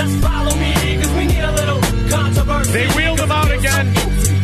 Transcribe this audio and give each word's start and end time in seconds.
just 0.00 0.24
follow 0.24 0.54
me, 0.56 0.72
cause 0.96 1.12
we 1.12 1.26
need 1.26 1.40
a 1.40 1.52
little 1.52 1.80
controversy. 2.08 2.72
They 2.72 2.86
wheeled 2.94 3.20
him 3.20 3.30
out 3.30 3.50
again. 3.50 3.86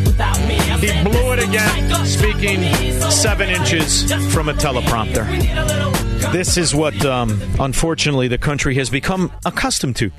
Without 0.05 0.39
me, 0.41 0.57
I 0.57 0.79
He 0.79 1.03
blew 1.03 1.33
it 1.33 1.39
again, 1.39 2.05
speaking 2.05 2.61
job 2.61 2.77
for 2.77 2.83
me, 2.83 3.01
so 3.01 3.09
seven 3.09 3.49
inches 3.49 4.13
from 4.35 4.51
a 4.51 4.53
teleprompter. 4.53 5.27
we 5.31 5.39
need 5.39 5.57
a 5.57 5.65
little 5.65 6.31
This 6.31 6.59
is 6.59 6.75
what, 6.75 7.03
um, 7.07 7.41
unfortunately, 7.59 8.29
the 8.29 8.37
country 8.37 8.75
has 8.75 8.91
become 8.91 9.33
accustomed 9.47 9.97
to. 9.97 10.11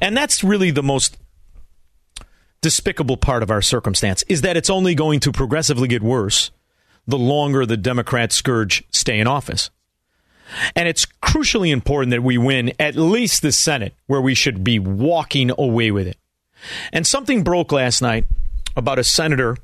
And 0.00 0.16
that's 0.16 0.44
really 0.44 0.70
the 0.70 0.82
most 0.82 1.16
despicable 2.60 3.16
part 3.16 3.42
of 3.42 3.50
our 3.50 3.62
circumstance 3.62 4.22
is 4.28 4.42
that 4.42 4.56
it's 4.56 4.70
only 4.70 4.94
going 4.94 5.18
to 5.20 5.32
progressively 5.32 5.88
get 5.88 6.02
worse 6.02 6.52
the 7.06 7.18
longer 7.18 7.66
the 7.66 7.76
Democrat 7.76 8.32
scourge 8.32 8.84
stay 8.90 9.18
in 9.18 9.26
office. 9.26 9.70
And 10.76 10.88
it's 10.88 11.06
crucially 11.22 11.70
important 11.70 12.10
that 12.10 12.22
we 12.22 12.38
win 12.38 12.72
at 12.78 12.96
least 12.96 13.42
the 13.42 13.52
Senate, 13.52 13.94
where 14.06 14.20
we 14.20 14.34
should 14.34 14.64
be 14.64 14.78
walking 14.78 15.50
away 15.56 15.90
with 15.90 16.06
it. 16.06 16.16
And 16.92 17.06
something 17.06 17.42
broke 17.42 17.72
last 17.72 18.00
night 18.00 18.26
about 18.76 18.98
a 18.98 19.04
senator 19.04 19.56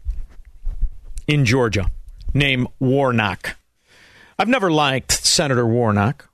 in 1.27 1.45
Georgia 1.45 1.91
named 2.34 2.69
Warnock. 2.79 3.56
I've 4.39 4.48
never 4.48 4.70
liked 4.70 5.12
Senator 5.12 5.67
Warnock, 5.67 6.29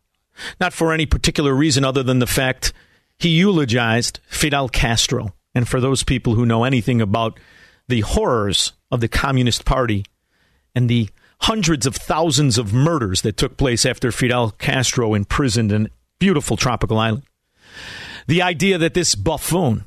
not 0.61 0.73
for 0.73 0.93
any 0.93 1.07
particular 1.07 1.55
reason 1.55 1.85
other 1.85 2.03
than 2.03 2.19
the 2.19 2.27
fact 2.27 2.73
he 3.19 3.31
eulogized 3.31 4.21
Fidel 4.27 4.69
Castro. 4.69 5.35
And 5.55 5.67
for 5.67 5.81
those 5.81 6.03
people 6.03 6.35
who 6.35 6.47
know 6.47 6.65
anything 6.65 7.01
about 7.01 7.41
the 7.89 8.01
horrors 8.01 8.73
of 8.91 9.01
the 9.01 9.09
Communist 9.09 9.65
Party 9.65 10.05
and 10.75 10.89
the 10.89 11.09
hundreds 11.41 11.87
of 11.87 11.97
thousands 11.97 12.59
of 12.59 12.73
murders 12.73 13.23
that 13.23 13.37
took 13.37 13.57
place 13.57 13.85
after 13.85 14.11
Fidel 14.11 14.51
Castro 14.53 15.15
imprisoned 15.15 15.73
in 15.73 15.91
beautiful 16.19 16.57
tropical 16.57 16.99
island, 16.99 17.23
the 18.27 18.43
idea 18.43 18.79
that 18.79 18.95
this 18.95 19.15
buffoon 19.15 19.85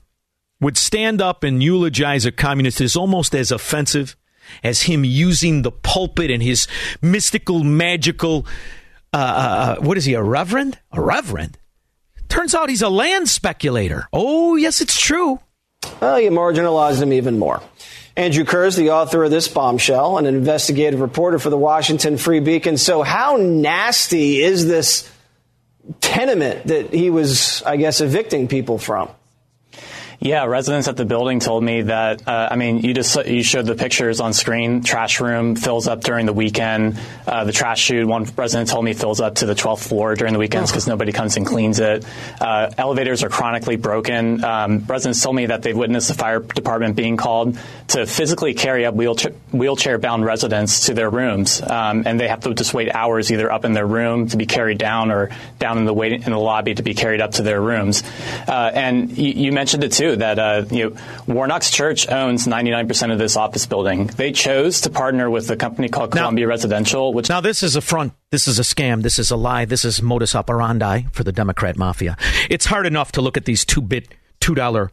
would 0.62 0.78
stand 0.78 1.22
up 1.22 1.44
and 1.44 1.64
eulogize 1.64 2.26
a 2.26 2.32
communist 2.32 2.82
is 2.82 2.96
almost 2.96 3.34
as 3.34 3.52
offensive 3.52 4.16
as 4.64 4.84
him 4.84 5.04
using 5.06 5.62
the 5.62 5.72
pulpit 5.72 6.32
and 6.32 6.42
his 6.42 6.68
mystical, 7.02 7.64
magical. 7.64 8.46
Uh, 9.14 9.18
uh, 9.18 9.76
what 9.82 9.98
is 9.98 10.06
he, 10.06 10.14
a 10.14 10.24
reverend? 10.24 10.78
A 10.92 11.02
reverend? 11.02 11.58
Turns 12.28 12.54
out 12.54 12.70
he's 12.70 12.82
a 12.82 12.90
land 12.90 13.28
speculator. 13.28 14.08
Oh, 14.14 14.56
yes, 14.56 14.82
it's 14.82 15.00
true. 15.00 15.40
Well, 16.02 16.20
you 16.20 16.30
marginalized 16.30 17.02
him 17.02 17.14
even 17.14 17.40
more. 17.40 17.62
Andrew 18.20 18.44
Kurz, 18.44 18.76
the 18.76 18.90
author 18.90 19.24
of 19.24 19.32
this 19.32 19.48
bombshell, 19.48 20.18
and 20.18 20.28
an 20.28 20.36
investigative 20.36 21.00
reporter 21.00 21.40
for 21.40 21.50
the 21.50 21.58
Washington 21.58 22.18
Free 22.18 22.42
Beacon. 22.42 22.76
So, 22.76 23.02
how 23.02 23.38
nasty 23.38 24.42
is 24.42 24.68
this 24.68 25.10
tenement 26.02 26.68
that 26.68 26.94
he 26.94 27.10
was, 27.10 27.64
I 27.64 27.78
guess, 27.78 28.02
evicting 28.02 28.50
people 28.50 28.78
from? 28.78 29.08
Yeah, 30.22 30.44
residents 30.46 30.90
at 30.90 30.98
the 30.98 31.06
building 31.06 31.40
told 31.40 31.64
me 31.64 31.84
that. 31.84 32.28
Uh, 32.28 32.50
I 32.52 32.58
mean, 32.58 32.80
you 32.80 32.94
just 32.94 33.16
you 33.26 33.42
showed 33.42 33.66
the 33.66 33.76
pictures 33.76 34.20
on 34.20 34.34
screen. 34.34 34.84
Trash 34.84 35.22
room 35.22 35.56
fills 35.56 35.88
up 35.88 36.02
during 36.02 36.26
the 36.26 36.34
weekend. 36.34 37.00
Uh, 37.26 37.46
the 37.46 37.54
trash 37.54 37.80
chute, 37.80 38.06
one 38.06 38.26
resident 38.36 38.70
told 38.70 38.84
me, 38.84 38.94
fills 38.94 39.22
up 39.22 39.36
to 39.36 39.46
the 39.46 39.56
12th 39.56 39.88
floor 39.88 40.16
during 40.16 40.34
the 40.34 40.40
weekends 40.40 40.72
because 40.72 40.88
nobody 40.88 41.14
comes 41.14 41.38
and 41.38 41.46
cleans 41.46 41.80
it. 41.80 42.04
Uh, 42.42 42.70
elevators 42.78 43.24
are 43.24 43.30
chronically 43.30 43.78
broken. 43.78 44.44
Um, 44.44 44.84
residents 44.88 45.24
told 45.24 45.38
me 45.38 45.46
that 45.46 45.62
they've 45.62 45.78
witnessed 45.78 46.10
the 46.10 46.16
fire 46.16 46.42
department 46.42 46.98
being 46.98 47.16
called 47.16 47.58
to 47.88 48.06
physically 48.06 48.54
carry 48.54 48.86
up 48.86 48.96
wheelchair, 48.96 49.32
wheelchair-bound 49.54 50.26
residents 50.26 50.88
to 50.88 50.94
their 50.94 51.10
rooms, 51.10 51.62
um, 51.62 52.04
and 52.06 52.20
they 52.20 52.28
have 52.28 52.42
to 52.42 52.54
just 52.54 52.74
wait 52.74 52.94
hours 52.94 53.32
either 53.32 53.50
up 53.50 53.64
in 53.64 53.72
their 53.72 53.88
room 53.88 54.28
to 54.28 54.36
be 54.36 54.46
carried 54.46 54.80
down 54.80 55.12
or 55.12 55.30
down 55.60 55.78
in 55.78 55.86
the 55.86 55.94
wait 55.94 56.12
in 56.12 56.32
the 56.32 56.38
lobby 56.38 56.76
to 56.76 56.84
be 56.84 56.94
carried 56.94 57.22
up 57.22 57.32
to 57.32 57.42
their 57.42 57.62
rooms. 57.62 58.04
Uh, 58.50 58.70
and 58.74 59.18
you, 59.18 59.32
you 59.32 59.52
mentioned 59.54 59.86
it 59.86 59.94
too 59.94 60.09
that 60.18 60.40
uh, 60.40 60.66
you 60.72 60.90
know, 60.90 60.96
Warnock's 61.28 61.72
Church 61.72 62.08
owns 62.10 62.48
99% 62.48 63.12
of 63.12 63.20
this 63.20 63.36
office 63.36 63.66
building. 63.66 64.08
They 64.08 64.32
chose 64.32 64.82
to 64.82 64.90
partner 64.90 65.30
with 65.30 65.50
a 65.50 65.56
company 65.56 65.90
called 65.90 66.14
Now- 66.14 66.22
Columbia 66.22 66.48
Residential, 66.48 67.14
which 67.14 67.30
Now, 67.30 67.42
this 67.42 67.64
is 67.64 67.76
a 67.76 67.82
front. 67.82 68.14
This 68.32 68.48
is 68.48 68.60
a 68.60 68.64
scam. 68.64 69.02
This 69.02 69.20
is 69.20 69.32
a 69.32 69.36
lie. 69.36 69.66
This 69.66 69.86
is 69.86 70.02
modus 70.02 70.36
operandi 70.36 71.04
for 71.12 71.24
the 71.24 71.32
Democrat 71.32 71.78
mafia. 71.78 72.18
It's 72.50 72.66
hard 72.66 72.86
enough 72.86 73.12
to 73.14 73.22
look 73.22 73.38
at 73.38 73.46
these 73.46 73.66
two 73.66 73.82
bit, 73.82 74.08
$2 74.42 74.90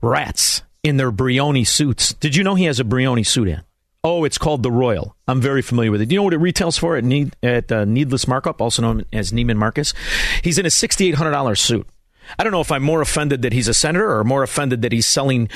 rats 0.00 0.62
in 0.82 0.96
their 0.96 1.12
Brioni 1.12 1.66
suits. 1.66 2.12
Did 2.14 2.34
you 2.36 2.44
know 2.44 2.54
he 2.54 2.64
has 2.64 2.80
a 2.80 2.84
Brioni 2.84 3.26
suit 3.26 3.48
in? 3.48 3.62
Oh, 4.04 4.24
it's 4.24 4.36
called 4.38 4.64
the 4.64 4.70
Royal. 4.72 5.14
I'm 5.28 5.40
very 5.40 5.62
familiar 5.62 5.92
with 5.92 6.00
it. 6.02 6.06
Do 6.06 6.14
you 6.14 6.18
know 6.18 6.24
what 6.24 6.34
it 6.34 6.38
retails 6.38 6.76
for 6.76 6.96
at, 6.96 7.04
need, 7.04 7.36
at 7.40 7.70
uh, 7.70 7.84
Needless 7.84 8.26
Markup, 8.26 8.60
also 8.60 8.82
known 8.82 9.04
as 9.12 9.30
Neiman 9.30 9.56
Marcus? 9.56 9.94
He's 10.42 10.58
in 10.58 10.66
a 10.66 10.70
$6,800 10.70 11.56
suit. 11.56 11.86
I 12.38 12.44
don't 12.44 12.52
know 12.52 12.60
if 12.60 12.72
I'm 12.72 12.82
more 12.82 13.00
offended 13.02 13.42
that 13.42 13.52
he's 13.52 13.68
a 13.68 13.74
senator 13.74 14.18
or 14.18 14.24
more 14.24 14.42
offended 14.42 14.82
that 14.82 14.92
he's 14.92 15.06
selling 15.06 15.48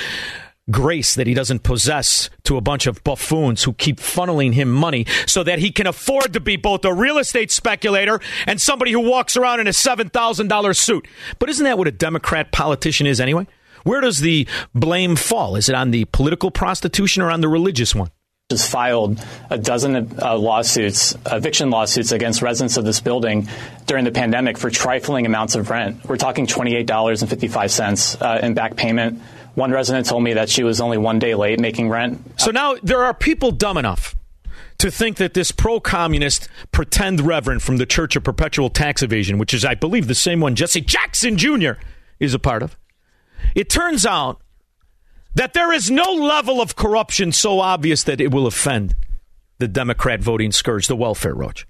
grace 0.71 1.15
that 1.15 1.27
he 1.27 1.35
doesn't 1.35 1.63
possess 1.63 2.29
to 2.43 2.57
a 2.57 2.61
bunch 2.61 2.87
of 2.87 3.03
buffoons 3.05 3.63
who 3.63 3.73
keep 3.73 3.99
funneling 3.99 4.53
him 4.53 4.71
money 4.71 5.07
so 5.27 5.45
that 5.45 5.61
he 5.61 5.71
can 5.71 5.87
afford 5.87 6.33
to 6.33 6.41
be 6.41 6.57
both 6.57 6.85
a 6.85 6.93
real 6.93 7.19
estate 7.19 7.51
speculator 7.51 8.21
and 8.47 8.61
somebody 8.61 8.91
who 8.91 9.01
walks 9.01 9.37
around 9.37 9.61
in 9.61 9.69
a 9.69 9.71
$7,000 9.71 10.77
suit. 10.77 11.07
But 11.39 11.51
isn't 11.51 11.65
that 11.65 11.79
what 11.79 11.87
a 11.87 11.93
Democrat 11.93 12.51
politician 12.53 13.07
is 13.07 13.21
anyway? 13.21 13.47
Where 13.85 14.01
does 14.01 14.19
the 14.19 14.49
blame 14.75 15.15
fall? 15.15 15.55
Is 15.55 15.69
it 15.69 15.77
on 15.77 15.93
the 15.93 16.07
political 16.07 16.51
prostitution 16.51 17.23
or 17.23 17.31
on 17.31 17.41
the 17.41 17.49
religious 17.49 17.95
one? 17.95 18.11
Has 18.51 18.65
filed 18.65 19.21
a 19.51 19.59
dozen 19.59 20.17
uh, 20.23 20.39
lawsuits, 20.39 21.17
eviction 21.27 21.69
lawsuits 21.71 22.13
against 22.13 22.43
residents 22.43 22.77
of 22.77 22.85
this 22.85 23.01
building 23.01 23.49
during 23.87 24.05
the 24.05 24.13
pandemic 24.13 24.57
for 24.57 24.71
trifling 24.71 25.27
amounts 25.27 25.57
of 25.57 25.69
rent. 25.69 26.05
We're 26.09 26.17
talking 26.17 26.47
$28.55 26.47 28.23
uh, 28.23 28.47
in 28.47 28.55
back 28.55 28.77
payment. 28.77 29.21
One 29.57 29.73
resident 29.73 30.07
told 30.07 30.23
me 30.23 30.35
that 30.35 30.49
she 30.49 30.63
was 30.63 30.81
only 30.81 30.97
one 30.97 31.19
day 31.19 31.35
late 31.35 31.59
making 31.59 31.89
rent. 31.89 32.23
So 32.41 32.53
now 32.53 32.77
there 32.85 33.03
are 33.03 33.13
people 33.13 33.51
dumb 33.51 33.79
enough 33.79 34.15
to 34.79 34.93
think 34.93 35.17
that 35.17 35.35
this 35.35 35.51
pro 35.51 35.81
communist 35.81 36.49
pretend 36.71 37.23
reverend 37.23 37.65
from 37.65 37.79
the 37.79 37.87
Church 37.87 38.15
of 38.15 38.23
Perpetual 38.23 38.71
Tax 38.71 39.03
Evasion, 39.03 39.39
which 39.39 39.55
is, 39.55 39.65
I 39.65 39.75
believe, 39.75 40.07
the 40.07 40.15
same 40.15 40.39
one 40.39 40.55
Jesse 40.55 40.83
Jackson 40.83 41.37
Jr. 41.37 41.73
is 42.21 42.33
a 42.33 42.39
part 42.39 42.63
of, 42.63 42.77
it 43.57 43.69
turns 43.69 44.07
out 44.07 44.41
that 45.37 45.53
there 45.53 45.73
is 45.73 45.91
no 45.91 46.13
level 46.13 46.61
of 46.61 46.77
corruption 46.77 47.31
so 47.31 47.61
obvious 47.61 48.05
that 48.05 48.21
it 48.21 48.33
will 48.33 48.47
offend 48.47 48.97
the 49.59 49.69
Democrat 49.69 50.21
voting 50.21 50.51
scourge, 50.51 50.89
the 50.89 50.97
welfare 50.97 51.35
roach. 51.35 51.67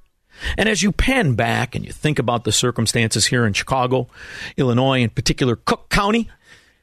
And 0.57 0.69
as 0.69 0.83
you 0.83 0.93
pan 0.93 1.35
back 1.35 1.75
and 1.75 1.85
you 1.85 1.93
think 1.93 2.19
about 2.19 2.45
the 2.45 2.53
circumstances 2.53 3.27
here 3.27 3.45
in 3.45 3.53
Chicago, 3.53 4.07
Illinois, 4.57 5.01
in 5.01 5.11
particular 5.11 5.57
Cook 5.57 5.89
County, 5.89 6.29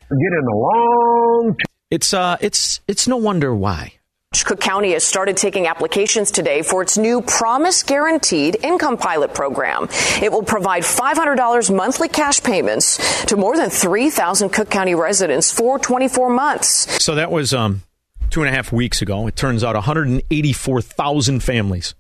getting 0.09 0.47
along. 0.51 1.55
it's 1.89 2.13
uh, 2.13 2.37
it's 2.41 2.81
it's 2.87 3.07
no 3.07 3.17
wonder 3.17 3.55
why. 3.55 3.93
Cook 4.41 4.59
County 4.59 4.93
has 4.93 5.05
started 5.05 5.37
taking 5.37 5.67
applications 5.67 6.31
today 6.31 6.63
for 6.63 6.81
its 6.81 6.97
new 6.97 7.21
Promise 7.21 7.83
Guaranteed 7.83 8.57
Income 8.63 8.97
Pilot 8.97 9.33
program. 9.33 9.87
It 10.21 10.31
will 10.31 10.41
provide 10.41 10.81
$500 10.83 11.75
monthly 11.75 12.09
cash 12.09 12.41
payments 12.41 13.25
to 13.25 13.37
more 13.37 13.55
than 13.55 13.69
3,000 13.69 14.49
Cook 14.49 14.69
County 14.69 14.95
residents 14.95 15.51
for 15.51 15.77
24 15.77 16.29
months. 16.31 17.03
So 17.03 17.15
that 17.15 17.31
was 17.31 17.53
um, 17.53 17.83
two 18.31 18.41
and 18.41 18.49
a 18.49 18.51
half 18.51 18.71
weeks 18.71 19.01
ago. 19.01 19.27
It 19.27 19.35
turns 19.35 19.63
out 19.63 19.75
184,000 19.75 21.39
families, 21.41 21.93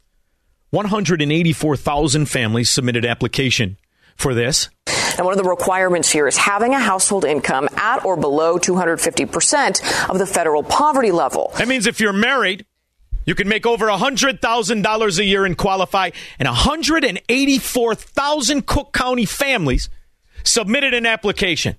184,000 0.71 2.25
families 2.25 2.69
submitted 2.69 3.05
application 3.05 3.77
for 4.15 4.33
this. 4.33 4.69
And 5.17 5.25
one 5.25 5.37
of 5.37 5.43
the 5.43 5.49
requirements 5.49 6.11
here 6.11 6.27
is 6.27 6.37
having 6.37 6.73
a 6.73 6.79
household 6.79 7.23
income 7.23 7.69
at 7.75 8.03
or 8.03 8.17
below 8.17 8.57
250% 8.57 10.09
of 10.09 10.17
the 10.17 10.25
federal 10.25 10.63
poverty 10.63 11.11
level. 11.11 11.51
That 11.57 11.67
means 11.67 11.85
if 11.85 11.99
you're 11.99 12.13
married, 12.13 12.65
you 13.25 13.35
can 13.35 13.47
make 13.47 13.65
over 13.65 13.87
$100,000 13.87 15.19
a 15.19 15.23
year 15.23 15.45
and 15.45 15.57
qualify. 15.57 16.09
And 16.39 16.47
184,000 16.47 18.65
Cook 18.65 18.91
County 18.91 19.25
families 19.25 19.89
submitted 20.43 20.93
an 20.93 21.05
application. 21.05 21.77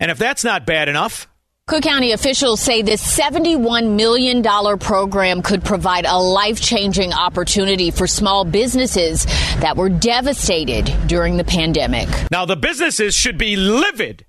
And 0.00 0.10
if 0.10 0.18
that's 0.18 0.44
not 0.44 0.66
bad 0.66 0.88
enough, 0.88 1.28
Cook 1.66 1.84
County 1.84 2.12
officials 2.12 2.60
say 2.60 2.82
this 2.82 3.18
$71 3.18 3.96
million 3.96 4.42
program 4.78 5.40
could 5.40 5.64
provide 5.64 6.04
a 6.04 6.18
life 6.18 6.60
changing 6.60 7.14
opportunity 7.14 7.90
for 7.90 8.06
small 8.06 8.44
businesses 8.44 9.24
that 9.60 9.74
were 9.74 9.88
devastated 9.88 10.94
during 11.06 11.38
the 11.38 11.44
pandemic. 11.44 12.06
Now, 12.30 12.44
the 12.44 12.54
businesses 12.54 13.14
should 13.14 13.38
be 13.38 13.56
livid 13.56 14.26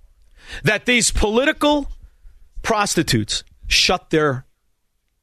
that 0.63 0.85
these 0.85 1.11
political 1.11 1.91
prostitutes 2.61 3.43
shut 3.67 4.11
their 4.11 4.45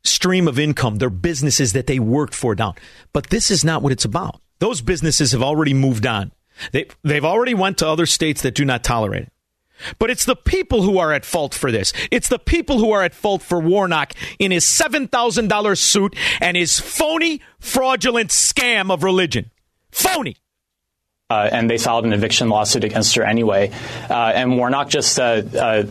stream 0.05 0.49
of 0.49 0.59
income, 0.59 0.97
their 0.97 1.09
businesses 1.09 1.73
that 1.73 1.87
they 1.87 1.99
worked 1.99 2.35
for 2.35 2.55
down. 2.55 2.75
But 3.15 3.31
this 3.31 3.51
is 3.51 3.65
not 3.65 3.81
what 3.81 3.91
it's 3.91 4.05
about. 4.05 4.39
Those 4.59 4.83
businesses 4.83 5.33
have 5.33 5.43
already 5.43 5.73
moved 5.73 6.05
on. 6.05 6.33
They, 6.73 6.89
they've 7.03 7.25
already 7.25 7.55
went 7.55 7.79
to 7.79 7.89
other 7.89 8.05
states 8.05 8.43
that 8.43 8.55
do 8.55 8.67
not 8.67 8.85
tolerate 8.85 9.23
it. 9.23 9.33
But 9.99 10.11
it's 10.11 10.25
the 10.25 10.37
people 10.37 10.83
who 10.83 10.99
are 10.99 11.13
at 11.13 11.25
fault 11.25 11.55
for 11.55 11.71
this. 11.71 11.93
It's 12.11 12.29
the 12.29 12.39
people 12.39 12.79
who 12.79 12.93
are 12.93 13.03
at 13.03 13.15
fault 13.15 13.43
for 13.43 13.61
Warnock 13.61 14.15
in 14.39 14.51
his 14.51 14.65
$7,000 14.65 15.79
suit 15.79 16.17
and 16.41 16.57
his 16.57 16.81
phony, 16.81 17.41
fraudulent 17.61 18.31
scam 18.31 18.93
of 18.93 19.03
religion. 19.03 19.51
Phony. 19.91 20.37
Uh, 21.31 21.49
and 21.51 21.71
they 21.71 21.79
filed 21.79 22.05
an 22.05 22.13
eviction 22.13 22.51
lawsuit 22.51 22.85
against 22.85 23.15
her 23.15 23.23
anyway. 23.23 23.71
Uh, 24.11 24.33
and 24.35 24.59
Warnock 24.59 24.91
just 24.91 25.19
uh, 25.19 25.43
uh 25.59 25.85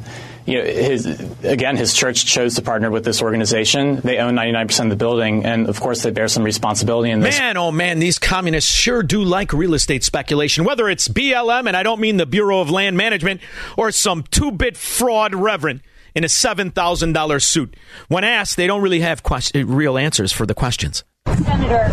you 0.46 0.58
know, 0.60 0.66
his 0.66 1.06
again, 1.44 1.78
his 1.78 1.94
church 1.94 2.26
chose 2.26 2.56
to 2.56 2.62
partner 2.62 2.90
with 2.90 3.04
this 3.04 3.22
organization. 3.22 3.98
They 3.98 4.18
own 4.18 4.36
99% 4.36 4.84
of 4.84 4.90
the 4.90 4.96
building, 4.96 5.46
and 5.46 5.68
of 5.68 5.80
course, 5.80 6.04
they 6.04 6.12
bear 6.12 6.28
some 6.28 6.44
responsibility 6.44 7.12
in 7.12 7.20
this. 7.20 7.38
Man, 7.38 7.58
oh 7.58 7.72
man, 7.72 8.00
these 8.00 8.20
communists 8.20 8.72
sure 8.72 9.04
do 9.04 9.24
like 9.24 9.54
real 9.54 9.74
estate 9.74 10.04
speculation. 10.04 10.64
Whether 10.64 10.90
it's 10.90 11.08
BLM, 11.08 11.68
and 11.68 11.78
I 11.78 11.84
don't 11.84 12.00
mean 12.00 12.18
the 12.18 12.26
Bureau 12.26 12.60
of 12.62 12.70
Land 12.70 12.98
Management, 12.98 13.42
or 13.78 13.92
some 13.92 14.24
two-bit 14.24 14.78
fraud 14.78 15.36
reverend 15.36 15.82
in 16.14 16.24
a 16.24 16.28
$7,000 16.28 17.42
suit. 17.42 17.76
When 18.08 18.24
asked, 18.24 18.58
they 18.58 18.68
don't 18.68 18.82
really 18.82 19.00
have 19.00 19.24
quest- 19.24 19.56
real 19.56 19.98
answers 19.98 20.32
for 20.32 20.46
the 20.46 20.54
questions. 20.54 21.04
Senator, 21.26 21.88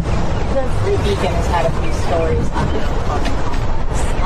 the 0.55 0.71
Free 0.83 0.97
Beacon 0.97 1.33
has 1.33 1.47
had 1.47 1.67
a 1.67 1.83
few 1.83 1.93
stories 2.09 2.49
on 2.51 3.38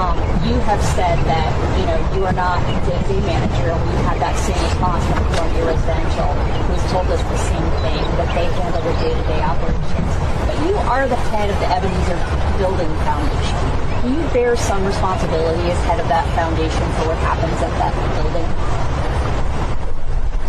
um, 0.03 0.19
you 0.43 0.59
have 0.67 0.83
said 0.99 1.15
that 1.31 1.51
you 1.79 1.87
know 1.87 1.99
you 2.19 2.23
are 2.27 2.35
not 2.35 2.59
the 2.83 2.91
day 3.07 3.21
manager, 3.23 3.71
and 3.71 3.83
we 3.87 3.95
have 4.03 4.19
that 4.19 4.35
same 4.43 4.59
response 4.67 5.07
from 5.07 5.23
Columbia 5.31 5.63
Residential, 5.71 6.31
who's 6.67 6.85
told 6.91 7.07
us 7.07 7.23
the 7.23 7.41
same 7.47 7.69
thing 7.87 8.03
that 8.19 8.29
they 8.35 8.47
handle 8.59 8.83
the 8.83 8.95
day-to-day 8.99 9.41
operations. 9.47 10.13
But 10.43 10.59
you 10.67 10.75
are 10.91 11.07
the 11.07 11.21
head 11.31 11.49
of 11.55 11.59
the 11.63 11.69
Ebenezer 11.71 12.19
Building 12.59 12.91
Foundation. 13.07 13.59
Do 14.03 14.09
you 14.11 14.23
bear 14.35 14.59
some 14.59 14.83
responsibility 14.83 15.71
as 15.71 15.79
head 15.87 16.01
of 16.03 16.09
that 16.11 16.27
foundation 16.35 16.83
for 16.99 17.15
what 17.15 17.19
happens 17.23 17.55
at 17.63 17.71
that 17.79 17.95
building? 18.19 18.49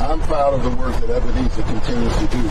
I'm 0.01 0.19
proud 0.25 0.57
of 0.57 0.63
the 0.65 0.73
work 0.81 0.97
that 1.05 1.09
Ebenezer 1.13 1.61
continues 1.61 2.15
to 2.17 2.27
do 2.33 2.43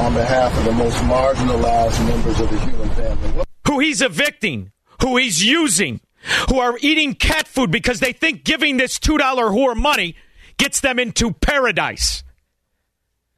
on 0.00 0.14
behalf 0.16 0.56
of 0.56 0.64
the 0.64 0.72
most 0.72 0.96
marginalized 1.04 2.00
members 2.08 2.40
of 2.40 2.48
the 2.48 2.58
human 2.58 2.88
family. 2.96 3.44
Who 3.68 3.78
he's 3.78 4.00
evicting 4.00 4.71
who 5.02 5.16
he's 5.16 5.44
using, 5.44 6.00
who 6.48 6.58
are 6.58 6.78
eating 6.80 7.14
cat 7.14 7.46
food 7.46 7.70
because 7.70 8.00
they 8.00 8.12
think 8.12 8.44
giving 8.44 8.76
this 8.76 8.98
$2 8.98 9.18
whore 9.18 9.76
money 9.76 10.16
gets 10.56 10.80
them 10.80 10.98
into 10.98 11.32
paradise. 11.32 12.22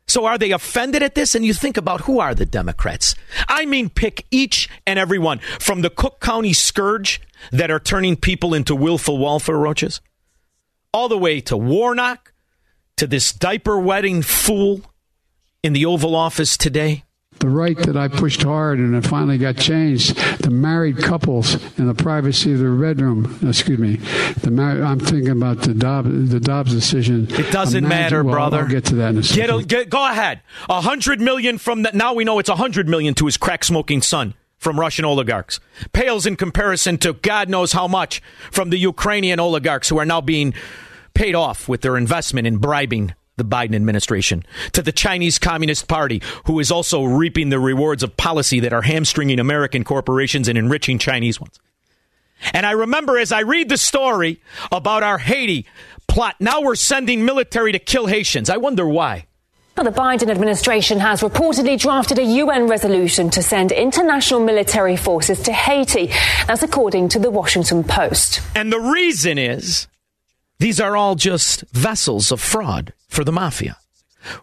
So 0.07 0.27
are 0.27 0.37
they 0.37 0.53
offended 0.53 1.03
at 1.03 1.15
this? 1.15 1.35
And 1.35 1.45
you 1.45 1.55
think 1.55 1.77
about 1.77 2.03
who 2.03 2.21
are 2.21 2.35
the 2.35 2.45
Democrats? 2.45 3.15
I 3.49 3.65
mean, 3.65 3.89
pick 3.89 4.27
each 4.31 4.69
and 4.87 4.99
every 4.99 5.19
one 5.19 5.39
from 5.59 5.81
the 5.81 5.91
Cook 5.91 6.21
County 6.21 6.53
scourge 6.53 7.21
that 7.51 7.71
are 7.71 7.81
turning 7.81 8.17
people 8.17 8.53
into 8.53 8.75
willful 8.75 9.19
welfare 9.19 9.57
roaches, 9.57 10.01
all 10.93 11.09
the 11.09 11.19
way 11.19 11.41
to 11.43 11.57
Warnock, 11.57 12.33
to 12.97 13.07
this 13.07 13.33
diaper 13.33 13.79
wetting 13.79 14.23
fool 14.23 14.83
in 15.63 15.73
the 15.73 15.87
Oval 15.87 16.15
Office 16.15 16.57
today 16.57 17.04
the 17.45 17.51
right 17.51 17.77
that 17.77 17.95
I 17.95 18.09
pushed 18.09 18.43
hard 18.43 18.79
and 18.79 18.95
it 18.95 19.07
finally 19.07 19.37
got 19.37 19.59
changed. 19.59 20.17
The 20.41 20.49
married 20.49 20.97
couples 20.97 21.63
in 21.79 21.87
the 21.87 21.95
privacy 21.95 22.55
of 22.55 22.59
their 22.59 22.75
bedroom. 22.75 23.39
Excuse 23.47 23.79
me. 23.79 23.97
The 24.41 24.51
mar- 24.51 24.83
I'm 24.83 24.99
thinking 24.99 25.29
about 25.29 25.61
the 25.61 25.75
Dobbs, 25.75 26.31
the 26.31 26.41
Dobbs 26.41 26.73
decision. 26.73 27.27
It 27.31 27.53
doesn't 27.53 27.85
Imagine, 27.85 27.89
matter, 27.89 28.25
well, 28.25 28.35
brother. 28.35 28.61
I'll 28.61 28.69
get 28.69 28.87
to 28.87 28.95
that 28.95 29.11
in 29.11 29.19
a 29.19 29.23
second. 29.23 29.59
Get, 29.59 29.69
get, 29.69 29.91
go 29.91 30.11
ahead. 30.11 30.41
A 30.71 30.81
hundred 30.81 31.21
million 31.21 31.59
from 31.59 31.83
that. 31.83 31.95
Now 31.95 32.15
we 32.15 32.25
know 32.25 32.39
it's 32.39 32.49
a 32.49 32.57
hundred 32.57 32.89
million 32.89 33.13
to 33.15 33.27
his 33.27 33.37
crack 33.37 33.63
smoking 33.63 34.01
son 34.01 34.33
from 34.57 34.81
Russian 34.81 35.05
oligarchs. 35.05 35.61
Pales 35.93 36.25
in 36.25 36.37
comparison 36.37 36.97
to 36.99 37.13
God 37.13 37.51
knows 37.51 37.73
how 37.73 37.87
much 37.87 38.23
from 38.51 38.71
the 38.71 38.79
Ukrainian 38.79 39.39
oligarchs 39.39 39.91
who 39.91 39.99
are 39.99 40.07
now 40.07 40.23
being 40.23 40.55
paid 41.13 41.35
off 41.35 41.69
with 41.69 41.83
their 41.83 41.99
investment 41.99 42.47
in 42.47 42.57
bribing 42.57 43.15
the 43.37 43.45
Biden 43.45 43.75
administration, 43.75 44.45
to 44.73 44.83
the 44.83 44.93
Chinese 44.93 45.39
Communist 45.39 45.89
Party, 45.89 46.23
who 46.47 46.61
is 46.61 46.71
also 46.71 47.03
reaping 47.05 47.49
the 47.49 47.59
rewards 47.59 48.03
of 48.03 48.17
policy 48.17 48.61
that 48.61 48.73
are 48.73 48.83
hamstringing 48.83 49.41
American 49.41 49.85
corporations 49.85 50.49
and 50.49 50.57
enriching 50.57 50.99
Chinese 50.99 51.41
ones. 51.41 51.59
And 52.53 52.67
I 52.67 52.73
remember 52.73 53.19
as 53.19 53.33
I 53.33 53.41
read 53.41 53.69
the 53.69 53.77
story 53.77 54.41
about 54.71 55.03
our 55.03 55.19
Haiti 55.19 55.67
plot, 56.07 56.37
now 56.41 56.61
we're 56.61 56.75
sending 56.75 57.25
military 57.25 57.73
to 57.73 57.79
kill 57.79 58.07
Haitians. 58.07 58.51
I 58.51 58.57
wonder 58.57 58.87
why. 58.87 59.27
Well, 59.77 59.85
The 59.85 59.91
Biden 59.91 60.31
administration 60.31 61.01
has 61.01 61.23
reportedly 61.23 61.81
drafted 61.81 62.19
a 62.21 62.23
UN 62.23 62.69
resolution 62.69 63.29
to 63.31 63.43
send 63.43 63.73
international 63.73 64.39
military 64.39 64.97
forces 64.97 65.43
to 65.43 65.53
Haiti. 65.53 66.13
That's 66.47 66.63
according 66.63 67.09
to 67.11 67.19
the 67.19 67.31
Washington 67.31 67.83
Post. 67.83 68.41
And 68.55 68.73
the 68.73 68.79
reason 68.79 69.37
is 69.37 69.89
these 70.59 70.81
are 70.81 70.97
all 70.97 71.15
just 71.15 71.63
vessels 71.73 72.31
of 72.31 72.41
fraud 72.41 72.93
for 73.09 73.25
the 73.25 73.33
mafia. 73.33 73.77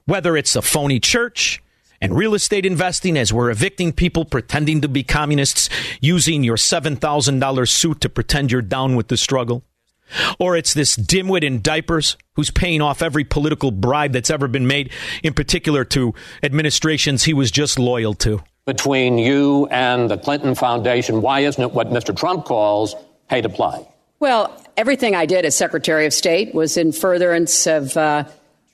Whether 0.06 0.38
it's 0.38 0.56
a 0.56 0.62
phony 0.62 1.00
church 1.00 1.62
and 2.02 2.16
real 2.16 2.34
estate 2.34 2.66
investing 2.66 3.18
as 3.18 3.32
we're 3.32 3.50
evicting 3.50 3.94
people 3.94 4.26
pretending 4.26 4.82
to 4.82 4.88
be 4.88 5.04
communists 5.04 5.70
using 6.02 6.44
your 6.44 6.58
$7,000 6.58 7.70
suit 7.70 8.02
to 8.02 8.10
pretend 8.10 8.52
you're 8.52 8.62
down 8.62 8.96
with 8.96 9.08
the 9.08 9.18
struggle. 9.18 9.64
Or 10.40 10.58
it's 10.58 10.74
this 10.74 10.98
dimwit 10.98 11.44
in 11.44 11.62
diapers 11.62 12.18
who's 12.34 12.52
paying 12.52 12.82
off 12.82 13.02
every 13.02 13.24
political 13.24 13.72
bribe 13.72 14.12
that's 14.12 14.30
ever 14.30 14.48
been 14.48 14.68
made, 14.68 14.92
in 15.24 15.34
particular 15.34 15.86
to 15.86 16.14
administrations 16.44 17.24
he 17.24 17.34
was 17.34 17.50
just 17.50 17.80
loyal 17.80 18.14
to. 18.16 18.44
Between 18.66 19.18
you 19.18 19.68
and 19.72 20.10
the 20.10 20.18
Clinton 20.18 20.54
Foundation, 20.54 21.22
why 21.22 21.42
isn't 21.42 21.64
it 21.64 21.72
what 21.72 21.90
Mr. 21.90 22.16
Trump 22.16 22.46
calls 22.46 22.96
pay 23.30 23.42
to 23.42 23.50
play? 23.50 23.88
Well, 24.22 24.56
everything 24.78 25.16
I 25.16 25.26
did 25.26 25.46
as 25.46 25.58
Secretary 25.58 26.06
of 26.06 26.14
State 26.14 26.54
was 26.54 26.78
in 26.78 26.92
furtherance 26.92 27.66
of 27.66 27.98
uh, 27.98 28.26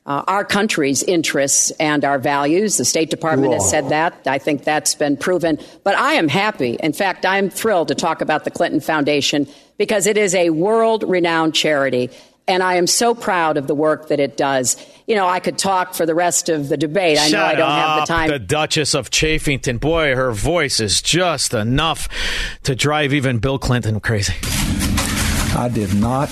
uh, 0.06 0.24
our 0.28 0.44
country's 0.44 1.04
interests 1.04 1.72
and 1.80 2.04
our 2.04 2.20
values. 2.20 2.76
The 2.76 2.84
State 2.84 3.10
Department 3.10 3.54
Whoa. 3.54 3.60
has 3.60 3.70
said 3.70 3.88
that. 3.88 4.28
I 4.28 4.40
think 4.40 4.66
that's 4.66 4.94
been 4.94 5.16
proven. 5.16 5.58
But 5.86 5.96
I 5.96 6.16
am 6.16 6.28
happy. 6.28 6.74
In 6.84 6.92
fact, 6.92 7.26
I'm 7.26 7.50
thrilled 7.50 7.88
to 7.88 7.96
talk 7.96 8.20
about 8.20 8.44
the 8.44 8.52
Clinton 8.52 8.82
Foundation 8.82 9.48
because 9.78 10.06
it 10.06 10.18
is 10.18 10.36
a 10.36 10.50
world 10.50 11.04
renowned 11.08 11.56
charity. 11.56 12.10
And 12.50 12.62
I 12.62 12.76
am 12.76 12.86
so 12.86 13.16
proud 13.16 13.56
of 13.56 13.68
the 13.68 13.76
work 13.76 14.10
that 14.10 14.20
it 14.20 14.36
does. 14.36 14.76
You 15.06 15.16
know, 15.16 15.30
I 15.30 15.40
could 15.40 15.58
talk 15.58 15.94
for 15.94 16.06
the 16.06 16.16
rest 16.16 16.50
of 16.50 16.68
the 16.68 16.76
debate. 16.76 17.20
I 17.20 17.30
Shut 17.30 17.32
know 17.32 17.46
I 17.46 17.56
don't 17.56 17.72
up, 17.72 17.88
have 17.88 18.00
the 18.02 18.14
time. 18.14 18.30
The 18.30 18.40
Duchess 18.40 18.94
of 18.94 19.12
Chafington. 19.12 19.80
Boy, 19.80 20.14
her 20.14 20.34
voice 20.34 20.82
is 20.82 21.02
just 21.02 21.54
enough 21.54 22.10
to 22.64 22.76
drive 22.76 23.14
even 23.14 23.40
Bill 23.40 23.58
Clinton 23.58 24.02
crazy. 24.02 24.34
I 25.58 25.70
did 25.70 25.94
not 25.96 26.30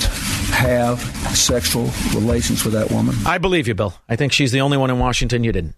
have 0.54 1.02
sexual 1.36 1.90
relations 2.14 2.64
with 2.64 2.74
that 2.76 2.92
woman. 2.92 3.16
I 3.26 3.40
believe 3.40 3.68
you, 3.68 3.74
Bill. 3.74 3.96
I 4.08 4.16
think 4.16 4.32
she's 4.32 4.52
the 4.52 4.62
only 4.62 4.78
one 4.78 4.92
in 4.92 5.00
Washington 5.00 5.44
you 5.44 5.52
didn't. 5.52 5.76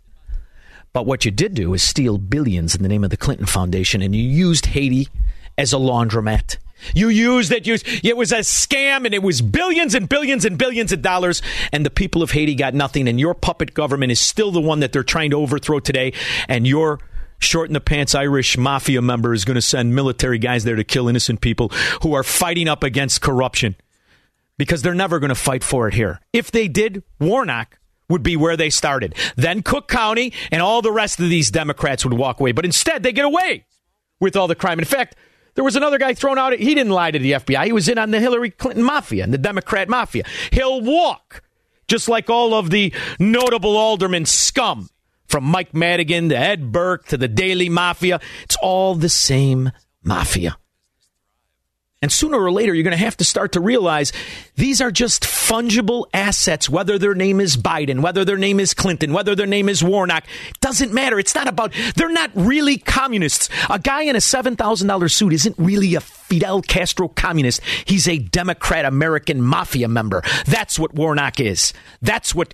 But 0.91 1.05
what 1.05 1.23
you 1.23 1.31
did 1.31 1.53
do 1.53 1.73
is 1.73 1.81
steal 1.81 2.17
billions 2.17 2.75
in 2.75 2.83
the 2.83 2.89
name 2.89 3.05
of 3.05 3.09
the 3.09 3.15
Clinton 3.15 3.45
Foundation, 3.45 4.01
and 4.01 4.13
you 4.13 4.21
used 4.21 4.67
Haiti 4.67 5.07
as 5.57 5.71
a 5.71 5.77
laundromat. 5.77 6.57
You 6.93 7.07
used 7.07 7.51
it. 7.53 7.65
Used, 7.65 7.87
it 8.03 8.17
was 8.17 8.33
a 8.33 8.39
scam, 8.39 9.05
and 9.05 9.13
it 9.13 9.23
was 9.23 9.41
billions 9.41 9.95
and 9.95 10.09
billions 10.09 10.43
and 10.43 10.57
billions 10.57 10.91
of 10.91 11.01
dollars, 11.01 11.41
and 11.71 11.85
the 11.85 11.89
people 11.89 12.21
of 12.21 12.31
Haiti 12.31 12.53
got 12.53 12.73
nothing. 12.73 13.07
And 13.07 13.17
your 13.17 13.33
puppet 13.33 13.73
government 13.73 14.11
is 14.11 14.19
still 14.19 14.51
the 14.51 14.61
one 14.61 14.81
that 14.81 14.91
they're 14.91 15.03
trying 15.03 15.31
to 15.31 15.37
overthrow 15.37 15.79
today, 15.79 16.11
and 16.49 16.67
your 16.67 16.99
short 17.39 17.70
in 17.70 17.74
the 17.74 17.82
pants 17.82 18.15
Irish 18.15 18.58
mafia 18.58 19.01
member 19.01 19.34
is 19.34 19.46
going 19.46 19.56
to 19.56 19.62
send 19.62 19.96
military 19.96 20.39
guys 20.39 20.63
there 20.63 20.75
to 20.75 20.84
kill 20.84 21.08
innocent 21.08 21.41
people 21.41 21.70
who 22.01 22.13
are 22.13 22.24
fighting 22.24 22.67
up 22.67 22.84
against 22.84 23.22
corruption 23.22 23.75
because 24.58 24.82
they're 24.82 24.94
never 24.94 25.20
going 25.20 25.29
to 25.29 25.36
fight 25.36 25.63
for 25.63 25.88
it 25.88 25.94
here. 25.94 26.20
If 26.34 26.51
they 26.51 26.67
did, 26.67 27.03
Warnock 27.20 27.79
would 28.10 28.24
be 28.24 28.36
where 28.36 28.58
they 28.58 28.70
started. 28.70 29.15
Then 29.36 29.62
Cook 29.62 29.88
County 29.88 30.34
and 30.51 30.62
all 30.62 30.82
the 30.82 30.91
rest 30.91 31.20
of 31.20 31.29
these 31.29 31.51
Democrats 31.51 32.06
would 32.06 32.13
walk 32.13 32.39
away. 32.39 32.51
But 32.51 32.65
instead, 32.65 33.03
they 33.03 33.12
get 33.12 33.25
away 33.25 33.65
with 34.20 34.36
all 34.36 34.48
the 34.48 34.56
crime. 34.56 34.79
In 34.79 34.86
fact, 34.86 35.15
there 35.56 35.63
was 35.63 35.75
another 35.75 35.98
guy 35.98 36.13
thrown 36.13 36.38
out. 36.38 36.53
He 36.53 36.74
didn't 36.74 36.94
lie 36.94 37.12
to 37.12 37.20
the 37.20 37.34
FBI. 37.34 37.65
He 37.65 37.72
was 37.72 37.89
in 37.89 37.98
on 37.98 38.12
the 38.12 38.20
Hillary 38.20 38.51
Clinton 38.51 38.84
mafia 38.84 39.24
and 39.24 39.34
the 39.34 39.38
Democrat 39.38 39.89
mafia. 39.89 40.24
He'll 40.51 40.82
walk, 40.82 41.44
just 41.88 42.08
like 42.08 42.29
all 42.29 42.53
of 42.53 42.70
the 42.70 42.94
notable 43.20 43.75
aldermen 43.75 44.25
scum 44.25 44.89
from 45.27 45.43
Mike 45.43 45.74
Madigan 45.74 46.29
to 46.29 46.38
Ed 46.38 46.72
Burke 46.72 47.07
to 47.07 47.17
the 47.17 47.27
Daley 47.27 47.69
Mafia. 47.69 48.19
It's 48.43 48.57
all 48.62 48.96
the 48.96 49.10
same 49.10 49.72
mafia. 50.03 50.57
And 52.00 52.12
sooner 52.12 52.38
or 52.38 52.51
later, 52.51 52.75
you're 52.75 52.84
going 52.84 52.96
to 52.96 53.03
have 53.03 53.17
to 53.17 53.25
start 53.25 53.53
to 53.53 53.60
realize 53.60 54.13
these 54.55 54.81
are 54.81 54.91
just 54.91 55.24
fungible 55.24 56.05
assets, 56.13 56.69
whether 56.69 57.00
their 57.00 57.15
name 57.15 57.41
is 57.41 57.57
Biden, 57.57 58.01
whether 58.01 58.24
their 58.24 58.38
name 58.38 58.60
is 58.60 58.75
Clinton, 58.75 59.13
whether 59.13 59.34
their 59.34 59.48
name 59.48 59.67
is 59.67 59.84
Warnock. 59.84 60.24
Doesn't 60.62 60.93
matter. 60.93 61.17
It's 61.17 61.34
not 61.34 61.48
about, 61.48 61.74
they're 61.96 62.12
not 62.12 62.29
really 62.36 62.77
communists. 62.77 63.50
A 63.67 63.79
guy 63.79 64.03
in 64.03 64.15
a 64.15 64.19
$7,000 64.19 65.12
suit 65.12 65.34
isn't 65.34 65.55
really 65.57 65.96
a 65.96 66.01
Fidel 66.01 66.62
Castro 66.62 67.07
communist. 67.07 67.62
He's 67.86 68.07
a 68.07 68.19
Democrat 68.19 68.86
American 68.86 69.41
mafia 69.41 69.88
member. 69.88 70.22
That's 70.46 70.77
what 70.77 70.93
Warnock 70.93 71.39
is. 71.39 71.74
That's 72.03 72.36
what 72.36 72.53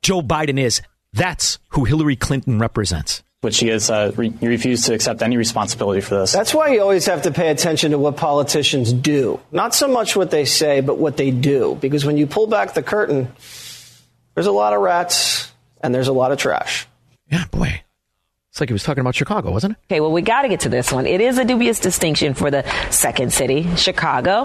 Joe 0.00 0.22
Biden 0.22 0.60
is. 0.60 0.80
That's 1.16 1.58
who 1.70 1.84
Hillary 1.84 2.16
Clinton 2.16 2.58
represents. 2.58 3.22
but 3.42 3.54
she 3.54 3.68
has 3.68 3.90
uh, 3.90 4.12
re- 4.16 4.32
refused 4.42 4.86
to 4.86 4.94
accept 4.94 5.22
any 5.22 5.36
responsibility 5.36 6.00
for 6.00 6.18
this. 6.20 6.32
That's 6.32 6.52
why 6.54 6.72
you 6.74 6.80
always 6.80 7.06
have 7.06 7.22
to 7.22 7.30
pay 7.30 7.48
attention 7.50 7.92
to 7.92 7.98
what 7.98 8.16
politicians 8.16 8.92
do. 8.92 9.38
Not 9.52 9.74
so 9.74 9.86
much 9.88 10.16
what 10.16 10.30
they 10.30 10.44
say, 10.44 10.80
but 10.80 10.98
what 10.98 11.16
they 11.16 11.30
do. 11.30 11.76
Because 11.80 12.04
when 12.04 12.16
you 12.16 12.26
pull 12.26 12.46
back 12.48 12.74
the 12.74 12.82
curtain, 12.82 13.28
there's 14.34 14.46
a 14.48 14.52
lot 14.52 14.72
of 14.72 14.80
rats 14.80 15.52
and 15.80 15.94
there's 15.94 16.08
a 16.08 16.12
lot 16.12 16.32
of 16.32 16.38
trash. 16.38 16.86
Yeah, 17.30 17.44
boy. 17.50 17.82
It's 18.56 18.60
like 18.62 18.70
he 18.70 18.72
was 18.72 18.84
talking 18.84 19.02
about 19.02 19.14
Chicago, 19.14 19.50
wasn't 19.50 19.72
it? 19.72 19.78
Okay, 19.92 20.00
well, 20.00 20.10
we 20.10 20.22
got 20.22 20.40
to 20.40 20.48
get 20.48 20.60
to 20.60 20.70
this 20.70 20.90
one. 20.90 21.04
It 21.04 21.20
is 21.20 21.36
a 21.36 21.44
dubious 21.44 21.78
distinction 21.78 22.32
for 22.32 22.50
the 22.50 22.64
second 22.90 23.30
city, 23.30 23.68
Chicago. 23.76 24.44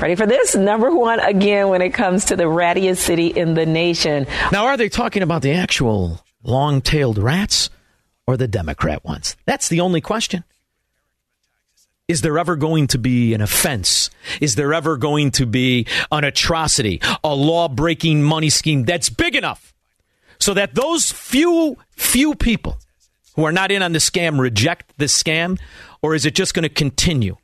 Ready 0.00 0.14
for 0.14 0.26
this? 0.26 0.54
Number 0.54 0.94
one 0.94 1.18
again 1.18 1.68
when 1.68 1.82
it 1.82 1.90
comes 1.90 2.26
to 2.26 2.36
the 2.36 2.44
rattiest 2.44 2.98
city 2.98 3.26
in 3.26 3.54
the 3.54 3.66
nation. 3.66 4.28
Now, 4.52 4.66
are 4.66 4.76
they 4.76 4.88
talking 4.88 5.24
about 5.24 5.42
the 5.42 5.50
actual 5.50 6.24
long 6.44 6.80
tailed 6.80 7.18
rats 7.18 7.68
or 8.28 8.36
the 8.36 8.46
Democrat 8.46 9.04
ones? 9.04 9.36
That's 9.44 9.66
the 9.66 9.80
only 9.80 10.00
question. 10.00 10.44
Is 12.06 12.20
there 12.20 12.38
ever 12.38 12.54
going 12.54 12.86
to 12.86 12.98
be 12.98 13.34
an 13.34 13.40
offense? 13.40 14.08
Is 14.40 14.54
there 14.54 14.72
ever 14.72 14.96
going 14.96 15.32
to 15.32 15.46
be 15.46 15.88
an 16.12 16.22
atrocity, 16.22 17.00
a 17.24 17.34
law 17.34 17.66
breaking 17.66 18.22
money 18.22 18.50
scheme 18.50 18.84
that's 18.84 19.08
big 19.08 19.34
enough 19.34 19.74
so 20.38 20.54
that 20.54 20.76
those 20.76 21.10
few, 21.10 21.76
few 21.96 22.36
people 22.36 22.78
who 23.38 23.44
are 23.44 23.52
not 23.52 23.70
in 23.70 23.82
on 23.82 23.92
the 23.92 24.00
scam 24.00 24.40
reject 24.40 24.92
the 24.98 25.04
scam? 25.04 25.60
Or 26.02 26.16
is 26.16 26.26
it 26.26 26.34
just 26.34 26.54
going 26.54 26.64
to 26.64 26.68
continue? 26.68 27.36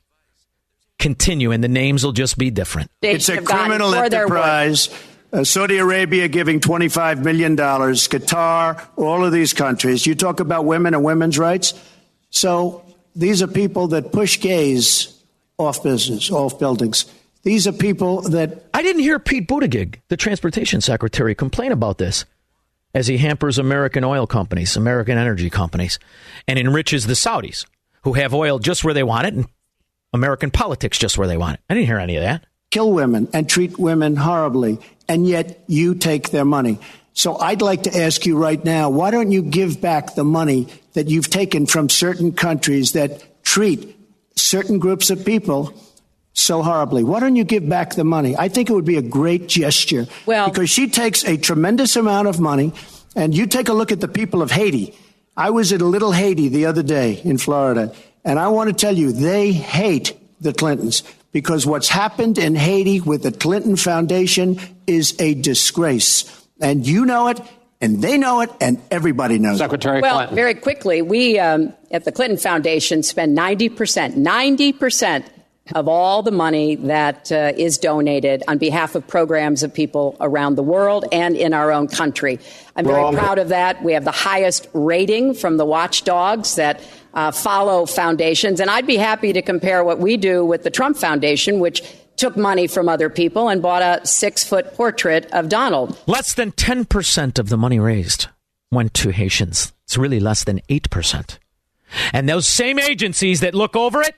Continue, 0.99 1.51
and 1.51 1.63
the 1.63 1.69
names 1.69 2.03
will 2.03 2.11
just 2.11 2.37
be 2.37 2.51
different. 2.51 2.91
It's 3.01 3.29
a 3.29 3.41
criminal 3.41 3.95
enterprise. 3.95 4.89
Uh, 5.31 5.45
Saudi 5.45 5.77
Arabia 5.77 6.27
giving 6.27 6.59
$25 6.59 7.23
million, 7.23 7.55
Qatar, 7.55 8.85
all 8.97 9.23
of 9.23 9.31
these 9.31 9.53
countries. 9.53 10.05
You 10.05 10.15
talk 10.15 10.41
about 10.41 10.65
women 10.65 10.93
and 10.93 11.01
women's 11.01 11.39
rights. 11.39 11.73
So 12.29 12.83
these 13.15 13.41
are 13.41 13.47
people 13.47 13.87
that 13.89 14.11
push 14.11 14.41
gays 14.41 15.17
off 15.57 15.81
business, 15.81 16.29
off 16.29 16.59
buildings. 16.59 17.05
These 17.43 17.67
are 17.67 17.73
people 17.73 18.21
that. 18.23 18.65
I 18.73 18.81
didn't 18.81 19.01
hear 19.01 19.17
Pete 19.17 19.47
Buttigieg, 19.47 20.01
the 20.09 20.17
transportation 20.17 20.81
secretary, 20.81 21.35
complain 21.35 21.71
about 21.71 21.99
this 21.99 22.25
as 22.95 23.07
he 23.07 23.17
hampers 23.17 23.59
American 23.59 24.05
oil 24.05 24.25
companies, 24.25 24.77
American 24.77 25.17
energy 25.17 25.49
companies, 25.49 25.99
and 26.47 26.57
enriches 26.57 27.05
the 27.05 27.13
Saudis 27.13 27.65
who 28.03 28.13
have 28.13 28.33
oil 28.33 28.57
just 28.57 28.83
where 28.83 28.93
they 28.93 29.03
want 29.03 29.27
it 29.27 29.33
and 29.33 29.47
American 30.13 30.49
politics 30.49 30.97
just 30.97 31.17
where 31.17 31.27
they 31.27 31.37
want 31.37 31.55
it. 31.55 31.59
I 31.69 31.73
didn't 31.73 31.87
hear 31.87 31.99
any 31.99 32.15
of 32.15 32.23
that. 32.23 32.45
Kill 32.71 32.91
women 32.91 33.27
and 33.33 33.49
treat 33.49 33.77
women 33.77 34.15
horribly, 34.15 34.79
and 35.09 35.27
yet 35.27 35.63
you 35.67 35.93
take 35.95 36.29
their 36.29 36.45
money. 36.45 36.79
So 37.13 37.37
I'd 37.37 37.61
like 37.61 37.83
to 37.83 37.97
ask 37.97 38.25
you 38.25 38.37
right 38.37 38.63
now 38.63 38.89
why 38.89 39.11
don't 39.11 39.31
you 39.31 39.41
give 39.41 39.81
back 39.81 40.15
the 40.15 40.23
money 40.23 40.67
that 40.93 41.09
you've 41.09 41.29
taken 41.29 41.65
from 41.65 41.89
certain 41.89 42.31
countries 42.31 42.93
that 42.93 43.43
treat 43.43 43.95
certain 44.35 44.79
groups 44.79 45.09
of 45.09 45.25
people 45.25 45.73
so 46.35 46.61
horribly. 46.61 47.03
Why 47.03 47.19
don't 47.19 47.35
you 47.35 47.43
give 47.43 47.67
back 47.67 47.95
the 47.95 48.03
money? 48.03 48.35
I 48.37 48.49
think 48.49 48.69
it 48.69 48.73
would 48.73 48.85
be 48.85 48.97
a 48.97 49.01
great 49.01 49.47
gesture. 49.47 50.05
Well, 50.25 50.49
because 50.49 50.69
she 50.69 50.89
takes 50.89 51.23
a 51.25 51.37
tremendous 51.37 51.95
amount 51.95 52.27
of 52.27 52.39
money, 52.39 52.73
and 53.15 53.35
you 53.35 53.47
take 53.47 53.69
a 53.69 53.73
look 53.73 53.91
at 53.91 54.01
the 54.01 54.07
people 54.07 54.41
of 54.41 54.51
Haiti. 54.51 54.93
I 55.37 55.49
was 55.49 55.73
at 55.73 55.81
a 55.81 55.85
little 55.85 56.11
Haiti 56.11 56.49
the 56.49 56.65
other 56.67 56.83
day 56.83 57.21
in 57.23 57.37
Florida, 57.37 57.93
and 58.23 58.37
I 58.37 58.49
want 58.49 58.69
to 58.69 58.75
tell 58.75 58.95
you, 58.95 59.11
they 59.11 59.51
hate 59.51 60.17
the 60.39 60.53
Clintons 60.53 61.03
because 61.31 61.65
what's 61.65 61.89
happened 61.89 62.37
in 62.37 62.55
Haiti 62.55 63.01
with 63.01 63.23
the 63.23 63.31
Clinton 63.31 63.75
Foundation 63.75 64.59
is 64.87 65.15
a 65.19 65.33
disgrace. 65.33 66.25
And 66.61 66.85
you 66.87 67.05
know 67.05 67.27
it, 67.27 67.41
and 67.81 68.01
they 68.01 68.17
know 68.17 68.41
it, 68.41 68.49
and 68.61 68.81
everybody 68.89 69.39
knows 69.39 69.57
Secretary 69.57 69.99
it. 69.99 70.01
well, 70.01 70.33
very 70.33 70.53
quickly, 70.53 71.01
we 71.01 71.37
um, 71.39 71.73
at 71.91 72.05
the 72.05 72.11
Clinton 72.11 72.37
Foundation 72.37 73.03
spend 73.03 73.37
90%, 73.37 74.15
90% 74.15 75.25
of 75.73 75.87
all 75.87 76.21
the 76.21 76.31
money 76.31 76.75
that 76.75 77.31
uh, 77.31 77.51
is 77.57 77.77
donated 77.77 78.43
on 78.47 78.57
behalf 78.57 78.93
of 78.93 79.05
programs 79.07 79.63
of 79.63 79.73
people 79.73 80.15
around 80.19 80.55
the 80.55 80.63
world 80.63 81.05
and 81.11 81.35
in 81.35 81.53
our 81.53 81.71
own 81.71 81.87
country. 81.87 82.39
I'm 82.75 82.85
very 82.85 82.97
Wrong. 82.97 83.15
proud 83.15 83.39
of 83.39 83.49
that. 83.49 83.83
We 83.83 83.93
have 83.93 84.03
the 84.03 84.11
highest 84.11 84.67
rating 84.73 85.33
from 85.33 85.57
the 85.57 85.65
watchdogs 85.65 86.55
that 86.55 86.81
uh, 87.15 87.31
follow 87.31 87.87
foundations. 87.87 88.59
And 88.59 88.69
I'd 88.69 88.85
be 88.85 88.97
happy 88.97 89.33
to 89.33 89.41
compare 89.41 89.83
what 89.83 89.99
we 89.99 90.17
do 90.17 90.45
with 90.45 90.63
the 90.63 90.69
Trump 90.69 90.97
Foundation, 90.97 91.59
which 91.59 91.81
took 92.15 92.37
money 92.37 92.67
from 92.67 92.87
other 92.87 93.09
people 93.09 93.49
and 93.49 93.61
bought 93.61 93.81
a 93.81 94.05
six 94.05 94.43
foot 94.43 94.75
portrait 94.75 95.25
of 95.31 95.49
Donald. 95.49 95.97
Less 96.05 96.33
than 96.33 96.51
10% 96.51 97.39
of 97.39 97.49
the 97.49 97.57
money 97.57 97.79
raised 97.79 98.27
went 98.71 98.93
to 98.95 99.09
Haitians. 99.09 99.73
It's 99.85 99.97
really 99.97 100.19
less 100.19 100.43
than 100.43 100.61
8%. 100.69 101.39
And 102.13 102.29
those 102.29 102.45
same 102.45 102.77
agencies 102.77 103.39
that 103.39 103.55
look 103.55 103.75
over 103.75 104.01
it 104.01 104.15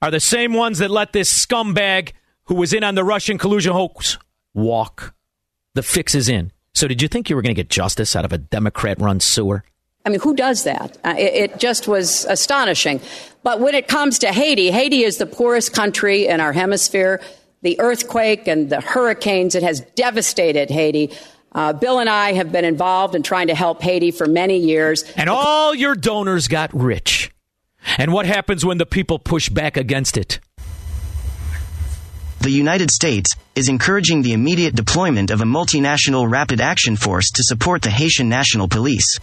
are 0.00 0.10
the 0.10 0.20
same 0.20 0.52
ones 0.52 0.78
that 0.78 0.90
let 0.90 1.12
this 1.12 1.46
scumbag 1.46 2.12
who 2.44 2.54
was 2.54 2.72
in 2.72 2.84
on 2.84 2.94
the 2.94 3.04
Russian 3.04 3.38
collusion 3.38 3.72
hoax 3.72 4.18
walk. 4.54 5.14
The 5.74 5.82
fix 5.82 6.14
is 6.14 6.28
in. 6.28 6.52
So, 6.74 6.86
did 6.86 7.02
you 7.02 7.08
think 7.08 7.28
you 7.28 7.36
were 7.36 7.42
going 7.42 7.54
to 7.54 7.60
get 7.60 7.70
justice 7.70 8.14
out 8.14 8.24
of 8.24 8.32
a 8.32 8.38
Democrat 8.38 9.00
run 9.00 9.20
sewer? 9.20 9.64
I 10.06 10.10
mean, 10.10 10.20
who 10.20 10.34
does 10.34 10.64
that? 10.64 10.96
Uh, 11.04 11.14
it, 11.18 11.34
it 11.34 11.58
just 11.58 11.88
was 11.88 12.24
astonishing. 12.26 13.00
But 13.42 13.60
when 13.60 13.74
it 13.74 13.88
comes 13.88 14.18
to 14.20 14.32
Haiti, 14.32 14.70
Haiti 14.70 15.02
is 15.02 15.18
the 15.18 15.26
poorest 15.26 15.72
country 15.72 16.26
in 16.26 16.40
our 16.40 16.52
hemisphere. 16.52 17.20
The 17.62 17.78
earthquake 17.80 18.46
and 18.46 18.70
the 18.70 18.80
hurricanes, 18.80 19.54
it 19.54 19.62
has 19.62 19.80
devastated 19.96 20.70
Haiti. 20.70 21.12
Uh, 21.52 21.72
Bill 21.72 21.98
and 21.98 22.08
I 22.08 22.32
have 22.32 22.52
been 22.52 22.64
involved 22.64 23.14
in 23.14 23.22
trying 23.22 23.48
to 23.48 23.54
help 23.54 23.82
Haiti 23.82 24.10
for 24.10 24.26
many 24.26 24.58
years. 24.58 25.02
And 25.16 25.28
all 25.28 25.74
your 25.74 25.94
donors 25.94 26.46
got 26.46 26.72
rich. 26.72 27.30
And 27.96 28.12
what 28.12 28.26
happens 28.26 28.64
when 28.64 28.78
the 28.78 28.86
people 28.86 29.18
push 29.18 29.48
back 29.48 29.76
against 29.76 30.16
it? 30.16 30.40
The 32.40 32.50
United 32.50 32.90
States 32.90 33.34
is 33.54 33.68
encouraging 33.68 34.22
the 34.22 34.32
immediate 34.32 34.74
deployment 34.74 35.30
of 35.30 35.40
a 35.40 35.44
multinational 35.44 36.30
rapid 36.30 36.60
action 36.60 36.96
force 36.96 37.30
to 37.32 37.42
support 37.42 37.82
the 37.82 37.90
Haitian 37.90 38.28
National 38.28 38.68
Police. 38.68 39.18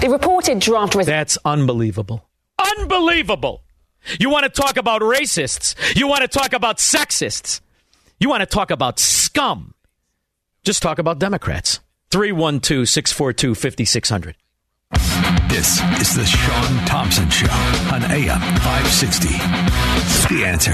The 0.00 0.08
reported 0.10 0.60
draft 0.60 0.94
resolution. 0.94 1.10
That's 1.18 1.38
unbelievable. 1.44 2.26
Unbelievable. 2.58 3.62
You 4.18 4.30
want 4.30 4.44
to 4.44 4.48
talk 4.50 4.78
about 4.78 5.02
racists. 5.02 5.74
You 5.94 6.08
want 6.08 6.22
to 6.22 6.28
talk 6.28 6.54
about 6.54 6.78
sexists. 6.78 7.60
You 8.18 8.28
want 8.30 8.40
to 8.40 8.46
talk 8.46 8.70
about 8.70 8.98
scum. 8.98 9.74
Just 10.64 10.82
talk 10.82 10.98
about 10.98 11.18
Democrats. 11.18 11.80
312 12.10 12.88
642 12.88 13.54
5600. 13.54 14.36
This 15.50 15.80
is 16.00 16.14
the 16.14 16.24
Shaun 16.24 16.86
Thompson 16.86 17.28
Show 17.28 17.50
on 17.92 18.04
AM 18.04 18.40
560. 18.40 19.28
The 20.32 20.44
answer. 20.46 20.72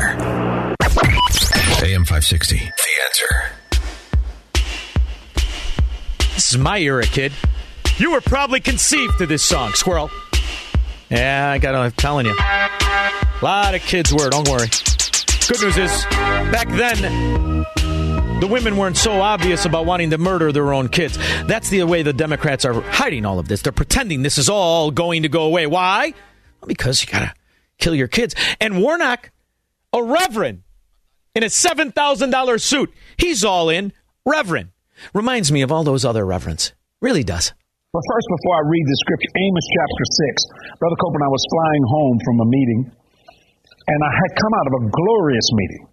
AM 1.82 2.04
560. 2.04 2.56
The 2.58 2.62
answer. 3.04 3.52
This 6.34 6.52
is 6.52 6.58
my 6.58 6.78
era, 6.78 7.04
kid. 7.04 7.32
You 7.96 8.12
were 8.12 8.20
probably 8.20 8.60
conceived 8.60 9.16
to 9.16 9.24
this 9.24 9.42
song, 9.42 9.72
Squirrel. 9.72 10.10
Yeah, 11.08 11.52
I 11.52 11.58
got. 11.58 11.74
I'm 11.74 11.90
telling 11.92 12.26
you, 12.26 12.36
a 12.38 13.40
lot 13.40 13.74
of 13.74 13.80
kids 13.80 14.12
were. 14.12 14.28
Don't 14.28 14.46
worry. 14.46 14.68
Good 15.48 15.62
news 15.62 15.78
is, 15.78 16.04
back 16.52 16.68
then, 16.68 17.64
the 18.40 18.46
women 18.46 18.76
weren't 18.76 18.96
so 18.96 19.20
obvious 19.20 19.64
about 19.64 19.86
wanting 19.86 20.10
to 20.10 20.18
murder 20.18 20.52
their 20.52 20.72
own 20.72 20.88
kids. 20.88 21.16
That's 21.46 21.70
the 21.70 21.82
way 21.84 22.02
the 22.02 22.12
Democrats 22.12 22.64
are 22.64 22.80
hiding 22.82 23.24
all 23.24 23.38
of 23.38 23.48
this. 23.48 23.62
They're 23.62 23.72
pretending 23.72 24.22
this 24.22 24.38
is 24.38 24.48
all 24.48 24.90
going 24.90 25.22
to 25.22 25.28
go 25.28 25.44
away. 25.44 25.66
Why? 25.66 26.12
Well, 26.60 26.68
because 26.68 27.02
you 27.02 27.10
gotta 27.10 27.32
kill 27.78 27.94
your 27.94 28.08
kids. 28.08 28.34
And 28.60 28.80
Warnock, 28.82 29.30
a 29.92 30.02
reverend, 30.02 30.62
in 31.34 31.44
a 31.44 31.50
seven 31.50 31.92
thousand 31.92 32.30
dollar 32.30 32.58
suit, 32.58 32.92
he's 33.16 33.44
all 33.44 33.70
in. 33.70 33.92
Reverend 34.24 34.70
reminds 35.14 35.52
me 35.52 35.62
of 35.62 35.70
all 35.72 35.84
those 35.84 36.04
other 36.04 36.24
reverends. 36.26 36.72
Really 37.00 37.22
does. 37.24 37.52
But 37.92 38.02
first, 38.12 38.26
before 38.28 38.56
I 38.56 38.68
read 38.68 38.84
the 38.84 38.96
scripture, 39.00 39.32
Amos 39.36 39.66
chapter 39.72 40.04
6. 40.04 40.78
Brother 40.80 40.96
Copeland, 41.00 41.24
I 41.24 41.28
was 41.32 41.44
flying 41.48 41.84
home 41.88 42.18
from 42.24 42.40
a 42.40 42.44
meeting, 42.44 42.92
and 43.88 44.00
I 44.04 44.10
had 44.12 44.36
come 44.36 44.52
out 44.52 44.66
of 44.66 44.72
a 44.84 44.90
glorious 44.90 45.48
meeting. 45.52 45.88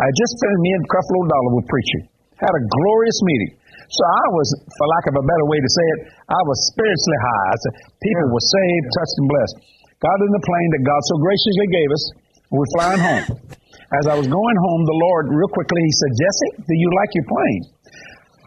I 0.00 0.08
just 0.16 0.32
finished, 0.40 0.62
me 0.64 0.72
and 0.80 0.84
Creflo 0.88 1.20
Dollar 1.28 1.50
were 1.60 1.68
preaching. 1.68 2.02
Had 2.40 2.56
a 2.56 2.62
glorious 2.64 3.18
meeting. 3.20 3.52
So 3.92 4.02
I 4.06 4.26
was, 4.32 4.48
for 4.64 4.86
lack 4.96 5.04
of 5.12 5.14
a 5.20 5.24
better 5.28 5.46
way 5.50 5.58
to 5.60 5.70
say 5.70 5.86
it, 5.98 6.00
I 6.30 6.40
was 6.48 6.56
spiritually 6.72 7.20
high. 7.20 7.46
I 7.52 7.56
said, 7.60 7.74
people 8.00 8.26
were 8.32 8.46
saved, 8.48 8.86
touched, 8.96 9.16
and 9.20 9.28
blessed. 9.28 9.56
Got 10.00 10.16
in 10.24 10.32
the 10.32 10.44
plane 10.46 10.70
that 10.72 10.82
God 10.88 11.02
so 11.04 11.14
graciously 11.20 11.68
gave 11.68 11.90
us, 11.92 12.04
We're 12.48 12.72
flying 12.80 13.02
home. 13.02 13.26
As 14.00 14.04
I 14.08 14.14
was 14.16 14.24
going 14.30 14.58
home, 14.70 14.82
the 14.86 14.98
Lord, 15.04 15.24
real 15.34 15.52
quickly, 15.52 15.82
He 15.84 15.92
said, 15.92 16.12
Jesse, 16.16 16.50
do 16.64 16.74
you 16.78 16.88
like 16.96 17.10
your 17.12 17.26
plane? 17.28 17.64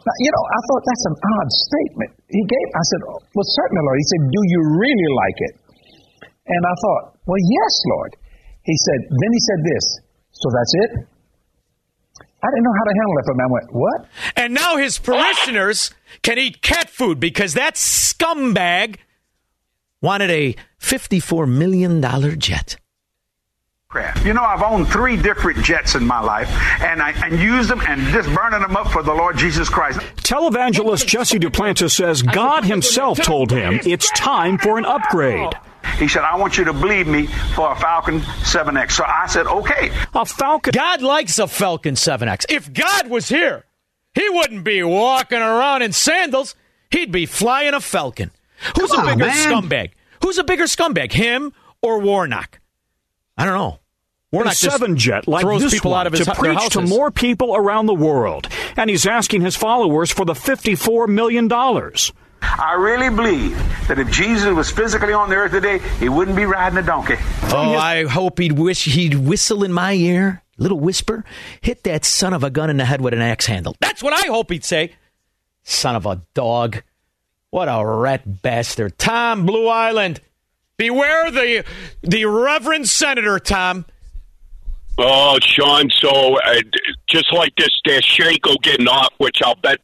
Now, 0.03 0.15
you 0.19 0.31
know, 0.33 0.43
I 0.48 0.60
thought 0.67 0.83
that's 0.83 1.05
an 1.07 1.17
odd 1.22 1.50
statement. 1.69 2.12
He 2.27 2.41
gave, 2.43 2.67
I 2.75 2.83
said, 2.91 3.01
well, 3.07 3.48
certainly, 3.55 3.83
Lord. 3.88 4.00
He 4.03 4.07
said, 4.12 4.22
do 4.27 4.41
you 4.51 4.60
really 4.75 5.10
like 5.15 5.39
it? 5.48 5.53
And 6.43 6.62
I 6.65 6.75
thought, 6.75 7.03
well, 7.24 7.39
yes, 7.39 7.74
Lord. 7.95 8.12
He 8.67 8.75
said, 8.83 9.00
then 9.07 9.31
he 9.31 9.41
said 9.48 9.62
this, 9.63 9.86
so 10.36 10.48
that's 10.51 10.74
it? 10.88 10.91
I 12.43 12.47
didn't 12.47 12.63
know 12.63 12.73
how 12.77 12.83
to 12.83 12.93
handle 12.93 13.17
it, 13.17 13.25
but 13.25 13.35
man 13.38 13.50
went, 13.50 13.73
what? 13.73 14.09
And 14.35 14.53
now 14.53 14.75
his 14.75 15.00
parishioners 15.00 15.91
can 16.21 16.38
eat 16.38 16.62
cat 16.62 16.89
food 16.89 17.19
because 17.19 17.53
that 17.53 17.75
scumbag 17.75 18.97
wanted 20.01 20.29
a 20.29 20.55
$54 20.81 21.47
million 21.47 22.01
jet. 22.39 22.75
Crap. 23.88 24.25
You 24.25 24.33
know, 24.33 24.41
I've 24.41 24.63
owned 24.63 24.89
three 24.89 25.15
different 25.15 25.63
jets 25.63 25.93
in 25.95 26.03
my 26.03 26.19
life, 26.19 26.50
and 26.81 27.00
I 27.00 27.12
and 27.12 27.39
used 27.39 27.69
them 27.69 27.79
and 27.88 28.01
just 28.07 28.27
burning 28.33 28.62
them 28.62 28.75
up 28.75 28.88
for 28.88 29.03
the 29.03 29.13
Lord 29.13 29.38
Jesus 29.38 29.69
Christ. 29.69 30.00
Televangelist 30.17 31.05
Jesse 31.05 31.38
Duplantis 31.38 31.91
says 31.91 32.23
God 32.23 32.65
himself 32.65 33.19
told 33.19 33.51
him 33.51 33.79
it's 33.85 34.09
time 34.12 34.57
for 34.57 34.79
an 34.79 34.85
upgrade. 34.85 35.53
He 35.97 36.07
said, 36.07 36.23
I 36.23 36.35
want 36.37 36.57
you 36.57 36.63
to 36.65 36.73
believe 36.73 37.07
me 37.07 37.27
for 37.55 37.71
a 37.71 37.75
Falcon 37.75 38.21
7X. 38.21 38.91
So 38.91 39.03
I 39.05 39.27
said, 39.27 39.45
okay. 39.47 39.91
A 40.13 40.25
Falcon. 40.25 40.71
God 40.73 41.01
likes 41.01 41.37
a 41.39 41.47
Falcon 41.47 41.95
7X. 41.95 42.45
If 42.49 42.73
God 42.73 43.09
was 43.09 43.29
here, 43.29 43.65
he 44.13 44.27
wouldn't 44.29 44.63
be 44.63 44.81
walking 44.83 45.39
around 45.39 45.81
in 45.81 45.91
sandals. 45.93 46.55
He'd 46.89 47.11
be 47.11 47.25
flying 47.25 47.73
a 47.73 47.79
Falcon. 47.81 48.31
Who's 48.79 48.91
Come 48.91 49.07
a 49.07 49.11
bigger 49.11 49.25
man. 49.27 49.35
scumbag? 49.35 49.91
Who's 50.21 50.37
a 50.37 50.43
bigger 50.43 50.65
scumbag, 50.65 51.11
him 51.11 51.53
or 51.81 51.99
Warnock? 51.99 52.59
I 53.37 53.45
don't 53.45 53.55
know. 53.57 53.79
A 54.31 54.35
Warnock 54.35 54.53
seven 54.53 54.97
jet 54.97 55.27
like 55.27 55.41
throws 55.41 55.61
this 55.61 55.73
people 55.73 55.91
one 55.91 56.01
out 56.01 56.07
of 56.07 56.13
his 56.13 56.25
to 56.25 56.33
preach 56.33 56.69
to 56.69 56.81
more 56.81 57.11
people 57.11 57.55
around 57.55 57.85
the 57.85 57.93
world, 57.93 58.47
and 58.77 58.89
he's 58.89 59.05
asking 59.05 59.41
his 59.41 59.55
followers 59.55 60.11
for 60.11 60.25
the 60.25 60.33
fifty-four 60.33 61.07
million 61.07 61.47
dollars. 61.47 62.11
I 62.43 62.75
really 62.77 63.09
believe 63.09 63.57
that 63.88 64.00
if 64.00 64.12
Jesus 64.12 64.53
was 64.53 64.69
physically 64.69 65.13
on 65.13 65.29
the 65.29 65.35
earth 65.35 65.51
today, 65.51 65.79
he 66.00 66.09
wouldn't 66.09 66.35
be 66.35 66.45
riding 66.45 66.77
a 66.77 66.81
donkey. 66.81 67.15
Oh, 67.43 67.75
I 67.75 68.05
hope 68.05 68.39
he'd 68.39 68.53
wish 68.53 68.85
he'd 68.85 69.15
whistle 69.15 69.63
in 69.63 69.71
my 69.71 69.93
ear, 69.93 70.43
little 70.57 70.79
whisper, 70.79 71.23
hit 71.62 71.83
that 71.83 72.05
son 72.05 72.33
of 72.33 72.43
a 72.43 72.50
gun 72.50 72.69
in 72.69 72.77
the 72.77 72.85
head 72.85 73.01
with 73.01 73.13
an 73.13 73.21
axe 73.21 73.45
handle. 73.45 73.75
That's 73.79 74.03
what 74.03 74.13
I 74.13 74.27
hope 74.27 74.51
he'd 74.51 74.63
say. 74.63 74.93
Son 75.63 75.95
of 75.95 76.05
a 76.05 76.21
dog. 76.33 76.83
What 77.50 77.67
a 77.67 77.85
rat 77.85 78.41
bastard. 78.41 78.97
Tom 78.97 79.45
Blue 79.45 79.67
Island. 79.67 80.19
Beware 80.75 81.31
the 81.31 81.63
the 82.01 82.25
Reverend 82.25 82.89
Senator, 82.89 83.39
Tom. 83.39 83.85
Oh, 84.95 85.39
Shaun, 85.41 85.89
so 85.89 86.38
uh, 86.39 86.62
just 87.09 87.33
like 87.33 87.55
this 87.57 87.69
Danchenko 87.85 88.62
getting 88.62 88.88
off, 88.88 89.12
which 89.17 89.38
I'll 89.43 89.55
bet 89.55 89.79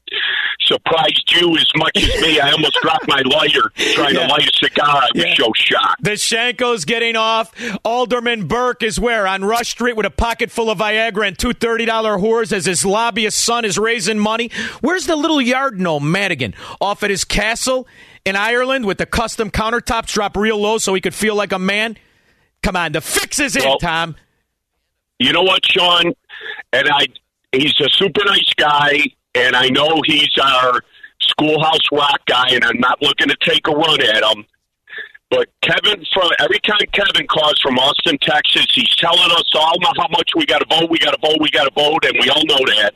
surprised 0.61 1.33
you 1.35 1.57
as 1.57 1.65
much 1.77 1.91
as 1.97 2.21
me. 2.21 2.39
I 2.39 2.51
almost 2.51 2.77
dropped 2.83 3.07
my 3.07 3.21
lighter 3.25 3.71
trying 3.95 4.13
Yeah. 4.13 4.27
to 4.27 4.31
light 4.31 4.47
a 4.47 4.51
cigar. 4.55 4.85
I 4.97 5.07
was 5.15 5.25
Yeah. 5.25 5.33
so 5.35 5.51
shocked. 5.55 6.03
Danchenko's 6.03 6.85
getting 6.85 7.15
off. 7.15 7.51
Alderman 7.83 8.47
Burke 8.47 8.83
is 8.83 8.99
where? 8.99 9.25
On 9.25 9.43
Rush 9.43 9.69
Street 9.69 9.95
with 9.95 10.05
a 10.05 10.11
pocket 10.11 10.51
full 10.51 10.69
of 10.69 10.77
Viagra 10.77 11.27
and 11.27 11.37
two 11.39 11.53
$30 11.53 11.87
whores 12.19 12.51
as 12.53 12.65
his 12.65 12.85
lobbyist 12.85 13.37
son 13.39 13.65
is 13.65 13.79
raising 13.79 14.19
money. 14.19 14.51
Where's 14.81 15.07
the 15.07 15.15
little 15.15 15.41
yard 15.41 15.79
gnome, 15.79 16.11
Madigan? 16.11 16.53
Off 16.79 17.01
at 17.01 17.09
his 17.09 17.23
castle 17.23 17.87
in 18.25 18.35
Ireland 18.35 18.85
with 18.85 18.99
the 18.99 19.07
custom 19.07 19.49
countertops 19.49 20.13
dropped 20.13 20.37
real 20.37 20.57
low 20.59 20.77
so 20.77 20.93
he 20.93 21.01
could 21.01 21.15
feel 21.15 21.33
like 21.33 21.51
a 21.51 21.59
man? 21.59 21.97
Come 22.61 22.75
on, 22.75 22.91
the 22.91 23.01
fix 23.01 23.39
is 23.39 23.55
in, 23.55 23.63
Well- 23.63 23.79
Tom. 23.79 24.15
You 25.19 25.33
know 25.33 25.41
what, 25.41 25.61
Shaun? 25.65 26.13
And 26.73 26.89
I, 26.89 27.07
he's 27.51 27.73
a 27.81 27.89
super 27.91 28.23
nice 28.25 28.53
guy, 28.57 28.99
and 29.35 29.55
I 29.55 29.67
know 29.69 30.01
he's 30.05 30.31
our 30.41 30.81
schoolhouse 31.21 31.91
rock 31.91 32.21
guy, 32.25 32.47
and 32.51 32.63
I'm 32.63 32.79
not 32.79 33.01
looking 33.01 33.27
to 33.27 33.37
take 33.41 33.67
a 33.67 33.71
run 33.71 34.01
at 34.01 34.23
him. 34.23 34.45
But 35.29 35.49
Kevin, 35.61 36.03
from 36.11 36.31
every 36.39 36.59
time 36.65 36.79
Kevin 36.91 37.27
calls 37.27 37.59
from 37.61 37.77
Austin, 37.77 38.17
Texas, 38.21 38.65
he's 38.73 38.95
telling 38.95 39.29
us 39.31 39.51
all 39.53 39.75
how 39.97 40.07
much 40.09 40.31
we 40.35 40.45
got 40.45 40.59
to 40.59 40.65
vote, 40.69 40.89
we 40.89 40.97
got 40.97 41.11
to 41.11 41.19
vote, 41.21 41.37
we 41.39 41.49
got 41.51 41.65
to 41.65 41.73
vote, 41.75 42.03
and 42.05 42.17
we 42.19 42.29
all 42.29 42.43
know 42.45 42.65
that. 42.79 42.93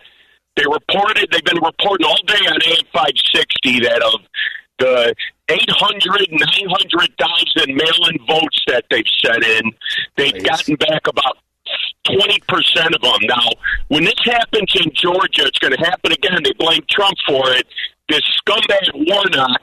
They 0.55 0.65
reported, 0.65 1.29
they've 1.31 1.43
been 1.43 1.61
reporting 1.63 2.07
all 2.07 2.17
day 2.25 2.41
on 2.47 2.57
AM 2.65 2.85
560 2.93 3.79
that 3.81 4.01
of 4.01 4.21
the 4.79 5.13
800, 5.49 6.27
900,000 6.31 7.75
mail-in 7.75 8.25
votes 8.25 8.63
that 8.67 8.85
they've 8.89 9.05
sent 9.23 9.43
in, 9.43 9.71
they've 10.15 10.43
gotten 10.43 10.75
back 10.75 11.07
about 11.07 11.37
20% 12.07 12.95
of 12.95 13.01
them. 13.01 13.19
Now, 13.23 13.47
when 13.87 14.03
this 14.03 14.19
happens 14.25 14.71
in 14.75 14.91
Georgia, 14.93 15.45
it's 15.45 15.59
going 15.59 15.73
to 15.73 15.79
happen 15.79 16.11
again. 16.11 16.41
They 16.43 16.53
blame 16.53 16.83
Trump 16.89 17.17
for 17.27 17.51
it. 17.51 17.65
This 18.09 18.21
scumbag 18.41 18.89
Warnock, 18.93 19.61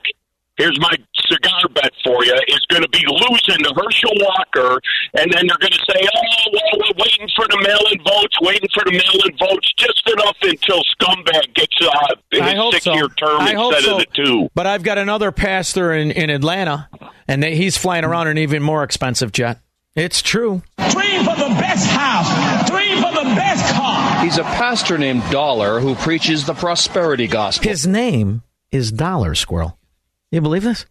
here's 0.57 0.79
my 0.81 0.97
cigar 1.29 1.69
bet 1.75 1.93
for 2.03 2.25
you, 2.25 2.35
is 2.49 2.65
going 2.71 2.83
to 2.83 2.89
be 2.89 3.05
losing 3.07 3.63
to 3.63 3.73
Herschel 3.77 4.13
Walker, 4.17 4.81
and 5.15 5.31
then 5.33 5.47
they're 5.47 5.61
going 5.61 5.73
to 5.73 5.85
say, 5.91 6.01
oh, 6.01 6.51
well, 6.53 6.81
we're 6.81 7.05
waiting 7.05 7.29
for 7.37 7.47
the 7.49 7.61
mail-in 7.63 8.03
votes, 8.03 8.37
waiting 8.41 8.69
for 8.73 8.85
the 8.85 8.93
mail-in 8.93 9.37
votes, 9.37 9.73
just 9.77 10.03
enough 10.09 10.37
until 10.43 10.83
scumbag 10.99 11.55
gets 11.55 11.77
uh, 11.83 12.43
I 12.43 12.55
hope 12.55 12.75
his 12.75 12.83
so. 12.83 12.93
six-year 12.93 13.09
term 13.09 13.41
I 13.41 13.53
hope 13.53 13.75
instead 13.75 13.89
so. 13.89 13.97
of 13.97 14.01
the 14.01 14.07
two. 14.15 14.49
But 14.55 14.67
I've 14.67 14.83
got 14.83 14.99
another 14.99 15.33
pastor 15.33 15.93
in, 15.93 16.11
in 16.11 16.31
Atlanta, 16.31 16.89
and 17.29 17.43
they, 17.43 17.57
he's 17.57 17.77
flying 17.77 18.05
around 18.05 18.27
in 18.29 18.33
an 18.33 18.39
even 18.39 18.63
more 18.63 18.83
expensive 18.83 19.33
jet. 19.33 19.61
It's 20.01 20.23
true. 20.23 20.63
Three 20.79 21.19
for 21.19 21.37
the 21.37 21.55
best 21.61 21.87
house. 21.91 22.67
Three 22.71 22.95
for 22.95 23.13
the 23.13 23.35
best 23.35 23.75
car. 23.75 24.25
He's 24.25 24.39
a 24.39 24.45
pastor 24.45 24.97
named 24.97 25.23
Dollar 25.31 25.79
who 25.79 25.95
preaches 25.95 26.47
the 26.47 26.55
prosperity 26.55 27.27
gospel. 27.27 27.69
His 27.69 27.87
name 27.87 28.43
is 28.73 28.91
Dollar 28.91 29.35
Squirrel. 29.35 29.79
You 30.31 30.41
believe 30.41 30.63
this? 30.63 30.87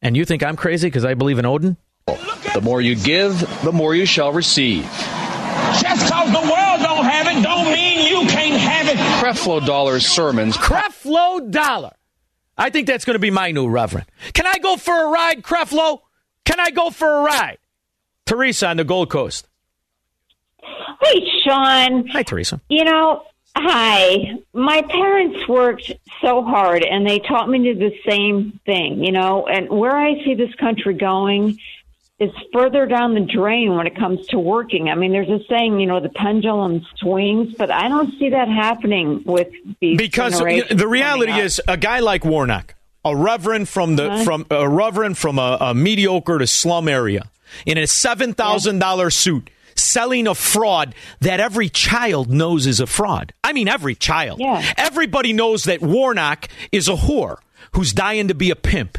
And 0.00 0.16
you 0.16 0.24
think 0.24 0.44
I'm 0.44 0.54
crazy 0.54 0.86
because 0.86 1.04
I 1.04 1.14
believe 1.14 1.40
in 1.40 1.46
Odin? 1.46 1.78
The 2.06 2.60
more 2.62 2.80
you 2.80 2.94
give, 2.94 3.40
the 3.64 3.72
more 3.72 3.92
you 3.92 4.06
shall 4.06 4.30
receive. 4.32 4.84
Just 4.84 6.08
cause 6.08 6.30
the 6.30 6.38
world 6.38 6.80
don't 6.80 7.06
have 7.06 7.26
it, 7.26 7.42
don't 7.42 7.72
mean 7.72 8.06
you 8.06 8.28
can't 8.28 8.60
have 8.60 8.86
it. 8.86 8.98
Creflo 9.20 9.66
Dollar's 9.66 10.06
sermons. 10.06 10.56
Creflo 10.56 11.50
Dollar. 11.50 11.96
I 12.56 12.70
think 12.70 12.86
that's 12.86 13.04
going 13.04 13.16
to 13.16 13.18
be 13.18 13.32
my 13.32 13.50
new 13.50 13.68
reverend. 13.68 14.06
Can 14.32 14.46
I 14.46 14.58
go 14.58 14.76
for 14.76 14.94
a 14.94 15.08
ride, 15.08 15.42
Creflo? 15.42 16.02
Can 16.44 16.60
I 16.60 16.70
go 16.70 16.90
for 16.90 17.08
a 17.08 17.22
ride? 17.24 17.58
Teresa 18.28 18.68
on 18.68 18.76
the 18.76 18.84
Gold 18.84 19.10
Coast. 19.10 19.48
Hey, 21.02 21.20
Shaun. 21.44 22.06
Hi, 22.08 22.22
Teresa. 22.22 22.60
You 22.68 22.84
know, 22.84 23.22
hi. 23.56 24.34
My 24.52 24.82
parents 24.82 25.48
worked 25.48 25.92
so 26.20 26.42
hard 26.42 26.84
and 26.84 27.06
they 27.06 27.20
taught 27.20 27.48
me 27.48 27.58
to 27.64 27.74
do 27.74 27.90
the 27.90 27.96
same 28.08 28.60
thing, 28.66 29.02
you 29.02 29.12
know, 29.12 29.46
and 29.46 29.68
where 29.70 29.96
I 29.96 30.22
see 30.24 30.34
this 30.34 30.54
country 30.56 30.94
going 30.94 31.58
is 32.18 32.32
further 32.52 32.84
down 32.84 33.14
the 33.14 33.20
drain 33.20 33.76
when 33.76 33.86
it 33.86 33.94
comes 33.96 34.26
to 34.26 34.38
working. 34.40 34.88
I 34.88 34.96
mean, 34.96 35.12
there's 35.12 35.28
a 35.28 35.38
saying, 35.48 35.78
you 35.78 35.86
know, 35.86 36.00
the 36.00 36.08
pendulum 36.08 36.84
swings, 36.96 37.54
but 37.56 37.70
I 37.70 37.88
don't 37.88 38.10
see 38.18 38.30
that 38.30 38.48
happening 38.48 39.22
with 39.24 39.48
these 39.80 39.96
Because 39.96 40.38
the 40.40 40.88
reality 40.88 41.32
is, 41.32 41.60
a 41.68 41.76
guy 41.76 42.00
like 42.00 42.24
Warnock, 42.24 42.74
a 43.04 43.14
reverend 43.16 43.68
from 43.68 43.94
the 43.94 44.10
Uh-huh. 44.10 44.24
from 44.24 44.46
a 44.50 44.68
reverend 44.68 45.16
from 45.16 45.38
a, 45.38 45.58
a 45.60 45.74
mediocre 45.74 46.38
to 46.38 46.46
slum 46.48 46.88
area, 46.88 47.30
in 47.66 47.78
a 47.78 47.86
seven 47.86 48.34
thousand 48.34 48.78
dollar 48.78 49.10
suit, 49.10 49.50
selling 49.74 50.26
a 50.26 50.34
fraud 50.34 50.94
that 51.20 51.40
every 51.40 51.68
child 51.68 52.30
knows 52.30 52.66
is 52.66 52.80
a 52.80 52.86
fraud. 52.86 53.32
I 53.44 53.52
mean, 53.52 53.68
every 53.68 53.94
child. 53.94 54.40
Yeah. 54.40 54.62
Everybody 54.76 55.32
knows 55.32 55.64
that 55.64 55.80
Warnock 55.80 56.48
is 56.72 56.88
a 56.88 56.96
whore 56.96 57.38
who's 57.72 57.92
dying 57.92 58.28
to 58.28 58.34
be 58.34 58.50
a 58.50 58.56
pimp. 58.56 58.98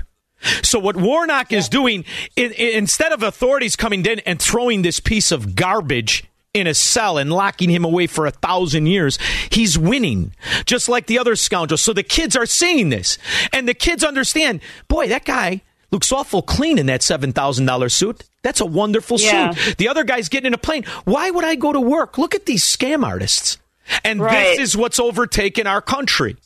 So 0.64 0.80
what 0.80 0.96
Warnock 0.96 1.52
is 1.52 1.68
doing, 1.68 2.06
i 2.38 2.44
i 2.44 2.64
instead 2.76 3.12
of 3.12 3.24
authorities 3.24 3.76
coming 3.76 4.06
in 4.06 4.20
and 4.20 4.42
throwing 4.42 4.82
this 4.82 5.00
piece 5.00 5.32
of 5.32 5.56
garbage 5.56 6.24
in 6.54 6.66
a 6.66 6.74
cell 6.74 7.18
and 7.18 7.32
locking 7.32 7.70
him 7.70 7.86
away 7.86 8.08
for 8.08 8.26
a 8.26 8.32
thousand 8.32 8.88
years, 8.88 9.20
he's 9.52 9.78
winning, 9.78 10.34
just 10.66 10.88
like 10.90 11.08
the 11.08 11.20
other 11.20 11.36
scoundrels. 11.36 11.82
So 11.82 11.94
the 11.94 12.04
kids 12.04 12.36
are 12.36 12.46
seeing 12.46 12.90
this, 12.90 13.18
and 13.54 13.68
the 13.68 13.74
kids 13.74 14.04
understand. 14.04 14.62
Boy, 14.88 15.08
that 15.10 15.26
guy 15.26 15.62
looks 15.92 16.12
awful 16.12 16.42
clean 16.42 16.78
in 16.78 16.86
that 16.86 17.04
seven 17.04 17.34
thousand 17.34 17.66
dollar 17.66 17.90
suit. 17.90 18.24
That's 18.42 18.62
a 18.62 18.66
wonderful 18.66 19.20
Yeah. 19.20 19.52
suit. 19.54 19.78
The 19.78 19.88
other 19.90 20.04
guy's 20.04 20.30
getting 20.30 20.48
in 20.48 20.54
a 20.54 20.58
plane. 20.58 20.86
Why 21.06 21.30
would 21.30 21.44
I 21.44 21.56
go 21.56 21.74
to 21.74 21.80
work? 21.82 22.18
Look 22.18 22.34
at 22.36 22.46
these 22.46 22.64
scam 22.64 23.06
artists, 23.06 23.58
and 24.04 24.22
Right. 24.22 24.58
this 24.58 24.60
is 24.60 24.78
what's 24.78 25.00
overtaken 25.00 25.68
our 25.68 25.82
country. 25.82 26.38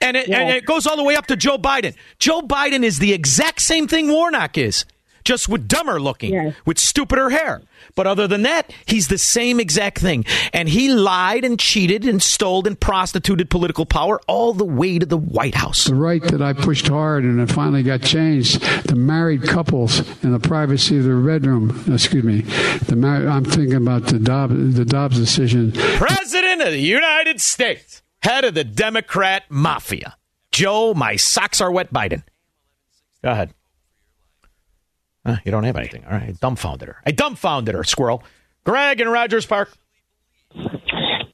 And 0.00 0.16
it, 0.16 0.28
and 0.28 0.50
it 0.50 0.64
goes 0.66 0.88
all 0.88 0.96
the 0.96 1.04
way 1.04 1.14
up 1.14 1.26
to 1.28 1.36
Joe 1.36 1.56
Biden. 1.56 1.94
Joe 2.18 2.40
Biden 2.42 2.82
is 2.82 2.98
the 2.98 3.12
exact 3.12 3.60
same 3.62 3.86
thing 3.86 4.08
Warnock 4.10 4.58
is. 4.58 4.84
Just 5.24 5.48
with 5.48 5.68
dumber 5.68 6.00
looking, 6.00 6.54
with 6.66 6.78
stupider 6.78 7.30
hair. 7.30 7.62
But 7.94 8.06
other 8.06 8.26
than 8.28 8.42
that, 8.42 8.72
he's 8.86 9.08
the 9.08 9.18
same 9.18 9.58
exact 9.60 9.98
thing. 9.98 10.24
And 10.52 10.68
he 10.68 10.88
lied 10.92 11.44
and 11.44 11.58
cheated 11.58 12.04
and 12.04 12.22
stole 12.22 12.66
and 12.66 12.78
prostituted 12.78 13.50
political 13.50 13.86
power 13.86 14.20
all 14.28 14.52
the 14.52 14.64
way 14.64 14.98
to 14.98 15.06
the 15.06 15.16
White 15.16 15.54
House. 15.54 15.86
The 15.86 15.94
right 15.94 16.22
that 16.22 16.40
I 16.40 16.52
pushed 16.52 16.88
hard 16.88 17.24
and 17.24 17.40
it 17.40 17.50
finally 17.50 17.82
got 17.82 18.02
changed. 18.02 18.62
The 18.86 18.94
married 18.96 19.42
couples 19.42 20.00
in 20.22 20.32
the 20.32 20.38
privacy 20.38 20.98
of 20.98 21.04
their 21.04 21.20
bedroom. 21.20 21.84
Excuse 21.92 22.24
me. 22.24 22.42
The 22.86 22.96
mar- 22.96 23.26
I'm 23.28 23.44
thinking 23.44 23.74
about 23.74 24.06
the 24.06 24.18
Dobbs, 24.18 24.74
the 24.76 24.84
Dobbs 24.84 25.18
decision. 25.18 25.72
President 25.72 26.62
of 26.62 26.70
the 26.72 26.78
United 26.78 27.40
States, 27.40 28.02
head 28.22 28.44
of 28.44 28.54
the 28.54 28.64
Democrat 28.64 29.44
mafia. 29.48 30.16
Joe, 30.52 30.94
my 30.94 31.16
socks 31.16 31.60
are 31.60 31.72
wet 31.72 31.92
Biden. 31.92 32.22
Go 33.22 33.30
ahead. 33.30 33.54
Uh, 35.24 35.36
you 35.44 35.50
don't 35.50 35.64
have 35.64 35.76
anything. 35.76 36.04
All 36.04 36.12
right. 36.12 36.28
I 36.28 36.32
dumbfounded 36.32 36.88
her. 36.88 36.96
I 37.06 37.12
dumbfounded 37.12 37.74
her, 37.74 37.84
squirrel. 37.84 38.22
Greg 38.64 39.00
in 39.00 39.08
Rogers 39.08 39.46
Park. 39.46 39.72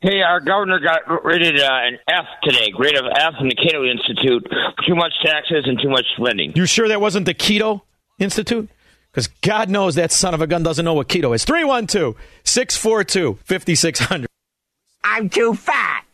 Hey, 0.01 0.23
our 0.23 0.41
governor 0.41 0.79
got 0.79 1.25
rated 1.25 1.61
uh, 1.61 1.69
an 1.71 1.99
F 2.09 2.25
today, 2.45 2.71
grade 2.71 2.97
of 2.97 3.05
F 3.13 3.35
in 3.41 3.49
the 3.49 3.55
Cato 3.55 3.85
Institute. 3.85 4.47
Too 4.87 4.95
much 4.95 5.13
taxes 5.25 5.65
and 5.67 5.79
too 5.83 5.89
much 5.89 6.05
spending. 6.17 6.53
You 6.55 6.67
sure 6.67 6.89
that 6.89 7.01
wasn't 7.01 7.27
the 7.27 7.35
Keto 7.35 7.83
Institute? 8.19 8.69
Because 9.11 9.27
God 9.41 9.69
knows 9.69 9.97
that 9.97 10.13
son 10.13 10.35
of 10.35 10.41
a 10.41 10.47
gun 10.47 10.63
doesn't 10.63 10.85
know 10.85 10.95
what 10.95 11.09
keto 11.09 11.35
is. 11.35 11.45
312 11.45 12.15
642 12.45 13.39
5600. 13.45 14.29
I'm 15.03 15.29
too 15.29 15.55
fat. 15.55 16.05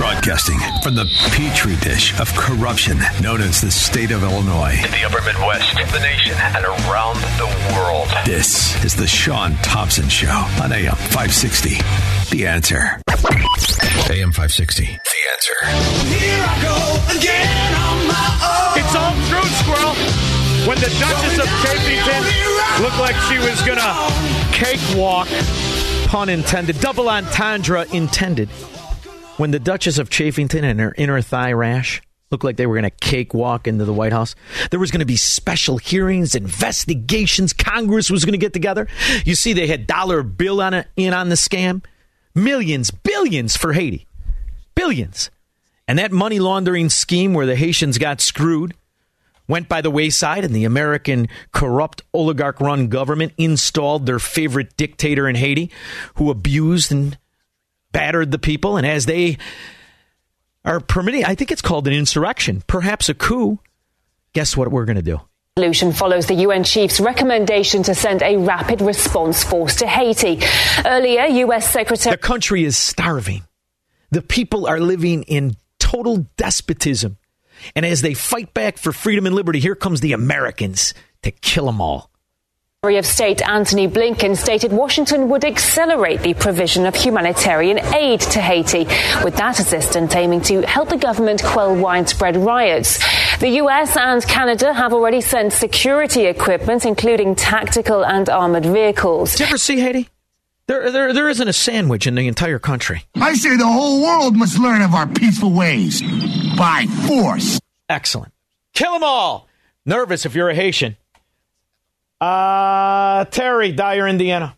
Broadcasting 0.00 0.58
from 0.82 0.94
the 0.94 1.04
petri 1.28 1.76
dish 1.76 2.18
of 2.18 2.32
corruption 2.32 2.98
known 3.20 3.42
as 3.42 3.60
the 3.60 3.70
state 3.70 4.12
of 4.12 4.22
Illinois. 4.22 4.72
In 4.82 4.90
the 4.92 5.04
upper 5.04 5.20
Midwest, 5.20 5.74
the 5.92 6.00
nation, 6.00 6.32
and 6.40 6.64
around 6.64 7.16
the 7.36 7.44
world. 7.76 8.08
This 8.24 8.82
is 8.82 8.96
the 8.96 9.06
Shaun 9.06 9.56
Thompson 9.56 10.08
Show 10.08 10.30
on 10.62 10.72
AM 10.72 10.96
560. 10.96 11.76
The 12.34 12.46
answer. 12.46 12.96
AM 14.08 14.32
560. 14.32 14.84
The 14.86 15.20
answer. 15.36 15.58
Here 16.16 16.44
I 16.48 16.56
go 16.64 17.20
again 17.20 17.74
on 17.76 18.08
my 18.08 18.28
own. 18.40 18.80
It's 18.80 18.96
all 18.96 19.12
true, 19.28 19.44
squirrel. 19.60 19.94
When 20.66 20.78
the 20.80 20.88
Duchess 20.96 21.36
of 21.38 21.48
Chafington 21.60 22.80
looked 22.80 22.98
like 22.98 23.16
she 23.28 23.36
was 23.36 23.60
going 23.68 23.76
to 23.76 23.92
cakewalk, 24.56 25.28
pun 26.06 26.30
intended, 26.30 26.80
double 26.80 27.10
entendre 27.10 27.84
intended. 27.92 28.48
When 29.40 29.52
the 29.52 29.58
Duchess 29.58 29.96
of 29.96 30.10
Chafington 30.10 30.64
and 30.64 30.78
her 30.80 30.94
inner 30.98 31.22
thigh 31.22 31.54
rash 31.54 32.02
looked 32.30 32.44
like 32.44 32.58
they 32.58 32.66
were 32.66 32.74
going 32.74 32.82
to 32.82 32.90
cakewalk 32.90 33.66
into 33.66 33.86
the 33.86 33.92
White 33.94 34.12
House, 34.12 34.34
there 34.70 34.78
was 34.78 34.90
going 34.90 35.00
to 35.00 35.06
be 35.06 35.16
special 35.16 35.78
hearings, 35.78 36.34
investigations. 36.34 37.54
Congress 37.54 38.10
was 38.10 38.26
going 38.26 38.34
to 38.34 38.38
get 38.38 38.52
together. 38.52 38.86
You 39.24 39.34
see, 39.34 39.54
they 39.54 39.66
had 39.66 39.86
dollar 39.86 40.22
bill 40.22 40.60
on 40.60 40.74
it, 40.74 40.88
in 40.94 41.14
on 41.14 41.30
the 41.30 41.36
scam, 41.36 41.82
millions, 42.34 42.90
billions 42.90 43.56
for 43.56 43.72
Haiti, 43.72 44.06
billions, 44.74 45.30
and 45.88 45.98
that 45.98 46.12
money 46.12 46.38
laundering 46.38 46.90
scheme 46.90 47.32
where 47.32 47.46
the 47.46 47.56
Haitians 47.56 47.96
got 47.96 48.20
screwed 48.20 48.74
went 49.48 49.70
by 49.70 49.80
the 49.80 49.90
wayside 49.90 50.44
and 50.44 50.54
the 50.54 50.66
American 50.66 51.28
corrupt 51.52 52.02
oligarch 52.12 52.60
run 52.60 52.88
government 52.88 53.32
installed 53.38 54.04
their 54.04 54.18
favorite 54.18 54.76
dictator 54.76 55.26
in 55.26 55.34
Haiti 55.34 55.70
who 56.16 56.30
abused 56.30 56.92
and 56.92 57.16
battered 57.92 58.30
the 58.30 58.38
people. 58.38 58.76
And 58.76 58.86
as 58.86 59.06
they 59.06 59.38
are 60.64 60.80
permitting, 60.80 61.24
I 61.24 61.34
think 61.34 61.50
it's 61.50 61.62
called 61.62 61.86
an 61.86 61.94
insurrection, 61.94 62.62
perhaps 62.66 63.08
a 63.08 63.14
coup. 63.14 63.58
Guess 64.32 64.56
what 64.56 64.70
we're 64.70 64.84
going 64.84 64.96
to 64.96 65.02
do? 65.02 65.20
Resolution 65.56 65.92
follows 65.92 66.26
the 66.26 66.34
UN 66.34 66.62
chief's 66.62 67.00
recommendation 67.00 67.82
to 67.82 67.94
send 67.94 68.22
a 68.22 68.36
rapid 68.36 68.80
response 68.80 69.42
force 69.42 69.76
to 69.76 69.86
Haiti. 69.86 70.40
Earlier, 70.86 71.24
U.S. 71.24 71.68
Secretary. 71.68 72.14
The 72.14 72.22
country 72.22 72.64
is 72.64 72.76
starving. 72.76 73.42
The 74.10 74.22
people 74.22 74.66
are 74.66 74.80
living 74.80 75.24
in 75.24 75.56
total 75.78 76.26
despotism. 76.36 77.18
And 77.74 77.84
as 77.84 78.00
they 78.00 78.14
fight 78.14 78.54
back 78.54 78.78
for 78.78 78.92
freedom 78.92 79.26
and 79.26 79.34
liberty, 79.34 79.58
here 79.58 79.74
comes 79.74 80.00
the 80.00 80.12
Americans 80.12 80.94
to 81.22 81.30
kill 81.30 81.66
them 81.66 81.80
all. 81.80 82.09
Secretary 82.82 82.98
of 82.98 83.04
State 83.04 83.42
Antony 83.46 83.88
Blinken 83.88 84.34
stated 84.34 84.72
Washington 84.72 85.28
would 85.28 85.44
accelerate 85.44 86.22
the 86.22 86.32
provision 86.32 86.86
of 86.86 86.94
humanitarian 86.94 87.78
aid 87.94 88.20
to 88.20 88.40
Haiti, 88.40 88.86
with 89.22 89.36
that 89.36 89.60
assistance 89.60 90.14
aiming 90.14 90.40
to 90.40 90.62
help 90.62 90.88
the 90.88 90.96
government 90.96 91.42
quell 91.44 91.76
widespread 91.76 92.38
riots. 92.38 92.98
The 93.36 93.50
US 93.64 93.98
and 93.98 94.26
Canada 94.26 94.72
have 94.72 94.94
already 94.94 95.20
sent 95.20 95.52
security 95.52 96.24
equipment, 96.24 96.86
including 96.86 97.34
tactical 97.34 98.02
and 98.02 98.30
armored 98.30 98.64
vehicles. 98.64 99.32
Did 99.32 99.40
you 99.40 99.46
ever 99.48 99.58
see 99.58 99.78
Haiti? 99.78 100.08
There, 100.66 100.90
there, 100.90 101.12
there 101.12 101.28
isn't 101.28 101.48
a 101.48 101.52
sandwich 101.52 102.06
in 102.06 102.14
the 102.14 102.28
entire 102.28 102.58
country. 102.58 103.04
I 103.14 103.34
say 103.34 103.58
the 103.58 103.66
whole 103.66 104.02
world 104.02 104.36
must 104.38 104.58
learn 104.58 104.80
of 104.80 104.94
our 104.94 105.06
peaceful 105.06 105.52
ways 105.52 106.00
by 106.56 106.86
force. 107.06 107.60
Excellent. 107.90 108.32
Kill 108.72 108.94
them 108.94 109.04
all. 109.04 109.48
Nervous 109.84 110.24
if 110.24 110.34
you're 110.34 110.48
a 110.48 110.54
Haitian. 110.54 110.96
Uh, 112.20 113.24
Terry, 113.26 113.72
Dyer, 113.72 114.06
Indiana. 114.08 114.56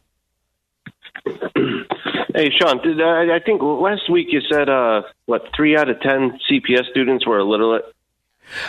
Hey, 2.35 2.49
Shaun, 2.59 2.81
did, 2.83 2.99
uh, 2.99 3.05
I 3.35 3.41
think 3.45 3.61
last 3.63 4.09
week 4.11 4.29
you 4.31 4.41
said, 4.51 4.67
uh, 4.71 5.03
what, 5.27 5.43
three 5.55 5.77
out 5.77 5.91
of 5.91 6.01
10 6.01 6.39
CPS 6.51 6.89
students 6.91 7.27
were 7.27 7.39
illiterate? 7.39 7.85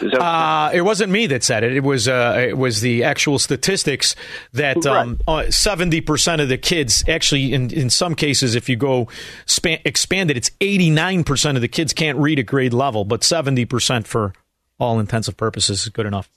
That- 0.01 0.21
Uh, 0.21 0.69
it 0.73 0.81
wasn't 0.81 1.13
me 1.13 1.27
that 1.27 1.45
said 1.45 1.63
it. 1.63 1.73
It 1.73 1.81
was 1.81 2.09
uh, 2.09 2.45
it 2.49 2.57
was 2.57 2.81
the 2.81 3.05
actual 3.05 3.39
statistics 3.39 4.17
that 4.51 4.85
um, 4.85 5.19
seventy 5.49 6.01
percent 6.01 6.41
of 6.41 6.49
the 6.49 6.57
kids 6.57 7.03
actually, 7.07 7.53
in 7.53 7.71
in 7.71 7.89
some 7.89 8.15
cases, 8.15 8.53
if 8.55 8.67
you 8.67 8.75
go 8.75 9.07
span, 9.45 9.79
expand 9.85 10.29
it, 10.29 10.35
it's 10.37 10.51
eighty 10.61 10.89
nine 10.89 11.23
percent 11.23 11.57
of 11.57 11.61
the 11.61 11.67
kids 11.69 11.91
can't 11.93 12.17
read 12.17 12.39
at 12.39 12.45
grade 12.45 12.73
level, 12.73 13.03
but 13.05 13.23
seventy 13.23 13.63
percent 13.65 14.07
for 14.07 14.33
all 14.77 14.99
intensive 14.99 15.35
purposes 15.37 15.83
is 15.83 15.89
good 15.89 16.05
enough. 16.05 16.29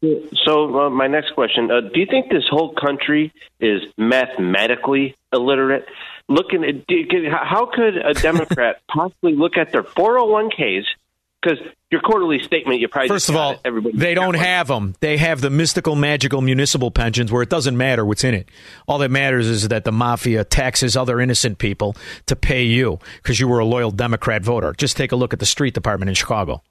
So, 0.00 0.78
uh, 0.78 0.90
my 0.90 1.08
next 1.08 1.32
question: 1.34 1.70
uh, 1.70 1.80
Do 1.80 1.98
you 1.98 2.06
think 2.06 2.30
this 2.30 2.44
whole 2.48 2.72
country 2.72 3.32
is 3.58 3.82
mathematically 3.96 5.16
illiterate? 5.32 5.86
Looking 6.28 6.62
at 6.64 7.32
how 7.32 7.66
could 7.66 7.96
a 7.96 8.14
Democrat 8.22 8.80
possibly 8.86 9.34
look 9.34 9.56
at 9.56 9.72
their 9.72 9.82
401ks? 9.82 10.84
Because 11.40 11.58
your 11.90 12.00
quarterly 12.00 12.40
statement, 12.40 12.80
you 12.80 12.88
probably 12.88 13.08
First 13.08 13.28
of 13.28 13.36
all, 13.36 13.56
everybody 13.64 13.96
they 13.96 14.14
don't 14.14 14.34
have 14.34 14.66
them. 14.66 14.94
They 15.00 15.16
have 15.16 15.40
the 15.40 15.50
mystical, 15.50 15.94
magical 15.94 16.40
municipal 16.42 16.90
pensions 16.90 17.30
where 17.30 17.42
it 17.42 17.48
doesn't 17.48 17.76
matter 17.76 18.04
what's 18.04 18.24
in 18.24 18.34
it. 18.34 18.48
All 18.86 18.98
that 18.98 19.10
matters 19.10 19.46
is 19.46 19.68
that 19.68 19.84
the 19.84 19.92
mafia 19.92 20.44
taxes 20.44 20.96
other 20.96 21.20
innocent 21.20 21.58
people 21.58 21.96
to 22.26 22.34
pay 22.34 22.64
you 22.64 22.98
because 23.22 23.38
you 23.38 23.46
were 23.48 23.60
a 23.60 23.64
loyal 23.64 23.92
Democrat 23.92 24.42
voter. 24.42 24.74
Just 24.76 24.96
take 24.96 25.12
a 25.12 25.16
look 25.16 25.32
at 25.32 25.38
the 25.38 25.46
street 25.46 25.74
department 25.74 26.08
in 26.08 26.14
Chicago. 26.14 26.62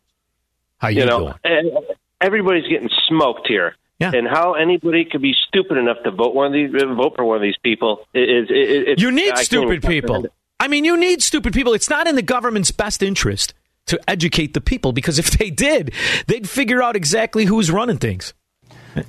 How 0.79 0.89
you, 0.89 0.99
you 0.99 1.05
know, 1.05 1.19
doing? 1.19 1.33
and 1.45 1.96
everybody's 2.21 2.67
getting 2.67 2.89
smoked 3.07 3.47
here. 3.47 3.75
Yeah. 3.99 4.11
And 4.13 4.27
how 4.27 4.53
anybody 4.53 5.05
could 5.05 5.21
be 5.21 5.33
stupid 5.47 5.77
enough 5.77 5.97
to 6.03 6.11
vote 6.11 6.35
one 6.35 6.47
of 6.47 6.53
these, 6.53 6.69
uh, 6.73 6.93
vote 6.93 7.13
for 7.15 7.25
one 7.25 7.37
of 7.37 7.41
these 7.41 7.57
people 7.63 8.05
is, 8.13 8.49
is, 8.49 8.87
is 8.89 9.01
You 9.01 9.11
need 9.11 9.31
I 9.31 9.41
stupid 9.41 9.81
people. 9.81 10.27
I 10.59 10.67
mean, 10.67 10.85
you 10.85 10.97
need 10.97 11.23
stupid 11.23 11.53
people. 11.53 11.73
It's 11.73 11.89
not 11.89 12.07
in 12.07 12.15
the 12.15 12.21
government's 12.21 12.71
best 12.71 13.01
interest 13.01 13.53
to 13.87 13.99
educate 14.07 14.53
the 14.53 14.61
people 14.61 14.91
because 14.91 15.17
if 15.17 15.31
they 15.37 15.49
did, 15.49 15.93
they'd 16.27 16.47
figure 16.47 16.81
out 16.83 16.95
exactly 16.95 17.45
who's 17.45 17.71
running 17.71 17.97
things. 17.97 18.33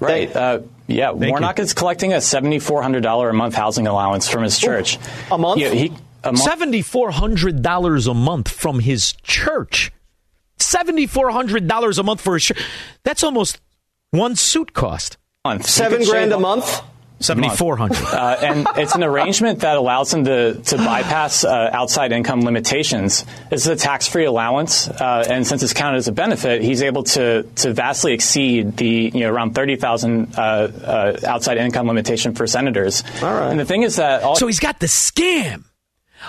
Right. 0.00 0.34
Uh, 0.34 0.60
yeah. 0.86 1.10
Warnock 1.10 1.58
is 1.58 1.74
collecting 1.74 2.12
a 2.12 2.18
$7,400 2.18 3.30
a 3.30 3.32
month 3.32 3.54
housing 3.54 3.86
allowance 3.86 4.28
from 4.28 4.42
his 4.42 4.58
church. 4.58 4.98
A 5.30 5.38
month? 5.38 5.60
Yeah, 5.60 5.70
he, 5.70 5.92
a 6.24 6.32
month. 6.32 6.38
Seventy-four 6.38 7.10
hundred 7.12 7.62
dollars 7.62 8.06
a 8.06 8.14
month 8.14 8.48
from 8.48 8.80
his 8.80 9.12
church. 9.22 9.92
Seventy-four 10.60 11.30
hundred 11.30 11.66
dollars 11.66 11.98
a 11.98 12.02
month 12.02 12.20
for 12.20 12.36
a 12.36 12.40
shirt. 12.40 12.58
That's 13.04 13.22
almost 13.22 13.60
one 14.10 14.36
suit 14.36 14.72
cost. 14.72 15.16
month. 15.44 15.66
He 15.66 15.72
Seven 15.72 16.04
grand 16.04 16.32
a 16.32 16.38
month? 16.38 16.82
Seventy-four 17.20 17.76
hundred. 17.76 18.04
Uh, 18.04 18.36
and 18.40 18.66
it's 18.76 18.94
an 18.94 19.02
arrangement 19.02 19.60
that 19.60 19.76
allows 19.76 20.14
him 20.14 20.24
to, 20.24 20.54
to 20.54 20.76
bypass 20.76 21.42
uh, 21.42 21.70
outside 21.72 22.12
income 22.12 22.42
limitations. 22.42 23.24
This 23.50 23.62
is 23.62 23.66
a 23.66 23.74
tax-free 23.74 24.24
allowance, 24.24 24.86
uh, 24.86 25.24
and 25.28 25.44
since 25.44 25.64
it's 25.64 25.72
counted 25.72 25.96
as 25.96 26.06
a 26.06 26.12
benefit, 26.12 26.62
he's 26.62 26.80
able 26.80 27.02
to, 27.04 27.42
to 27.56 27.72
vastly 27.72 28.12
exceed 28.12 28.76
the 28.76 29.10
you 29.12 29.20
know 29.20 29.32
around 29.32 29.56
thirty 29.56 29.74
thousand 29.74 30.38
uh, 30.38 30.40
uh, 30.40 31.18
outside 31.26 31.56
income 31.58 31.88
limitation 31.88 32.34
for 32.34 32.46
senators. 32.46 33.02
All 33.20 33.32
right. 33.34 33.50
And 33.50 33.58
the 33.58 33.64
thing 33.64 33.82
is 33.82 33.96
that 33.96 34.22
all 34.22 34.36
So 34.36 34.46
he's 34.46 34.60
got 34.60 34.78
the 34.78 34.86
scam 34.86 35.64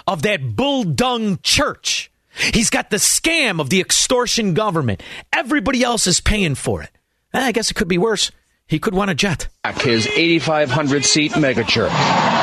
of 0.08 0.24
that 0.24 0.56
bull 0.56 0.86
dung 0.86 1.38
church. 1.44 2.09
He's 2.54 2.69
got 2.69 2.89
the 2.89 2.97
scam 2.97 3.60
of 3.60 3.69
the 3.69 3.80
extortion 3.80 4.54
government. 4.54 5.04
Everybody 5.34 5.84
else 5.84 6.08
is 6.08 6.21
paying 6.21 6.56
for 6.56 6.82
it. 6.82 6.89
Eh, 7.34 7.45
I 7.47 7.52
guess 7.52 7.71
it 7.71 7.75
could 7.75 7.88
be 7.88 7.97
worse. 7.97 8.32
He 8.67 8.80
could 8.80 8.93
want 8.93 9.12
a 9.12 9.15
jet. 9.15 9.47
His 9.82 10.08
8,500 10.08 11.04
seat 11.04 11.32
megachurch. 11.34 12.38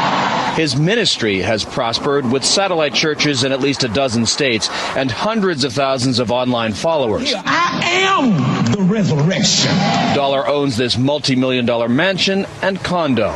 His 0.56 0.74
ministry 0.74 1.40
has 1.42 1.64
prospered 1.64 2.30
with 2.30 2.42
satellite 2.42 2.94
churches 2.94 3.44
in 3.44 3.52
at 3.52 3.60
least 3.60 3.84
a 3.84 3.88
dozen 3.88 4.24
states 4.24 4.70
and 4.96 5.10
hundreds 5.10 5.64
of 5.64 5.74
thousands 5.74 6.18
of 6.18 6.32
online 6.32 6.72
followers. 6.72 7.34
I 7.36 7.80
am 7.84 8.72
the 8.72 8.82
resurrection. 8.82 9.70
Dollar 10.14 10.48
owns 10.48 10.78
this 10.78 10.96
multi-million 10.96 11.66
dollar 11.66 11.90
mansion 11.90 12.46
and 12.62 12.82
condo. 12.82 13.34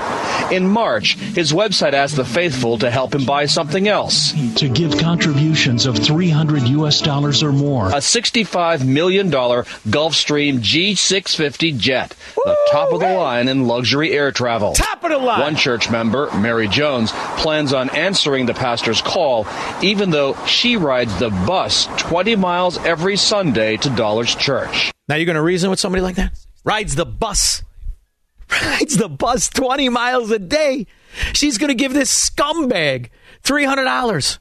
In 0.50 0.66
March, 0.66 1.14
his 1.14 1.52
website 1.52 1.92
asked 1.92 2.16
the 2.16 2.24
faithful 2.24 2.78
to 2.78 2.90
help 2.90 3.14
him 3.14 3.24
buy 3.24 3.46
something 3.46 3.87
else. 3.87 4.33
To 4.56 4.68
give 4.68 4.98
contributions 4.98 5.87
of 5.87 5.96
300 5.96 6.62
US 6.68 7.00
dollars 7.00 7.42
or 7.42 7.52
more. 7.52 7.88
A 7.88 8.00
$65 8.00 8.85
million 8.85 9.30
Gulfstream 9.30 10.59
G650 10.59 11.78
jet, 11.78 12.16
the 12.35 12.56
top 12.72 12.92
of 12.92 13.00
the 13.00 13.14
line 13.14 13.46
in 13.46 13.68
luxury 13.68 14.12
air 14.12 14.33
travel. 14.33 14.72
Top 14.72 15.04
of 15.04 15.11
the 15.11 15.18
line. 15.18 15.40
One 15.40 15.56
church 15.56 15.88
member, 15.88 16.30
Mary 16.37 16.66
Jones, 16.66 17.10
plans 17.38 17.73
on 17.73 17.90
answering 17.90 18.46
the 18.46 18.55
pastor's 18.55 19.03
call, 19.03 19.46
even 19.83 20.11
though 20.11 20.35
she 20.46 20.77
rides 20.77 21.18
the 21.18 21.31
bus 21.31 21.87
20 21.99 22.37
miles 22.37 22.79
every 22.79 23.16
Sunday 23.16 23.77
to 23.79 23.90
Dollar's 23.90 24.35
Church. 24.35 24.92
Now 25.09 25.16
you're 25.16 25.27
going 25.27 25.37
to 25.37 25.42
reason 25.42 25.70
with 25.70 25.81
somebody 25.81 26.03
like 26.03 26.16
that? 26.16 26.38
Rides 26.64 26.94
the 26.94 27.07
bus. 27.07 27.62
Rides 28.62 28.96
the 28.96 29.09
bus 29.09 29.49
20 29.49 29.88
miles 29.88 30.31
a 30.31 30.38
day. 30.38 30.87
She's 31.33 31.59
going 31.59 31.68
to 31.68 31.75
give 31.75 31.92
this 31.92 32.31
scumbag 32.31 33.11
$300. 33.42 34.38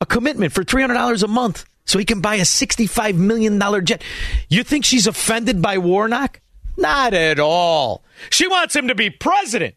A 0.00 0.06
commitment 0.06 0.52
for 0.52 0.64
$300 0.64 1.22
a 1.22 1.28
month 1.28 1.66
so 1.84 1.98
he 1.98 2.04
can 2.04 2.20
buy 2.20 2.36
a 2.36 2.42
$65 2.42 3.16
million 3.16 3.60
jet. 3.84 4.02
You 4.48 4.62
think 4.62 4.84
she's 4.84 5.06
offended 5.06 5.60
by 5.60 5.78
Warnock? 5.78 6.40
Not 6.76 7.14
at 7.14 7.38
all. 7.38 8.04
She 8.30 8.46
wants 8.46 8.74
him 8.74 8.88
to 8.88 8.94
be 8.94 9.10
president, 9.10 9.74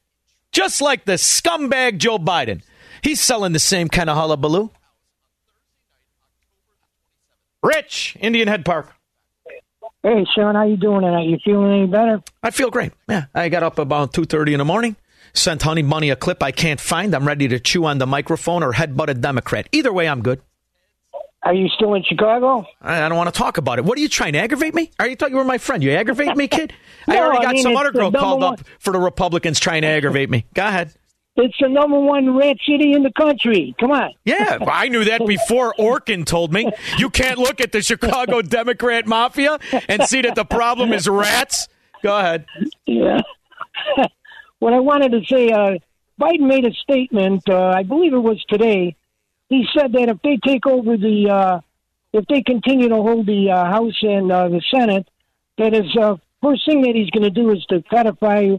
just 0.53 0.81
like 0.81 1.05
the 1.05 1.13
scumbag 1.13 1.97
Joe 1.97 2.17
Biden. 2.17 2.61
He's 3.01 3.19
selling 3.19 3.51
the 3.51 3.59
same 3.59 3.89
kind 3.89 4.09
of 4.09 4.15
hullabaloo. 4.15 4.69
Rich, 7.61 8.17
Indian 8.19 8.47
Head 8.47 8.63
Park. 8.63 8.93
Hey, 10.03 10.25
Shaun, 10.35 10.55
how 10.55 10.65
you 10.65 10.75
doing 10.75 11.01
tonight? 11.01 11.27
You 11.27 11.37
feeling 11.43 11.71
any 11.71 11.87
better? 11.87 12.21
I 12.41 12.51
feel 12.51 12.69
great. 12.69 12.91
Yeah, 13.07 13.25
I 13.33 13.49
got 13.49 13.63
up 13.63 13.79
about 13.79 14.13
two 14.13 14.25
thirty 14.25 14.53
in 14.53 14.57
the 14.57 14.65
morning. 14.65 14.97
Sent 15.33 15.63
Honey 15.63 15.81
Money 15.81 16.09
a 16.09 16.15
clip 16.15 16.43
I 16.43 16.51
can't 16.51 16.79
find. 16.79 17.15
I'm 17.15 17.25
ready 17.25 17.47
to 17.47 17.59
chew 17.59 17.85
on 17.85 17.97
the 17.97 18.05
microphone 18.05 18.63
or 18.63 18.73
headbutt 18.73 19.07
a 19.07 19.13
Democrat. 19.13 19.67
Either 19.71 19.91
way, 19.91 20.07
I'm 20.07 20.21
good. 20.21 20.41
Are 21.45 21.53
you 21.53 21.67
still 21.69 21.93
in 21.93 22.03
Chicago? 22.03 22.65
I, 22.81 23.03
I 23.03 23.09
don't 23.09 23.17
want 23.17 23.33
to 23.33 23.37
talk 23.37 23.57
about 23.57 23.77
it. 23.77 23.83
What 23.85 23.97
are 23.97 24.01
you 24.01 24.07
trying 24.07 24.33
to 24.33 24.39
aggravate 24.39 24.73
me? 24.73 24.91
Are 24.99 25.07
you 25.07 25.15
thought 25.17 25.29
you 25.31 25.35
were 25.37 25.43
my 25.43 25.57
friend? 25.57 25.83
You 25.83 25.91
aggravate 25.91 26.37
me, 26.37 26.47
kid? 26.47 26.73
I 27.07 27.15
No, 27.15 27.23
already 27.23 27.39
I 27.39 27.41
got 27.43 27.53
mean, 27.55 27.63
some 27.63 27.75
other 27.75 27.91
girl 27.91 28.11
called 28.11 28.41
one- 28.41 28.53
up 28.53 28.61
for 28.79 28.93
the 28.93 28.99
Republicans 28.99 29.59
trying 29.59 29.81
to 29.81 29.87
aggravate 29.89 30.29
me. 30.29 30.45
Go 30.53 30.65
ahead. 30.65 30.93
It's 31.35 31.55
the 31.59 31.67
number 31.67 31.99
one 31.99 32.37
rat 32.37 32.57
city 32.65 32.93
in 32.93 33.01
the 33.03 33.11
country. 33.11 33.75
Come 33.79 33.91
on. 33.91 34.11
Yeah, 34.23 34.59
I 34.67 34.87
knew 34.87 35.03
that 35.05 35.25
before 35.25 35.73
Orkin 35.79 36.25
told 36.25 36.53
me. 36.53 36.71
You 36.99 37.09
can't 37.09 37.39
look 37.39 37.59
at 37.59 37.71
the 37.71 37.81
Chicago 37.81 38.41
Democrat 38.43 39.07
mafia 39.07 39.57
and 39.89 40.03
see 40.03 40.21
that 40.21 40.35
the 40.35 40.45
problem 40.45 40.93
is 40.93 41.09
rats. 41.09 41.67
Go 42.03 42.17
ahead. 42.17 42.45
Yeah. 42.85 43.19
what 44.59 44.73
I 44.73 44.79
wanted 44.79 45.11
to 45.13 45.21
say, 45.25 45.49
uh, 45.49 45.79
Biden 46.21 46.47
made 46.47 46.65
a 46.65 46.71
statement. 46.73 47.49
Uh, 47.49 47.73
I 47.75 47.83
believe 47.83 48.13
it 48.13 48.19
was 48.19 48.43
today. 48.47 48.95
He 49.53 49.67
said 49.77 49.91
that 49.93 50.09
if 50.09 50.19
they 50.23 50.37
take 50.43 50.65
over 50.65 50.97
the, 50.97 51.29
uh, 51.29 51.59
if 52.11 52.25
they 52.25 52.41
continue 52.41 52.89
to 52.89 52.95
hold 52.95 53.27
the 53.27 53.51
uh, 53.51 53.65
House 53.65 53.99
and 54.01 54.31
uh, 54.31 54.47
the 54.49 54.61
Senate, 54.73 55.07
that 55.59 55.73
his 55.73 55.95
uh, 55.95 56.15
first 56.41 56.65
thing 56.65 56.81
that 56.81 56.95
he's 56.95 57.11
going 57.11 57.21
to 57.23 57.29
do 57.29 57.51
is 57.51 57.63
to 57.69 57.83
codify 57.83 58.55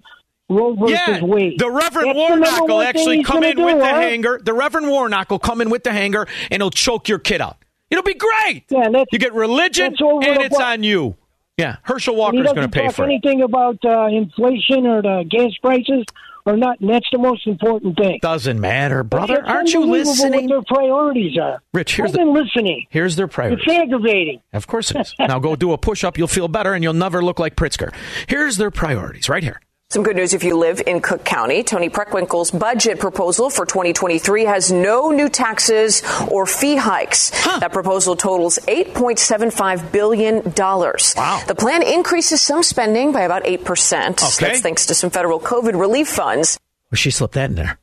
Roe 0.49 0.77
versus 0.77 1.01
Yeah, 1.09 1.25
Wade. 1.25 1.59
the 1.59 1.69
Reverend 1.69 2.15
Warnock 2.15 2.69
will 2.69 2.81
actually 2.81 3.25
come 3.25 3.43
in 3.43 3.57
do, 3.57 3.65
with 3.65 3.79
the 3.79 3.87
hanger. 3.87 4.39
The 4.41 4.53
Reverend 4.53 4.89
Warnock 4.89 5.31
will 5.31 5.41
come 5.41 5.61
in 5.61 5.69
with 5.69 5.83
the 5.83 5.91
hanger 5.93 6.29
and 6.53 6.63
he'll 6.63 6.71
choke 6.71 7.09
your 7.09 7.19
kid 7.19 7.41
out. 7.41 7.57
It'll 7.91 8.05
be 8.05 8.15
great. 8.15 8.65
Yeah, 8.69 8.89
you 9.11 9.19
get 9.19 9.33
religion 9.35 9.97
and 10.01 10.43
it's 10.43 10.57
bu- 10.57 10.63
on 10.63 10.85
you. 10.85 11.17
Yeah, 11.59 11.77
Herschel 11.83 12.15
Walker's 12.15 12.53
going 12.53 12.69
to 12.69 12.69
pay 12.69 12.89
for 12.91 13.03
it. 13.03 13.07
anything 13.07 13.43
about 13.43 13.79
uh, 13.85 14.07
inflation 14.07 14.87
or 14.87 15.03
the 15.03 15.25
gas 15.29 15.51
prices 15.61 16.05
or 16.47 16.57
not. 16.57 16.81
And 16.81 16.91
that's 16.91 17.09
the 17.11 17.19
most 17.19 17.47
important 17.47 17.97
thing. 17.97 18.19
Doesn't 18.23 18.61
matter, 18.61 19.03
brother. 19.03 19.37
It's 19.41 19.49
Aren't 19.49 19.73
you 19.73 19.85
listening? 19.87 20.49
What 20.49 20.67
their 20.69 20.77
priorities 20.77 21.39
are. 21.39 21.63
Rich, 21.73 21.97
here's 21.97 22.09
I've 22.09 22.13
the- 22.13 22.19
been 22.19 22.35
listening. 22.35 22.87
Here's 22.91 23.17
their 23.17 23.29
priorities. 23.29 23.65
It's 23.67 23.77
aggravating. 23.77 24.41
Of 24.53 24.67
course 24.67 24.91
it 24.91 24.99
is. 24.99 25.15
now 25.19 25.39
go 25.39 25.57
do 25.57 25.73
a 25.73 25.79
push 25.79 26.05
up. 26.05 26.19
You'll 26.19 26.29
feel 26.29 26.49
better 26.49 26.73
and 26.75 26.83
you'll 26.85 26.93
never 26.95 27.23
look 27.25 27.39
like 27.39 27.57
Pritzker. 27.57 27.95
Here's 28.29 28.57
their 28.57 28.71
priorities 28.71 29.29
right 29.29 29.43
here. 29.43 29.61
Some 29.95 30.03
good 30.03 30.17
news 30.17 30.35
if 30.35 30.43
you 30.43 30.57
live 30.57 30.83
in 30.85 31.01
Cook 31.01 31.25
County. 31.25 31.63
Toni 31.63 31.89
Preckwinkle's 31.89 32.51
budget 32.51 32.99
proposal 32.99 33.49
for 33.49 33.65
2023 33.65 34.45
has 34.45 34.73
no 34.73 35.13
new 35.13 35.29
taxes 35.29 36.03
or 36.33 36.47
fee 36.47 36.75
hikes. 36.75 37.31
That 37.45 37.73
proposal 37.73 38.17
totals 38.17 38.59
$8.75 38.67 39.93
billion. 39.93 40.43
Wow. 40.43 41.45
The 41.47 41.55
plan 41.57 41.85
increases 41.85 42.43
some 42.43 42.65
spending 42.65 43.13
by 43.13 43.21
about 43.21 43.45
8%. 43.45 43.61
Okay. 43.61 44.49
That's 44.49 44.61
thanks 44.63 44.87
to 44.87 44.95
some 44.95 45.11
federal 45.11 45.39
COVID 45.39 45.79
relief 45.79 46.09
funds. 46.09 46.59
Well, 46.91 46.97
she 46.97 47.13
slipped 47.13 47.35
that 47.35 47.51
in 47.51 47.55
there. 47.55 47.79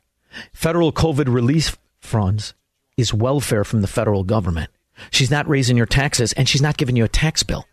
Federal 0.51 0.91
COVID 0.91 1.33
relief 1.33 1.77
funds 2.01 2.53
is 2.97 3.13
welfare 3.13 3.63
from 3.63 3.79
the 3.79 3.87
federal 3.87 4.25
government. 4.25 4.69
She's 5.11 5.31
not 5.31 5.47
raising 5.47 5.77
your 5.77 5.85
taxes 5.85 6.33
and 6.33 6.49
she's 6.49 6.61
not 6.61 6.75
giving 6.75 6.97
you 6.97 7.05
a 7.05 7.07
tax 7.07 7.41
bill. 7.41 7.65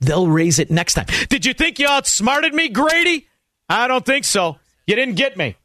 They'll 0.00 0.28
raise 0.28 0.58
it 0.58 0.70
next 0.70 0.94
time. 0.94 1.06
Did 1.28 1.44
you 1.44 1.52
think 1.52 1.78
you 1.78 1.88
outsmarted 1.88 2.54
me, 2.54 2.70
Grady? 2.70 3.28
I 3.72 3.88
don't 3.88 4.04
think 4.04 4.24
so. 4.24 4.58
You 4.86 4.96
didn't 4.96 5.14
get 5.14 5.36
me. 5.36 5.56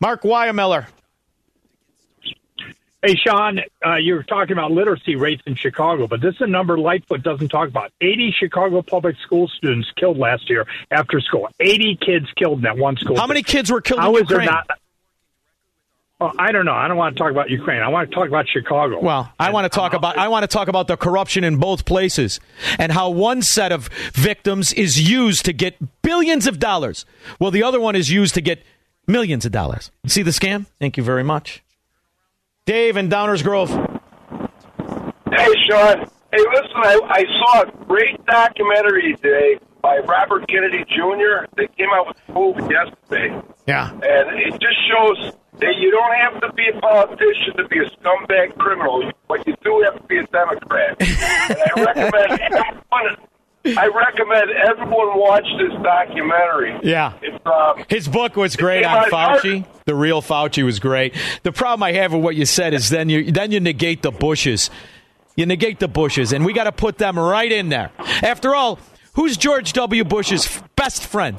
Mark 0.00 0.22
Weiermiller. 0.22 0.86
Hey, 3.04 3.14
Shaun, 3.14 3.60
uh, 3.86 3.96
you 3.96 4.14
were 4.14 4.24
talking 4.24 4.52
about 4.52 4.72
literacy 4.72 5.14
rates 5.14 5.42
in 5.46 5.54
Chicago, 5.54 6.08
but 6.08 6.20
this 6.20 6.34
is 6.34 6.40
a 6.40 6.46
number 6.46 6.76
Lightfoot 6.76 7.22
doesn't 7.22 7.48
talk 7.48 7.68
about. 7.68 7.92
80 8.00 8.34
Chicago 8.36 8.82
public 8.82 9.16
school 9.18 9.46
students 9.46 9.88
killed 9.96 10.18
last 10.18 10.50
year 10.50 10.66
after 10.90 11.20
school. 11.20 11.48
80 11.60 11.98
kids 12.04 12.26
killed 12.34 12.58
in 12.58 12.62
that 12.62 12.76
one 12.76 12.96
school. 12.96 13.16
How 13.16 13.28
many 13.28 13.44
kids 13.44 13.70
were 13.70 13.80
killed 13.80 14.00
How 14.00 14.16
in 14.16 14.24
is 14.24 14.28
there 14.28 14.42
not? 14.42 14.68
Oh, 16.18 16.32
I 16.38 16.50
don't 16.50 16.64
know. 16.64 16.72
I 16.72 16.88
don't 16.88 16.96
want 16.96 17.14
to 17.14 17.22
talk 17.22 17.30
about 17.30 17.50
Ukraine. 17.50 17.82
I 17.82 17.88
want 17.88 18.08
to 18.08 18.14
talk 18.14 18.26
about 18.28 18.48
Chicago. 18.48 19.00
Well, 19.00 19.30
I 19.38 19.50
want 19.50 19.70
to 19.70 19.76
talk 19.76 19.92
about 19.92 20.16
I 20.16 20.28
want 20.28 20.44
to 20.44 20.46
talk 20.46 20.66
about 20.68 20.88
the 20.88 20.96
corruption 20.96 21.44
in 21.44 21.58
both 21.58 21.84
places 21.84 22.40
and 22.78 22.90
how 22.90 23.10
one 23.10 23.42
set 23.42 23.70
of 23.70 23.88
victims 24.14 24.72
is 24.72 25.10
used 25.10 25.44
to 25.44 25.52
get 25.52 25.76
billions 26.00 26.46
of 26.46 26.58
dollars, 26.58 27.04
while 27.36 27.50
the 27.50 27.62
other 27.62 27.78
one 27.78 27.94
is 27.94 28.10
used 28.10 28.32
to 28.34 28.40
get 28.40 28.62
millions 29.06 29.44
of 29.44 29.52
dollars. 29.52 29.90
See 30.06 30.22
the 30.22 30.30
scam? 30.30 30.64
Thank 30.80 30.96
you 30.96 31.02
very 31.02 31.22
much. 31.22 31.62
Dave 32.64 32.96
in 32.96 33.10
Downers 33.10 33.42
Grove. 33.42 33.68
Hey, 33.68 35.52
Shaun. 35.68 35.98
Hey, 36.32 36.42
listen, 36.50 36.76
I, 36.76 36.98
I 37.10 37.24
saw 37.24 37.62
a 37.62 37.84
great 37.84 38.24
documentary 38.24 39.14
today 39.16 39.58
by 39.82 39.98
Robert 39.98 40.48
Kennedy 40.48 40.84
Jr. 40.88 41.44
They 41.58 41.68
came 41.76 41.90
out 41.92 42.08
with 42.08 42.16
a 42.28 42.32
movie 42.32 42.62
yesterday. 42.72 43.38
Yeah. 43.66 43.90
And 43.90 44.40
it 44.40 44.52
just 44.60 44.76
shows 44.88 45.36
that 45.60 45.74
you 45.78 45.90
don't 45.90 46.14
have 46.14 46.40
to 46.42 46.52
be 46.54 46.68
a 46.68 46.80
politician 46.80 47.56
to 47.56 47.68
be 47.68 47.78
a 47.78 47.88
scumbag 47.96 48.56
criminal, 48.58 49.10
but 49.28 49.46
you 49.46 49.54
do 49.62 49.82
have 49.84 50.00
to 50.00 50.06
be 50.06 50.18
a 50.18 50.26
Democrat. 50.26 50.96
and 51.00 51.58
I 51.76 51.82
recommend 51.84 52.40
everyone, 52.52 53.16
I 53.78 53.86
recommend 53.88 54.50
everyone 54.50 55.18
watch 55.18 55.46
this 55.58 55.72
documentary. 55.82 56.78
Yeah. 56.82 57.14
Um, 57.46 57.84
His 57.88 58.06
book 58.06 58.36
was 58.36 58.54
great 58.56 58.84
on 58.84 59.10
Fauci. 59.10 59.66
The 59.86 59.94
real 59.94 60.22
Fauci 60.22 60.64
was 60.64 60.78
great. 60.78 61.14
The 61.42 61.52
problem 61.52 61.82
I 61.82 61.92
have 61.92 62.12
with 62.12 62.22
what 62.22 62.36
you 62.36 62.44
said 62.44 62.74
is 62.74 62.90
then 62.90 63.08
you 63.08 63.32
then 63.32 63.50
you 63.50 63.60
negate 63.60 64.02
the 64.02 64.10
Bushes. 64.12 64.70
You 65.36 65.46
negate 65.46 65.80
the 65.80 65.88
Bushes, 65.88 66.32
and 66.32 66.44
we 66.46 66.52
got 66.52 66.64
to 66.64 66.72
put 66.72 66.96
them 66.98 67.18
right 67.18 67.50
in 67.50 67.68
there. 67.68 67.90
After 68.22 68.54
all, 68.54 68.78
who's 69.14 69.36
George 69.36 69.72
W. 69.74 70.04
Bush's 70.04 70.62
best 70.76 71.04
friend? 71.04 71.36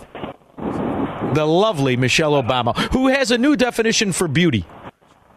The 1.37 1.45
lovely 1.45 1.95
Michelle 1.95 2.31
Obama, 2.31 2.75
who 2.93 3.09
has 3.09 3.29
a 3.29 3.37
new 3.37 3.55
definition 3.55 4.11
for 4.11 4.27
beauty. 4.27 4.65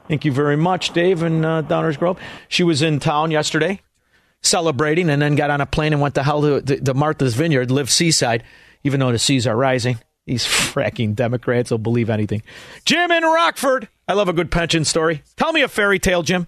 Thank 0.09 0.25
you 0.25 0.33
very 0.33 0.57
much, 0.57 0.95
Dave 0.95 1.23
in 1.23 1.45
uh, 1.45 1.61
Downers 1.61 1.99
Grove. 1.99 2.19
She 2.49 2.65
was 2.65 2.81
in 2.81 3.01
town 3.01 3.31
yesterday 3.31 3.83
celebrating 4.41 5.11
and 5.11 5.21
then 5.21 5.35
got 5.35 5.51
on 5.51 5.61
a 5.61 5.67
plane 5.67 5.93
and 5.93 6.01
went 6.01 6.15
to 6.15 6.23
hell 6.23 6.41
to, 6.41 6.63
to, 6.63 6.81
to 6.81 6.95
Martha's 6.95 7.35
Vineyard, 7.35 7.71
lived 7.71 7.91
seaside, 7.91 8.45
even 8.83 8.99
though 8.99 9.13
the 9.13 9.19
seas 9.19 9.47
are 9.47 9.55
rising. 9.55 9.99
These 10.25 10.47
fracking 10.47 11.15
Democrats 11.15 11.71
will 11.71 11.77
believe 11.77 12.09
anything. 12.09 12.45
Jim 12.87 13.11
in 13.11 13.23
Rockford. 13.23 13.87
I 14.09 14.15
love 14.15 14.31
a 14.31 14.33
good 14.33 14.51
pension 14.51 14.87
story. 14.87 15.23
Tell 15.37 15.53
me 15.53 15.61
a 15.61 15.69
fairy 15.69 15.99
tale, 15.99 16.23
Jim. 16.23 16.47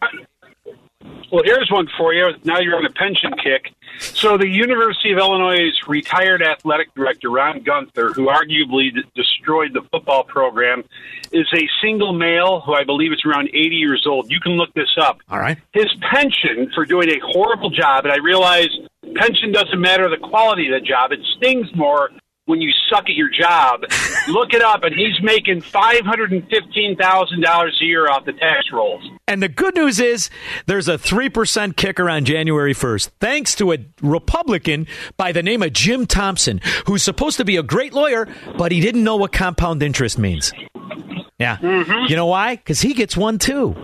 Well, 1.31 1.43
here's 1.45 1.69
one 1.71 1.88
for 1.99 2.15
you. 2.15 2.31
Now 2.45 2.59
you're 2.59 2.77
on 2.77 2.87
a 2.87 2.93
pension 2.93 3.33
kick. 3.45 3.75
So, 3.99 4.37
the 4.37 4.49
University 4.49 5.13
of 5.13 5.19
Illinois' 5.19 5.71
retired 5.87 6.43
athletic 6.43 6.95
director, 6.95 7.31
Ron 7.31 7.61
Guenther, 7.61 8.15
who 8.15 8.27
arguably 8.27 8.91
destroyed 9.15 9.73
the 9.73 9.83
football 9.91 10.25
program, 10.25 10.85
is 11.33 11.47
a 11.55 11.69
single 11.81 12.13
male 12.13 12.61
who 12.61 12.75
I 12.75 12.85
believe 12.85 13.13
is 13.13 13.23
around 13.25 13.49
80 13.49 13.77
years 13.77 14.05
old. 14.07 14.31
You 14.31 14.41
can 14.41 14.53
look 14.53 14.73
this 14.75 14.91
up. 15.01 15.21
All 15.29 15.39
right. 15.39 15.59
His 15.73 15.89
pension 16.11 16.71
for 16.75 16.85
doing 16.85 17.09
a 17.11 17.19
horrible 17.25 17.71
job, 17.71 18.05
and 18.05 18.13
I 18.13 18.19
realize 18.19 18.69
pension 19.15 19.53
doesn't 19.53 19.81
matter 19.81 20.09
the 20.09 20.17
quality 20.17 20.73
of 20.73 20.81
the 20.81 20.87
job, 20.87 21.13
it 21.13 21.21
stings 21.37 21.69
more 21.75 22.11
when 22.47 22.61
you 22.61 22.71
suck 22.91 23.05
at 23.05 23.15
your 23.15 23.29
job. 23.29 23.83
Look 24.29 24.53
it 24.53 24.63
up, 24.63 24.85
and 24.85 24.95
he's 24.95 25.21
making 25.23 25.61
five 25.61 26.05
hundred 26.05 26.33
and 26.33 26.43
fifteen 26.49 26.97
thousand 26.97 27.43
dollars 27.43 27.79
a 27.81 27.85
year 27.85 28.09
off 28.09 28.25
the 28.25 28.33
tax 28.33 28.67
rolls. 28.73 29.03
And 29.27 29.43
the 29.43 29.49
good 29.49 29.75
news 29.75 29.99
is 29.99 30.29
there's 30.67 30.89
a 30.89 30.99
3% 30.99 31.77
kicker 31.77 32.11
on 32.11 32.27
January 32.27 32.75
1st, 32.75 33.11
thanks 33.19 33.55
to 33.55 33.73
a 33.73 33.79
Republican 34.03 34.87
by 35.17 35.33
the 35.33 35.43
name 35.43 35.63
of 35.63 35.73
Jim 35.73 36.07
Thompson, 36.07 36.61
who's 36.87 37.03
supposed 37.03 37.39
to 37.39 37.45
be 37.45 37.57
a 37.57 37.63
great 37.63 37.95
lawyer, 37.95 38.29
but 38.59 38.73
he 38.73 38.81
didn't 38.81 39.05
know 39.05 39.17
what 39.17 39.33
compound 39.33 39.83
interest 39.83 40.19
means. 40.19 40.53
Yeah. 41.39 41.57
Mm-hmm. 41.57 42.11
You 42.11 42.17
know 42.17 42.27
why? 42.27 42.57
Because 42.57 42.83
he 42.83 42.93
gets 42.93 43.17
one 43.17 43.39
too. 43.39 43.75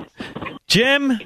Jim, 0.67 1.19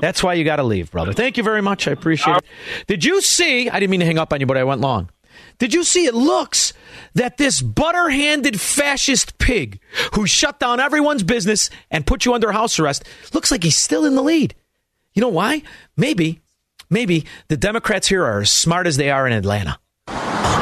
that's 0.00 0.22
why 0.22 0.34
you 0.34 0.44
got 0.44 0.56
to 0.56 0.64
leave, 0.64 0.90
brother. 0.90 1.12
Thank 1.12 1.36
you 1.36 1.44
very 1.44 1.62
much. 1.62 1.86
I 1.86 1.92
appreciate 1.92 2.38
it. 2.38 2.44
Did 2.86 3.04
you 3.04 3.20
see? 3.20 3.70
I 3.70 3.78
didn't 3.78 3.90
mean 3.90 4.00
to 4.00 4.06
hang 4.06 4.18
up 4.18 4.32
on 4.32 4.40
you, 4.40 4.46
but 4.46 4.56
I 4.56 4.64
went 4.64 4.80
long. 4.80 5.10
Did 5.58 5.74
you 5.74 5.84
see? 5.84 6.06
It 6.06 6.14
looks 6.14 6.72
that 7.14 7.36
this 7.36 7.60
butter 7.62 8.08
handed 8.08 8.60
fascist 8.60 9.38
pig 9.38 9.80
who 10.14 10.26
shut 10.26 10.58
down 10.60 10.80
everyone's 10.80 11.22
business 11.22 11.70
and 11.90 12.06
put 12.06 12.24
you 12.24 12.34
under 12.34 12.52
house 12.52 12.78
arrest 12.78 13.04
looks 13.32 13.50
like 13.50 13.62
he's 13.62 13.76
still 13.76 14.04
in 14.04 14.14
the 14.14 14.22
lead. 14.22 14.54
You 15.12 15.22
know 15.22 15.28
why? 15.28 15.62
Maybe, 15.96 16.40
maybe 16.88 17.26
the 17.48 17.56
Democrats 17.56 18.08
here 18.08 18.24
are 18.24 18.40
as 18.40 18.50
smart 18.50 18.86
as 18.86 18.96
they 18.96 19.10
are 19.10 19.26
in 19.26 19.32
Atlanta. 19.32 19.78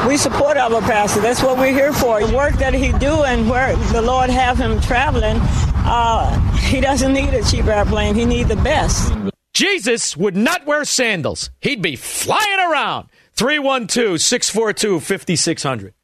We 0.07 0.17
support 0.17 0.57
our 0.57 0.81
pastor. 0.81 1.21
That's 1.21 1.43
what 1.43 1.59
we're 1.59 1.73
here 1.73 1.93
for. 1.93 2.25
The 2.25 2.35
work 2.35 2.55
that 2.55 2.73
he 2.73 2.93
do 2.93 3.25
and 3.25 3.49
where 3.51 3.77
the 3.93 4.01
Lord 4.01 4.31
have 4.31 4.57
him 4.57 4.81
traveling, 4.81 5.37
uh, 5.85 6.39
he 6.57 6.81
doesn't 6.81 7.13
need 7.13 7.35
a 7.35 7.43
cheap 7.45 7.67
airplane. 7.67 8.15
He 8.15 8.25
need 8.25 8.49
the 8.49 8.57
best. 8.57 9.13
Jesus 9.53 10.17
would 10.17 10.37
not 10.37 10.67
wear 10.67 10.85
sandals. 10.85 11.51
He'd 11.61 11.83
be 11.83 11.97
flying 11.97 12.71
around. 12.71 13.09
312 13.39 14.21
642 14.21 14.99
5600. 14.99 15.95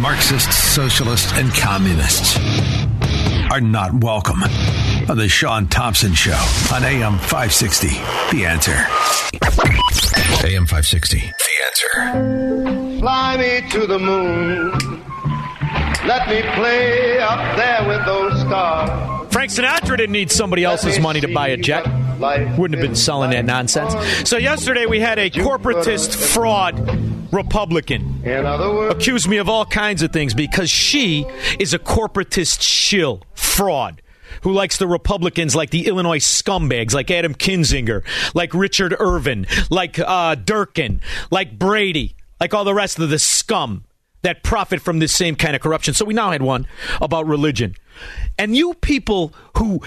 Marxists, 0.00 0.56
socialists, 0.56 1.30
and 1.34 1.48
communists 1.54 2.36
are 3.52 3.60
not 3.60 4.02
welcome 4.02 4.42
on 5.08 5.16
the 5.16 5.28
Shaun 5.28 5.68
Thompson 5.68 6.12
Show 6.12 6.32
on 6.74 6.82
AM 6.82 7.18
560. 7.18 7.86
The 8.36 8.46
answer. 8.46 8.72
AM 10.44 10.66
560. 10.66 11.18
The 11.18 11.54
answer. 11.66 12.98
Fly 12.98 13.36
me 13.36 13.70
to 13.70 13.86
the 13.86 14.00
moon. 14.00 14.72
Let 16.04 16.28
me 16.28 16.42
play 16.56 17.20
up 17.20 17.56
there 17.56 17.86
with 17.86 18.04
those 18.06 18.40
stars. 18.40 19.19
Frank 19.40 19.52
Sinatra 19.52 19.96
didn't 19.96 20.12
need 20.12 20.30
somebody 20.30 20.64
else's 20.64 21.00
money 21.00 21.18
to 21.22 21.32
buy 21.32 21.48
a 21.48 21.56
jet. 21.56 21.86
Wouldn't 22.58 22.78
have 22.78 22.86
been 22.86 22.94
selling 22.94 23.30
that 23.30 23.46
nonsense. 23.46 23.94
So 24.28 24.36
yesterday 24.36 24.84
we 24.84 25.00
had 25.00 25.18
a 25.18 25.30
corporatist 25.30 26.14
fraud 26.14 26.78
Republican 27.32 28.22
accused 28.90 29.30
me 29.30 29.38
of 29.38 29.48
all 29.48 29.64
kinds 29.64 30.02
of 30.02 30.12
things 30.12 30.34
because 30.34 30.68
she 30.68 31.24
is 31.58 31.72
a 31.72 31.78
corporatist 31.78 32.60
shill 32.60 33.22
fraud 33.32 34.02
who 34.42 34.52
likes 34.52 34.76
the 34.76 34.86
Republicans 34.86 35.56
like 35.56 35.70
the 35.70 35.86
Illinois 35.86 36.18
scumbags, 36.18 36.92
like 36.92 37.10
Adam 37.10 37.34
Kinzinger, 37.34 38.04
like 38.34 38.52
Richard 38.52 38.94
Irvin, 38.98 39.46
like 39.70 39.98
uh, 39.98 40.34
Durkin, 40.34 41.00
like 41.30 41.58
Brady, 41.58 42.14
like 42.38 42.52
all 42.52 42.64
the 42.64 42.74
rest 42.74 42.98
of 42.98 43.08
the 43.08 43.18
scum 43.18 43.84
that 44.22 44.42
profit 44.42 44.82
from 44.82 44.98
this 44.98 45.12
same 45.12 45.34
kind 45.34 45.56
of 45.56 45.62
corruption. 45.62 45.94
So 45.94 46.04
we 46.04 46.14
now 46.14 46.30
had 46.30 46.42
one 46.42 46.66
about 47.00 47.26
religion. 47.26 47.74
And 48.40 48.56
you 48.56 48.72
people 48.72 49.34
who 49.58 49.82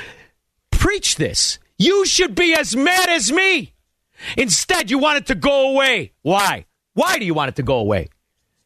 preach 0.70 1.16
this, 1.16 1.58
you 1.80 2.06
should 2.06 2.36
be 2.36 2.54
as 2.54 2.76
mad 2.76 3.10
as 3.10 3.32
me. 3.32 3.74
Instead, 4.38 4.92
you 4.92 5.00
want 5.00 5.18
it 5.18 5.26
to 5.26 5.36
go 5.36 5.72
away. 5.72 6.12
Why? 6.22 6.68
Why 6.94 7.18
do 7.18 7.26
you 7.26 7.34
want 7.34 7.50
it 7.50 7.56
to 7.56 7.64
go 7.64 7.78
away? 7.78 8.10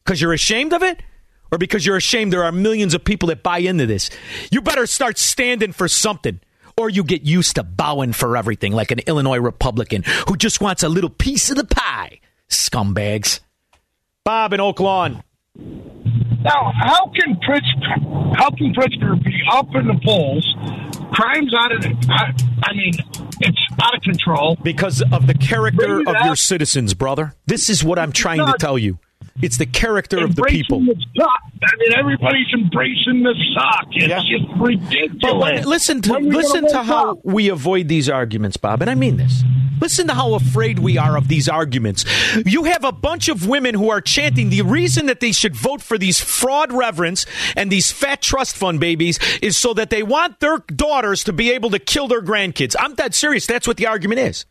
Because 0.04 0.20
you're 0.20 0.34
ashamed 0.34 0.74
of 0.74 0.82
it? 0.82 1.02
Or 1.50 1.56
because 1.56 1.86
you're 1.86 1.96
ashamed 1.96 2.34
there 2.34 2.44
are 2.44 2.52
millions 2.52 2.92
of 2.92 3.02
people 3.02 3.28
that 3.28 3.42
buy 3.42 3.60
into 3.60 3.86
this? 3.86 4.10
You 4.50 4.60
better 4.60 4.84
start 4.86 5.16
standing 5.16 5.72
for 5.72 5.88
something. 5.88 6.38
Or 6.76 6.90
you 6.90 7.02
get 7.02 7.22
used 7.22 7.54
to 7.54 7.62
bowing 7.62 8.12
for 8.12 8.36
everything 8.36 8.74
like 8.74 8.90
an 8.90 8.98
Illinois 9.06 9.40
Republican 9.40 10.02
who 10.28 10.36
just 10.36 10.60
wants 10.60 10.82
a 10.82 10.90
little 10.90 11.08
piece 11.08 11.48
of 11.48 11.56
the 11.56 11.64
pie. 11.64 12.20
Scumbags. 12.50 13.40
Bob 14.22 14.52
in 14.52 14.60
Oak 14.60 14.80
Lawn. 14.80 15.22
Now, 15.58 16.72
how 16.74 17.10
can 17.10 17.34
Pritzker, 17.36 18.36
how 18.36 18.50
can 18.50 18.72
Pritzker 18.72 19.22
be 19.22 19.42
up 19.50 19.66
in 19.74 19.86
the 19.86 20.00
polls? 20.04 20.46
Crime's 21.12 21.52
out 21.52 21.72
of, 21.72 21.84
I, 22.08 22.32
I 22.64 22.72
mean, 22.74 22.92
it's 23.40 23.58
out 23.82 23.94
of 23.96 24.02
control. 24.02 24.56
Because 24.62 25.02
of 25.12 25.26
the 25.26 25.34
character 25.34 26.00
of 26.00 26.08
out. 26.08 26.24
your 26.26 26.36
citizens, 26.36 26.94
brother. 26.94 27.34
This 27.46 27.68
is 27.68 27.82
what 27.82 27.98
I'm 27.98 28.12
trying 28.12 28.44
to 28.46 28.54
tell 28.58 28.78
you. 28.78 28.98
It's 29.42 29.58
the 29.58 29.66
character 29.66 30.24
of 30.24 30.36
the 30.36 30.42
people. 30.42 30.80
The 30.80 30.96
suck. 31.16 31.28
I 31.62 31.76
mean, 31.78 31.92
everybody's 31.92 32.46
embracing 32.54 33.22
the 33.22 33.34
sock. 33.54 33.86
It's 33.92 34.24
just 34.24 34.44
ridiculous. 34.60 35.18
But 35.20 35.34
li- 35.36 35.64
listen 35.64 36.02
to 36.02 36.18
listen 36.18 36.66
gonna 36.66 36.82
how 36.82 37.10
up? 37.12 37.18
we 37.24 37.48
avoid 37.48 37.88
these 37.88 38.08
arguments, 38.08 38.56
Bob, 38.56 38.80
and 38.80 38.90
I 38.90 38.94
mean 38.94 39.16
this. 39.16 39.42
Listen 39.80 40.06
to 40.08 40.14
how 40.14 40.34
afraid 40.34 40.78
we 40.78 40.98
are 40.98 41.16
of 41.16 41.28
these 41.28 41.48
arguments. 41.48 42.04
You 42.44 42.64
have 42.64 42.84
a 42.84 42.92
bunch 42.92 43.28
of 43.28 43.46
women 43.46 43.74
who 43.74 43.90
are 43.90 44.00
chanting 44.00 44.50
the 44.50 44.62
reason 44.62 45.06
that 45.06 45.20
they 45.20 45.32
should 45.32 45.54
vote 45.54 45.82
for 45.82 45.98
these 45.98 46.20
fraud 46.20 46.72
reverends 46.72 47.26
and 47.56 47.70
these 47.70 47.92
fat 47.92 48.22
trust 48.22 48.56
fund 48.56 48.80
babies 48.80 49.18
is 49.40 49.56
so 49.56 49.74
that 49.74 49.90
they 49.90 50.02
want 50.02 50.40
their 50.40 50.58
daughters 50.58 51.24
to 51.24 51.32
be 51.32 51.50
able 51.52 51.70
to 51.70 51.78
kill 51.78 52.08
their 52.08 52.22
grandkids. 52.22 52.74
I'm 52.78 52.94
that 52.96 53.14
serious. 53.14 53.46
That's 53.46 53.66
what 53.66 53.76
the 53.76 53.86
argument 53.86 54.20
is. 54.20 54.46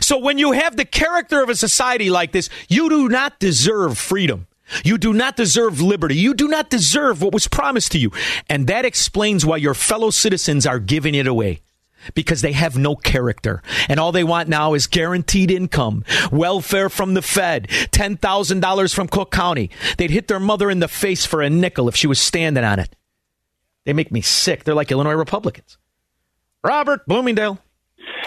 So 0.00 0.18
when 0.18 0.38
you 0.38 0.52
have 0.52 0.76
the 0.76 0.84
character 0.84 1.42
of 1.42 1.48
a 1.48 1.56
society 1.56 2.10
like 2.10 2.32
this, 2.32 2.48
you 2.68 2.88
do 2.88 3.08
not 3.08 3.38
deserve 3.40 3.98
freedom. 3.98 4.46
You 4.84 4.98
do 4.98 5.12
not 5.12 5.36
deserve 5.36 5.80
liberty. 5.80 6.16
You 6.16 6.34
do 6.34 6.48
not 6.48 6.70
deserve 6.70 7.22
what 7.22 7.34
was 7.34 7.48
promised 7.48 7.92
to 7.92 7.98
you. 7.98 8.12
And 8.48 8.66
that 8.66 8.84
explains 8.84 9.44
why 9.44 9.58
your 9.58 9.74
fellow 9.74 10.10
citizens 10.10 10.66
are 10.66 10.78
giving 10.78 11.14
it 11.14 11.26
away. 11.26 11.60
Because 12.14 12.42
they 12.42 12.52
have 12.52 12.76
no 12.76 12.96
character. 12.96 13.62
And 13.88 13.98
all 13.98 14.12
they 14.12 14.24
want 14.24 14.48
now 14.48 14.74
is 14.74 14.86
guaranteed 14.86 15.50
income, 15.50 16.04
welfare 16.30 16.88
from 16.88 17.14
the 17.14 17.22
Fed, 17.22 17.68
$10,000 17.68 18.94
from 18.94 19.08
Cook 19.08 19.30
County. 19.30 19.70
They'd 19.96 20.10
hit 20.10 20.28
their 20.28 20.40
mother 20.40 20.70
in 20.70 20.80
the 20.80 20.88
face 20.88 21.24
for 21.24 21.40
a 21.40 21.50
nickel 21.50 21.88
if 21.88 21.96
she 21.96 22.06
was 22.06 22.20
standing 22.20 22.64
on 22.64 22.78
it. 22.78 22.94
They 23.84 23.92
make 23.92 24.12
me 24.12 24.20
sick. 24.20 24.64
They're 24.64 24.74
like 24.74 24.90
Illinois 24.90 25.12
Republicans. 25.12 25.78
Robert 26.62 27.06
Bloomingdale. 27.06 27.58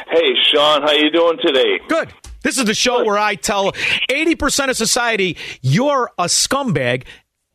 Hey, 0.10 0.34
Shaun, 0.54 0.84
how 0.84 0.92
you 0.92 1.10
doing 1.10 1.38
today? 1.42 1.80
Good. 1.88 2.14
This 2.44 2.58
is 2.58 2.66
the 2.66 2.74
show 2.74 3.04
where 3.04 3.18
I 3.18 3.36
tell 3.36 3.72
80% 4.10 4.70
of 4.70 4.78
society 4.78 5.38
you're 5.62 6.12
a 6.18 6.26
scumbag 6.26 7.06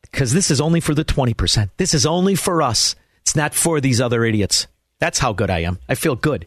because 0.02 0.32
this 0.32 0.50
is 0.50 0.60
only 0.60 0.80
for 0.80 0.92
the 0.92 1.04
20%. 1.04 1.70
This 1.76 1.94
is 1.94 2.04
only 2.04 2.34
for 2.34 2.60
us. 2.60 2.94
It's 3.22 3.36
not 3.36 3.54
for 3.54 3.80
these 3.80 4.00
other 4.00 4.24
idiots. 4.24 4.66
That's 5.02 5.18
how 5.18 5.32
good 5.32 5.50
I 5.50 5.66
am. 5.66 5.80
I 5.88 5.96
feel 5.96 6.14
good. 6.14 6.46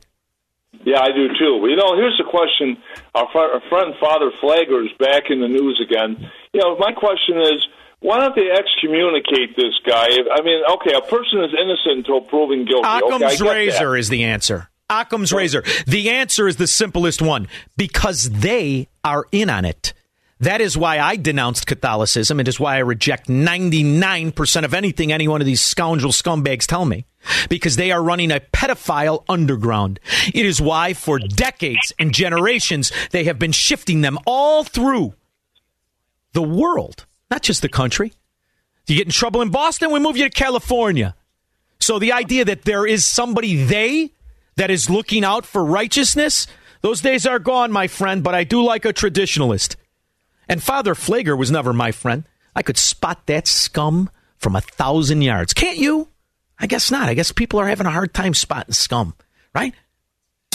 Yeah, 0.85 1.01
I 1.01 1.11
do 1.11 1.27
too. 1.37 1.59
Well, 1.59 1.69
you 1.69 1.75
know, 1.75 1.93
here's 1.97 2.17
the 2.17 2.23
question. 2.23 2.77
Our, 3.13 3.27
fr- 3.29 3.51
our 3.51 3.61
friend 3.67 3.93
Father 3.99 4.31
Pfleger 4.41 4.85
is 4.85 4.93
back 4.97 5.23
in 5.29 5.41
the 5.41 5.49
news 5.49 5.83
again. 5.83 6.31
You 6.53 6.61
know, 6.61 6.77
my 6.77 6.93
question 6.93 7.37
is, 7.41 7.67
why 7.99 8.21
don't 8.21 8.33
they 8.33 8.47
excommunicate 8.49 9.57
this 9.57 9.73
guy? 9.85 10.07
I 10.07 10.41
mean, 10.41 10.63
okay, 10.71 10.93
a 10.93 11.01
person 11.01 11.43
is 11.43 11.51
innocent 11.51 12.07
until 12.07 12.21
proven 12.21 12.63
guilty. 12.63 12.87
Occam's 12.87 13.41
get 13.41 13.53
razor 13.53 13.91
that. 13.91 13.99
is 13.99 14.07
the 14.07 14.23
answer. 14.23 14.69
Occam's 14.89 15.33
razor. 15.33 15.65
The 15.85 16.11
answer 16.11 16.47
is 16.47 16.55
the 16.55 16.67
simplest 16.67 17.21
one 17.21 17.49
because 17.75 18.29
they 18.29 18.87
are 19.03 19.25
in 19.33 19.49
on 19.49 19.65
it. 19.65 19.91
That 20.39 20.61
is 20.61 20.77
why 20.77 20.99
I 20.99 21.17
denounced 21.17 21.67
Catholicism. 21.67 22.39
It 22.39 22.47
is 22.47 22.57
why 22.57 22.75
I 22.75 22.79
reject 22.79 23.27
99% 23.27 24.63
of 24.63 24.73
anything 24.73 25.11
any 25.11 25.27
one 25.27 25.41
of 25.41 25.45
these 25.45 25.61
scoundrel 25.61 26.13
scumbags 26.13 26.67
tell 26.67 26.85
me. 26.85 27.05
Because 27.49 27.75
they 27.75 27.91
are 27.91 28.01
running 28.01 28.31
a 28.31 28.39
pedophile 28.39 29.23
underground. 29.29 29.99
It 30.33 30.45
is 30.45 30.61
why 30.61 30.93
for 30.93 31.19
decades 31.19 31.93
and 31.99 32.13
generations 32.13 32.91
they 33.11 33.25
have 33.25 33.39
been 33.39 33.51
shifting 33.51 34.01
them 34.01 34.17
all 34.25 34.63
through 34.63 35.13
the 36.33 36.43
world, 36.43 37.05
not 37.31 37.41
just 37.41 37.61
the 37.61 37.69
country. 37.69 38.13
You 38.87 38.95
get 38.95 39.07
in 39.07 39.11
trouble 39.11 39.41
in 39.41 39.49
Boston, 39.49 39.91
we 39.91 39.99
move 39.99 40.17
you 40.17 40.25
to 40.25 40.29
California. 40.29 41.15
So 41.79 41.99
the 41.99 42.11
idea 42.11 42.45
that 42.45 42.63
there 42.63 42.85
is 42.85 43.05
somebody 43.05 43.63
they 43.63 44.11
that 44.55 44.69
is 44.69 44.89
looking 44.89 45.23
out 45.23 45.45
for 45.45 45.63
righteousness, 45.63 46.47
those 46.81 47.01
days 47.01 47.25
are 47.25 47.39
gone, 47.39 47.71
my 47.71 47.87
friend, 47.87 48.23
but 48.23 48.35
I 48.35 48.43
do 48.43 48.63
like 48.63 48.85
a 48.85 48.93
traditionalist. 48.93 49.75
And 50.47 50.61
Father 50.61 50.93
Pfleger 50.93 51.37
was 51.37 51.51
never 51.51 51.73
my 51.73 51.91
friend. 51.91 52.25
I 52.55 52.61
could 52.61 52.77
spot 52.77 53.25
that 53.25 53.47
scum 53.47 54.09
from 54.37 54.55
a 54.55 54.61
thousand 54.61 55.21
yards. 55.21 55.53
Can't 55.53 55.77
you? 55.77 56.09
I 56.59 56.67
guess 56.67 56.91
not. 56.91 57.09
I 57.09 57.13
guess 57.13 57.31
people 57.31 57.59
are 57.59 57.67
having 57.67 57.87
a 57.87 57.91
hard 57.91 58.13
time 58.13 58.33
spotting 58.33 58.73
scum, 58.73 59.13
right? 59.53 59.73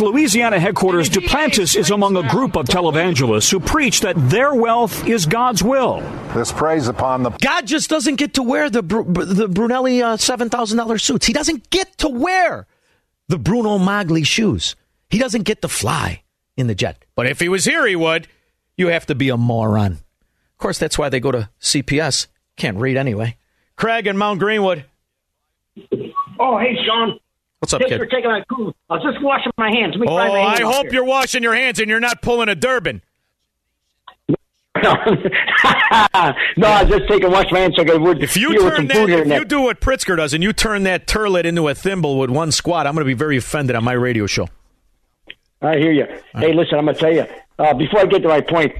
Louisiana 0.00 0.58
headquarters, 0.58 1.10
Duplantis 1.10 1.76
is 1.76 1.90
among 1.90 2.16
a 2.16 2.26
group 2.28 2.56
of 2.56 2.66
televangelists 2.66 3.50
who 3.50 3.60
preach 3.60 4.00
that 4.00 4.14
their 4.30 4.54
wealth 4.54 5.06
is 5.06 5.26
God's 5.26 5.62
will. 5.62 6.00
This 6.34 6.52
preys 6.52 6.88
upon 6.88 7.22
the 7.22 7.30
God 7.30 7.66
just 7.66 7.90
doesn't 7.90 8.16
get 8.16 8.34
to 8.34 8.42
wear 8.42 8.70
the 8.70 8.80
the 8.80 9.48
Brunelli 9.48 10.02
uh, 10.02 10.16
seven 10.16 10.48
thousand 10.48 10.78
dollars 10.78 11.02
suits. 11.02 11.26
He 11.26 11.32
doesn't 11.32 11.68
get 11.70 11.98
to 11.98 12.08
wear 12.08 12.66
the 13.28 13.38
Bruno 13.38 13.78
Magli 13.78 14.24
shoes. 14.24 14.74
He 15.10 15.18
doesn't 15.18 15.42
get 15.42 15.60
to 15.62 15.68
fly 15.68 16.22
in 16.56 16.66
the 16.66 16.74
jet. 16.74 17.04
But 17.14 17.26
if 17.26 17.40
he 17.40 17.48
was 17.48 17.64
here, 17.64 17.86
he 17.86 17.96
would. 17.96 18.26
You 18.76 18.88
have 18.88 19.06
to 19.06 19.14
be 19.14 19.28
a 19.28 19.36
moron. 19.36 19.92
Of 19.92 20.58
course, 20.58 20.78
that's 20.78 20.98
why 20.98 21.08
they 21.08 21.20
go 21.20 21.32
to 21.32 21.50
CPS, 21.60 22.26
Can't 22.56 22.76
read 22.78 22.96
anyway. 22.96 23.36
Craig 23.76 24.06
and 24.06 24.18
Mount 24.18 24.40
Greenwood. 24.40 24.84
Oh, 26.42 26.58
hey, 26.58 26.74
Shaun. 26.86 27.18
What's 27.58 27.74
up, 27.74 27.80
Thanks 27.82 27.92
kid? 27.92 27.98
for 28.00 28.06
taking 28.06 28.30
my 28.30 28.42
call. 28.48 28.74
I 28.88 28.94
was 28.94 29.02
just 29.12 29.22
washing 29.22 29.52
my 29.58 29.70
hands. 29.70 29.92
Let 29.96 30.00
me 30.00 30.06
Oh, 30.08 30.14
my 30.16 30.30
I 30.30 30.48
hands 30.48 30.60
off 30.62 30.74
hope 30.74 30.84
here. 30.86 30.94
you're 30.94 31.04
washing 31.04 31.42
your 31.42 31.54
hands 31.54 31.78
and 31.78 31.90
you're 31.90 32.00
not 32.00 32.22
pulling 32.22 32.48
a 32.48 32.54
Durbin. 32.54 33.02
no, 34.28 34.36
no, 34.82 36.68
I 36.68 36.84
was 36.84 36.88
just 36.88 37.08
taking 37.10 37.30
wash 37.30 37.50
my 37.50 37.58
hands 37.58 37.74
so 37.76 37.82
I 37.86 37.96
would 37.96 38.22
If 38.22 38.36
you 38.36 38.58
turn 38.58 38.86
that, 38.86 39.08
if 39.10 39.26
you 39.28 39.44
do 39.44 39.60
what 39.60 39.80
Pritzker 39.80 40.16
does 40.16 40.32
and 40.32 40.42
you 40.42 40.54
turn 40.54 40.84
that 40.84 41.06
turlet 41.06 41.44
into 41.44 41.68
a 41.68 41.74
thimble 41.74 42.18
with 42.18 42.30
one 42.30 42.50
squat, 42.50 42.86
I'm 42.86 42.94
going 42.94 43.04
to 43.04 43.08
be 43.08 43.12
very 43.14 43.36
offended 43.36 43.76
on 43.76 43.84
my 43.84 43.92
radio 43.92 44.26
show. 44.26 44.48
I 45.60 45.76
hear 45.76 45.92
you. 45.92 46.06
Hey, 46.34 46.54
listen, 46.54 46.78
I'm 46.78 46.86
gonna 46.86 46.96
tell 46.96 47.12
you. 47.12 47.26
Uh, 47.58 47.74
before 47.74 48.00
I 48.00 48.06
get 48.06 48.22
to 48.22 48.28
my 48.28 48.40
point, 48.40 48.72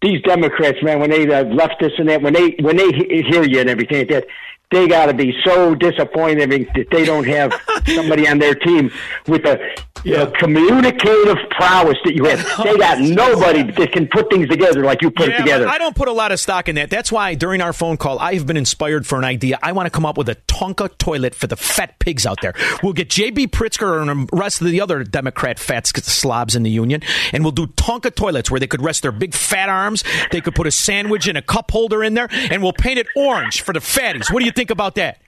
these 0.00 0.22
Democrats, 0.22 0.82
man, 0.82 1.00
when 1.00 1.10
they 1.10 1.32
uh, 1.32 1.44
left 1.44 1.80
this 1.80 1.92
and 1.98 2.08
that, 2.08 2.22
when 2.22 2.32
they 2.32 2.56
when 2.60 2.76
they 2.76 2.90
hear 2.92 3.42
you 3.42 3.60
and 3.60 3.68
everything 3.68 3.98
like 3.98 4.08
that, 4.08 4.26
they 4.70 4.86
got 4.86 5.06
to 5.06 5.14
be 5.14 5.34
so 5.44 5.74
disappointed 5.74 6.50
that 6.50 6.86
they 6.90 7.04
don't 7.04 7.26
have 7.26 7.52
somebody 7.86 8.28
on 8.28 8.38
their 8.38 8.54
team 8.54 8.90
with 9.26 9.44
a 9.44 9.58
uh, 10.06 10.30
communicative 10.38 11.36
prowess 11.50 11.96
that 12.04 12.14
you 12.14 12.24
have. 12.24 12.38
They 12.68 12.76
got 12.76 13.00
nobody 13.00 13.62
that 13.72 13.92
can 13.92 14.08
put 14.08 14.30
things 14.30 14.48
together 14.48 14.84
like 14.84 15.00
you 15.00 15.10
put 15.10 15.28
it 15.28 15.38
together. 15.38 15.66
I 15.66 15.78
don't 15.78 15.96
put 15.96 16.08
a 16.08 16.12
lot 16.12 16.32
of 16.32 16.40
stock 16.40 16.68
in 16.68 16.74
that. 16.74 16.90
That's 16.90 17.10
why 17.10 17.34
during 17.34 17.60
our 17.60 17.72
phone 17.72 17.96
call, 17.96 18.18
I 18.18 18.34
have 18.34 18.46
been 18.46 18.56
inspired 18.56 19.06
for 19.06 19.16
an 19.16 19.24
idea. 19.24 19.58
I 19.62 19.72
want 19.72 19.86
to 19.86 19.90
come 19.90 20.04
up 20.04 20.18
with 20.18 20.28
a 20.28 20.34
Tonka 20.46 20.98
toilet 20.98 21.34
for 21.34 21.46
the 21.46 21.56
fat 21.56 21.98
pigs 21.98 22.26
out 22.26 22.38
there. 22.42 22.52
We'll 22.82 22.92
get 22.92 23.08
J.B. 23.10 23.48
Pritzker 23.48 24.00
and 24.02 24.28
the 24.28 24.36
rest 24.36 24.60
of 24.60 24.66
the 24.66 24.80
other 24.80 25.02
Democrat 25.04 25.58
fat 25.58 25.86
slobs 25.86 26.54
in 26.54 26.62
the 26.62 26.70
union, 26.70 27.02
and 27.32 27.42
we'll 27.42 27.52
do 27.52 27.66
Tonka 27.68 28.14
toilets 28.14 28.50
where 28.50 28.60
they 28.60 28.66
could 28.66 28.82
rest 28.82 29.02
their 29.02 29.12
big 29.12 29.34
fat 29.34 29.68
arms. 29.68 30.04
They 30.30 30.40
could 30.40 30.54
put 30.54 30.66
a 30.66 30.72
sandwich 30.72 31.26
and 31.26 31.38
a 31.38 31.42
cup 31.42 31.70
holder 31.70 32.02
in 32.04 32.14
there, 32.14 32.28
and 32.30 32.62
we'll 32.62 32.72
paint 32.72 32.98
it 32.98 33.06
orange 33.16 33.62
for 33.62 33.72
the 33.72 33.80
fatties. 33.80 34.32
What 34.32 34.40
do 34.40 34.44
you 34.44 34.52
think 34.52 34.70
about 34.70 34.96
that? 34.96 35.20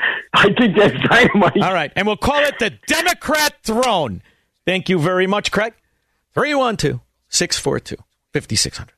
I 0.34 0.52
think 0.54 0.76
that's 0.76 0.94
dynamite. 1.08 1.60
All 1.62 1.74
right, 1.74 1.92
and 1.96 2.06
we'll 2.06 2.16
call 2.16 2.40
it 2.40 2.58
the 2.58 2.70
Democrat 2.86 3.54
throne. 3.62 4.22
Thank 4.64 4.88
you 4.88 4.98
very 4.98 5.26
much, 5.26 5.50
Craig. 5.50 5.74
312 6.34 7.00
642 7.28 7.96
5600. 8.32 8.94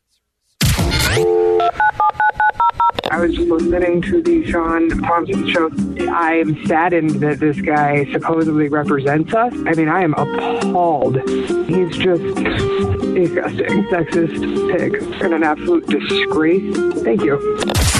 I 3.13 3.19
was 3.19 3.37
listening 3.39 4.03
to 4.03 4.23
the 4.23 4.49
Shaun 4.51 4.89
Thompson 5.01 5.49
show. 5.51 5.69
I'm 6.13 6.65
saddened 6.67 7.21
that 7.21 7.41
this 7.41 7.61
guy 7.61 8.11
supposedly 8.13 8.69
represents 8.69 9.35
us. 9.35 9.53
I 9.67 9.75
mean, 9.75 9.89
I 9.89 10.03
am 10.03 10.15
appalled. 10.15 11.17
He's 11.29 11.97
just 11.97 12.23
disgusting, 13.15 13.85
sexist 13.89 14.79
pig, 14.79 15.03
and 15.23 15.35
an 15.35 15.43
absolute 15.43 15.87
disgrace. 15.89 16.77
Thank 17.03 17.23
you. 17.23 18.00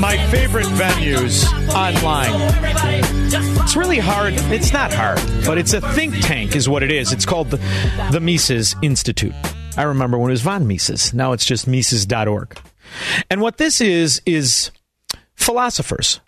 my 0.00 0.16
favorite 0.30 0.66
venues 0.66 1.44
online. 1.74 2.32
It's 3.62 3.76
really 3.76 3.98
hard. 3.98 4.34
It's 4.34 4.72
not 4.72 4.92
hard, 4.92 5.20
but 5.44 5.58
it's 5.58 5.72
a 5.72 5.80
think 5.80 6.14
tank, 6.20 6.56
is 6.56 6.68
what 6.68 6.82
it 6.82 6.90
is. 6.90 7.12
It's 7.12 7.26
called 7.26 7.50
the, 7.50 7.58
the 8.10 8.20
Mises 8.20 8.74
Institute. 8.82 9.34
I 9.76 9.82
remember 9.82 10.18
when 10.18 10.30
it 10.30 10.32
was 10.32 10.42
von 10.42 10.66
Mises. 10.66 11.14
Now 11.14 11.32
it's 11.32 11.44
just 11.44 11.66
Mises.org. 11.66 12.58
And 13.30 13.40
what 13.40 13.58
this 13.58 13.80
is, 13.80 14.20
is 14.26 14.70
philosophers. 15.34 16.20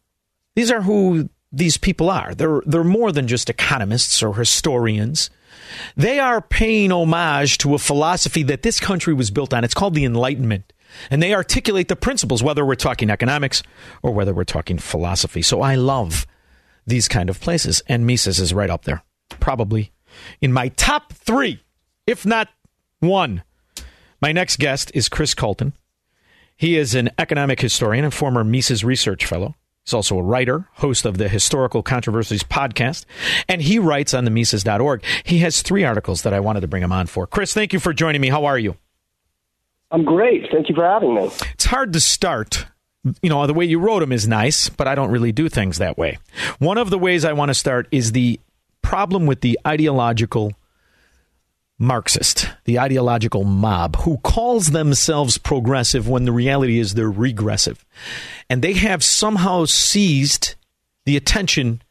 These 0.54 0.70
are 0.70 0.82
who 0.82 1.28
these 1.50 1.76
people 1.76 2.10
are. 2.10 2.34
They're, 2.34 2.62
they're 2.64 2.84
more 2.84 3.12
than 3.12 3.26
just 3.28 3.50
economists 3.50 4.22
or 4.22 4.34
historians. 4.34 5.30
They 5.96 6.18
are 6.18 6.40
paying 6.40 6.92
homage 6.92 7.58
to 7.58 7.74
a 7.74 7.78
philosophy 7.78 8.42
that 8.44 8.62
this 8.62 8.80
country 8.80 9.14
was 9.14 9.30
built 9.30 9.52
on. 9.52 9.64
It's 9.64 9.74
called 9.74 9.94
the 9.94 10.04
Enlightenment. 10.04 10.72
And 11.10 11.22
they 11.22 11.34
articulate 11.34 11.88
the 11.88 11.96
principles, 11.96 12.42
whether 12.42 12.64
we're 12.64 12.74
talking 12.74 13.10
economics 13.10 13.62
or 14.02 14.12
whether 14.12 14.34
we're 14.34 14.44
talking 14.44 14.78
philosophy. 14.78 15.42
So 15.42 15.60
I 15.60 15.74
love 15.74 16.26
these 16.86 17.08
kind 17.08 17.30
of 17.30 17.40
places. 17.40 17.82
And 17.88 18.06
Mises 18.06 18.40
is 18.40 18.54
right 18.54 18.70
up 18.70 18.84
there. 18.84 19.02
Probably 19.40 19.92
in 20.40 20.52
my 20.52 20.68
top 20.68 21.12
three, 21.12 21.62
if 22.06 22.26
not 22.26 22.48
one. 23.00 23.42
My 24.20 24.32
next 24.32 24.58
guest 24.58 24.92
is 24.94 25.08
Chris 25.08 25.34
Calton. 25.34 25.72
He 26.56 26.76
is 26.76 26.94
an 26.94 27.10
economic 27.18 27.60
historian 27.60 28.04
and 28.04 28.14
former 28.14 28.44
Mises 28.44 28.84
Research 28.84 29.24
Fellow. 29.24 29.56
He's 29.84 29.94
also 29.94 30.16
a 30.16 30.22
writer, 30.22 30.68
host 30.74 31.04
of 31.04 31.18
the 31.18 31.28
Historical 31.28 31.82
Controversies 31.82 32.44
podcast, 32.44 33.04
and 33.48 33.60
he 33.60 33.80
writes 33.80 34.14
on 34.14 34.24
the 34.24 34.30
Mises.org. 34.30 35.02
He 35.24 35.38
has 35.38 35.60
three 35.62 35.82
articles 35.82 36.22
that 36.22 36.32
I 36.32 36.38
wanted 36.38 36.60
to 36.60 36.68
bring 36.68 36.84
him 36.84 36.92
on 36.92 37.08
for. 37.08 37.26
Chris, 37.26 37.52
thank 37.52 37.72
you 37.72 37.80
for 37.80 37.92
joining 37.92 38.20
me. 38.20 38.28
How 38.28 38.44
are 38.44 38.58
you? 38.58 38.76
I'm 39.92 40.04
great. 40.04 40.50
Thank 40.50 40.68
you 40.68 40.74
for 40.74 40.84
having 40.84 41.14
me. 41.14 41.30
It's 41.52 41.66
hard 41.66 41.92
to 41.92 42.00
start. 42.00 42.66
You 43.20 43.28
know, 43.28 43.46
the 43.46 43.54
way 43.54 43.66
you 43.66 43.78
wrote 43.78 44.00
them 44.00 44.12
is 44.12 44.26
nice, 44.26 44.68
but 44.68 44.88
I 44.88 44.94
don't 44.94 45.10
really 45.10 45.32
do 45.32 45.48
things 45.48 45.78
that 45.78 45.98
way. 45.98 46.18
One 46.58 46.78
of 46.78 46.88
the 46.88 46.98
ways 46.98 47.24
I 47.24 47.34
want 47.34 47.50
to 47.50 47.54
start 47.54 47.88
is 47.90 48.12
the 48.12 48.40
problem 48.80 49.26
with 49.26 49.42
the 49.42 49.58
ideological 49.66 50.54
Marxist, 51.78 52.48
the 52.64 52.78
ideological 52.78 53.42
mob, 53.42 53.96
who 53.96 54.18
calls 54.18 54.68
themselves 54.70 55.36
progressive 55.36 56.08
when 56.08 56.24
the 56.24 56.32
reality 56.32 56.78
is 56.78 56.94
they're 56.94 57.10
regressive. 57.10 57.84
And 58.48 58.62
they 58.62 58.74
have 58.74 59.02
somehow 59.02 59.64
seized 59.64 60.54
the 61.04 61.16
attention 61.16 61.82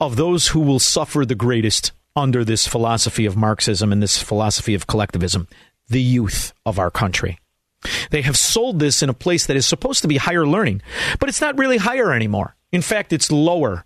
of 0.00 0.16
those 0.16 0.48
who 0.48 0.60
will 0.60 0.78
suffer 0.78 1.26
the 1.26 1.34
greatest 1.34 1.92
under 2.16 2.44
this 2.44 2.66
philosophy 2.66 3.26
of 3.26 3.36
Marxism 3.36 3.92
and 3.92 4.02
this 4.02 4.22
philosophy 4.22 4.74
of 4.74 4.86
collectivism 4.86 5.48
the 5.88 6.02
youth 6.02 6.52
of 6.64 6.78
our 6.78 6.90
country. 6.90 7.38
They 8.10 8.22
have 8.22 8.36
sold 8.36 8.78
this 8.80 9.02
in 9.02 9.08
a 9.08 9.14
place 9.14 9.46
that 9.46 9.56
is 9.56 9.66
supposed 9.66 10.02
to 10.02 10.08
be 10.08 10.16
higher 10.16 10.46
learning, 10.46 10.82
but 11.18 11.28
it's 11.28 11.40
not 11.40 11.58
really 11.58 11.76
higher 11.76 12.12
anymore. 12.12 12.56
In 12.72 12.82
fact, 12.82 13.12
it's 13.12 13.30
lower. 13.30 13.84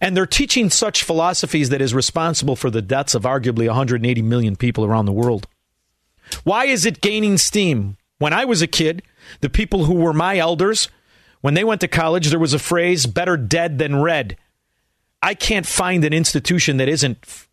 And 0.00 0.16
they're 0.16 0.26
teaching 0.26 0.68
such 0.70 1.04
philosophies 1.04 1.68
that 1.70 1.80
is 1.80 1.94
responsible 1.94 2.56
for 2.56 2.70
the 2.70 2.82
deaths 2.82 3.14
of 3.14 3.22
arguably 3.22 3.66
180 3.66 4.22
million 4.22 4.56
people 4.56 4.84
around 4.84 5.06
the 5.06 5.12
world. 5.12 5.46
Why 6.44 6.66
is 6.66 6.86
it 6.86 7.00
gaining 7.00 7.38
steam? 7.38 7.96
When 8.18 8.32
I 8.32 8.44
was 8.44 8.62
a 8.62 8.66
kid, 8.66 9.02
the 9.40 9.48
people 9.48 9.84
who 9.84 9.94
were 9.94 10.12
my 10.12 10.38
elders, 10.38 10.88
when 11.40 11.54
they 11.54 11.64
went 11.64 11.80
to 11.80 11.88
college, 11.88 12.28
there 12.28 12.38
was 12.38 12.52
a 12.52 12.58
phrase 12.58 13.06
better 13.06 13.36
dead 13.36 13.78
than 13.78 14.02
red. 14.02 14.36
I 15.22 15.34
can't 15.34 15.66
find 15.66 16.04
an 16.04 16.12
institution 16.12 16.76
that 16.78 16.88
isn't 16.88 17.46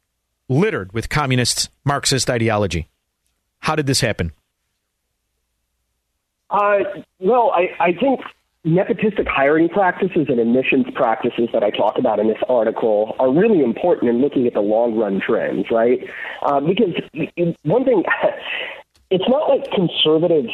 littered 0.49 0.93
with 0.93 1.09
communist 1.09 1.69
Marxist 1.85 2.29
ideology. 2.29 2.89
How 3.59 3.75
did 3.75 3.87
this 3.87 4.01
happen? 4.01 4.31
Uh, 6.49 6.79
well, 7.19 7.51
I, 7.53 7.69
I 7.79 7.93
think 7.93 8.21
nepotistic 8.65 9.27
hiring 9.27 9.69
practices 9.69 10.27
and 10.29 10.39
admissions 10.39 10.85
practices 10.93 11.49
that 11.53 11.63
I 11.63 11.69
talk 11.69 11.97
about 11.97 12.19
in 12.19 12.27
this 12.27 12.41
article 12.49 13.15
are 13.19 13.31
really 13.31 13.63
important 13.63 14.09
in 14.09 14.21
looking 14.21 14.45
at 14.47 14.53
the 14.53 14.61
long 14.61 14.97
run 14.97 15.21
trends, 15.25 15.65
right? 15.71 15.99
Uh, 16.41 16.59
because 16.59 16.93
one 17.63 17.85
thing, 17.85 18.03
it's 19.09 19.27
not 19.27 19.49
like 19.49 19.71
conservatives 19.71 20.49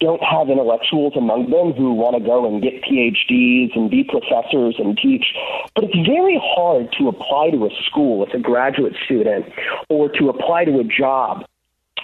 don't 0.00 0.22
have 0.22 0.48
intellectuals 0.48 1.12
among 1.16 1.50
them 1.50 1.72
who 1.72 1.92
want 1.92 2.16
to 2.16 2.24
go 2.24 2.48
and 2.48 2.62
get 2.62 2.82
PhDs 2.82 3.76
and 3.76 3.90
be 3.90 4.02
professors 4.02 4.76
and 4.78 4.96
teach, 4.96 5.26
but 5.74 5.84
it's 5.84 6.08
very 6.08 6.40
hard 6.42 6.88
to 6.98 7.08
apply 7.08 7.50
to 7.50 7.66
a 7.66 7.70
school 7.86 8.26
as 8.26 8.34
a 8.34 8.38
graduate 8.38 8.94
student 9.04 9.44
or 9.90 10.08
to 10.08 10.30
apply 10.30 10.64
to 10.64 10.80
a 10.80 10.84
job 10.84 11.44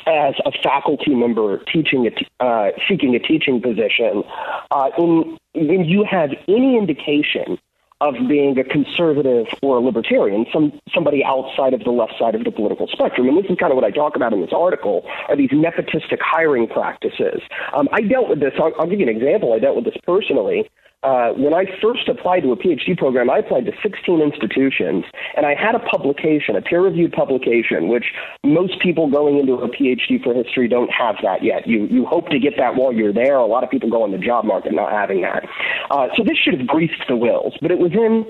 as 0.06 0.34
a 0.44 0.52
faculty 0.62 1.14
member 1.14 1.58
teaching 1.72 2.08
a 2.08 2.44
uh, 2.44 2.70
seeking 2.88 3.14
a 3.14 3.18
teaching 3.18 3.60
position, 3.60 4.22
uh, 4.70 4.90
in, 4.98 5.38
when 5.54 5.84
you 5.84 6.04
have 6.04 6.30
any 6.48 6.76
indication 6.76 7.58
of 8.00 8.14
being 8.28 8.58
a 8.58 8.64
conservative 8.64 9.46
or 9.62 9.76
a 9.76 9.80
libertarian, 9.80 10.46
some 10.52 10.72
somebody 10.94 11.22
outside 11.22 11.74
of 11.74 11.84
the 11.84 11.90
left 11.90 12.14
side 12.18 12.34
of 12.34 12.44
the 12.44 12.50
political 12.50 12.86
spectrum. 12.88 13.28
And 13.28 13.36
this 13.36 13.50
is 13.50 13.58
kind 13.58 13.72
of 13.72 13.76
what 13.76 13.84
I 13.84 13.90
talk 13.90 14.16
about 14.16 14.32
in 14.32 14.40
this 14.40 14.52
article: 14.56 15.04
are 15.28 15.36
these 15.36 15.50
nepotistic 15.50 16.18
hiring 16.20 16.66
practices. 16.66 17.42
Um, 17.74 17.88
I 17.92 18.00
dealt 18.00 18.28
with 18.28 18.40
this. 18.40 18.52
I'll, 18.58 18.72
I'll 18.78 18.88
give 18.88 19.00
you 19.00 19.08
an 19.08 19.14
example. 19.14 19.52
I 19.52 19.58
dealt 19.58 19.76
with 19.76 19.84
this 19.84 19.96
personally. 20.04 20.70
Uh, 21.02 21.30
when 21.32 21.54
I 21.54 21.64
first 21.80 22.08
applied 22.08 22.42
to 22.42 22.52
a 22.52 22.56
PhD 22.56 22.96
program, 22.96 23.30
I 23.30 23.38
applied 23.38 23.64
to 23.66 23.72
16 23.82 24.20
institutions, 24.20 25.04
and 25.34 25.46
I 25.46 25.54
had 25.54 25.74
a 25.74 25.78
publication, 25.78 26.56
a 26.56 26.62
peer-reviewed 26.62 27.12
publication, 27.12 27.88
which 27.88 28.04
most 28.44 28.80
people 28.80 29.08
going 29.08 29.38
into 29.38 29.54
a 29.54 29.68
PhD 29.68 30.22
for 30.22 30.34
history 30.34 30.68
don't 30.68 30.90
have 30.90 31.16
that 31.22 31.42
yet. 31.42 31.66
You 31.66 31.86
you 31.86 32.04
hope 32.04 32.28
to 32.28 32.38
get 32.38 32.54
that 32.58 32.76
while 32.76 32.92
you're 32.92 33.14
there. 33.14 33.36
A 33.36 33.46
lot 33.46 33.64
of 33.64 33.70
people 33.70 33.88
go 33.88 34.02
on 34.02 34.12
the 34.12 34.18
job 34.18 34.44
market 34.44 34.74
not 34.74 34.92
having 34.92 35.22
that. 35.22 35.48
Uh, 35.90 36.08
so 36.16 36.22
this 36.22 36.36
should 36.36 36.58
have 36.58 36.66
greased 36.66 37.02
the 37.08 37.16
wheels, 37.16 37.54
but 37.62 37.70
it 37.70 37.78
was 37.78 37.92
in 37.92 38.26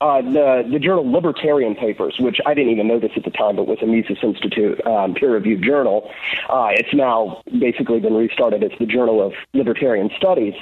uh, 0.00 0.22
the 0.22 0.68
the 0.70 0.78
journal 0.78 1.10
Libertarian 1.10 1.74
Papers, 1.74 2.14
which 2.20 2.38
I 2.46 2.54
didn't 2.54 2.70
even 2.70 2.86
know 2.86 3.00
this 3.00 3.12
at 3.16 3.24
the 3.24 3.30
time, 3.30 3.56
but 3.56 3.66
was 3.66 3.78
a 3.82 3.86
Mises 3.86 4.18
Institute 4.22 4.84
um, 4.86 5.14
peer-reviewed 5.14 5.64
journal. 5.64 6.08
Uh, 6.48 6.68
it's 6.70 6.94
now 6.94 7.42
basically 7.58 7.98
been 7.98 8.14
restarted 8.14 8.62
as 8.62 8.70
the 8.78 8.86
Journal 8.86 9.20
of 9.20 9.32
Libertarian 9.52 10.10
Studies. 10.16 10.54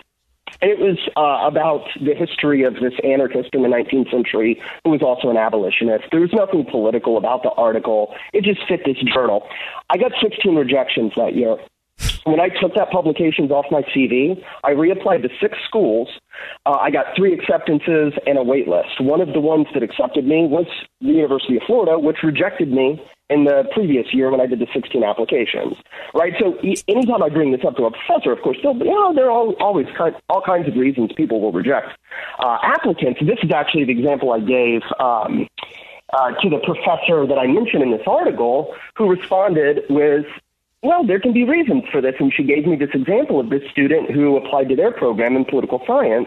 And 0.60 0.70
it 0.70 0.78
was 0.78 0.98
uh, 1.16 1.46
about 1.46 1.88
the 2.00 2.14
history 2.14 2.62
of 2.62 2.74
this 2.74 2.94
anarchist 3.04 3.50
in 3.52 3.62
the 3.62 3.68
19th 3.68 4.10
century 4.10 4.60
who 4.84 4.90
was 4.90 5.02
also 5.02 5.30
an 5.30 5.36
abolitionist. 5.36 6.04
There 6.10 6.20
was 6.20 6.32
nothing 6.32 6.66
political 6.70 7.16
about 7.16 7.42
the 7.42 7.50
article. 7.50 8.14
It 8.32 8.44
just 8.44 8.60
fit 8.68 8.80
this 8.84 8.98
journal. 9.12 9.46
I 9.90 9.96
got 9.96 10.12
16 10.20 10.54
rejections 10.54 11.12
that 11.16 11.34
year. 11.34 11.56
When 12.24 12.40
I 12.40 12.48
took 12.48 12.74
that 12.74 12.90
publications 12.90 13.50
off 13.50 13.66
my 13.70 13.82
CV, 13.94 14.42
I 14.62 14.70
reapplied 14.72 15.22
to 15.22 15.28
six 15.40 15.58
schools. 15.66 16.08
Uh, 16.64 16.78
I 16.80 16.90
got 16.90 17.06
three 17.16 17.34
acceptances 17.34 18.14
and 18.26 18.38
a 18.38 18.42
wait 18.42 18.68
list. 18.68 19.00
One 19.00 19.20
of 19.20 19.32
the 19.32 19.40
ones 19.40 19.66
that 19.74 19.82
accepted 19.82 20.24
me 20.24 20.46
was 20.46 20.66
the 21.00 21.08
University 21.08 21.56
of 21.56 21.62
Florida, 21.66 21.98
which 21.98 22.18
rejected 22.22 22.70
me 22.70 23.02
in 23.32 23.44
the 23.44 23.64
previous 23.72 24.12
year 24.12 24.30
when 24.30 24.40
I 24.40 24.46
did 24.46 24.58
the 24.58 24.66
16 24.72 25.02
applications. 25.02 25.76
Right. 26.14 26.34
So 26.38 26.58
anytime 26.88 27.22
I 27.22 27.28
bring 27.28 27.52
this 27.52 27.62
up 27.66 27.76
to 27.76 27.84
a 27.84 27.90
professor, 27.90 28.32
of 28.32 28.40
course, 28.42 28.58
they'll, 28.62 28.76
you 28.76 28.84
know, 28.84 29.14
there 29.14 29.30
are 29.30 29.52
always 29.60 29.86
kind, 29.96 30.14
all 30.28 30.42
kinds 30.42 30.68
of 30.68 30.74
reasons 30.74 31.10
people 31.16 31.40
will 31.40 31.52
reject 31.52 31.88
uh, 32.38 32.58
applicants. 32.62 33.20
This 33.20 33.38
is 33.42 33.50
actually 33.50 33.84
the 33.84 33.92
example 33.92 34.32
I 34.32 34.40
gave. 34.40 34.82
Um, 35.00 35.48
uh, 36.12 36.30
to 36.42 36.50
the 36.50 36.58
professor 36.58 37.26
that 37.26 37.38
I 37.38 37.46
mentioned 37.46 37.82
in 37.82 37.90
this 37.90 38.02
article, 38.06 38.74
who 38.98 39.08
responded 39.08 39.80
with 39.88 40.26
well, 40.82 41.06
there 41.06 41.20
can 41.20 41.32
be 41.32 41.44
reasons 41.44 41.84
for 41.90 42.00
this. 42.00 42.14
And 42.18 42.32
she 42.34 42.42
gave 42.42 42.66
me 42.66 42.74
this 42.76 42.90
example 42.92 43.38
of 43.38 43.50
this 43.50 43.62
student 43.70 44.10
who 44.10 44.36
applied 44.36 44.68
to 44.70 44.76
their 44.76 44.92
program 44.92 45.36
in 45.36 45.44
political 45.44 45.80
science 45.86 46.26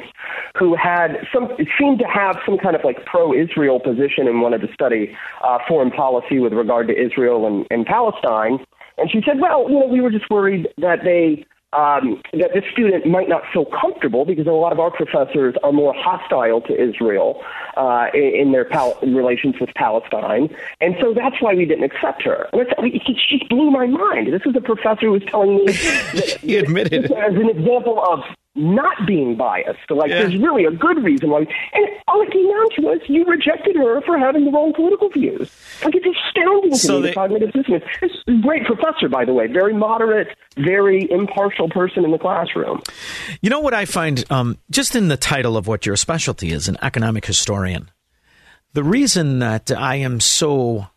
who 0.57 0.75
had 0.75 1.17
some, 1.33 1.49
seemed 1.77 1.99
to 1.99 2.05
have 2.05 2.37
some 2.45 2.57
kind 2.57 2.75
of 2.75 2.83
like 2.83 3.05
pro 3.05 3.33
Israel 3.33 3.79
position 3.79 4.27
and 4.27 4.41
wanted 4.41 4.61
to 4.61 4.73
study 4.73 5.15
uh, 5.43 5.59
foreign 5.67 5.91
policy 5.91 6.39
with 6.39 6.53
regard 6.53 6.87
to 6.87 6.93
Israel 6.93 7.45
and, 7.45 7.67
and 7.69 7.85
Palestine. 7.85 8.59
And 8.97 9.11
she 9.11 9.21
said, 9.25 9.41
well, 9.41 9.69
you 9.69 9.77
know, 9.77 9.87
we 9.87 9.99
were 9.99 10.11
just 10.11 10.29
worried 10.29 10.69
that 10.77 11.03
they 11.03 11.45
um, 11.75 12.21
that 12.33 12.51
this 12.53 12.63
student 12.71 13.05
might 13.05 13.29
not 13.29 13.43
feel 13.51 13.65
comfortable 13.65 14.25
because 14.25 14.47
a 14.47 14.51
lot 14.51 14.71
of 14.71 14.79
our 14.79 14.91
professors 14.91 15.55
are 15.63 15.71
more 15.71 15.93
hostile 15.93 16.61
to 16.61 16.73
Israel 16.73 17.43
uh, 17.77 18.07
in, 18.13 18.35
in 18.35 18.51
their 18.51 18.65
pal- 18.65 18.97
relations 19.01 19.55
with 19.59 19.69
Palestine, 19.75 20.49
and 20.81 20.95
so 21.01 21.13
that's 21.13 21.41
why 21.41 21.53
we 21.53 21.65
didn't 21.65 21.83
accept 21.83 22.23
her. 22.23 22.47
And 22.53 22.93
it 22.93 23.01
just 23.03 23.49
blew 23.49 23.69
my 23.71 23.87
mind. 23.87 24.33
This 24.33 24.41
is 24.45 24.55
a 24.55 24.61
professor 24.61 25.07
who 25.07 25.11
was 25.11 25.23
telling 25.27 25.57
me 25.57 25.65
that, 25.65 26.37
he 26.41 26.57
admitted 26.57 27.11
as 27.11 27.35
an 27.35 27.49
example 27.49 28.03
of 28.09 28.21
not 28.55 29.05
being 29.05 29.35
biased. 29.35 29.89
Like, 29.89 30.09
yeah. 30.09 30.21
there's 30.21 30.37
really 30.37 30.65
a 30.65 30.71
good 30.71 31.03
reason 31.03 31.29
why. 31.29 31.39
And 31.39 31.87
all 32.07 32.21
it 32.21 32.31
came 32.31 32.49
down 32.49 32.69
to 32.75 32.81
was 32.81 33.01
you 33.07 33.25
rejected 33.25 33.75
her 33.75 34.01
for 34.01 34.17
having 34.17 34.45
the 34.45 34.51
wrong 34.51 34.73
political 34.73 35.09
views. 35.09 35.51
Like, 35.83 35.95
it's 35.95 36.05
astounding 36.05 36.71
to 36.71 36.77
so 36.77 36.95
me, 36.97 37.01
they, 37.01 37.07
the 37.09 37.13
cognitive 37.13 37.51
dissonance. 37.51 37.83
Great 38.41 38.65
professor, 38.65 39.09
by 39.09 39.25
the 39.25 39.33
way, 39.33 39.47
very 39.47 39.73
moderate, 39.73 40.29
very 40.57 41.09
impartial 41.11 41.69
person 41.69 42.05
in 42.05 42.11
the 42.11 42.17
classroom. 42.17 42.81
You 43.41 43.49
know 43.49 43.59
what 43.59 43.73
I 43.73 43.85
find, 43.85 44.23
um, 44.31 44.57
just 44.71 44.95
in 44.95 45.09
the 45.09 45.17
title 45.17 45.57
of 45.57 45.67
what 45.67 45.85
your 45.85 45.95
specialty 45.95 46.51
is, 46.51 46.67
an 46.67 46.77
economic 46.81 47.25
historian, 47.25 47.91
the 48.73 48.83
reason 48.83 49.39
that 49.39 49.71
I 49.71 49.95
am 49.95 50.19
so 50.19 50.87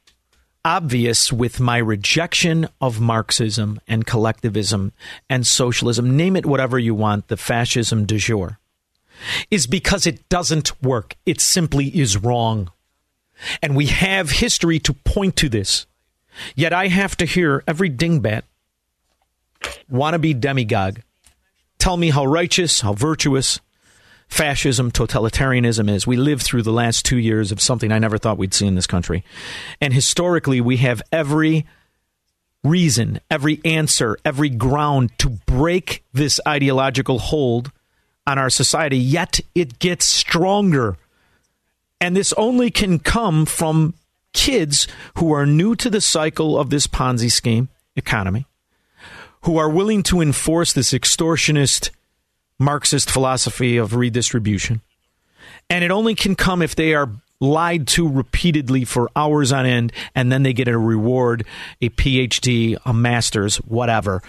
obvious 0.69 1.33
with 1.33 1.59
my 1.59 1.79
rejection 1.79 2.69
of 2.79 3.01
Marxism 3.01 3.81
and 3.89 4.05
collectivism 4.05 4.93
and 5.31 5.47
socialism, 5.47 6.15
name 6.15 6.37
it 6.37 6.45
whatever 6.45 6.79
you 6.79 6.95
want, 6.95 7.29
the 7.29 7.39
fascism 7.39 8.05
du 8.05 8.19
jour, 8.19 8.59
is 9.51 9.67
because 9.67 10.07
it 10.07 10.29
doesn't 10.29 10.83
work. 10.83 11.17
It 11.25 11.41
simply 11.41 11.87
is 11.99 12.19
wrong. 12.19 12.71
And 13.63 13.75
we 13.75 13.87
have 13.87 14.31
history 14.31 14.79
to 14.81 14.93
point 14.93 15.37
to 15.37 15.49
this. 15.49 15.87
Yet 16.55 16.75
I 16.75 16.89
have 16.89 17.17
to 17.17 17.25
hear 17.25 17.65
every 17.67 17.89
dingbat, 17.89 18.43
wannabe 19.91 20.39
demagogue, 20.39 21.01
tell 21.79 21.97
me 21.97 22.11
how 22.11 22.27
righteous, 22.27 22.83
how 22.83 22.93
virtuous, 22.93 23.59
fascism, 24.29 24.91
totalitarianism 24.91 25.91
is. 25.91 26.07
We 26.07 26.17
lived 26.17 26.43
through 26.43 26.63
the 26.63 26.73
last 26.73 27.05
two 27.05 27.19
years 27.19 27.51
of 27.51 27.61
something 27.61 27.91
I 27.91 27.99
never 27.99 28.19
thought 28.19 28.39
we'd 28.39 28.55
see 28.55 28.67
in 28.67 28.75
this 28.75 28.87
country. 28.87 29.25
And 29.81 29.93
historically, 29.93 30.61
we 30.61 30.77
have 30.79 31.03
every 31.11 31.67
reason, 32.63 33.21
every 33.31 33.61
answer, 33.65 34.19
every 34.25 34.49
ground 34.49 35.11
to 35.19 35.31
break 35.31 36.05
this 36.13 36.41
ideological 36.47 37.19
hold 37.19 37.73
on 38.27 38.39
our 38.39 38.51
society, 38.51 38.99
yet 38.99 39.41
it 39.55 39.79
gets 39.79 40.05
stronger. 40.05 40.97
And 42.01 42.15
this 42.15 42.33
only 42.35 42.71
can 42.71 42.99
come 42.99 43.47
from 43.47 43.95
kids 44.35 44.87
who 45.17 45.33
are 45.33 45.47
new 45.47 45.75
to 45.77 45.89
the 45.89 46.01
cycle 46.01 46.59
of 46.59 46.71
this 46.71 46.87
Ponzi 46.87 47.33
scheme 47.33 47.69
economy, 47.97 48.47
who 49.43 49.57
are 49.57 49.71
willing 49.71 50.03
to 50.05 50.21
enforce 50.21 50.73
this 50.73 50.93
extortionist 50.93 51.91
Marxist 52.59 53.11
philosophy 53.11 53.77
of 53.77 53.95
redistribution. 53.95 54.81
And 55.71 55.85
it 55.85 55.91
only 55.91 56.15
can 56.15 56.35
come 56.35 56.63
if 56.63 56.75
they 56.75 56.95
are 56.95 57.11
lied 57.41 57.87
to 57.87 58.09
repeatedly 58.09 58.85
for 58.85 59.09
hours 59.15 59.53
on 59.53 59.65
end 59.65 59.93
and 60.15 60.33
then 60.33 60.43
they 60.43 60.53
get 60.53 60.67
a 60.67 60.77
reward, 60.77 61.45
a 61.81 61.89
PhD, 61.89 62.77
a 62.85 62.93
master's, 62.93 63.57
whatever. 63.59 64.23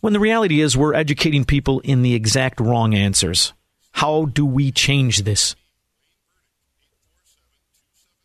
When 0.00 0.12
the 0.12 0.20
reality 0.20 0.60
is 0.60 0.76
we're 0.76 0.94
educating 0.94 1.44
people 1.44 1.80
in 1.80 2.02
the 2.02 2.14
exact 2.14 2.60
wrong 2.60 2.94
answers. 2.94 3.52
How 3.92 4.26
do 4.26 4.44
we 4.44 4.72
change 4.72 5.22
this? 5.22 5.54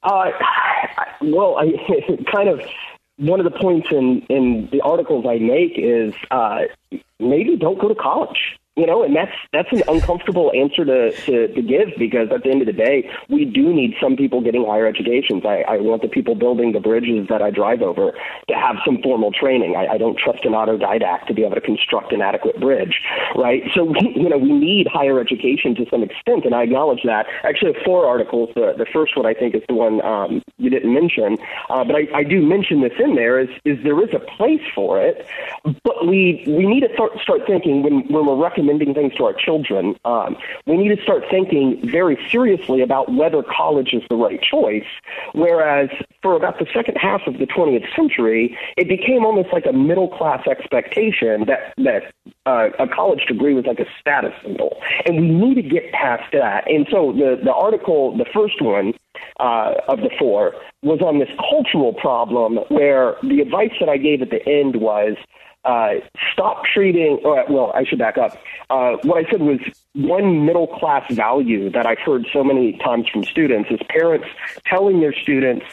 Uh, 0.01 0.31
well, 1.21 1.57
I 1.57 1.73
kind 2.33 2.49
of 2.49 2.61
one 3.17 3.39
of 3.39 3.43
the 3.43 3.57
points 3.59 3.89
in 3.91 4.21
in 4.29 4.69
the 4.71 4.81
articles 4.81 5.25
I 5.27 5.37
make 5.39 5.73
is 5.75 6.13
uh, 6.31 6.61
maybe 7.19 7.57
don't 7.57 7.79
go 7.79 7.89
to 7.89 7.95
college 7.95 8.58
you 8.79 8.87
know, 8.87 9.03
and 9.03 9.13
that's 9.13 9.35
that's 9.51 9.71
an 9.73 9.83
uncomfortable 9.89 10.51
answer 10.55 10.85
to, 10.85 11.11
to, 11.25 11.53
to 11.53 11.61
give 11.61 11.89
because 11.97 12.29
at 12.31 12.43
the 12.43 12.49
end 12.49 12.61
of 12.61 12.67
the 12.67 12.73
day, 12.73 13.09
we 13.27 13.43
do 13.43 13.73
need 13.73 13.93
some 14.01 14.15
people 14.15 14.39
getting 14.39 14.65
higher 14.65 14.87
educations. 14.87 15.43
I, 15.45 15.65
I 15.67 15.77
want 15.77 16.01
the 16.01 16.07
people 16.07 16.33
building 16.33 16.71
the 16.71 16.79
bridges 16.79 17.27
that 17.27 17.41
I 17.41 17.51
drive 17.51 17.81
over 17.81 18.13
to 18.47 18.53
have 18.55 18.77
some 18.85 19.01
formal 19.03 19.33
training. 19.33 19.75
I, 19.75 19.95
I 19.95 19.97
don't 19.97 20.17
trust 20.17 20.45
an 20.45 20.53
autodidact 20.53 21.27
to 21.27 21.33
be 21.33 21.43
able 21.43 21.55
to 21.55 21.61
construct 21.61 22.13
an 22.13 22.21
adequate 22.21 22.57
bridge, 22.61 23.01
right? 23.35 23.63
So, 23.75 23.83
we, 23.83 24.13
you 24.15 24.29
know, 24.29 24.37
we 24.37 24.53
need 24.53 24.87
higher 24.87 25.19
education 25.19 25.75
to 25.75 25.85
some 25.91 26.01
extent, 26.01 26.45
and 26.45 26.55
I 26.55 26.63
acknowledge 26.63 27.03
that. 27.03 27.25
Actually, 27.43 27.75
four 27.83 28.05
articles. 28.05 28.49
The, 28.55 28.75
the 28.77 28.85
first 28.85 29.17
one 29.17 29.25
I 29.25 29.33
think 29.33 29.55
is 29.55 29.63
the 29.67 29.75
one 29.75 30.01
um, 30.05 30.41
you 30.57 30.69
didn't 30.69 30.93
mention, 30.93 31.37
uh, 31.69 31.83
but 31.83 31.95
I, 31.95 32.07
I 32.15 32.23
do 32.23 32.41
mention 32.41 32.79
this 32.81 32.93
in 32.97 33.15
there. 33.15 33.39
Is 33.39 33.49
is 33.65 33.77
there 33.83 34.01
is 34.01 34.13
a 34.13 34.19
place 34.19 34.63
for 34.73 35.01
it, 35.01 35.27
but 35.83 36.07
we 36.07 36.45
we 36.47 36.65
need 36.65 36.81
to 36.81 36.93
start 36.93 37.11
start 37.21 37.41
thinking 37.45 37.83
when 37.83 38.07
when 38.07 38.25
we're 38.25 38.41
recommending 38.41 38.68
recommending 38.69 38.93
things 38.93 39.15
to 39.17 39.25
our 39.25 39.33
children, 39.33 39.95
um, 40.05 40.37
we 40.65 40.77
need 40.77 40.95
to 40.95 41.01
start 41.01 41.23
thinking 41.29 41.79
very 41.83 42.17
seriously 42.31 42.81
about 42.81 43.11
whether 43.13 43.43
college 43.43 43.93
is 43.93 44.03
the 44.09 44.15
right 44.15 44.41
choice. 44.41 44.85
Whereas 45.33 45.89
for 46.21 46.35
about 46.35 46.59
the 46.59 46.67
second 46.73 46.95
half 46.95 47.21
of 47.27 47.33
the 47.37 47.45
20th 47.45 47.85
century, 47.95 48.57
it 48.77 48.87
became 48.87 49.25
almost 49.25 49.49
like 49.51 49.65
a 49.65 49.73
middle 49.73 50.07
class 50.07 50.45
expectation 50.47 51.45
that 51.45 51.73
that 51.77 52.13
uh, 52.45 52.69
a 52.79 52.87
college 52.87 53.25
degree 53.27 53.53
was 53.53 53.65
like 53.65 53.79
a 53.79 53.85
status 53.99 54.33
symbol, 54.43 54.77
and 55.05 55.19
we 55.19 55.27
need 55.27 55.55
to 55.55 55.61
get 55.61 55.91
past 55.91 56.23
that. 56.33 56.69
And 56.69 56.87
so 56.91 57.11
the 57.13 57.39
the 57.43 57.53
article, 57.53 58.17
the 58.17 58.25
first 58.33 58.61
one 58.61 58.93
uh, 59.39 59.73
of 59.87 59.99
the 59.99 60.09
four, 60.17 60.53
was 60.83 61.01
on 61.01 61.19
this 61.19 61.29
cultural 61.49 61.93
problem 61.93 62.57
where 62.69 63.15
the 63.23 63.41
advice 63.41 63.71
that 63.79 63.89
I 63.89 63.97
gave 63.97 64.21
at 64.21 64.29
the 64.29 64.45
end 64.47 64.77
was 64.77 65.15
uh, 65.65 65.95
stop 66.33 66.63
treating, 66.73 67.19
or, 67.23 67.45
well, 67.49 67.71
I 67.75 67.83
should 67.83 67.99
back 67.99 68.17
up. 68.17 68.37
Uh, 68.69 68.97
what 69.03 69.25
I 69.25 69.29
said 69.29 69.41
was 69.41 69.59
one 69.93 70.45
middle 70.45 70.67
class 70.67 71.11
value 71.13 71.69
that 71.71 71.85
I've 71.85 71.99
heard 71.99 72.25
so 72.31 72.43
many 72.43 72.77
times 72.77 73.07
from 73.11 73.23
students 73.23 73.69
is 73.69 73.79
parents 73.89 74.27
telling 74.65 75.01
their 75.01 75.13
students, 75.13 75.65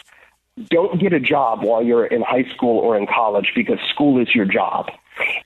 don't 0.71 0.99
get 1.01 1.13
a 1.13 1.21
job 1.21 1.63
while 1.63 1.83
you're 1.83 2.07
in 2.07 2.23
high 2.23 2.45
school 2.55 2.79
or 2.79 2.97
in 2.97 3.07
college 3.07 3.53
because 3.55 3.79
school 3.91 4.21
is 4.21 4.35
your 4.35 4.47
job. 4.47 4.91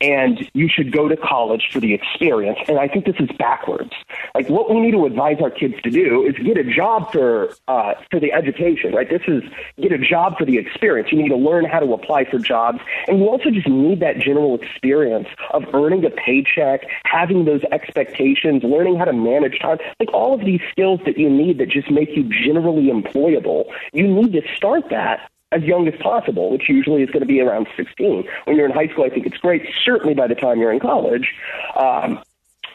And 0.00 0.48
you 0.54 0.68
should 0.68 0.92
go 0.92 1.08
to 1.08 1.16
college 1.16 1.68
for 1.72 1.80
the 1.80 1.94
experience. 1.94 2.58
And 2.68 2.78
I 2.78 2.88
think 2.88 3.04
this 3.04 3.16
is 3.18 3.28
backwards. 3.38 3.92
Like 4.34 4.48
what 4.48 4.70
we 4.70 4.80
need 4.80 4.92
to 4.92 5.06
advise 5.06 5.38
our 5.40 5.50
kids 5.50 5.74
to 5.82 5.90
do 5.90 6.24
is 6.26 6.34
get 6.44 6.56
a 6.56 6.64
job 6.64 7.12
for 7.12 7.54
uh, 7.68 7.94
for 8.10 8.20
the 8.20 8.32
education. 8.32 8.92
Right? 8.92 9.08
This 9.08 9.22
is 9.26 9.42
get 9.80 9.92
a 9.92 9.98
job 9.98 10.38
for 10.38 10.44
the 10.44 10.58
experience. 10.58 11.10
You 11.12 11.22
need 11.22 11.28
to 11.28 11.36
learn 11.36 11.64
how 11.64 11.80
to 11.80 11.92
apply 11.92 12.24
for 12.30 12.38
jobs, 12.38 12.80
and 13.08 13.18
you 13.18 13.28
also 13.28 13.50
just 13.50 13.68
need 13.68 14.00
that 14.00 14.18
general 14.18 14.54
experience 14.60 15.28
of 15.52 15.64
earning 15.74 16.04
a 16.04 16.10
paycheck, 16.10 16.86
having 17.04 17.44
those 17.44 17.62
expectations, 17.72 18.62
learning 18.62 18.96
how 18.96 19.04
to 19.04 19.12
manage 19.12 19.58
time. 19.60 19.78
Like 19.98 20.12
all 20.12 20.34
of 20.34 20.44
these 20.44 20.60
skills 20.70 21.00
that 21.04 21.18
you 21.18 21.28
need 21.28 21.58
that 21.58 21.68
just 21.68 21.90
make 21.90 22.16
you 22.16 22.24
generally 22.24 22.86
employable. 22.86 23.64
You 23.92 24.06
need 24.06 24.32
to 24.32 24.42
start 24.56 24.84
that 24.90 25.30
as 25.52 25.62
young 25.62 25.88
as 25.88 25.94
possible, 26.00 26.50
which 26.50 26.68
usually 26.68 27.02
is 27.02 27.10
going 27.10 27.20
to 27.20 27.26
be 27.26 27.40
around 27.40 27.66
16. 27.76 28.24
When 28.44 28.56
you're 28.56 28.66
in 28.66 28.72
high 28.72 28.88
school, 28.88 29.04
I 29.04 29.10
think 29.10 29.26
it's 29.26 29.38
great. 29.38 29.62
Certainly 29.84 30.14
by 30.14 30.26
the 30.26 30.34
time 30.34 30.60
you're 30.60 30.72
in 30.72 30.80
college. 30.80 31.34
Um, 31.76 32.20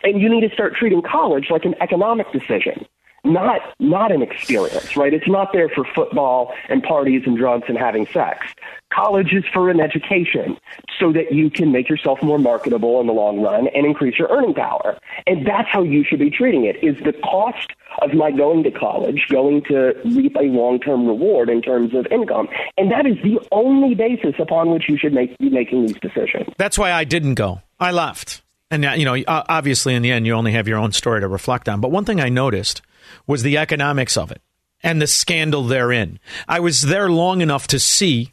and 0.04 0.22
you 0.22 0.30
need 0.30 0.48
to 0.48 0.54
start 0.54 0.76
treating 0.76 1.02
college 1.02 1.48
like 1.50 1.66
an 1.66 1.76
economic 1.82 2.32
decision 2.32 2.86
not 3.26 3.62
not 3.80 4.12
an 4.12 4.22
experience, 4.22 4.96
right? 4.96 5.14
It's 5.14 5.28
not 5.28 5.52
there 5.54 5.70
for 5.70 5.86
football 5.96 6.54
and 6.70 6.84
parties 6.84 7.24
and 7.26 7.38
drugs 7.38 7.66
and 7.68 7.78
having 7.78 8.06
sex. 8.08 8.46
College 8.94 9.34
is 9.34 9.44
for 9.52 9.70
an 9.70 9.80
education 9.80 10.58
so 11.00 11.12
that 11.12 11.34
you 11.34 11.50
can 11.50 11.72
make 11.72 11.90
yourself 11.90 12.22
more 12.22 12.40
marketable 12.40 13.02
in 13.02 13.08
the 13.08 13.14
long 13.14 13.42
run 13.42 13.68
and 13.76 13.86
increase 13.86 14.18
your 14.18 14.30
earning 14.30 14.54
power. 14.54 14.98
And 15.28 15.46
that's 15.46 15.68
how 15.70 15.84
you 15.84 16.04
should 16.04 16.20
be 16.20 16.30
treating 16.30 16.66
it. 16.66 16.78
Is 16.82 16.96
the 17.04 17.14
cost 17.14 17.72
of 18.02 18.14
my 18.14 18.32
going 18.32 18.64
to 18.64 18.72
college 18.72 19.26
going 19.30 19.64
to 19.64 19.94
reap 20.06 20.36
a 20.36 20.44
long-term 20.44 21.08
reward 21.08 21.50
in 21.50 21.62
terms 21.62 21.94
of 21.94 22.06
income? 22.08 22.48
And 22.78 22.92
that 22.92 23.06
is 23.06 23.18
the 23.24 23.40
only 23.52 23.96
basis 23.96 24.36
upon 24.40 24.70
which 24.70 24.88
you 24.88 24.98
should 24.98 25.14
make 25.14 25.38
be 25.40 25.50
making 25.50 25.88
these 25.88 26.00
decisions. 26.00 26.54
That's 26.58 26.78
why 26.78 26.92
I 26.92 27.04
didn't 27.04 27.36
go. 27.36 27.62
I 27.80 27.92
left. 27.92 28.44
And 28.72 28.86
uh, 28.86 28.92
you 28.92 29.06
know, 29.06 29.22
obviously 29.28 29.96
in 29.96 30.04
the 30.04 30.12
end 30.12 30.26
you 30.26 30.34
only 30.34 30.54
have 30.54 30.68
your 30.68 30.78
own 30.78 30.92
story 30.92 31.22
to 31.22 31.28
reflect 31.28 31.68
on. 31.68 31.82
But 31.82 31.92
one 31.92 32.06
thing 32.06 32.22
I 32.22 32.30
noticed 32.30 32.82
was 33.28 33.44
the 33.44 33.58
economics 33.58 34.18
of 34.18 34.32
it 34.32 34.42
and 34.84 35.02
the 35.02 35.08
scandal 35.08 35.64
therein. 35.64 36.20
I 36.48 36.60
was 36.60 36.84
there 36.84 37.10
long 37.10 37.42
enough 37.42 37.68
to 37.68 37.80
see 37.80 38.32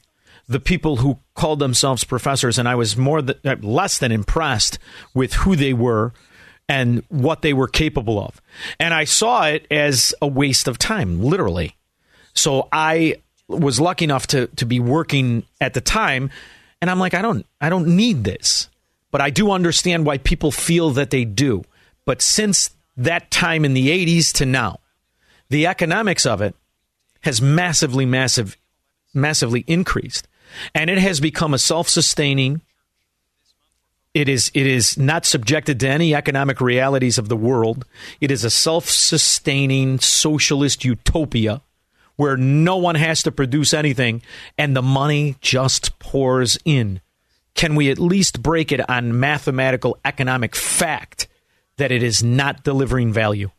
the 0.49 0.61
people 0.61 0.97
who 0.97 1.18
called 1.35 1.59
themselves 1.59 2.05
professors, 2.05 2.59
and 2.59 2.68
I 2.68 2.75
was 2.75 2.97
more 2.97 3.23
than, 3.23 3.37
uh, 3.45 3.57
less 3.62 3.99
than 3.99 4.12
impressed 4.12 4.79
with 5.14 5.33
who 5.35 5.57
they 5.57 5.73
were 5.73 6.12
and 6.68 7.03
what 7.09 7.43
they 7.43 7.53
were 7.53 7.68
capable 7.68 8.23
of. 8.23 8.41
And 8.79 8.93
I 8.93 9.05
saw 9.05 9.47
it 9.47 9.66
as 9.70 10.14
a 10.20 10.27
waste 10.27 10.68
of 10.68 10.79
time, 10.79 11.23
literally. 11.23 11.77
So 12.35 12.68
I 12.70 13.16
was 13.49 13.81
lucky 13.81 14.05
enough 14.05 14.27
to 14.29 14.47
to 14.49 14.66
be 14.66 14.81
working 14.81 15.45
at 15.61 15.75
the 15.75 15.81
time, 15.81 16.31
and 16.81 16.91
I'm 16.91 16.99
like, 16.99 17.14
I 17.14 17.23
don't 17.23 17.47
I 17.61 17.68
don't 17.68 17.97
need 17.97 18.25
this, 18.25 18.68
but 19.11 19.20
I 19.20 19.31
do 19.31 19.51
understand 19.51 20.07
why 20.07 20.18
people 20.18 20.51
feel 20.51 20.91
that 20.91 21.11
they 21.11 21.25
do. 21.25 21.64
But 22.05 22.20
since 22.20 22.70
that 22.97 23.30
time 23.30 23.64
in 23.64 23.74
the 23.74 23.88
80s 23.88 24.32
to 24.34 24.47
now, 24.47 24.78
the 25.49 25.66
economics 25.66 26.26
of 26.26 26.40
it 26.40 26.55
has 27.22 27.40
massively, 27.40 28.07
massive, 28.07 28.57
massively 29.14 29.64
increased, 29.66 30.28
and 30.74 30.90
it 30.90 30.99
has 30.99 31.20
become 31.20 31.55
a 31.55 31.59
self-sustaining. 31.59 32.62
It 34.14 34.28
is 34.28 34.51
it 34.55 34.66
is 34.66 34.99
not 34.99 35.24
subjected 35.24 35.80
to 35.80 35.88
any 35.88 36.14
economic 36.14 36.61
realities 36.61 37.16
of 37.16 37.28
the 37.28 37.36
world. 37.36 37.86
It 38.20 38.30
is 38.30 38.45
a 38.45 38.51
self-sustaining 38.51 40.01
socialist 40.01 40.84
utopia 40.84 41.62
where 42.16 42.36
no 42.36 42.76
one 42.76 42.95
has 42.95 43.22
to 43.22 43.32
produce 43.32 43.72
anything 43.72 44.22
and 44.59 44.76
the 44.76 44.82
money 44.82 45.36
just 45.40 45.99
pours 45.99 46.59
in. 46.64 47.01
Can 47.55 47.74
we 47.74 47.90
at 47.90 47.99
least 47.99 48.43
break 48.43 48.70
it 48.70 48.88
on 48.88 49.18
mathematical 49.18 49.99
economic 50.05 50.55
fact 50.55 51.26
that 51.77 51.91
it 51.91 52.03
is 52.03 52.23
not 52.23 52.64
delivering 52.64 53.12
value? 53.12 53.51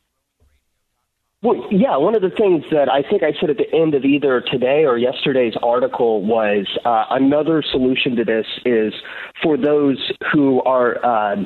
Well, 1.44 1.68
yeah, 1.70 1.98
one 1.98 2.16
of 2.16 2.22
the 2.22 2.30
things 2.30 2.64
that 2.72 2.90
I 2.90 3.02
think 3.02 3.22
I 3.22 3.34
said 3.38 3.50
at 3.50 3.58
the 3.58 3.70
end 3.74 3.96
of 3.96 4.06
either 4.06 4.40
today 4.40 4.86
or 4.86 4.98
yesterday's 4.98 5.56
article 5.62 6.24
was 6.24 6.66
uh, 6.86 7.06
another 7.10 7.62
solution 7.70 8.16
to 8.16 8.24
this 8.24 8.46
is 8.66 8.94
for 9.42 9.58
those 9.58 10.12
who 10.32 10.62
are. 10.64 11.04
Uh, 11.06 11.44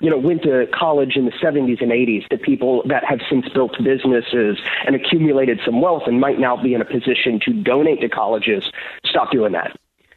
you 0.00 0.08
know, 0.08 0.16
went 0.16 0.44
to 0.44 0.64
college 0.72 1.16
in 1.16 1.24
the 1.24 1.32
70s 1.42 1.82
and 1.82 1.90
80s, 1.90 2.22
the 2.30 2.38
people 2.38 2.84
that 2.86 3.02
have 3.02 3.18
since 3.28 3.48
built 3.48 3.72
businesses 3.82 4.56
and 4.86 4.94
accumulated 4.94 5.58
some 5.64 5.80
wealth 5.80 6.04
and 6.06 6.20
might 6.20 6.38
now 6.38 6.56
be 6.56 6.72
in 6.72 6.80
a 6.80 6.84
position 6.84 7.40
to 7.44 7.52
donate 7.52 8.00
to 8.00 8.08
colleges, 8.08 8.62
stop 9.04 9.32
doing 9.32 9.50
that 9.54 9.76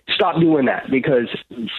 stop 0.09 0.39
doing 0.39 0.65
that 0.65 0.89
because 0.89 1.27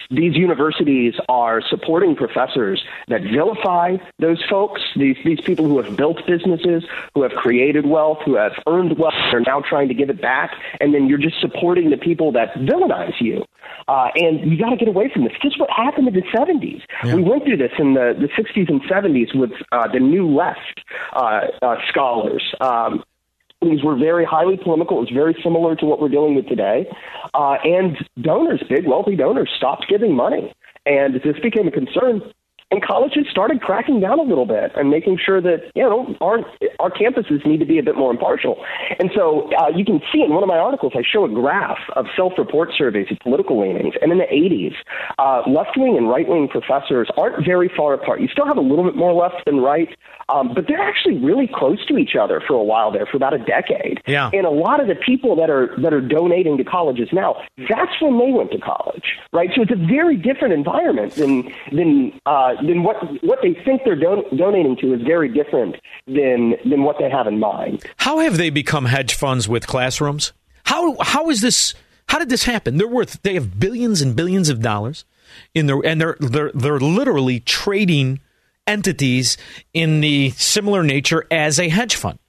these 0.09 0.35
universities 0.35 1.13
are 1.29 1.61
supporting 1.69 2.15
professors 2.15 2.83
that 3.07 3.21
vilify 3.21 3.97
those 4.19 4.43
folks, 4.49 4.81
these, 4.95 5.17
these 5.25 5.41
people 5.41 5.65
who 5.65 5.81
have 5.81 5.95
built 5.95 6.17
businesses, 6.27 6.83
who 7.15 7.23
have 7.23 7.31
created 7.31 7.85
wealth, 7.85 8.19
who 8.25 8.35
have 8.35 8.53
earned 8.67 8.97
wealth, 8.97 9.13
are 9.31 9.39
now 9.39 9.61
trying 9.61 9.87
to 9.87 9.93
give 9.93 10.09
it 10.09 10.21
back, 10.21 10.51
and 10.79 10.93
then 10.93 11.07
you're 11.07 11.17
just 11.17 11.39
supporting 11.41 11.89
the 11.89 11.97
people 11.97 12.31
that 12.31 12.53
villainize 12.55 13.19
you. 13.19 13.43
Uh, 13.87 14.07
and 14.15 14.51
you 14.51 14.57
got 14.57 14.69
to 14.69 14.77
get 14.77 14.87
away 14.87 15.09
from 15.13 15.23
this. 15.23 15.33
Is 15.43 15.57
what 15.57 15.69
happened 15.69 16.07
in 16.07 16.13
the 16.13 16.21
70s. 16.21 16.81
Yeah. 17.03 17.15
We 17.15 17.23
went 17.23 17.43
through 17.43 17.57
this 17.57 17.71
in 17.77 17.93
the, 17.93 18.13
the 18.17 18.27
60s 18.41 18.69
and 18.69 18.81
70s 18.83 19.35
with 19.35 19.51
uh, 19.71 19.87
the 19.91 19.99
new 19.99 20.27
left 20.27 20.81
uh, 21.13 21.41
uh, 21.61 21.75
scholars. 21.89 22.43
Um, 22.61 23.03
these 23.63 23.83
were 23.83 23.97
very 23.97 24.25
highly 24.25 24.57
polemical. 24.57 24.97
It 24.97 25.01
was 25.01 25.11
very 25.13 25.35
similar 25.43 25.75
to 25.75 25.85
what 25.85 25.99
we're 25.99 26.09
dealing 26.09 26.35
with 26.35 26.47
today. 26.47 26.87
Uh, 27.33 27.55
and 27.63 27.97
donors, 28.21 28.63
big 28.69 28.87
wealthy 28.87 29.15
donors, 29.15 29.49
stopped 29.55 29.85
giving 29.89 30.15
money. 30.15 30.53
And 30.85 31.15
this 31.15 31.39
became 31.41 31.67
a 31.67 31.71
concern 31.71 32.21
and 32.73 32.83
colleges 32.83 33.27
started 33.29 33.61
cracking 33.61 33.99
down 33.99 34.17
a 34.17 34.23
little 34.23 34.47
bit 34.47 34.71
and 34.75 34.89
making 34.89 35.19
sure 35.23 35.39
that 35.39 35.71
you 35.75 35.83
know 35.83 36.15
our 36.21 36.39
our 36.79 36.89
campuses 36.89 37.45
need 37.45 37.59
to 37.59 37.65
be 37.65 37.77
a 37.77 37.83
bit 37.83 37.95
more 37.95 38.09
impartial. 38.09 38.57
And 38.99 39.11
so 39.15 39.51
uh, 39.53 39.69
you 39.69 39.85
can 39.85 40.01
see 40.11 40.23
in 40.23 40.33
one 40.33 40.41
of 40.41 40.49
my 40.49 40.57
articles, 40.57 40.93
I 40.95 41.03
show 41.05 41.23
a 41.23 41.29
graph 41.29 41.77
of 41.95 42.07
self-report 42.15 42.71
surveys 42.75 43.11
of 43.11 43.19
political 43.19 43.61
leanings, 43.61 43.93
and 44.01 44.11
in 44.11 44.17
the 44.17 44.25
80s, 44.25 44.73
uh, 45.19 45.47
left-wing 45.47 45.95
and 45.97 46.09
right-wing 46.09 46.47
professors 46.49 47.09
aren't 47.15 47.45
very 47.45 47.69
far 47.77 47.93
apart. 47.93 48.21
You 48.21 48.27
still 48.27 48.47
have 48.47 48.57
a 48.57 48.61
little 48.61 48.83
bit 48.83 48.95
more 48.95 49.13
left 49.13 49.45
than 49.45 49.57
right, 49.57 49.89
um, 50.29 50.53
but 50.55 50.65
they're 50.67 50.81
actually 50.81 51.17
really 51.19 51.49
close 51.53 51.85
to 51.87 51.97
each 51.97 52.15
other 52.19 52.41
for 52.47 52.55
a 52.55 52.63
while 52.63 52.91
there, 52.91 53.05
for 53.05 53.17
about 53.17 53.35
a 53.35 53.39
decade. 53.39 54.01
Yeah. 54.07 54.31
And 54.33 54.47
a 54.47 54.49
lot 54.49 54.79
of 54.79 54.87
the 54.87 54.95
people 54.95 55.35
that 55.35 55.49
are 55.51 55.75
that 55.77 55.93
are 55.93 56.01
donating 56.01 56.57
to 56.57 56.63
colleges 56.63 57.09
now, 57.13 57.43
that's 57.69 58.01
when 58.01 58.17
they 58.17 58.31
went 58.31 58.51
to 58.51 58.57
college, 58.57 59.19
right? 59.31 59.49
So 59.55 59.61
it's 59.61 59.71
a 59.71 59.75
very 59.75 60.17
different 60.17 60.55
environment 60.55 61.13
than 61.13 61.53
than 61.71 62.19
uh, 62.25 62.55
then 62.69 62.83
what 62.83 62.97
what 63.23 63.39
they 63.41 63.53
think 63.65 63.81
they're 63.85 63.95
don- 63.95 64.25
donating 64.35 64.75
to 64.77 64.93
is 64.93 65.01
very 65.01 65.29
different 65.29 65.75
than 66.07 66.55
than 66.65 66.83
what 66.83 66.97
they 66.99 67.09
have 67.09 67.27
in 67.27 67.39
mind. 67.39 67.83
How 67.97 68.19
have 68.19 68.37
they 68.37 68.49
become 68.49 68.85
hedge 68.85 69.13
funds 69.13 69.47
with 69.47 69.67
classrooms? 69.67 70.33
How 70.65 70.97
how 71.01 71.29
is 71.29 71.41
this? 71.41 71.73
How 72.09 72.19
did 72.19 72.29
this 72.29 72.43
happen? 72.43 72.77
They're 72.77 72.87
worth 72.87 73.21
they 73.23 73.33
have 73.33 73.59
billions 73.59 74.01
and 74.01 74.15
billions 74.15 74.49
of 74.49 74.61
dollars 74.61 75.05
in 75.53 75.67
their 75.67 75.79
and 75.85 75.99
they're 75.99 76.17
they're 76.19 76.51
they're 76.53 76.79
literally 76.79 77.39
trading 77.39 78.19
entities 78.67 79.37
in 79.73 80.01
the 80.01 80.29
similar 80.31 80.83
nature 80.83 81.25
as 81.31 81.59
a 81.59 81.69
hedge 81.69 81.95
fund. 81.95 82.19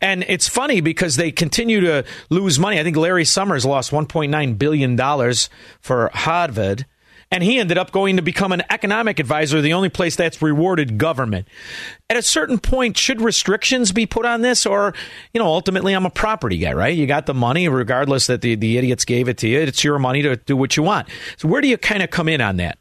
And 0.00 0.24
it's 0.28 0.48
funny 0.48 0.80
because 0.80 1.16
they 1.16 1.30
continue 1.30 1.80
to 1.80 2.04
lose 2.28 2.58
money. 2.58 2.78
I 2.78 2.82
think 2.82 2.96
Larry 2.96 3.24
Summers 3.24 3.64
lost 3.64 3.90
1.9 3.90 4.58
billion 4.58 4.96
dollars 4.96 5.48
for 5.80 6.10
Harvard 6.12 6.84
and 7.30 7.42
he 7.42 7.58
ended 7.58 7.76
up 7.76 7.90
going 7.90 8.16
to 8.16 8.22
become 8.22 8.52
an 8.52 8.62
economic 8.70 9.18
advisor, 9.18 9.60
the 9.60 9.74
only 9.74 9.88
place 9.88 10.16
that's 10.16 10.40
rewarded 10.40 10.98
government. 10.98 11.46
At 12.08 12.16
a 12.16 12.22
certain 12.22 12.58
point, 12.58 12.96
should 12.96 13.20
restrictions 13.20 13.92
be 13.92 14.06
put 14.06 14.24
on 14.24 14.40
this? 14.40 14.64
Or, 14.64 14.94
you 15.34 15.40
know, 15.40 15.46
ultimately, 15.46 15.92
I'm 15.92 16.06
a 16.06 16.10
property 16.10 16.58
guy, 16.58 16.72
right? 16.72 16.96
You 16.96 17.06
got 17.06 17.26
the 17.26 17.34
money, 17.34 17.68
regardless 17.68 18.28
that 18.28 18.40
the, 18.40 18.54
the 18.54 18.78
idiots 18.78 19.04
gave 19.04 19.28
it 19.28 19.38
to 19.38 19.48
you. 19.48 19.60
It's 19.60 19.84
your 19.84 19.98
money 19.98 20.22
to 20.22 20.36
do 20.36 20.56
what 20.56 20.76
you 20.76 20.82
want. 20.82 21.08
So, 21.36 21.48
where 21.48 21.60
do 21.60 21.68
you 21.68 21.76
kind 21.76 22.02
of 22.02 22.10
come 22.10 22.28
in 22.28 22.40
on 22.40 22.56
that? 22.56 22.78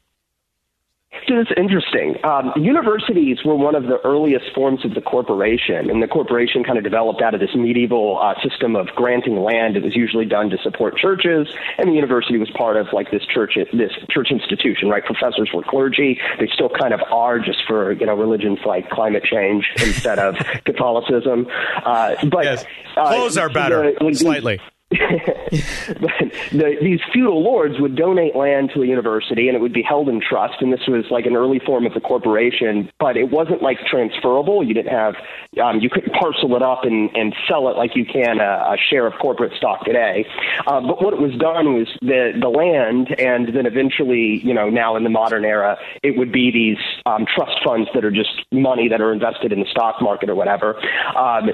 It's 1.28 1.52
interesting. 1.58 2.16
Um, 2.24 2.54
universities 2.56 3.40
were 3.44 3.56
one 3.56 3.76
of 3.76 3.84
the 3.84 4.00
earliest 4.06 4.54
forms 4.54 4.86
of 4.86 4.94
the 4.94 5.02
corporation, 5.02 5.90
and 5.90 6.02
the 6.02 6.08
corporation 6.08 6.64
kind 6.64 6.78
of 6.78 6.84
developed 6.84 7.22
out 7.22 7.34
of 7.34 7.40
this 7.40 7.54
medieval 7.56 8.20
uh, 8.22 8.34
system 8.42 8.76
of 8.76 8.88
granting 8.96 9.42
land. 9.42 9.76
It 9.76 9.84
was 9.84 9.96
usually 9.96 10.26
done 10.26 10.50
to 10.50 10.58
support 10.64 10.98
churches, 10.98 11.48
and 11.78 11.90
the 11.90 11.94
university 11.94 12.38
was 12.38 12.50
part 12.52 12.78
of 12.78 12.88
like 12.94 13.12
this 13.12 13.26
church, 13.26 13.58
this 13.74 13.92
church 14.10 14.30
institution, 14.32 14.90
right? 14.90 15.04
Professors 15.04 15.50
were 15.54 15.64
clergy. 15.64 16.20
They 16.40 16.48
still 16.54 16.70
kind 16.70 16.94
of 16.94 17.02
are, 17.12 17.40
just 17.40 17.60
for 17.68 17.92
you 17.92 18.06
know 18.06 18.16
religions 18.16 18.60
like 18.66 18.90
climate 18.90 19.24
change 19.24 19.68
instead 19.78 20.20
of 20.20 20.36
Catholicism. 20.66 21.48
Uh, 21.84 22.16
but 22.28 22.46
yes. 22.46 22.66
clothes 22.94 23.38
uh, 23.38 23.42
are 23.42 23.50
better 23.50 23.94
the, 23.98 24.04
like, 24.04 24.16
slightly. 24.16 24.58
but 24.58 24.77
the, 24.90 26.78
these 26.82 27.02
feudal 27.12 27.44
lords 27.44 27.76
would 27.78 27.98
donate 27.98 28.38
land 28.38 28.72
to 28.74 28.82
a 28.82 28.88
university 28.88 29.50
and 29.50 29.58
it 29.58 29.60
would 29.60 29.74
be 29.74 29.82
held 29.82 30.08
in 30.08 30.22
trust 30.22 30.62
and 30.62 30.72
this 30.72 30.80
was 30.88 31.04
like 31.12 31.26
an 31.26 31.36
early 31.36 31.60
form 31.60 31.86
of 31.86 31.94
the 31.94 32.00
corporation 32.00 32.90
but 32.98 33.18
it 33.18 33.30
wasn't 33.30 33.62
like 33.62 33.78
transferable. 33.86 34.64
You 34.64 34.74
didn't 34.74 34.94
have 34.94 35.16
um, 35.62 35.82
you 35.82 35.90
couldn't 35.90 36.14
parcel 36.14 36.56
it 36.56 36.62
up 36.62 36.86
and, 36.86 37.10
and 37.18 37.36
sell 37.50 37.68
it 37.68 37.76
like 37.76 37.98
you 37.98 38.06
can 38.06 38.40
a, 38.40 38.44
a 38.44 38.78
share 38.90 39.06
of 39.06 39.14
corporate 39.20 39.52
stock 39.58 39.84
today. 39.84 40.26
Uh, 40.66 40.80
but 40.80 41.02
what 41.04 41.14
it 41.14 41.20
was 41.20 41.36
done 41.36 41.74
was 41.74 41.88
the 42.02 42.32
the 42.40 42.48
land 42.48 43.14
and 43.20 43.54
then 43.54 43.66
eventually 43.66 44.40
you 44.42 44.54
know 44.54 44.70
now 44.70 44.96
in 44.96 45.04
the 45.04 45.10
modern 45.10 45.44
era 45.44 45.78
it 46.02 46.18
would 46.18 46.32
be 46.32 46.50
these 46.50 46.78
um, 47.06 47.26
trust 47.26 47.60
funds 47.62 47.90
that 47.94 48.06
are 48.06 48.12
just 48.12 48.46
money 48.54 48.88
that 48.88 49.02
are 49.02 49.12
invested 49.12 49.52
in 49.52 49.60
the 49.60 49.68
stock 49.70 50.02
market 50.02 50.30
or 50.30 50.36
whatever. 50.36 50.78
Um, 51.18 51.50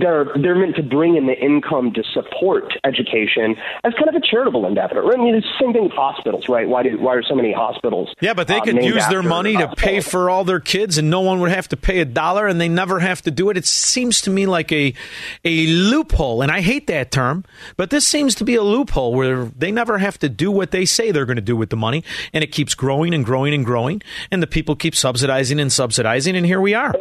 they're 0.00 0.26
they're 0.34 0.56
meant 0.56 0.74
to 0.76 0.82
bring 0.82 1.14
in 1.14 1.26
the 1.26 1.38
income 1.38 1.92
to 1.92 2.02
support 2.12 2.71
education 2.84 3.56
as 3.84 3.92
kind 3.94 4.08
of 4.08 4.14
a 4.14 4.20
charitable 4.20 4.66
endeavor. 4.66 5.12
I 5.12 5.16
mean, 5.16 5.34
it's 5.34 5.46
the 5.46 5.64
same 5.64 5.72
thing 5.72 5.84
with 5.84 5.92
hospitals, 5.92 6.48
right? 6.48 6.68
Why 6.68 6.82
do 6.82 6.98
why 6.98 7.14
are 7.14 7.22
so 7.22 7.34
many 7.34 7.52
hospitals? 7.52 8.14
Yeah, 8.20 8.34
but 8.34 8.48
they 8.48 8.58
um, 8.58 8.64
could 8.64 8.84
use 8.84 9.06
their 9.08 9.22
money 9.22 9.56
to 9.56 9.68
pay 9.76 10.00
for 10.00 10.30
all 10.30 10.44
their 10.44 10.60
kids, 10.60 10.98
and 10.98 11.10
no 11.10 11.20
one 11.20 11.40
would 11.40 11.50
have 11.50 11.68
to 11.68 11.76
pay 11.76 12.00
a 12.00 12.04
dollar, 12.04 12.46
and 12.46 12.60
they 12.60 12.68
never 12.68 13.00
have 13.00 13.22
to 13.22 13.30
do 13.30 13.50
it. 13.50 13.56
It 13.56 13.66
seems 13.66 14.20
to 14.22 14.30
me 14.30 14.46
like 14.46 14.72
a 14.72 14.94
a 15.44 15.66
loophole, 15.66 16.42
and 16.42 16.50
I 16.50 16.60
hate 16.60 16.86
that 16.88 17.10
term, 17.10 17.44
but 17.76 17.90
this 17.90 18.06
seems 18.06 18.34
to 18.36 18.44
be 18.44 18.54
a 18.54 18.62
loophole 18.62 19.14
where 19.14 19.46
they 19.46 19.70
never 19.70 19.98
have 19.98 20.18
to 20.20 20.28
do 20.28 20.50
what 20.50 20.70
they 20.70 20.84
say 20.84 21.10
they're 21.10 21.26
going 21.26 21.36
to 21.36 21.42
do 21.42 21.56
with 21.56 21.70
the 21.70 21.76
money, 21.76 22.04
and 22.32 22.42
it 22.44 22.52
keeps 22.52 22.74
growing 22.74 23.14
and 23.14 23.24
growing 23.24 23.54
and 23.54 23.64
growing, 23.64 24.02
and 24.30 24.42
the 24.42 24.46
people 24.46 24.76
keep 24.76 24.94
subsidizing 24.94 25.60
and 25.60 25.72
subsidizing, 25.72 26.36
and 26.36 26.46
here 26.46 26.60
we 26.60 26.74
are. 26.74 26.94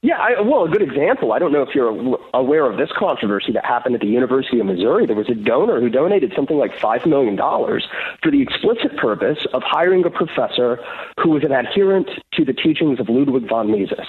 Yeah, 0.00 0.16
I, 0.16 0.40
well, 0.42 0.64
a 0.64 0.68
good 0.68 0.82
example. 0.82 1.32
I 1.32 1.40
don't 1.40 1.50
know 1.50 1.62
if 1.62 1.74
you're 1.74 2.16
aware 2.32 2.70
of 2.70 2.78
this 2.78 2.88
controversy 2.96 3.50
that 3.52 3.64
happened 3.64 3.96
at 3.96 4.00
the 4.00 4.06
University 4.06 4.60
of 4.60 4.66
Missouri. 4.66 5.06
There 5.06 5.16
was 5.16 5.28
a 5.28 5.34
donor 5.34 5.80
who 5.80 5.88
donated 5.88 6.32
something 6.36 6.56
like 6.56 6.70
$5 6.76 7.04
million 7.04 7.36
for 7.36 8.30
the 8.30 8.40
explicit 8.40 8.96
purpose 8.96 9.44
of 9.52 9.62
hiring 9.64 10.04
a 10.04 10.10
professor 10.10 10.78
who 11.20 11.30
was 11.30 11.42
an 11.42 11.50
adherent 11.50 12.08
to 12.34 12.44
the 12.44 12.52
teachings 12.52 13.00
of 13.00 13.08
Ludwig 13.08 13.48
von 13.48 13.72
Mises. 13.72 14.06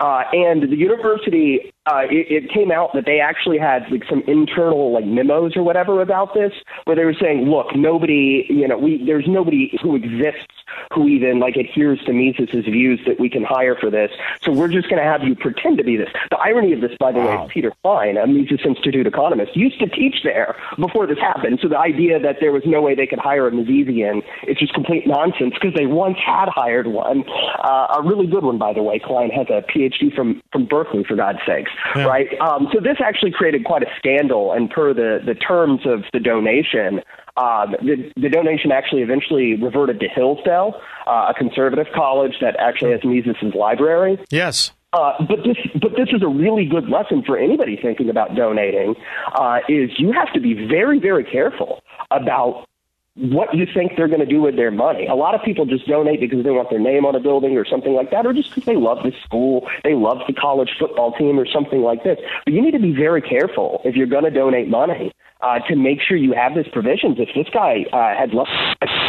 Uh, 0.00 0.24
and 0.32 0.64
the 0.64 0.76
university, 0.76 1.71
uh, 1.86 2.02
it, 2.10 2.44
it 2.44 2.50
came 2.50 2.70
out 2.70 2.92
that 2.94 3.04
they 3.06 3.20
actually 3.20 3.58
had 3.58 3.90
like 3.90 4.04
some 4.08 4.22
internal 4.26 4.92
like 4.92 5.04
memos 5.04 5.56
or 5.56 5.62
whatever 5.62 6.00
about 6.00 6.34
this, 6.34 6.52
where 6.84 6.96
they 6.96 7.04
were 7.04 7.14
saying, 7.14 7.48
look, 7.48 7.74
nobody, 7.74 8.46
you 8.48 8.68
know, 8.68 8.78
we 8.78 9.04
there's 9.04 9.26
nobody 9.26 9.78
who 9.82 9.96
exists 9.96 10.46
who 10.92 11.08
even 11.08 11.38
like 11.38 11.56
adheres 11.56 12.00
to 12.06 12.12
Mises's 12.12 12.64
views 12.64 13.00
that 13.06 13.18
we 13.18 13.28
can 13.28 13.44
hire 13.44 13.76
for 13.76 13.90
this. 13.90 14.10
So 14.42 14.52
we're 14.52 14.68
just 14.68 14.88
going 14.88 15.02
to 15.02 15.08
have 15.08 15.22
you 15.22 15.34
pretend 15.34 15.78
to 15.78 15.84
be 15.84 15.96
this. 15.96 16.08
The 16.30 16.38
irony 16.38 16.72
of 16.72 16.80
this, 16.80 16.92
by 16.98 17.12
the 17.12 17.20
way, 17.20 17.34
is 17.34 17.50
Peter 17.52 17.72
Klein, 17.82 18.16
a 18.16 18.26
Mises 18.26 18.60
Institute 18.64 19.06
economist, 19.06 19.56
used 19.56 19.78
to 19.80 19.86
teach 19.88 20.22
there 20.22 20.56
before 20.78 21.06
this 21.06 21.18
happened. 21.18 21.58
So 21.62 21.68
the 21.68 21.78
idea 21.78 22.20
that 22.20 22.36
there 22.40 22.52
was 22.52 22.62
no 22.64 22.80
way 22.80 22.94
they 22.94 23.06
could 23.06 23.18
hire 23.18 23.48
a 23.48 23.50
Misesian 23.50 24.22
is 24.46 24.56
just 24.58 24.74
complete 24.74 25.06
nonsense 25.06 25.54
because 25.54 25.74
they 25.74 25.86
once 25.86 26.18
had 26.24 26.48
hired 26.48 26.86
one, 26.86 27.24
uh, 27.62 27.98
a 27.98 28.02
really 28.02 28.26
good 28.26 28.44
one, 28.44 28.58
by 28.58 28.72
the 28.72 28.82
way. 28.82 28.98
Klein 28.98 29.30
has 29.30 29.46
a 29.50 29.62
PhD 29.62 30.14
from 30.14 30.42
from 30.52 30.66
Berkeley, 30.66 31.04
for 31.04 31.16
God's 31.16 31.38
sakes, 31.46 31.70
right? 31.94 32.28
Um, 32.40 32.68
so 32.72 32.80
this 32.80 32.98
actually 33.04 33.32
created 33.32 33.64
quite 33.64 33.82
a 33.82 33.90
scandal, 33.98 34.52
and 34.52 34.70
per 34.70 34.94
the 34.94 35.20
the 35.24 35.34
terms 35.34 35.80
of 35.86 36.04
the 36.12 36.20
donation. 36.20 37.00
Um, 37.34 37.76
the, 37.80 38.12
the 38.14 38.28
donation 38.28 38.72
actually 38.72 39.00
eventually 39.00 39.54
reverted 39.54 40.00
to 40.00 40.08
Hillsdale, 40.08 40.74
uh, 41.06 41.28
a 41.30 41.34
conservative 41.34 41.86
college 41.94 42.34
that 42.42 42.56
actually 42.58 42.90
has 42.90 43.00
Mises's 43.04 43.54
library. 43.54 44.18
Yes. 44.30 44.72
Uh, 44.92 45.12
but 45.26 45.38
this, 45.42 45.56
but 45.80 45.92
this 45.96 46.08
is 46.12 46.22
a 46.22 46.28
really 46.28 46.66
good 46.66 46.90
lesson 46.90 47.22
for 47.24 47.38
anybody 47.38 47.78
thinking 47.80 48.10
about 48.10 48.34
donating. 48.34 48.94
Uh, 49.34 49.60
is 49.66 49.90
you 49.96 50.12
have 50.12 50.30
to 50.34 50.40
be 50.40 50.52
very, 50.68 51.00
very 51.00 51.24
careful 51.24 51.80
about 52.10 52.66
what 53.14 53.54
you 53.54 53.66
think 53.74 53.92
they're 53.96 54.08
going 54.08 54.20
to 54.20 54.26
do 54.26 54.40
with 54.40 54.56
their 54.56 54.70
money. 54.70 55.06
A 55.06 55.14
lot 55.14 55.34
of 55.34 55.42
people 55.42 55.66
just 55.66 55.86
donate 55.86 56.20
because 56.20 56.44
they 56.44 56.50
want 56.50 56.70
their 56.70 56.78
name 56.78 57.04
on 57.04 57.14
a 57.14 57.20
building 57.20 57.56
or 57.58 57.66
something 57.66 57.92
like 57.92 58.10
that, 58.10 58.24
or 58.24 58.32
just 58.32 58.48
because 58.50 58.64
they 58.64 58.76
love 58.76 58.98
the 59.02 59.12
school, 59.24 59.68
they 59.84 59.94
love 59.94 60.18
the 60.26 60.32
college 60.32 60.70
football 60.78 61.12
team 61.12 61.38
or 61.38 61.46
something 61.46 61.82
like 61.82 62.04
this. 62.04 62.18
But 62.44 62.54
you 62.54 62.62
need 62.62 62.72
to 62.72 62.80
be 62.80 62.94
very 62.94 63.20
careful 63.20 63.82
if 63.84 63.96
you're 63.96 64.06
going 64.06 64.24
to 64.24 64.30
donate 64.30 64.68
money 64.68 65.12
uh, 65.42 65.58
to 65.68 65.76
make 65.76 65.98
sure 66.00 66.16
you 66.16 66.32
have 66.32 66.54
this 66.54 66.66
provisions. 66.72 67.18
If 67.18 67.28
this 67.34 67.52
guy 67.52 67.84
uh, 67.92 68.16
had 68.18 68.32
less 68.32 68.48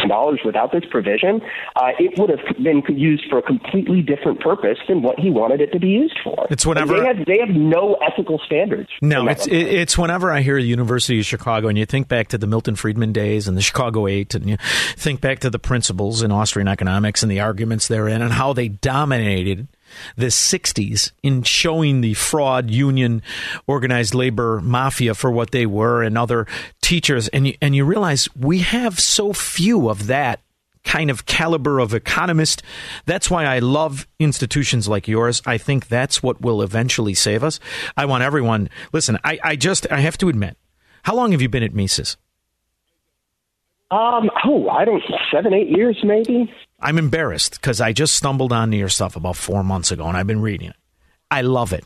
dollars 0.08 0.40
without 0.44 0.72
this 0.72 0.84
provision, 0.90 1.40
uh, 1.76 1.92
it 1.98 2.18
would 2.18 2.30
have 2.30 2.40
been 2.62 2.82
used 2.88 3.24
for 3.30 3.38
a 3.38 3.42
completely 3.42 4.02
different 4.02 4.40
purpose 4.40 4.78
than 4.88 5.02
what 5.02 5.18
he 5.18 5.30
wanted 5.30 5.60
it 5.60 5.72
to 5.72 5.78
be 5.78 5.88
used 5.88 6.18
for. 6.22 6.46
It's 6.50 6.66
whenever- 6.66 7.00
they 7.00 7.06
have 7.06 7.26
they 7.26 7.38
have 7.38 7.50
no 7.50 7.94
ethical 8.06 8.40
standards. 8.44 8.90
No, 9.00 9.28
it's 9.28 9.46
it's 9.46 9.96
whenever 9.96 10.30
I 10.30 10.42
hear 10.42 10.60
the 10.60 10.66
University 10.66 11.18
of 11.20 11.26
Chicago, 11.26 11.68
and 11.68 11.78
you 11.78 11.86
think 11.86 12.08
back 12.08 12.28
to 12.28 12.38
the 12.38 12.46
Milton 12.46 12.76
Friedman 12.76 13.12
days 13.12 13.48
and 13.48 13.56
the 13.56 13.62
Chicago 13.74 13.93
Eight, 14.08 14.34
and 14.34 14.48
you 14.48 14.56
think 14.96 15.20
back 15.20 15.38
to 15.40 15.50
the 15.50 15.58
principles 15.58 16.22
in 16.22 16.32
Austrian 16.32 16.68
economics 16.68 17.22
and 17.22 17.30
the 17.30 17.40
arguments 17.40 17.88
therein, 17.88 18.22
and 18.22 18.32
how 18.32 18.52
they 18.52 18.68
dominated 18.68 19.68
the 20.16 20.26
60s 20.26 21.12
in 21.22 21.42
showing 21.42 22.00
the 22.00 22.14
fraud 22.14 22.70
union 22.70 23.22
organized 23.66 24.14
labor 24.14 24.60
mafia 24.60 25.14
for 25.14 25.30
what 25.30 25.50
they 25.50 25.66
were 25.66 26.02
and 26.02 26.18
other 26.18 26.46
teachers. 26.82 27.28
And 27.28 27.48
you, 27.48 27.54
and 27.60 27.74
you 27.74 27.84
realize 27.84 28.28
we 28.34 28.60
have 28.60 28.98
so 29.00 29.32
few 29.32 29.88
of 29.88 30.06
that 30.08 30.40
kind 30.84 31.10
of 31.10 31.26
caliber 31.26 31.78
of 31.78 31.94
economist. 31.94 32.62
That's 33.06 33.30
why 33.30 33.46
I 33.46 33.58
love 33.58 34.06
institutions 34.18 34.86
like 34.86 35.08
yours. 35.08 35.42
I 35.46 35.58
think 35.58 35.88
that's 35.88 36.22
what 36.22 36.40
will 36.40 36.62
eventually 36.62 37.14
save 37.14 37.42
us. 37.42 37.58
I 37.96 38.04
want 38.04 38.22
everyone 38.22 38.68
listen 38.92 39.18
I, 39.24 39.38
I 39.42 39.56
just 39.56 39.90
I 39.90 40.00
have 40.00 40.18
to 40.18 40.28
admit 40.28 40.56
how 41.02 41.14
long 41.14 41.32
have 41.32 41.42
you 41.42 41.48
been 41.48 41.62
at 41.62 41.74
Mises 41.74 42.16
Um, 43.90 44.30
oh, 44.44 44.68
I 44.68 44.84
don't, 44.84 45.02
seven, 45.32 45.52
eight 45.54 45.68
years 45.68 45.98
maybe. 46.02 46.52
I'm 46.80 46.98
embarrassed 46.98 47.60
because 47.60 47.80
I 47.80 47.92
just 47.92 48.14
stumbled 48.14 48.52
onto 48.52 48.76
your 48.76 48.88
stuff 48.88 49.14
about 49.16 49.36
four 49.36 49.62
months 49.62 49.90
ago 49.90 50.04
and 50.06 50.16
I've 50.16 50.26
been 50.26 50.40
reading 50.42 50.68
it. 50.70 50.76
I 51.30 51.42
love 51.42 51.72
it. 51.72 51.84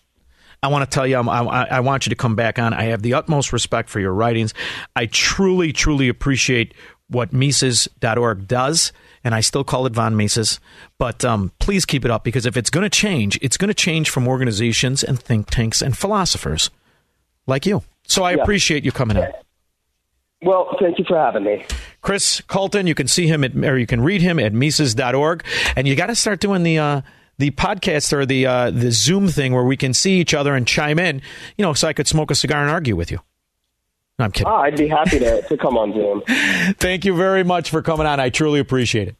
I 0.62 0.68
want 0.68 0.90
to 0.90 0.92
tell 0.94 1.06
you, 1.06 1.16
I, 1.16 1.64
I 1.70 1.80
want 1.80 2.06
you 2.06 2.10
to 2.10 2.16
come 2.16 2.34
back 2.34 2.58
on. 2.58 2.74
I 2.74 2.84
have 2.84 3.02
the 3.02 3.14
utmost 3.14 3.52
respect 3.52 3.88
for 3.88 4.00
your 4.00 4.12
writings. 4.12 4.54
I 4.96 5.06
truly, 5.06 5.72
truly 5.72 6.08
appreciate 6.08 6.74
what 7.08 7.32
Mises.org 7.32 8.48
does, 8.48 8.92
and 9.22 9.34
I 9.36 9.40
still 9.40 9.62
call 9.62 9.86
it 9.86 9.92
Von 9.92 10.16
Mises. 10.16 10.58
But 10.98 11.24
um, 11.24 11.52
please 11.60 11.84
keep 11.86 12.04
it 12.04 12.10
up 12.10 12.24
because 12.24 12.44
if 12.44 12.56
it's 12.56 12.70
going 12.70 12.82
to 12.82 12.90
change, 12.90 13.38
it's 13.40 13.56
going 13.56 13.68
to 13.68 13.74
change 13.74 14.10
from 14.10 14.26
organizations 14.26 15.04
and 15.04 15.20
think 15.20 15.48
tanks 15.48 15.80
and 15.80 15.96
philosophers 15.96 16.70
like 17.46 17.64
you. 17.64 17.84
So 18.08 18.24
I 18.24 18.32
Yeah. 18.32 18.42
appreciate 18.42 18.84
you 18.84 18.90
coming 18.90 19.16
on. 19.16 19.28
Well, 20.42 20.76
thank 20.80 20.98
you 20.98 21.04
for 21.06 21.16
having 21.18 21.44
me. 21.44 21.64
Chris 22.00 22.40
Calton, 22.42 22.86
you 22.86 22.94
can 22.94 23.08
see 23.08 23.26
him 23.26 23.42
at, 23.42 23.56
or 23.56 23.76
you 23.76 23.86
can 23.86 24.00
read 24.00 24.22
him 24.22 24.38
at 24.38 24.52
Mises.org. 24.52 25.44
And 25.74 25.88
you 25.88 25.96
got 25.96 26.06
to 26.06 26.14
start 26.14 26.40
doing 26.40 26.62
the, 26.62 26.78
uh, 26.78 27.00
the 27.38 27.50
podcast 27.50 28.12
or 28.12 28.24
the, 28.24 28.46
uh, 28.46 28.70
the 28.70 28.92
Zoom 28.92 29.28
thing 29.28 29.52
where 29.52 29.64
we 29.64 29.76
can 29.76 29.92
see 29.92 30.20
each 30.20 30.34
other 30.34 30.54
and 30.54 30.66
chime 30.66 30.98
in, 30.98 31.22
you 31.56 31.64
know, 31.64 31.72
so 31.72 31.88
I 31.88 31.92
could 31.92 32.06
smoke 32.06 32.30
a 32.30 32.34
cigar 32.34 32.62
and 32.62 32.70
argue 32.70 32.94
with 32.94 33.10
you. 33.10 33.18
No, 34.18 34.26
I'm 34.26 34.32
kidding. 34.32 34.48
Ah, 34.48 34.62
I'd 34.62 34.76
be 34.76 34.88
happy 34.88 35.18
to, 35.20 35.42
to 35.42 35.56
come 35.56 35.76
on 35.76 35.92
Zoom. 35.92 36.22
Thank 36.78 37.04
you 37.04 37.16
very 37.16 37.44
much 37.44 37.70
for 37.70 37.82
coming 37.82 38.06
on. 38.06 38.18
I 38.20 38.30
truly 38.30 38.60
appreciate 38.60 39.08
it. 39.08 39.16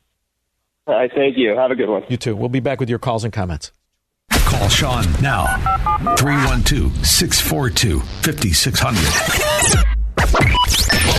All 0.89 0.95
right, 0.95 1.11
thank 1.15 1.37
you. 1.37 1.55
Have 1.55 1.71
a 1.71 1.75
good 1.75 1.91
one. 1.91 2.03
You 2.09 2.17
too. 2.17 2.35
We'll 2.35 2.49
be 2.49 2.61
back 2.61 2.81
with 2.81 2.89
your 2.89 2.99
calls 2.99 3.23
and 3.23 3.31
comments. 3.31 3.73
Call 4.31 4.71
Shaun 4.71 5.05
now. 5.21 5.45
312 6.17 7.07
642 7.07 8.01
5600. 8.01 9.85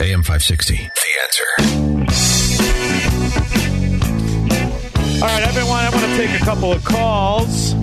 AM 0.01 0.23
560. 0.23 0.75
The 0.75 0.81
answer. 1.23 1.45
All 5.21 5.27
right, 5.27 5.43
I've 5.43 5.53
been 5.53 5.67
wanting, 5.67 5.87
I 5.87 5.95
want 5.95 6.05
to 6.05 6.17
take 6.17 6.41
a 6.41 6.45
couple 6.45 6.71
of 6.71 6.83
calls. 6.85 7.73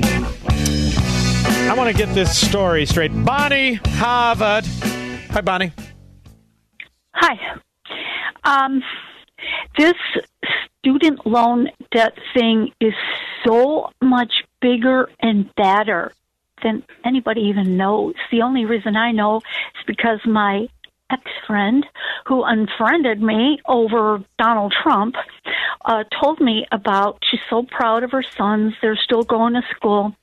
I 1.68 1.74
want 1.76 1.90
to 1.90 1.96
get 1.96 2.14
this 2.14 2.38
story 2.38 2.86
straight. 2.86 3.10
Bonnie 3.24 3.74
Harvard. 3.74 4.64
Hi, 5.30 5.40
Bonnie. 5.42 5.72
Hi. 7.12 7.58
Um, 8.44 8.82
this 9.76 9.94
student 10.78 11.26
loan 11.26 11.68
debt 11.92 12.14
thing 12.32 12.72
is 12.80 12.94
so 13.44 13.90
much 14.00 14.32
bigger 14.60 15.10
and 15.20 15.52
badder 15.56 16.12
than 16.62 16.82
anybody 17.04 17.42
even 17.42 17.76
knows. 17.76 18.14
The 18.30 18.42
only 18.42 18.64
reason 18.64 18.96
I 18.96 19.12
know 19.12 19.38
is 19.38 19.84
because 19.86 20.20
my 20.24 20.68
ex 21.10 21.22
friend, 21.46 21.86
who 22.26 22.42
unfriended 22.42 23.22
me 23.22 23.58
over 23.66 24.22
Donald 24.38 24.74
Trump, 24.82 25.14
uh, 25.84 26.04
told 26.20 26.40
me 26.40 26.66
about. 26.72 27.22
She's 27.30 27.40
so 27.48 27.62
proud 27.62 28.02
of 28.02 28.10
her 28.12 28.24
sons. 28.36 28.74
They're 28.82 28.96
still 28.96 29.22
going 29.22 29.54
to 29.54 29.62
school. 29.76 30.14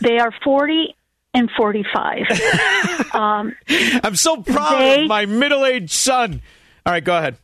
They 0.00 0.18
are 0.18 0.32
40 0.44 0.94
and 1.34 1.50
45. 1.56 3.14
um, 3.14 3.54
I'm 4.02 4.16
so 4.16 4.42
proud 4.42 4.78
They- 4.80 5.02
of 5.02 5.08
my 5.08 5.26
middle 5.26 5.64
aged 5.64 5.90
son. 5.90 6.42
All 6.86 6.92
right, 6.92 7.04
go 7.04 7.16
ahead. 7.16 7.36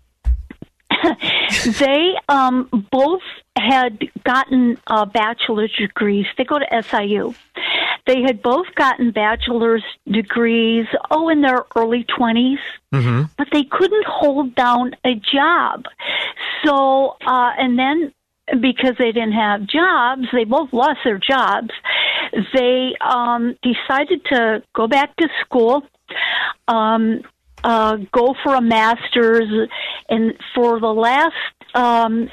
they 1.79 2.15
um, 2.29 2.87
both 2.91 3.23
had 3.57 3.99
gotten 4.25 4.79
uh, 4.87 5.05
bachelor's 5.05 5.73
degrees. 5.79 6.27
They 6.37 6.45
go 6.45 6.59
to 6.59 6.83
SIU. 6.83 7.35
They 8.07 8.23
had 8.23 8.43
both 8.43 8.67
gotten 8.75 9.11
bachelor's 9.11 9.83
degrees, 10.07 10.87
oh, 11.11 11.29
in 11.29 11.43
their 11.43 11.65
early 11.75 12.05
20s, 12.05 12.59
Mm-hmm. 12.95 13.23
but 13.37 13.49
they 13.53 13.65
couldn't 13.65 14.07
hold 14.07 14.55
down 14.55 14.95
a 15.05 15.17
job. 15.17 15.85
So, 16.65 17.17
uh, 17.27 17.53
and 17.59 17.79
then 17.79 18.13
because 18.61 18.95
they 18.99 19.13
didn't 19.13 19.33
have 19.33 19.67
jobs, 19.67 20.29
they 20.33 20.45
both 20.45 20.73
lost 20.73 21.01
their 21.05 21.19
jobs. 21.19 21.71
They 22.55 22.95
um, 23.01 23.57
decided 23.63 24.25
to 24.27 24.63
go 24.75 24.87
back 24.87 25.15
to 25.17 25.29
school, 25.41 25.83
um, 26.69 27.23
uh, 27.65 27.97
go 28.13 28.35
for 28.43 28.55
a 28.55 28.61
master's, 28.61 29.69
and 30.09 30.35
for 30.55 30.81
the 30.81 30.87
last 30.87 31.35
um, 31.75 32.31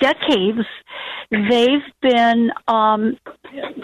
decades, 0.00 0.66
they've 1.30 1.82
been 2.02 2.50
um, 2.68 3.16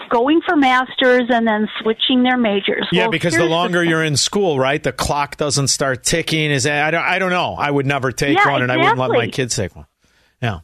going 0.09 0.41
for 0.45 0.55
masters 0.55 1.23
and 1.29 1.47
then 1.47 1.67
switching 1.81 2.23
their 2.23 2.37
majors. 2.37 2.87
Yeah, 2.91 3.03
Well, 3.03 3.11
because 3.11 3.35
the 3.35 3.45
longer 3.45 3.83
you're 3.83 4.03
in 4.03 4.17
school, 4.17 4.59
right, 4.59 4.81
the 4.81 4.91
clock 4.91 5.37
doesn't 5.37 5.67
start 5.69 6.03
ticking. 6.03 6.51
Is 6.51 6.63
that, 6.63 6.83
I 6.85 6.91
don't 6.91 7.03
I 7.03 7.19
don't 7.19 7.31
know. 7.31 7.55
I 7.57 7.69
would 7.69 7.85
never 7.85 8.11
take 8.11 8.37
Yeah, 8.37 8.51
one, 8.51 8.61
and 8.61 8.71
I 8.71 8.77
wouldn't 8.77 8.97
let 8.97 9.11
my 9.11 9.27
kids 9.27 9.55
take 9.55 9.75
one. 9.75 9.85
Yeah. 10.41 10.59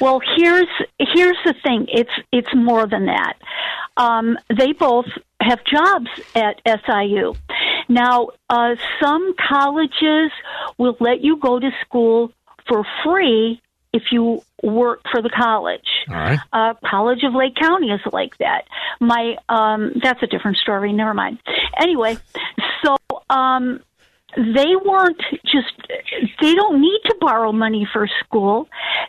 Well, 0.00 0.20
here's 0.36 0.68
here's 0.98 1.38
the 1.44 1.54
thing. 1.62 1.86
It's 1.92 2.10
it's 2.32 2.54
more 2.54 2.86
than 2.86 3.06
that. 3.06 3.34
Um, 3.96 4.36
they 4.56 4.72
both 4.72 5.06
have 5.40 5.60
jobs 5.64 6.08
at 6.34 6.60
SIU. 6.66 7.34
Now, 7.88 8.28
uh, 8.50 8.74
some 9.00 9.34
colleges 9.36 10.32
will 10.78 10.96
let 11.00 11.20
you 11.20 11.36
go 11.36 11.60
to 11.60 11.70
school 11.82 12.32
for 12.66 12.84
free 13.04 13.60
if 13.94 14.02
you 14.10 14.42
work 14.62 15.00
for 15.10 15.22
the 15.22 15.30
college. 15.30 15.86
Right. 16.08 16.38
Uh, 16.52 16.74
College 16.84 17.22
of 17.22 17.32
Lake 17.32 17.54
County 17.54 17.90
is 17.90 18.00
like 18.12 18.36
that. 18.38 18.64
My 19.00 19.36
um, 19.48 19.92
that's 20.02 20.22
a 20.22 20.26
different 20.26 20.56
story. 20.58 20.92
Never 20.92 21.14
mind. 21.14 21.38
Anyway, 21.80 22.18
so 22.84 22.96
um, 23.30 23.80
they 24.36 24.74
weren't 24.84 25.22
just 25.44 25.72
they 26.40 26.54
don't 26.54 26.80
need 26.80 27.00
to 27.06 27.16
borrow 27.20 27.52
money 27.52 27.86
for 27.92 28.08
school. 28.24 28.68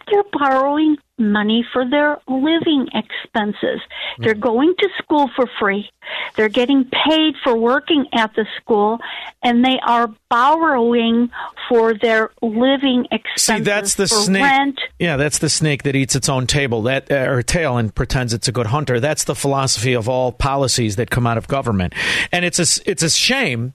They're 0.09 0.23
borrowing 0.31 0.97
money 1.17 1.65
for 1.71 1.89
their 1.89 2.19
living 2.27 2.87
expenses. 2.93 3.79
They're 4.19 4.33
going 4.33 4.75
to 4.79 4.89
school 4.97 5.29
for 5.35 5.47
free. 5.59 5.89
They're 6.35 6.49
getting 6.49 6.85
paid 6.85 7.35
for 7.43 7.57
working 7.57 8.05
at 8.13 8.33
the 8.35 8.45
school 8.57 8.99
and 9.41 9.63
they 9.63 9.79
are 9.85 10.13
borrowing 10.29 11.29
for 11.69 11.93
their 11.93 12.31
living 12.41 13.05
expenses. 13.11 13.43
See, 13.43 13.59
that's 13.61 13.95
the 13.95 14.07
snake. 14.07 14.43
rent. 14.43 14.79
Yeah, 14.99 15.17
that's 15.17 15.39
the 15.39 15.49
snake 15.49 15.83
that 15.83 15.95
eats 15.95 16.15
its 16.15 16.27
own 16.27 16.47
table, 16.47 16.81
that 16.83 17.11
uh, 17.11 17.29
or 17.29 17.41
tail, 17.41 17.77
and 17.77 17.93
pretends 17.93 18.33
it's 18.33 18.47
a 18.47 18.51
good 18.51 18.67
hunter. 18.67 18.99
That's 18.99 19.23
the 19.23 19.35
philosophy 19.35 19.93
of 19.93 20.09
all 20.09 20.31
policies 20.31 20.97
that 20.97 21.09
come 21.09 21.25
out 21.25 21.37
of 21.37 21.47
government, 21.47 21.93
and 22.31 22.43
it's 22.45 22.59
a 22.59 22.89
it's 22.89 23.03
a 23.03 23.09
shame 23.09 23.73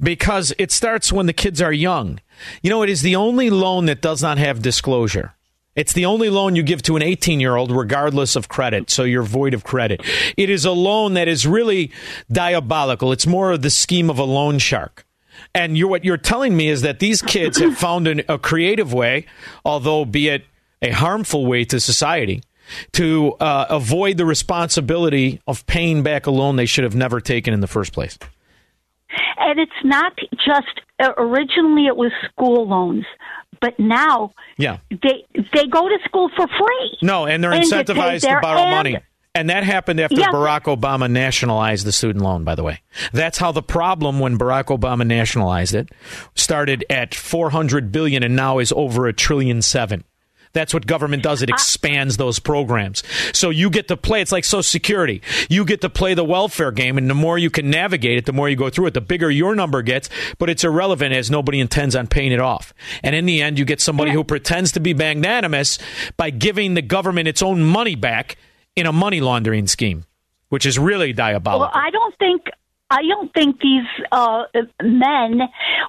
because 0.00 0.52
it 0.58 0.72
starts 0.72 1.12
when 1.12 1.26
the 1.26 1.32
kids 1.32 1.62
are 1.62 1.72
young. 1.72 2.20
You 2.62 2.70
know, 2.70 2.82
it 2.82 2.90
is 2.90 3.02
the 3.02 3.16
only 3.16 3.50
loan 3.50 3.86
that 3.86 4.00
does 4.00 4.22
not 4.22 4.38
have 4.38 4.62
disclosure. 4.62 5.34
It's 5.80 5.94
the 5.94 6.04
only 6.04 6.28
loan 6.28 6.56
you 6.56 6.62
give 6.62 6.82
to 6.82 6.96
an 6.96 7.02
18 7.02 7.40
year 7.40 7.56
old, 7.56 7.74
regardless 7.74 8.36
of 8.36 8.50
credit. 8.50 8.90
So 8.90 9.02
you're 9.04 9.22
void 9.22 9.54
of 9.54 9.64
credit. 9.64 10.02
It 10.36 10.50
is 10.50 10.66
a 10.66 10.72
loan 10.72 11.14
that 11.14 11.26
is 11.26 11.46
really 11.46 11.90
diabolical. 12.30 13.12
It's 13.12 13.26
more 13.26 13.52
of 13.52 13.62
the 13.62 13.70
scheme 13.70 14.10
of 14.10 14.18
a 14.18 14.24
loan 14.24 14.58
shark. 14.58 15.06
And 15.54 15.78
you're, 15.78 15.88
what 15.88 16.04
you're 16.04 16.18
telling 16.18 16.54
me 16.54 16.68
is 16.68 16.82
that 16.82 16.98
these 16.98 17.22
kids 17.22 17.58
have 17.60 17.78
found 17.78 18.06
an, 18.08 18.20
a 18.28 18.36
creative 18.36 18.92
way, 18.92 19.24
although 19.64 20.04
be 20.04 20.28
it 20.28 20.44
a 20.82 20.90
harmful 20.90 21.46
way 21.46 21.64
to 21.64 21.80
society, 21.80 22.42
to 22.92 23.32
uh, 23.40 23.64
avoid 23.70 24.18
the 24.18 24.26
responsibility 24.26 25.40
of 25.46 25.64
paying 25.64 26.02
back 26.02 26.26
a 26.26 26.30
loan 26.30 26.56
they 26.56 26.66
should 26.66 26.84
have 26.84 26.94
never 26.94 27.22
taken 27.22 27.54
in 27.54 27.60
the 27.60 27.66
first 27.66 27.94
place. 27.94 28.18
And 29.38 29.58
it's 29.58 29.72
not 29.82 30.12
just 30.44 30.82
uh, 31.02 31.12
originally 31.16 31.86
it 31.86 31.96
was 31.96 32.12
school 32.30 32.68
loans, 32.68 33.06
but 33.60 33.78
now 33.78 34.32
Yeah. 34.56 34.78
they 34.90 35.24
they 35.52 35.66
go 35.66 35.88
to 35.88 35.98
school 36.04 36.30
for 36.36 36.46
free. 36.46 36.98
No, 37.02 37.26
and 37.26 37.42
they're 37.42 37.52
And 37.52 37.64
incentivized 37.64 38.20
to 38.22 38.38
borrow 38.42 38.60
and- 38.60 38.70
money. 38.70 38.98
And 39.32 39.48
that 39.48 39.62
happened 39.62 40.00
after 40.00 40.18
Yeah. 40.18 40.32
Barack 40.32 40.62
Obama 40.62 41.08
nationalized 41.08 41.86
the 41.86 41.92
student 41.92 42.24
loan, 42.24 42.42
by 42.42 42.56
the 42.56 42.64
way. 42.64 42.80
That's 43.12 43.38
how 43.38 43.52
the 43.52 43.62
problem 43.62 44.18
when 44.18 44.36
Barack 44.36 44.76
Obama 44.76 45.06
nationalized 45.06 45.72
it 45.72 45.88
started 46.34 46.84
at 46.90 47.14
400 47.14 47.92
billion 47.92 48.24
and 48.24 48.34
now 48.34 48.58
is 48.58 48.72
over 48.76 49.06
a 49.06 49.12
trillion 49.12 49.62
seven. 49.62 50.02
That's 50.52 50.74
what 50.74 50.86
government 50.86 51.22
does. 51.22 51.42
It 51.42 51.48
expands 51.48 52.16
those 52.16 52.38
programs. 52.38 53.02
So 53.32 53.50
you 53.50 53.70
get 53.70 53.88
to 53.88 53.96
play. 53.96 54.20
It's 54.20 54.32
like 54.32 54.44
Social 54.44 54.62
Security. 54.62 55.22
You 55.48 55.64
get 55.64 55.80
to 55.82 55.88
play 55.88 56.14
the 56.14 56.24
welfare 56.24 56.72
game, 56.72 56.98
and 56.98 57.08
the 57.08 57.14
more 57.14 57.38
you 57.38 57.50
can 57.50 57.70
navigate 57.70 58.18
it, 58.18 58.26
the 58.26 58.32
more 58.32 58.48
you 58.48 58.56
go 58.56 58.68
through 58.68 58.86
it. 58.86 58.94
The 58.94 59.00
bigger 59.00 59.30
your 59.30 59.54
number 59.54 59.82
gets, 59.82 60.10
but 60.38 60.50
it's 60.50 60.64
irrelevant 60.64 61.14
as 61.14 61.30
nobody 61.30 61.60
intends 61.60 61.94
on 61.94 62.08
paying 62.08 62.32
it 62.32 62.40
off. 62.40 62.74
And 63.02 63.14
in 63.14 63.26
the 63.26 63.40
end, 63.42 63.58
you 63.58 63.64
get 63.64 63.80
somebody 63.80 64.10
who 64.10 64.24
pretends 64.24 64.72
to 64.72 64.80
be 64.80 64.92
magnanimous 64.92 65.78
by 66.16 66.30
giving 66.30 66.74
the 66.74 66.82
government 66.82 67.28
its 67.28 67.42
own 67.42 67.62
money 67.62 67.94
back 67.94 68.36
in 68.74 68.86
a 68.86 68.92
money 68.92 69.20
laundering 69.20 69.66
scheme, 69.66 70.04
which 70.48 70.66
is 70.66 70.78
really 70.78 71.12
diabolical. 71.12 71.60
Well, 71.60 71.70
I 71.72 71.90
don't 71.90 72.16
think 72.18 72.42
I 72.90 73.02
don't 73.02 73.32
think 73.32 73.60
these 73.60 73.86
uh, 74.10 74.44
men 74.82 75.42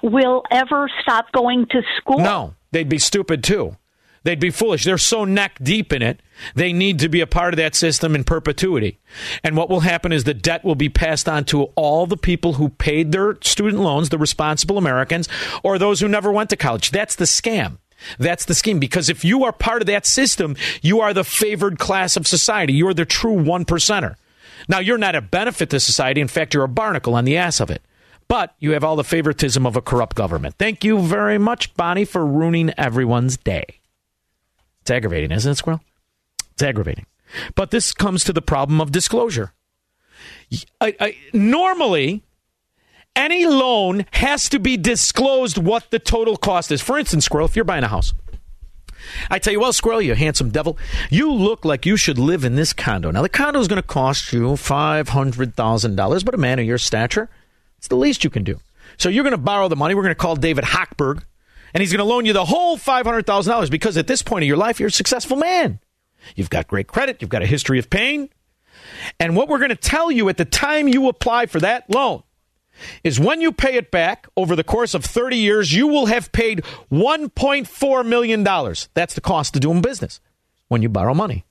will 0.04 0.44
ever 0.52 0.88
stop 1.02 1.32
going 1.32 1.66
to 1.70 1.82
school. 1.96 2.18
No, 2.18 2.54
they'd 2.70 2.88
be 2.88 2.98
stupid 2.98 3.42
too. 3.42 3.76
They'd 4.24 4.40
be 4.40 4.50
foolish. 4.50 4.84
They're 4.84 4.98
so 4.98 5.24
neck 5.24 5.58
deep 5.62 5.92
in 5.92 6.02
it. 6.02 6.20
They 6.54 6.72
need 6.72 7.00
to 7.00 7.08
be 7.08 7.20
a 7.20 7.26
part 7.26 7.52
of 7.52 7.58
that 7.58 7.74
system 7.74 8.14
in 8.14 8.24
perpetuity. 8.24 8.98
And 9.42 9.56
what 9.56 9.68
will 9.68 9.80
happen 9.80 10.12
is 10.12 10.24
the 10.24 10.34
debt 10.34 10.64
will 10.64 10.74
be 10.74 10.88
passed 10.88 11.28
on 11.28 11.44
to 11.46 11.64
all 11.74 12.06
the 12.06 12.16
people 12.16 12.54
who 12.54 12.68
paid 12.68 13.12
their 13.12 13.36
student 13.42 13.82
loans, 13.82 14.08
the 14.08 14.18
responsible 14.18 14.78
Americans, 14.78 15.28
or 15.62 15.78
those 15.78 16.00
who 16.00 16.08
never 16.08 16.30
went 16.30 16.50
to 16.50 16.56
college. 16.56 16.90
That's 16.90 17.16
the 17.16 17.24
scam. 17.24 17.78
That's 18.18 18.44
the 18.44 18.54
scheme. 18.54 18.78
Because 18.78 19.08
if 19.08 19.24
you 19.24 19.44
are 19.44 19.52
part 19.52 19.82
of 19.82 19.86
that 19.86 20.06
system, 20.06 20.56
you 20.82 21.00
are 21.00 21.12
the 21.12 21.24
favored 21.24 21.78
class 21.78 22.16
of 22.16 22.26
society. 22.26 22.72
You're 22.72 22.94
the 22.94 23.04
true 23.04 23.32
one 23.32 23.64
percenter. 23.64 24.16
Now, 24.68 24.78
you're 24.78 24.98
not 24.98 25.16
a 25.16 25.20
benefit 25.20 25.70
to 25.70 25.80
society. 25.80 26.20
In 26.20 26.28
fact, 26.28 26.54
you're 26.54 26.64
a 26.64 26.68
barnacle 26.68 27.14
on 27.14 27.24
the 27.24 27.36
ass 27.36 27.60
of 27.60 27.70
it. 27.70 27.82
But 28.28 28.54
you 28.60 28.72
have 28.72 28.84
all 28.84 28.96
the 28.96 29.04
favoritism 29.04 29.66
of 29.66 29.76
a 29.76 29.82
corrupt 29.82 30.16
government. 30.16 30.54
Thank 30.58 30.84
you 30.84 31.00
very 31.00 31.38
much, 31.38 31.74
Bonnie, 31.74 32.04
for 32.04 32.24
ruining 32.24 32.72
everyone's 32.78 33.36
day. 33.36 33.81
It's 34.82 34.90
aggravating, 34.90 35.32
isn't 35.32 35.52
it, 35.52 35.54
Squirrel? 35.56 35.80
It's 36.52 36.62
aggravating. 36.62 37.06
But 37.54 37.70
this 37.70 37.94
comes 37.94 38.24
to 38.24 38.32
the 38.32 38.42
problem 38.42 38.80
of 38.80 38.92
disclosure. 38.92 39.52
I, 40.80 40.94
I, 41.00 41.16
normally, 41.32 42.22
any 43.16 43.46
loan 43.46 44.06
has 44.12 44.48
to 44.50 44.58
be 44.58 44.76
disclosed 44.76 45.56
what 45.56 45.90
the 45.90 45.98
total 45.98 46.36
cost 46.36 46.70
is. 46.70 46.82
For 46.82 46.98
instance, 46.98 47.24
Squirrel, 47.24 47.46
if 47.46 47.56
you're 47.56 47.64
buying 47.64 47.84
a 47.84 47.88
house, 47.88 48.12
I 49.30 49.38
tell 49.38 49.52
you, 49.52 49.60
well, 49.60 49.72
Squirrel, 49.72 50.02
you 50.02 50.14
handsome 50.14 50.50
devil, 50.50 50.78
you 51.10 51.32
look 51.32 51.64
like 51.64 51.86
you 51.86 51.96
should 51.96 52.18
live 52.18 52.44
in 52.44 52.56
this 52.56 52.72
condo. 52.72 53.10
Now, 53.10 53.22
the 53.22 53.28
condo 53.28 53.60
is 53.60 53.68
going 53.68 53.80
to 53.80 53.86
cost 53.86 54.32
you 54.32 54.50
$500,000, 54.50 56.24
but 56.24 56.34
a 56.34 56.38
man 56.38 56.58
of 56.58 56.66
your 56.66 56.78
stature, 56.78 57.28
it's 57.78 57.88
the 57.88 57.96
least 57.96 58.24
you 58.24 58.30
can 58.30 58.44
do. 58.44 58.60
So 58.98 59.08
you're 59.08 59.24
going 59.24 59.32
to 59.32 59.38
borrow 59.38 59.68
the 59.68 59.76
money. 59.76 59.94
We're 59.94 60.02
going 60.02 60.14
to 60.14 60.20
call 60.20 60.36
David 60.36 60.64
Hochberg, 60.64 61.22
and 61.74 61.80
he's 61.80 61.92
going 61.92 61.98
to 61.98 62.04
loan 62.04 62.24
you 62.24 62.32
the 62.32 62.44
whole 62.44 62.76
$500,000 62.76 63.70
because 63.70 63.96
at 63.96 64.06
this 64.06 64.22
point 64.22 64.44
in 64.44 64.48
your 64.48 64.56
life, 64.56 64.80
you're 64.80 64.88
a 64.88 64.92
successful 64.92 65.36
man. 65.36 65.80
You've 66.36 66.50
got 66.50 66.68
great 66.68 66.86
credit, 66.86 67.20
you've 67.20 67.30
got 67.30 67.42
a 67.42 67.46
history 67.46 67.78
of 67.78 67.90
pain. 67.90 68.28
And 69.18 69.36
what 69.36 69.48
we're 69.48 69.58
going 69.58 69.70
to 69.70 69.76
tell 69.76 70.10
you 70.10 70.28
at 70.28 70.36
the 70.36 70.44
time 70.44 70.88
you 70.88 71.08
apply 71.08 71.46
for 71.46 71.60
that 71.60 71.88
loan 71.90 72.22
is 73.04 73.20
when 73.20 73.40
you 73.40 73.52
pay 73.52 73.74
it 73.74 73.90
back 73.90 74.26
over 74.36 74.56
the 74.56 74.64
course 74.64 74.94
of 74.94 75.04
30 75.04 75.36
years, 75.36 75.72
you 75.72 75.86
will 75.86 76.06
have 76.06 76.32
paid 76.32 76.62
$1.4 76.90 78.06
million. 78.06 78.42
That's 78.94 79.14
the 79.14 79.20
cost 79.20 79.54
of 79.56 79.62
doing 79.62 79.82
business 79.82 80.20
when 80.68 80.82
you 80.82 80.88
borrow 80.88 81.14
money. 81.14 81.44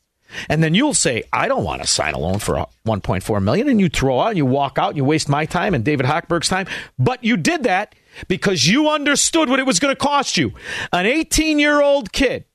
And 0.49 0.63
then 0.63 0.73
you'll 0.73 0.93
say, 0.93 1.23
I 1.31 1.47
don't 1.47 1.63
want 1.63 1.81
to 1.81 1.87
sign 1.87 2.13
a 2.13 2.19
loan 2.19 2.39
for 2.39 2.59
uh, 2.59 2.65
1.4 2.85 3.43
million. 3.43 3.67
And 3.69 3.79
you 3.79 3.89
throw 3.89 4.19
out 4.19 4.29
and 4.29 4.37
you 4.37 4.45
walk 4.45 4.77
out 4.77 4.89
and 4.89 4.97
you 4.97 5.05
waste 5.05 5.29
my 5.29 5.45
time 5.45 5.73
and 5.73 5.83
David 5.83 6.05
Hochberg's 6.05 6.49
time. 6.49 6.67
But 6.97 7.23
you 7.23 7.37
did 7.37 7.63
that 7.63 7.95
because 8.27 8.67
you 8.67 8.89
understood 8.89 9.49
what 9.49 9.59
it 9.59 9.65
was 9.65 9.79
going 9.79 9.93
to 9.93 9.99
cost 9.99 10.37
you. 10.37 10.53
An 10.91 11.05
18 11.05 11.59
year 11.59 11.81
old 11.81 12.11
kid 12.11 12.45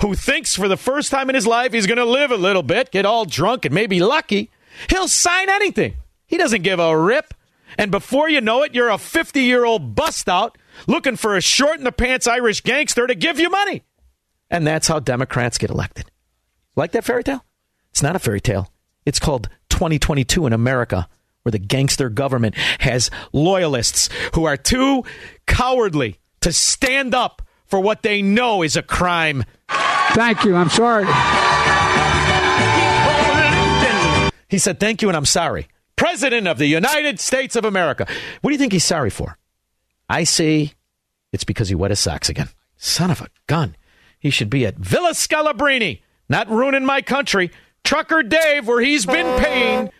who 0.00 0.14
thinks 0.14 0.54
for 0.54 0.68
the 0.68 0.76
first 0.76 1.10
time 1.10 1.28
in 1.28 1.34
his 1.34 1.46
life 1.46 1.72
he's 1.72 1.86
going 1.86 1.98
to 1.98 2.04
live 2.04 2.30
a 2.30 2.36
little 2.36 2.62
bit, 2.62 2.92
get 2.92 3.06
all 3.06 3.24
drunk 3.24 3.64
and 3.64 3.74
maybe 3.74 4.00
lucky, 4.00 4.50
he'll 4.88 5.08
sign 5.08 5.48
anything. 5.48 5.94
He 6.26 6.36
doesn't 6.36 6.62
give 6.62 6.78
a 6.78 6.96
rip. 6.96 7.34
And 7.78 7.90
before 7.90 8.28
you 8.28 8.40
know 8.40 8.62
it, 8.62 8.74
you're 8.74 8.90
a 8.90 8.98
50 8.98 9.40
year 9.40 9.64
old 9.64 9.94
bust 9.94 10.28
out 10.28 10.58
looking 10.86 11.16
for 11.16 11.36
a 11.36 11.40
short 11.40 11.78
in 11.78 11.84
the 11.84 11.92
pants 11.92 12.26
Irish 12.26 12.62
gangster 12.62 13.06
to 13.06 13.14
give 13.14 13.40
you 13.40 13.50
money. 13.50 13.82
And 14.50 14.66
that's 14.66 14.86
how 14.86 15.00
Democrats 15.00 15.58
get 15.58 15.70
elected. 15.70 16.11
Like 16.76 16.92
that 16.92 17.04
fairy 17.04 17.24
tale? 17.24 17.44
It's 17.90 18.02
not 18.02 18.16
a 18.16 18.18
fairy 18.18 18.40
tale. 18.40 18.72
It's 19.04 19.18
called 19.18 19.48
2022 19.70 20.46
in 20.46 20.52
America, 20.52 21.08
where 21.42 21.50
the 21.50 21.58
gangster 21.58 22.08
government 22.08 22.56
has 22.80 23.10
loyalists 23.32 24.08
who 24.34 24.44
are 24.44 24.56
too 24.56 25.04
cowardly 25.46 26.18
to 26.40 26.52
stand 26.52 27.14
up 27.14 27.42
for 27.66 27.80
what 27.80 28.02
they 28.02 28.22
know 28.22 28.62
is 28.62 28.76
a 28.76 28.82
crime. 28.82 29.44
Thank 29.68 30.44
you. 30.44 30.54
I'm 30.54 30.68
sorry. 30.68 31.06
He 34.48 34.58
said, 34.58 34.78
Thank 34.78 35.00
you, 35.00 35.08
and 35.08 35.16
I'm 35.16 35.24
sorry. 35.24 35.68
President 35.96 36.46
of 36.46 36.58
the 36.58 36.66
United 36.66 37.18
States 37.20 37.56
of 37.56 37.64
America. 37.64 38.06
What 38.40 38.50
do 38.50 38.52
you 38.52 38.58
think 38.58 38.72
he's 38.72 38.84
sorry 38.84 39.10
for? 39.10 39.38
I 40.08 40.24
see 40.24 40.74
it's 41.32 41.44
because 41.44 41.70
he 41.70 41.74
wet 41.74 41.90
his 41.90 42.00
socks 42.00 42.28
again. 42.28 42.48
Son 42.76 43.10
of 43.10 43.20
a 43.20 43.28
gun. 43.46 43.76
He 44.18 44.30
should 44.30 44.50
be 44.50 44.66
at 44.66 44.76
Villa 44.76 45.12
Scalabrini, 45.12 46.02
not 46.32 46.50
ruining 46.50 46.84
my 46.84 47.02
country. 47.02 47.52
Trucker 47.84 48.22
Dave, 48.22 48.66
where 48.66 48.80
he's 48.80 49.06
been 49.06 49.38
paying 49.38 49.90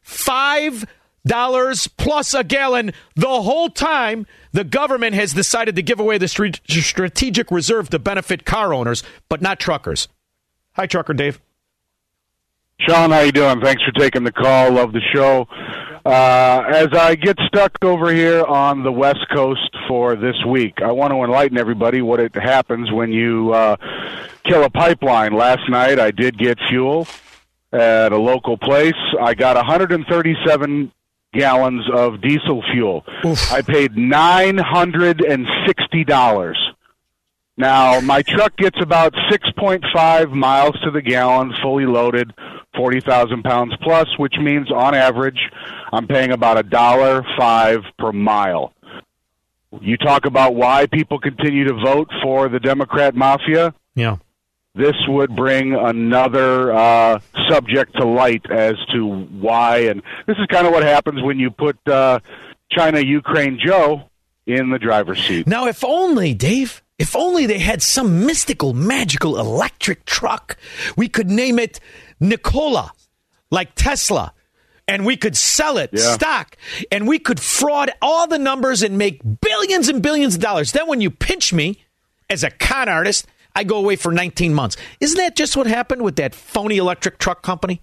five 0.00 0.84
dollars 1.24 1.86
plus 1.86 2.34
a 2.34 2.42
gallon 2.42 2.92
the 3.14 3.42
whole 3.42 3.68
time 3.68 4.26
the 4.52 4.64
government 4.64 5.14
has 5.14 5.32
decided 5.32 5.76
to 5.76 5.82
give 5.82 6.00
away 6.00 6.18
the 6.18 6.26
strategic 6.26 7.50
reserve 7.52 7.90
to 7.90 7.98
benefit 7.98 8.44
car 8.44 8.74
owners, 8.74 9.04
but 9.28 9.40
not 9.40 9.60
truckers. 9.60 10.08
Hi, 10.72 10.86
Trucker 10.86 11.12
Dave. 11.12 11.40
Shaun, 12.80 13.10
how 13.10 13.20
you 13.20 13.30
doing? 13.30 13.60
Thanks 13.60 13.82
for 13.84 13.92
taking 13.92 14.24
the 14.24 14.32
call. 14.32 14.72
Love 14.72 14.92
the 14.92 15.02
show. 15.14 15.46
Uh, 16.04 16.64
as 16.66 16.88
I 16.92 17.14
get 17.14 17.38
stuck 17.46 17.84
over 17.84 18.12
here 18.12 18.44
on 18.44 18.82
the 18.82 18.90
West 18.90 19.24
Coast 19.32 19.70
for 19.86 20.16
this 20.16 20.34
week, 20.44 20.82
I 20.82 20.90
want 20.90 21.12
to 21.12 21.22
enlighten 21.22 21.58
everybody 21.58 22.02
what 22.02 22.18
it 22.18 22.34
happens 22.34 22.90
when 22.90 23.12
you 23.12 23.52
uh, 23.52 23.76
kill 24.44 24.64
a 24.64 24.70
pipeline. 24.70 25.32
Last 25.32 25.68
night, 25.68 26.00
I 26.00 26.10
did 26.10 26.36
get 26.36 26.58
fuel 26.68 27.06
at 27.72 28.12
a 28.12 28.18
local 28.18 28.58
place. 28.58 28.94
I 29.20 29.34
got 29.34 29.54
137 29.54 30.92
gallons 31.32 31.84
of 31.92 32.20
diesel 32.20 32.62
fuel. 32.72 33.04
I 33.50 33.62
paid 33.62 33.96
nine 33.96 34.58
hundred 34.58 35.22
and 35.22 35.46
sixty 35.66 36.04
dollars. 36.04 36.58
Now 37.56 38.00
my 38.00 38.22
truck 38.22 38.56
gets 38.56 38.80
about 38.80 39.14
six 39.30 39.48
point 39.56 39.84
five 39.94 40.30
miles 40.30 40.78
to 40.84 40.90
the 40.90 41.02
gallon, 41.02 41.52
fully 41.62 41.86
loaded, 41.86 42.32
forty 42.74 43.00
thousand 43.00 43.42
pounds 43.42 43.74
plus, 43.82 44.06
which 44.18 44.34
means 44.40 44.70
on 44.70 44.94
average 44.94 45.38
I'm 45.92 46.06
paying 46.06 46.32
about 46.32 46.58
a 46.58 46.62
dollar 46.62 47.24
five 47.38 47.80
per 47.98 48.12
mile. 48.12 48.72
You 49.80 49.96
talk 49.96 50.26
about 50.26 50.54
why 50.54 50.86
people 50.86 51.18
continue 51.18 51.64
to 51.64 51.74
vote 51.74 52.08
for 52.22 52.48
the 52.48 52.60
Democrat 52.60 53.14
mafia. 53.14 53.74
Yeah 53.94 54.16
this 54.74 54.94
would 55.06 55.34
bring 55.36 55.74
another 55.74 56.72
uh, 56.72 57.20
subject 57.48 57.94
to 57.96 58.06
light 58.06 58.50
as 58.50 58.74
to 58.92 59.06
why. 59.06 59.80
And 59.80 60.02
this 60.26 60.36
is 60.38 60.46
kind 60.46 60.66
of 60.66 60.72
what 60.72 60.82
happens 60.82 61.22
when 61.22 61.38
you 61.38 61.50
put 61.50 61.76
uh, 61.86 62.20
China 62.70 63.00
Ukraine 63.00 63.58
Joe 63.64 64.08
in 64.46 64.70
the 64.70 64.78
driver's 64.78 65.22
seat. 65.22 65.46
Now, 65.46 65.66
if 65.66 65.84
only, 65.84 66.34
Dave, 66.34 66.82
if 66.98 67.14
only 67.14 67.46
they 67.46 67.58
had 67.58 67.82
some 67.82 68.24
mystical, 68.24 68.72
magical 68.72 69.38
electric 69.38 70.04
truck, 70.04 70.56
we 70.96 71.08
could 71.08 71.30
name 71.30 71.58
it 71.58 71.78
Nikola, 72.22 72.92
like 73.50 73.74
Tesla. 73.74 74.32
And 74.88 75.06
we 75.06 75.16
could 75.16 75.36
sell 75.36 75.78
it 75.78 75.90
Yeah. 75.92 76.14
stock, 76.14 76.56
and 76.90 77.06
we 77.06 77.18
could 77.18 77.38
fraud 77.38 77.92
all 78.02 78.26
the 78.26 78.38
numbers 78.38 78.82
and 78.82 78.98
make 78.98 79.20
billions 79.40 79.88
and 79.88 80.02
billions 80.02 80.34
of 80.34 80.40
dollars. 80.40 80.72
Then, 80.72 80.88
when 80.88 81.00
you 81.00 81.10
pinch 81.10 81.52
me 81.52 81.84
as 82.28 82.42
a 82.42 82.50
con 82.50 82.88
artist, 82.88 83.26
I 83.54 83.62
go 83.64 83.76
away 83.76 83.94
for 83.96 84.10
19 84.12 84.52
months. 84.52 84.76
Isn't 85.00 85.18
that 85.18 85.36
just 85.36 85.56
what 85.56 85.66
happened 85.68 86.02
with 86.02 86.16
that 86.16 86.34
phony 86.34 86.78
electric 86.78 87.18
truck 87.18 87.42
company? 87.42 87.80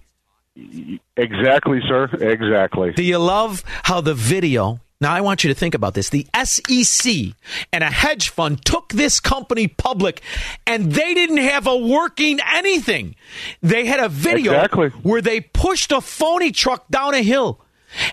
Exactly, 1.16 1.80
sir. 1.88 2.04
Exactly. 2.20 2.92
Do 2.92 3.02
you 3.02 3.18
love 3.18 3.64
how 3.84 4.00
the 4.00 4.14
video? 4.14 4.80
Now, 5.00 5.14
I 5.14 5.22
want 5.22 5.42
you 5.42 5.48
to 5.48 5.58
think 5.58 5.74
about 5.74 5.94
this. 5.94 6.10
The 6.10 6.26
SEC 6.44 7.32
and 7.72 7.82
a 7.82 7.90
hedge 7.90 8.28
fund 8.28 8.62
took 8.64 8.90
this 8.90 9.18
company 9.18 9.66
public, 9.66 10.20
and 10.66 10.92
they 10.92 11.14
didn't 11.14 11.38
have 11.38 11.66
a 11.66 11.74
working 11.76 12.38
anything. 12.52 13.14
They 13.62 13.86
had 13.86 13.98
a 14.00 14.10
video 14.10 14.52
Exactly. 14.52 14.88
where 15.02 15.22
they 15.22 15.40
pushed 15.40 15.90
a 15.90 16.02
phony 16.02 16.52
truck 16.52 16.86
down 16.90 17.14
a 17.14 17.22
hill, 17.22 17.62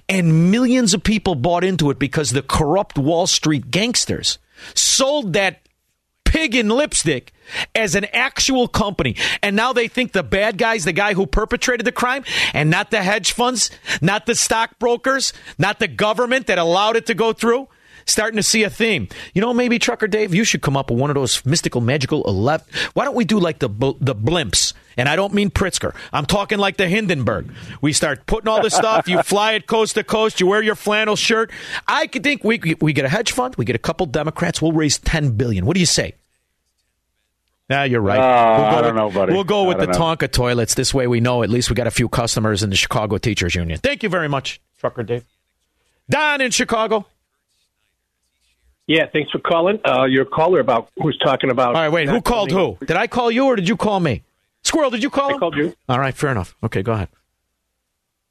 and 0.07 0.49
millions 0.49 0.93
of 0.93 1.03
people 1.03 1.35
bought 1.35 1.65
into 1.65 1.89
it 1.89 1.99
because 1.99 2.31
the 2.31 2.41
corrupt 2.41 2.97
Wall 2.97 3.27
Street 3.27 3.69
gangsters 3.69 4.37
sold 4.73 5.33
that 5.33 5.67
pig 6.23 6.55
in 6.55 6.69
lipstick 6.69 7.33
as 7.75 7.95
an 7.95 8.05
actual 8.13 8.67
company. 8.67 9.15
And 9.41 9.55
now 9.55 9.73
they 9.73 9.87
think 9.87 10.11
the 10.11 10.23
bad 10.23 10.57
guy's 10.57 10.85
the 10.85 10.93
guy 10.93 11.13
who 11.13 11.25
perpetrated 11.25 11.85
the 11.85 11.91
crime 11.91 12.23
and 12.53 12.69
not 12.69 12.91
the 12.91 13.01
hedge 13.01 13.31
funds, 13.33 13.71
not 14.01 14.25
the 14.25 14.35
stockbrokers, 14.35 15.33
not 15.57 15.79
the 15.79 15.87
government 15.87 16.47
that 16.47 16.57
allowed 16.57 16.95
it 16.95 17.05
to 17.07 17.13
go 17.13 17.33
through. 17.33 17.67
Starting 18.05 18.37
to 18.37 18.43
see 18.43 18.63
a 18.63 18.69
theme. 18.69 19.09
You 19.33 19.41
know, 19.41 19.53
maybe 19.53 19.79
Trucker 19.79 20.07
Dave, 20.07 20.33
you 20.33 20.45
should 20.45 20.61
come 20.61 20.77
up 20.77 20.89
with 20.89 20.97
one 20.97 21.09
of 21.09 21.15
those 21.15 21.45
mystical, 21.45 21.81
magical 21.81 22.23
eleven. 22.23 22.65
Why 22.93 23.03
don't 23.03 23.15
we 23.15 23.25
do 23.25 23.37
like 23.37 23.59
the 23.59 23.67
the 23.67 24.15
blimps? 24.15 24.71
And 24.95 25.09
I 25.09 25.17
don't 25.17 25.33
mean 25.33 25.51
Pritzker. 25.51 25.93
I'm 26.13 26.25
talking 26.25 26.57
like 26.57 26.77
the 26.77 26.87
Hindenburg. 26.87 27.51
We 27.81 27.91
start 27.91 28.25
putting 28.25 28.47
all 28.47 28.61
this 28.61 28.73
stuff. 28.73 29.09
You 29.09 29.21
fly 29.23 29.53
it 29.53 29.67
coast 29.67 29.95
to 29.95 30.05
coast. 30.05 30.39
You 30.39 30.47
wear 30.47 30.63
your 30.63 30.75
flannel 30.75 31.17
shirt. 31.17 31.51
I 31.85 32.07
could 32.07 32.23
think 32.23 32.45
we 32.45 32.75
we 32.79 32.93
get 32.93 33.03
a 33.03 33.09
hedge 33.09 33.33
fund. 33.33 33.57
We 33.57 33.65
get 33.65 33.75
a 33.75 33.79
couple 33.79 34.05
Democrats. 34.05 34.61
We'll 34.61 34.71
raise 34.71 34.97
ten 34.97 35.31
billion. 35.31 35.65
What 35.65 35.73
do 35.73 35.81
you 35.81 35.85
say? 35.85 36.13
Yeah, 37.69 37.83
you're 37.83 38.01
right. 38.01 38.17
Uh, 38.17 38.57
we'll 38.57 38.71
go 38.71 38.77
I 38.77 38.81
don't 38.81 38.85
with, 38.85 38.95
know, 38.95 39.19
buddy. 39.19 39.33
We'll 39.33 39.43
go 39.43 39.63
with 39.65 39.79
the 39.79 39.87
know. 39.87 39.93
Tonka 39.93 40.31
toilets. 40.31 40.73
This 40.75 40.93
way 40.93 41.07
we 41.07 41.19
know 41.19 41.43
at 41.43 41.49
least 41.49 41.69
we 41.69 41.75
got 41.75 41.87
a 41.87 41.91
few 41.91 42.07
customers 42.07 42.63
in 42.63 42.69
the 42.69 42.77
Chicago 42.77 43.17
Teachers 43.17 43.55
Union. 43.55 43.79
Thank 43.79 44.03
you 44.03 44.09
very 44.09 44.29
much, 44.29 44.61
Trucker 44.79 45.03
Dave. 45.03 45.25
Don 46.09 46.39
in 46.39 46.51
Chicago. 46.51 47.05
Yeah, 48.87 49.07
thanks 49.11 49.31
for 49.31 49.39
calling. 49.39 49.79
Uh, 49.85 50.05
your 50.05 50.23
caller 50.23 50.61
about 50.61 50.89
who's 51.01 51.17
talking 51.17 51.49
about. 51.49 51.75
All 51.75 51.81
right, 51.81 51.89
wait. 51.89 52.07
Who 52.07 52.21
called 52.21 52.51
who? 52.51 52.77
Did 52.85 52.95
I 52.95 53.07
call 53.07 53.29
you 53.29 53.45
or 53.45 53.57
did 53.57 53.67
you 53.67 53.75
call 53.75 53.99
me? 53.99 54.23
Squirrel, 54.63 54.89
did 54.89 55.03
you 55.03 55.09
call 55.09 55.29
I 55.29 55.33
him? 55.33 55.39
called 55.39 55.57
you. 55.57 55.75
All 55.89 55.99
right, 55.99 56.15
fair 56.15 56.31
enough. 56.31 56.55
Okay, 56.63 56.81
go 56.83 56.93
ahead. 56.93 57.09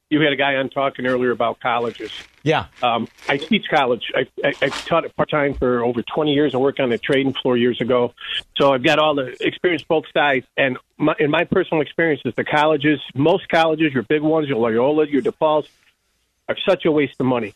You 0.08 0.20
had 0.22 0.32
a 0.32 0.36
guy 0.36 0.54
on 0.54 0.70
talking 0.70 1.06
earlier 1.06 1.30
about 1.30 1.60
colleges. 1.60 2.10
Yeah. 2.46 2.66
Um, 2.80 3.08
I 3.28 3.38
teach 3.38 3.66
college. 3.68 4.12
I, 4.14 4.28
I, 4.44 4.52
I 4.62 4.68
taught 4.68 5.04
it 5.04 5.16
part 5.16 5.28
time 5.28 5.54
for 5.54 5.84
over 5.84 6.00
20 6.00 6.32
years. 6.32 6.54
I 6.54 6.58
worked 6.58 6.78
on 6.78 6.90
the 6.90 6.96
trading 6.98 7.32
floor 7.32 7.56
years 7.56 7.80
ago. 7.80 8.14
So 8.56 8.72
I've 8.72 8.84
got 8.84 9.00
all 9.00 9.16
the 9.16 9.36
experience 9.44 9.82
both 9.82 10.04
sides. 10.14 10.46
And 10.56 10.78
my, 10.96 11.16
in 11.18 11.28
my 11.28 11.42
personal 11.42 11.80
experiences, 11.82 12.34
the 12.36 12.44
colleges, 12.44 13.00
most 13.16 13.48
colleges, 13.48 13.92
your 13.92 14.04
big 14.04 14.22
ones, 14.22 14.48
your 14.48 14.58
Loyola, 14.58 15.08
your 15.08 15.22
DePaul's, 15.22 15.68
are 16.48 16.56
such 16.64 16.84
a 16.84 16.92
waste 16.92 17.16
of 17.18 17.26
money. 17.26 17.52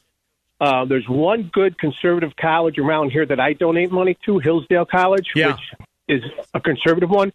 Uh, 0.60 0.84
there's 0.86 1.08
one 1.08 1.44
good 1.52 1.78
conservative 1.78 2.34
college 2.34 2.76
around 2.76 3.12
here 3.12 3.24
that 3.24 3.38
I 3.38 3.52
donate 3.52 3.92
money 3.92 4.18
to, 4.26 4.40
Hillsdale 4.40 4.86
College, 4.86 5.30
Yeah. 5.36 5.52
which 5.52 5.60
is 6.08 6.22
a 6.52 6.60
conservative 6.60 7.10
one. 7.10 7.32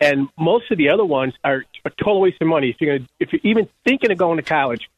And 0.00 0.28
most 0.38 0.70
of 0.70 0.76
the 0.76 0.90
other 0.90 1.04
ones 1.06 1.32
are 1.42 1.64
a 1.86 1.90
total 1.90 2.20
waste 2.20 2.42
of 2.42 2.48
money. 2.48 2.68
If 2.68 2.76
you're 2.82 2.98
gonna, 2.98 3.08
if 3.18 3.32
you're 3.32 3.40
even 3.42 3.70
thinking 3.86 4.10
of 4.10 4.18
going 4.18 4.36
to 4.36 4.42
college, 4.42 4.90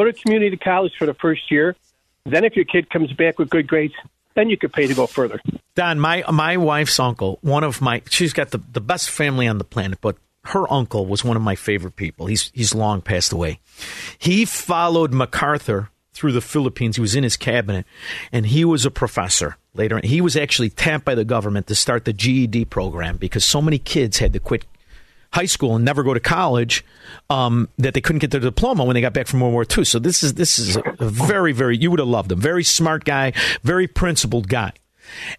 go 0.00 0.10
to 0.10 0.12
community 0.12 0.56
college 0.56 0.92
for 0.98 1.06
the 1.06 1.14
first 1.14 1.50
year. 1.50 1.76
Then, 2.24 2.44
if 2.44 2.56
your 2.56 2.64
kid 2.64 2.90
comes 2.90 3.12
back 3.12 3.38
with 3.38 3.50
good 3.50 3.66
grades, 3.66 3.94
then 4.34 4.50
you 4.50 4.56
could 4.56 4.72
pay 4.72 4.86
to 4.86 4.94
go 4.94 5.06
further. 5.06 5.40
Don, 5.74 5.98
my 5.98 6.24
my 6.30 6.56
wife's 6.56 6.98
uncle, 6.98 7.38
one 7.42 7.64
of 7.64 7.80
my 7.80 8.02
she's 8.10 8.32
got 8.32 8.50
the, 8.50 8.58
the 8.58 8.80
best 8.80 9.10
family 9.10 9.46
on 9.46 9.58
the 9.58 9.64
planet, 9.64 9.98
but 10.00 10.16
her 10.44 10.70
uncle 10.72 11.06
was 11.06 11.24
one 11.24 11.36
of 11.36 11.42
my 11.42 11.54
favorite 11.54 11.96
people. 11.96 12.26
He's 12.26 12.50
he's 12.54 12.74
long 12.74 13.00
passed 13.00 13.32
away. 13.32 13.60
He 14.18 14.44
followed 14.44 15.12
MacArthur 15.12 15.90
through 16.12 16.32
the 16.32 16.40
Philippines. 16.40 16.96
He 16.96 17.00
was 17.00 17.14
in 17.14 17.24
his 17.24 17.36
cabinet, 17.36 17.86
and 18.32 18.46
he 18.46 18.64
was 18.64 18.84
a 18.84 18.90
professor 18.90 19.56
later. 19.74 20.00
He 20.02 20.20
was 20.20 20.36
actually 20.36 20.70
tapped 20.70 21.04
by 21.04 21.14
the 21.14 21.24
government 21.24 21.66
to 21.68 21.74
start 21.74 22.04
the 22.04 22.12
GED 22.12 22.66
program 22.66 23.16
because 23.16 23.44
so 23.44 23.62
many 23.62 23.78
kids 23.78 24.18
had 24.18 24.32
to 24.34 24.40
quit 24.40 24.64
high 25.32 25.46
school 25.46 25.76
and 25.76 25.84
never 25.84 26.02
go 26.02 26.12
to 26.14 26.20
college 26.20 26.84
um, 27.28 27.68
that 27.78 27.94
they 27.94 28.00
couldn't 28.00 28.18
get 28.20 28.30
their 28.30 28.40
diploma 28.40 28.84
when 28.84 28.94
they 28.94 29.00
got 29.00 29.12
back 29.12 29.26
from 29.26 29.40
World 29.40 29.52
War 29.52 29.64
II. 29.76 29.84
So 29.84 29.98
this 29.98 30.22
is 30.22 30.34
this 30.34 30.58
is 30.58 30.76
a, 30.76 30.82
very 31.00 31.52
very 31.52 31.76
you 31.76 31.90
would 31.90 32.00
have 32.00 32.08
loved 32.08 32.32
him. 32.32 32.40
Very 32.40 32.64
smart 32.64 33.04
guy, 33.04 33.32
very 33.62 33.86
principled 33.86 34.48
guy. 34.48 34.72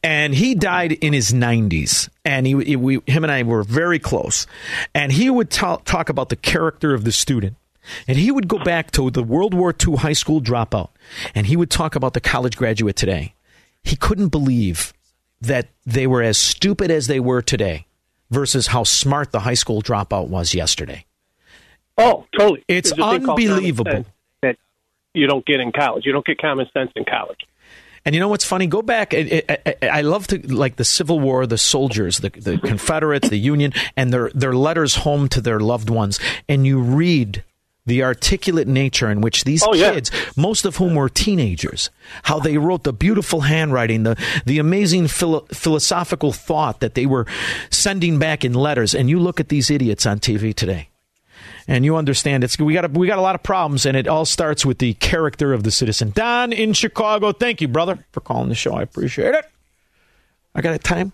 And 0.04 0.36
he 0.36 0.54
died 0.54 0.92
in 0.92 1.14
his 1.14 1.32
90s, 1.32 2.10
and 2.26 2.46
he, 2.46 2.62
he- 2.62 2.76
we, 2.76 3.00
him 3.08 3.24
and 3.24 3.32
I 3.32 3.44
were 3.44 3.64
very 3.64 4.00
close. 4.00 4.46
And 4.94 5.14
he 5.14 5.30
would 5.30 5.50
ta- 5.50 5.78
talk 5.78 6.10
about 6.10 6.28
the 6.28 6.36
character 6.36 6.94
of 6.94 7.06
the 7.06 7.12
student, 7.14 7.56
and 8.06 8.18
he 8.18 8.32
would 8.32 8.50
go 8.50 8.60
back 8.62 8.92
to 8.92 9.10
the 9.10 9.24
World 9.24 9.54
War 9.54 9.74
II 9.88 9.96
high 9.96 10.12
school 10.12 10.42
dropout, 10.42 10.90
and 11.34 11.48
he 11.48 11.56
would 11.56 11.70
talk 11.70 11.96
about 11.96 12.14
the 12.14 12.20
college 12.20 12.58
graduate 12.58 12.98
today. 12.98 13.34
He 13.82 13.96
couldn't 13.96 14.28
believe 14.28 14.92
that 15.40 15.70
they 15.86 16.06
were 16.06 16.22
as 16.22 16.38
stupid 16.38 16.92
as 16.92 17.08
they 17.08 17.22
were 17.22 17.42
today 17.42 17.86
versus 18.32 18.68
how 18.68 18.84
smart 18.84 19.32
the 19.32 19.42
high 19.42 19.54
school 19.54 19.82
dropout 19.82 20.28
was 20.30 20.56
yesterday. 20.56 21.06
Oh, 21.98 22.26
totally. 22.38 22.64
It's 22.68 22.90
There's 22.92 23.00
a 23.06 23.12
thing 23.12 23.26
called 23.26 23.38
common 23.40 23.52
unbelievable. 23.52 24.06
that 24.42 24.58
you 25.14 25.28
don't 25.28 25.46
get 25.46 25.60
in 25.60 25.72
college. 25.72 26.06
You 26.06 26.14
don't 26.14 26.26
get 26.26 26.40
common 26.40 26.68
sense 26.74 26.92
in 26.96 27.06
college. 27.06 27.42
And 28.04 28.16
you 28.16 28.22
know 28.22 28.30
what's 28.30 28.46
funny? 28.46 28.66
Go 28.66 28.82
back. 28.82 29.14
I- 29.14 29.44
I 29.84 30.02
love 30.02 30.26
to 30.28 30.40
like 30.52 30.78
the 30.78 30.84
Civil 30.86 31.20
War, 31.20 31.46
the 31.46 31.58
soldiers, 31.60 32.18
the, 32.20 32.30
the 32.30 32.58
Confederates, 32.58 33.30
the 33.30 33.38
Union, 33.38 33.74
and 33.96 34.12
their 34.12 34.32
their 34.34 34.54
letters 34.54 34.96
home 34.96 35.28
to 35.30 35.42
their 35.42 35.60
loved 35.60 35.92
ones. 35.92 36.20
And 36.50 36.66
you 36.66 36.80
read 36.80 37.44
the 37.86 38.04
articulate 38.04 38.68
nature 38.68 39.10
in 39.10 39.22
which 39.22 39.44
these 39.44 39.64
Oh, 39.64 39.74
yeah. 39.74 39.94
kids, 39.94 40.12
most 40.38 40.66
of 40.66 40.76
whom 40.76 40.94
were 40.96 41.10
teenagers, 41.10 41.90
how 42.24 42.40
they 42.40 42.58
wrote 42.58 42.84
the 42.84 42.94
beautiful 42.94 43.42
handwriting, 43.42 44.04
the 44.04 44.16
the 44.46 44.60
amazing 44.60 45.08
philo- 45.08 45.46
philosophical 45.52 46.32
thought 46.32 46.80
that 46.82 46.94
they 46.94 47.06
were 47.08 47.26
sending 47.72 48.20
back 48.20 48.46
in 48.46 48.54
letters. 48.54 48.94
And 48.94 49.10
you 49.10 49.20
look 49.20 49.40
at 49.40 49.50
these 49.50 49.72
idiots 49.72 50.06
on 50.06 50.20
TV 50.20 50.54
today. 50.54 50.90
and 51.68 51.84
you 51.86 51.96
understand 51.96 52.44
it's 52.44 52.58
we 52.60 52.74
got 52.74 52.86
a, 52.86 52.88
we 52.88 53.08
got 53.08 53.18
a 53.18 53.22
lot 53.22 53.34
of 53.36 53.42
problems, 53.44 53.86
and 53.86 53.98
it 53.98 54.08
all 54.08 54.26
starts 54.26 54.64
with 54.66 54.78
the 54.78 54.94
character 54.96 55.52
of 55.54 55.64
the 55.64 55.72
citizen. 55.72 56.12
Don 56.14 56.54
in 56.54 56.74
Chicago, 56.74 57.32
thank 57.32 57.62
you, 57.62 57.68
brother, 57.68 58.06
for 58.12 58.22
calling 58.22 58.50
the 58.50 58.56
show. 58.56 58.74
I 58.74 58.84
appreciate 58.84 59.34
it. 59.34 59.46
I 60.54 60.62
got 60.62 60.74
a 60.76 60.80
time. 60.80 61.14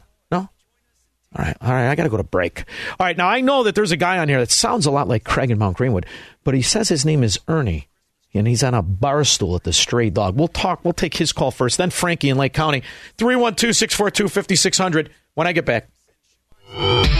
No. 1.35 1.39
All 1.39 1.45
right, 1.45 1.57
all 1.61 1.71
right. 1.71 1.89
I 1.89 1.95
got 1.95 2.03
to 2.03 2.09
go 2.09 2.17
to 2.17 2.23
break. 2.23 2.63
All 2.99 3.05
right, 3.05 3.17
now 3.17 3.27
I 3.27 3.41
know 3.41 3.63
that 3.63 3.75
there's 3.75 3.91
a 3.91 3.97
guy 3.97 4.17
on 4.17 4.29
here 4.29 4.39
that 4.39 4.51
sounds 4.51 4.85
a 4.85 4.91
lot 4.91 5.07
like 5.07 5.23
Craig 5.23 5.51
in 5.51 5.57
Mount 5.57 5.77
Greenwood, 5.77 6.05
but 6.43 6.53
he 6.53 6.61
says 6.61 6.89
his 6.89 7.05
name 7.05 7.23
is 7.23 7.39
Ernie 7.47 7.87
and 8.33 8.47
he's 8.47 8.63
on 8.63 8.73
a 8.73 8.81
bar 8.81 9.23
stool 9.23 9.55
at 9.55 9.63
the 9.63 9.73
Stray 9.73 10.09
Dog. 10.09 10.35
We'll 10.35 10.47
talk. 10.47 10.83
We'll 10.83 10.93
take 10.93 11.15
his 11.15 11.31
call 11.33 11.51
first, 11.51 11.77
then 11.77 11.89
Frankie 11.89 12.29
in 12.29 12.37
Lake 12.37 12.53
County. 12.53 12.83
312 13.17 13.75
642 13.75 14.29
5600 14.29 15.09
when 15.33 15.47
I 15.47 15.53
get 15.53 15.65
back. 15.65 15.89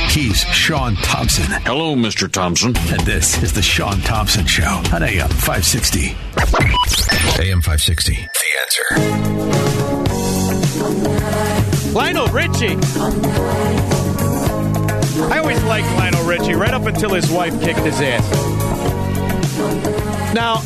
He's 0.10 0.40
Shaun 0.40 0.96
Thompson. 0.96 1.46
Hello, 1.64 1.96
Mr. 1.96 2.32
Thompson. 2.32 2.76
And 2.78 3.02
this 3.02 3.42
is 3.42 3.54
the 3.54 3.62
Shaun 3.62 4.00
Thompson 4.02 4.46
Show 4.46 4.82
on 4.94 5.04
AM 5.04 5.30
560. 5.30 6.16
AM 7.42 7.62
560. 7.62 8.14
The 8.14 8.48
answer. 8.62 8.86
Lionel 11.94 12.28
Richie. 12.28 13.97
I 15.20 15.40
always 15.40 15.62
liked 15.64 15.88
Lionel 15.98 16.26
Richie 16.26 16.54
right 16.54 16.74
up 16.74 16.86
until 16.86 17.14
his 17.14 17.30
wife 17.32 17.60
kicked 17.62 17.80
his 17.80 18.00
ass. 18.02 18.24
Now, 20.34 20.58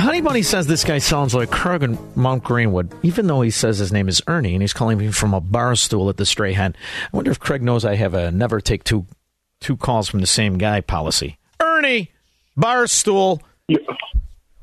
Honey 0.00 0.20
Bunny 0.20 0.42
says 0.42 0.66
this 0.66 0.84
guy 0.84 0.98
sounds 0.98 1.34
like 1.34 1.50
Kurgan 1.50 1.98
Mount 2.16 2.44
Greenwood, 2.44 2.94
even 3.02 3.26
though 3.26 3.42
he 3.42 3.50
says 3.50 3.78
his 3.78 3.92
name 3.92 4.08
is 4.08 4.22
Ernie 4.26 4.54
and 4.54 4.62
he's 4.62 4.72
calling 4.72 4.98
me 4.98 5.10
from 5.10 5.34
a 5.34 5.40
bar 5.40 5.74
stool 5.74 6.08
at 6.08 6.16
the 6.16 6.24
Stray 6.24 6.52
Hen. 6.52 6.76
I 7.12 7.16
wonder 7.16 7.30
if 7.30 7.40
Craig 7.40 7.62
knows 7.62 7.84
I 7.84 7.96
have 7.96 8.14
a 8.14 8.30
never 8.30 8.60
take 8.60 8.84
two 8.84 9.06
two 9.60 9.76
calls 9.76 10.08
from 10.08 10.20
the 10.20 10.26
same 10.26 10.58
guy 10.58 10.80
policy. 10.80 11.38
Ernie, 11.60 12.10
bar 12.56 12.86
stool. 12.86 13.42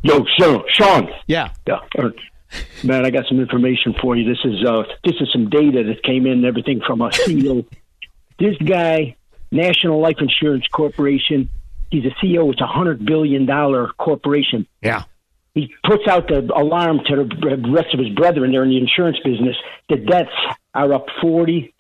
Yo, 0.02 0.26
so 0.38 0.64
Shaun. 0.70 1.10
Yeah. 1.28 1.52
Yeah. 1.68 1.80
Er, 1.98 2.14
man, 2.84 3.06
I 3.06 3.10
got 3.10 3.26
some 3.28 3.40
information 3.40 3.94
for 4.02 4.16
you. 4.16 4.28
This 4.30 4.40
is 4.46 4.64
uh, 4.66 4.84
this 5.04 5.16
is 5.20 5.30
some 5.32 5.50
data 5.50 5.84
that 5.84 6.04
came 6.04 6.26
in, 6.26 6.46
everything 6.46 6.82
from 6.86 7.02
a 7.02 7.10
CEO. 7.10 7.66
This 8.40 8.58
guy, 8.58 9.16
National 9.52 10.00
Life 10.00 10.18
Insurance 10.20 10.68
Corporation, 10.68 11.50
he's 11.92 12.06
a 12.06 12.26
CEO. 12.26 12.52
It's 12.52 12.62
a 12.62 12.68
hundred 12.68 13.06
billion 13.06 13.46
dollar 13.46 13.90
corporation. 13.98 14.68
Yeah 14.82 15.04
he 15.60 15.74
puts 15.84 16.08
out 16.08 16.28
the 16.28 16.50
alarm 16.56 17.02
to 17.08 17.16
the 17.26 17.72
rest 17.72 17.94
of 17.94 18.00
his 18.00 18.10
brethren 18.10 18.52
there 18.52 18.64
in 18.64 18.70
the 18.70 18.78
insurance 18.78 19.18
business. 19.24 19.56
The 19.90 19.98
deaths 19.98 20.30
are 20.74 20.94
up 20.94 21.08
40% 21.22 21.72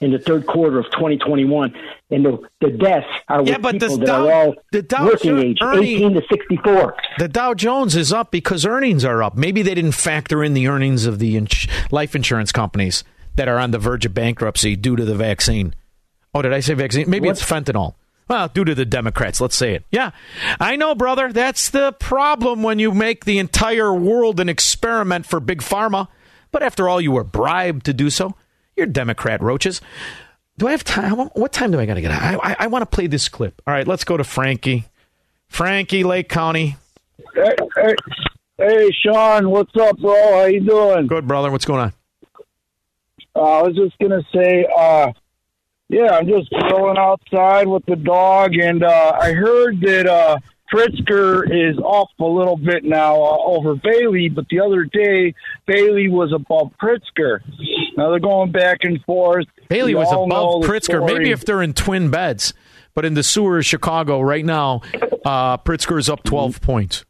in 0.00 0.10
the 0.10 0.18
third 0.18 0.46
quarter 0.46 0.78
of 0.78 0.86
2021. 0.86 1.74
And 2.10 2.24
the, 2.24 2.48
the 2.60 2.70
deaths 2.70 3.06
are 3.28 3.40
with 3.40 3.50
yeah, 3.50 3.58
but 3.58 3.72
people 3.74 3.98
the 3.98 4.06
that 4.06 4.06
Dow, 4.06 4.28
are 4.28 4.32
all 4.32 4.54
the 4.72 4.82
Dow 4.82 5.06
working 5.06 5.38
age, 5.38 5.58
Ernie, 5.62 5.94
18 5.94 6.14
to 6.14 6.22
64. 6.28 6.96
The 7.18 7.28
Dow 7.28 7.54
Jones 7.54 7.94
is 7.94 8.12
up 8.12 8.30
because 8.30 8.66
earnings 8.66 9.04
are 9.04 9.22
up. 9.22 9.36
Maybe 9.36 9.62
they 9.62 9.74
didn't 9.74 9.92
factor 9.92 10.42
in 10.42 10.54
the 10.54 10.66
earnings 10.66 11.06
of 11.06 11.20
the 11.20 11.36
ins- 11.36 11.68
life 11.92 12.16
insurance 12.16 12.50
companies 12.50 13.04
that 13.36 13.48
are 13.48 13.58
on 13.58 13.70
the 13.70 13.78
verge 13.78 14.04
of 14.04 14.14
bankruptcy 14.14 14.74
due 14.74 14.96
to 14.96 15.04
the 15.04 15.14
vaccine. 15.14 15.74
Oh, 16.34 16.42
did 16.42 16.52
I 16.52 16.60
say 16.60 16.74
vaccine? 16.74 17.08
Maybe 17.08 17.28
what? 17.28 17.38
it's 17.38 17.44
fentanyl. 17.44 17.94
Well, 18.28 18.48
due 18.48 18.64
to 18.64 18.74
the 18.74 18.84
Democrats, 18.84 19.40
let's 19.40 19.56
say 19.56 19.74
it. 19.74 19.84
Yeah, 19.90 20.10
I 20.60 20.76
know, 20.76 20.94
brother. 20.94 21.32
That's 21.32 21.70
the 21.70 21.92
problem 21.92 22.62
when 22.62 22.78
you 22.78 22.92
make 22.92 23.24
the 23.24 23.38
entire 23.38 23.94
world 23.94 24.38
an 24.38 24.50
experiment 24.50 25.24
for 25.24 25.40
big 25.40 25.62
pharma. 25.62 26.08
But 26.50 26.62
after 26.62 26.88
all, 26.88 27.00
you 27.00 27.12
were 27.12 27.24
bribed 27.24 27.86
to 27.86 27.94
do 27.94 28.10
so. 28.10 28.34
You're 28.76 28.86
Democrat 28.86 29.42
roaches. 29.42 29.80
Do 30.58 30.68
I 30.68 30.72
have 30.72 30.84
time? 30.84 31.16
What 31.16 31.52
time 31.52 31.70
do 31.70 31.80
I 31.80 31.86
got 31.86 31.94
to 31.94 32.00
get 32.00 32.10
out? 32.10 32.22
I, 32.22 32.50
I, 32.50 32.56
I 32.60 32.66
want 32.66 32.82
to 32.82 32.86
play 32.86 33.06
this 33.06 33.28
clip. 33.28 33.62
All 33.66 33.72
right, 33.72 33.86
let's 33.86 34.04
go 34.04 34.16
to 34.16 34.24
Frankie. 34.24 34.84
Frankie, 35.48 36.04
Lake 36.04 36.28
County. 36.28 36.76
Hey, 37.34 37.56
hey, 37.76 37.94
hey, 38.58 38.90
Shaun, 39.02 39.50
what's 39.50 39.74
up, 39.80 39.98
bro? 39.98 40.14
How 40.32 40.44
you 40.44 40.60
doing? 40.60 41.06
Good, 41.06 41.26
brother. 41.26 41.50
What's 41.50 41.64
going 41.64 41.80
on? 41.80 41.92
Uh, 43.34 43.40
I 43.40 43.62
was 43.62 43.76
just 43.76 43.96
gonna 44.00 44.22
say, 44.34 44.66
uh, 44.76 45.12
yeah, 45.88 46.16
I'm 46.16 46.26
just 46.26 46.50
chilling 46.50 46.98
outside 46.98 47.66
with 47.66 47.84
the 47.86 47.96
dog, 47.96 48.54
and 48.54 48.82
uh, 48.82 49.16
I 49.18 49.32
heard 49.32 49.80
that 49.80 50.06
uh, 50.06 50.38
Pritzker 50.72 51.44
is 51.50 51.78
off 51.78 52.10
a 52.20 52.24
little 52.24 52.56
bit 52.56 52.84
now 52.84 53.14
uh, 53.14 53.38
over 53.38 53.74
Bailey, 53.74 54.28
but 54.28 54.46
the 54.50 54.60
other 54.60 54.84
day 54.84 55.34
Bailey 55.66 56.08
was 56.08 56.32
above 56.32 56.72
Pritzker. 56.80 57.40
Now 57.96 58.10
they're 58.10 58.20
going 58.20 58.52
back 58.52 58.78
and 58.82 59.02
forth. 59.04 59.46
Bailey 59.68 59.94
was 59.94 60.12
above 60.12 60.64
Pritzker. 60.64 61.04
Maybe 61.06 61.30
if 61.30 61.44
they're 61.44 61.62
in 61.62 61.72
twin 61.72 62.10
beds, 62.10 62.52
but 62.94 63.06
in 63.06 63.14
the 63.14 63.22
sewer 63.22 63.58
of 63.58 63.64
Chicago 63.64 64.20
right 64.20 64.44
now, 64.44 64.82
uh, 65.24 65.56
Pritzker 65.58 65.98
is 65.98 66.10
up 66.10 66.22
12 66.22 66.56
mm-hmm. 66.56 66.64
points. 66.64 67.04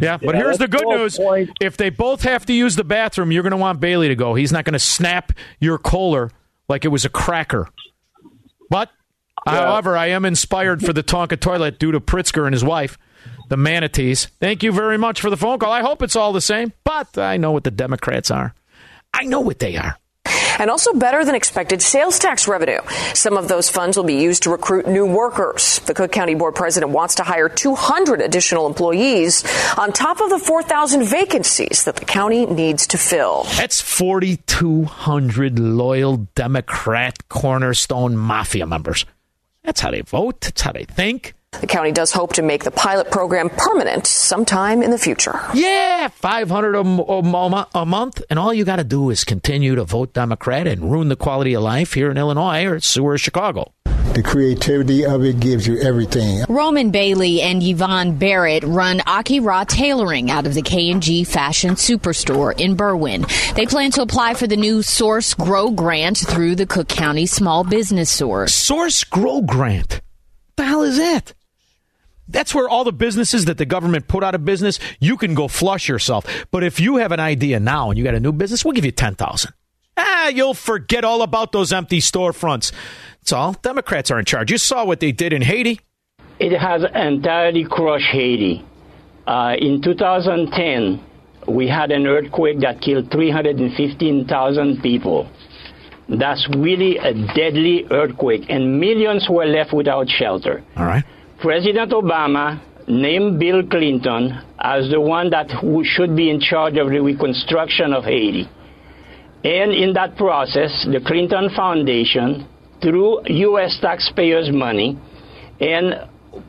Yeah, 0.00 0.16
but 0.16 0.34
yeah, 0.34 0.42
here's 0.42 0.58
the 0.58 0.66
good 0.66 0.86
news. 0.86 1.18
Points. 1.18 1.52
If 1.60 1.76
they 1.76 1.90
both 1.90 2.22
have 2.22 2.46
to 2.46 2.52
use 2.52 2.74
the 2.74 2.84
bathroom, 2.84 3.30
you're 3.30 3.42
going 3.42 3.50
to 3.50 3.58
want 3.58 3.80
Bailey 3.80 4.08
to 4.08 4.16
go. 4.16 4.34
He's 4.34 4.50
not 4.50 4.64
going 4.64 4.72
to 4.72 4.78
snap 4.78 5.32
your 5.60 5.78
Kohler 5.78 6.30
like 6.70 6.84
it 6.84 6.88
was 6.88 7.04
a 7.04 7.10
cracker. 7.10 7.68
But, 8.70 8.88
yeah. 9.46 9.52
however, 9.52 9.96
I 9.96 10.06
am 10.06 10.24
inspired 10.24 10.82
for 10.82 10.92
the 10.92 11.02
Tonka 11.02 11.38
toilet 11.38 11.78
due 11.78 11.92
to 11.92 12.00
Pritzker 12.00 12.46
and 12.46 12.54
his 12.54 12.64
wife, 12.64 12.96
the 13.48 13.56
manatees. 13.56 14.26
Thank 14.40 14.62
you 14.62 14.72
very 14.72 14.96
much 14.96 15.20
for 15.20 15.28
the 15.28 15.36
phone 15.36 15.58
call. 15.58 15.72
I 15.72 15.82
hope 15.82 16.02
it's 16.02 16.16
all 16.16 16.32
the 16.32 16.40
same, 16.40 16.72
but 16.84 17.18
I 17.18 17.36
know 17.36 17.50
what 17.50 17.64
the 17.64 17.70
Democrats 17.70 18.30
are. 18.30 18.54
I 19.12 19.24
know 19.24 19.40
what 19.40 19.58
they 19.58 19.76
are 19.76 19.98
and 20.58 20.70
also 20.70 20.92
better 20.92 21.24
than 21.24 21.34
expected 21.34 21.82
sales 21.82 22.18
tax 22.18 22.48
revenue. 22.48 22.80
Some 23.14 23.36
of 23.36 23.48
those 23.48 23.68
funds 23.68 23.96
will 23.96 24.04
be 24.04 24.20
used 24.20 24.42
to 24.44 24.50
recruit 24.50 24.86
new 24.86 25.06
workers. 25.06 25.78
The 25.80 25.94
Cook 25.94 26.12
County 26.12 26.34
Board 26.34 26.54
president 26.54 26.92
wants 26.92 27.16
to 27.16 27.22
hire 27.22 27.48
200 27.48 28.20
additional 28.20 28.66
employees 28.66 29.44
on 29.78 29.92
top 29.92 30.20
of 30.20 30.30
the 30.30 30.38
4,000 30.38 31.04
vacancies 31.04 31.84
that 31.84 31.96
the 31.96 32.04
county 32.04 32.46
needs 32.46 32.86
to 32.88 32.98
fill. 32.98 33.44
That's 33.56 33.80
4,200 33.80 35.58
loyal 35.58 36.28
Democrat 36.34 37.28
cornerstone 37.28 38.16
mafia 38.16 38.66
members. 38.66 39.04
That's 39.62 39.80
how 39.80 39.90
they 39.90 40.00
vote. 40.02 40.40
That's 40.40 40.62
how 40.62 40.72
they 40.72 40.84
think. 40.84 41.34
The 41.58 41.66
county 41.66 41.90
does 41.90 42.12
hope 42.12 42.34
to 42.34 42.42
make 42.42 42.62
the 42.62 42.70
pilot 42.70 43.10
program 43.10 43.50
permanent 43.50 44.06
sometime 44.06 44.82
in 44.84 44.92
the 44.92 44.98
future. 44.98 45.38
Yeah, 45.52 46.06
500 46.08 46.74
a, 46.76 46.80
a, 46.80 47.68
a 47.74 47.84
month, 47.86 48.22
and 48.30 48.38
all 48.38 48.54
you 48.54 48.64
got 48.64 48.76
to 48.76 48.84
do 48.84 49.10
is 49.10 49.24
continue 49.24 49.74
to 49.74 49.84
vote 49.84 50.12
Democrat 50.14 50.68
and 50.68 50.90
ruin 50.92 51.08
the 51.08 51.16
quality 51.16 51.54
of 51.54 51.62
life 51.62 51.92
here 51.92 52.10
in 52.10 52.16
Illinois 52.16 52.64
or 52.66 52.78
Sewer, 52.78 53.18
Chicago. 53.18 53.72
The 53.84 54.22
creativity 54.22 55.04
of 55.04 55.24
it 55.24 55.40
gives 55.40 55.66
you 55.66 55.78
everything. 55.80 56.44
Roman 56.48 56.92
Bailey 56.92 57.42
and 57.42 57.62
Yvonne 57.62 58.16
Barrett 58.16 58.62
run 58.62 59.02
Aki 59.06 59.40
Ra 59.40 59.64
Tailoring 59.64 60.30
out 60.30 60.46
of 60.46 60.54
the 60.54 60.62
K&G 60.62 61.24
Fashion 61.24 61.74
Superstore 61.74 62.58
in 62.58 62.76
Berwyn. 62.76 63.26
They 63.54 63.66
plan 63.66 63.90
to 63.92 64.02
apply 64.02 64.34
for 64.34 64.46
the 64.46 64.56
new 64.56 64.82
Source 64.82 65.34
Grow 65.34 65.70
grant 65.70 66.18
through 66.18 66.54
the 66.54 66.66
Cook 66.66 66.88
County 66.88 67.26
Small 67.26 67.64
Business 67.64 68.08
Source. 68.08 68.54
Source 68.54 69.04
Grow 69.04 69.42
grant? 69.42 70.00
The 70.56 70.64
hell 70.64 70.82
is 70.82 70.96
that? 70.96 71.34
That's 72.30 72.54
where 72.54 72.68
all 72.68 72.84
the 72.84 72.92
businesses 72.92 73.46
that 73.46 73.58
the 73.58 73.66
government 73.66 74.08
put 74.08 74.22
out 74.22 74.34
of 74.34 74.44
business, 74.44 74.78
you 75.00 75.16
can 75.16 75.34
go 75.34 75.48
flush 75.48 75.88
yourself. 75.88 76.46
But 76.50 76.64
if 76.64 76.80
you 76.80 76.96
have 76.96 77.12
an 77.12 77.20
idea 77.20 77.60
now 77.60 77.90
and 77.90 77.98
you 77.98 78.04
got 78.04 78.14
a 78.14 78.20
new 78.20 78.32
business, 78.32 78.64
we'll 78.64 78.74
give 78.74 78.84
you 78.84 78.92
10,000. 78.92 79.52
Ah, 79.96 80.28
you'll 80.28 80.54
forget 80.54 81.04
all 81.04 81.22
about 81.22 81.52
those 81.52 81.72
empty 81.72 81.98
storefronts. 81.98 82.72
It's 83.20 83.32
all. 83.32 83.52
Democrats 83.52 84.10
are 84.10 84.18
in 84.18 84.24
charge. 84.24 84.50
You 84.50 84.58
saw 84.58 84.84
what 84.84 85.00
they 85.00 85.12
did 85.12 85.32
in 85.32 85.42
Haiti. 85.42 85.80
It 86.38 86.58
has 86.58 86.82
entirely 86.94 87.64
crushed 87.64 88.06
Haiti. 88.12 88.64
Uh, 89.26 89.56
in 89.58 89.82
2010, 89.82 91.04
we 91.46 91.68
had 91.68 91.90
an 91.90 92.06
earthquake 92.06 92.60
that 92.60 92.80
killed 92.80 93.10
315,000 93.10 94.82
people. 94.82 95.28
That's 96.08 96.48
really 96.56 96.96
a 96.96 97.12
deadly 97.34 97.86
earthquake, 97.90 98.46
and 98.48 98.80
millions 98.80 99.28
were 99.28 99.44
left 99.44 99.72
without 99.72 100.08
shelter. 100.08 100.62
All 100.76 100.86
right. 100.86 101.04
President 101.40 101.90
Obama 101.92 102.60
named 102.86 103.40
Bill 103.40 103.66
Clinton 103.66 104.38
as 104.58 104.90
the 104.90 105.00
one 105.00 105.30
that 105.30 105.48
should 105.84 106.14
be 106.14 106.28
in 106.28 106.38
charge 106.38 106.76
of 106.76 106.90
the 106.90 107.00
reconstruction 107.00 107.94
of 107.94 108.04
Haiti. 108.04 108.46
And 109.42 109.72
in 109.72 109.94
that 109.94 110.18
process, 110.18 110.84
the 110.84 111.00
Clinton 111.00 111.48
Foundation, 111.56 112.46
through 112.82 113.22
U.S. 113.26 113.78
taxpayers' 113.80 114.50
money, 114.52 114.98
and 115.60 116.06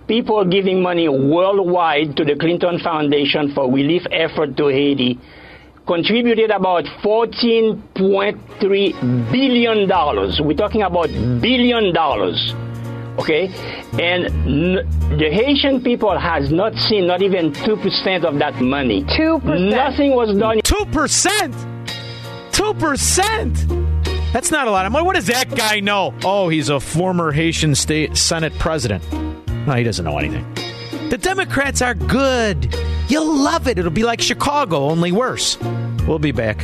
people 0.10 0.44
giving 0.44 0.82
money 0.82 1.08
worldwide 1.08 2.18
to 2.18 2.26
the 2.26 2.36
Clinton 2.36 2.78
Foundation 2.84 3.54
for 3.56 3.72
relief 3.72 4.02
effort 4.12 4.58
to 4.58 4.68
Haiti, 4.68 5.18
contributed 5.88 6.52
about 6.52 6.84
$14.3 7.02 9.32
billion. 9.32 9.88
We're 10.46 10.58
talking 10.58 10.82
about 10.82 11.08
billion 11.42 11.94
dollars 11.94 12.54
okay 13.20 13.48
and 14.00 14.26
n- 14.48 15.18
the 15.18 15.30
haitian 15.32 15.82
people 15.82 16.18
has 16.18 16.52
not 16.52 16.76
seen 16.76 17.06
not 17.08 17.22
even 17.22 17.52
2% 17.52 18.24
of 18.24 18.40
that 18.40 18.56
money 18.62 19.04
2% 19.04 19.70
nothing 19.70 20.12
was 20.16 20.36
done 20.38 20.60
2% 20.60 21.82
2% 22.52 24.34
That's 24.34 24.50
not 24.52 24.68
a 24.68 24.72
lot 24.72 24.86
of 24.86 24.94
money. 24.94 25.06
What 25.06 25.16
does 25.16 25.28
that 25.28 25.54
guy 25.54 25.82
know? 25.82 26.14
Oh, 26.24 26.48
he's 26.48 26.70
a 26.70 26.80
former 26.80 27.34
Haitian 27.34 27.76
state 27.76 28.16
Senate 28.16 28.54
president. 28.60 29.04
No, 29.68 29.74
he 29.74 29.84
doesn't 29.84 30.06
know 30.06 30.18
anything. 30.18 30.46
The 31.10 31.18
Democrats 31.18 31.82
are 31.82 31.94
good. 31.96 32.74
You'll 33.10 33.36
love 33.36 33.68
it. 33.68 33.78
It'll 33.78 33.92
be 33.92 34.04
like 34.04 34.22
Chicago, 34.22 34.86
only 34.86 35.12
worse. 35.12 35.58
We'll 36.08 36.20
be 36.20 36.32
back. 36.32 36.64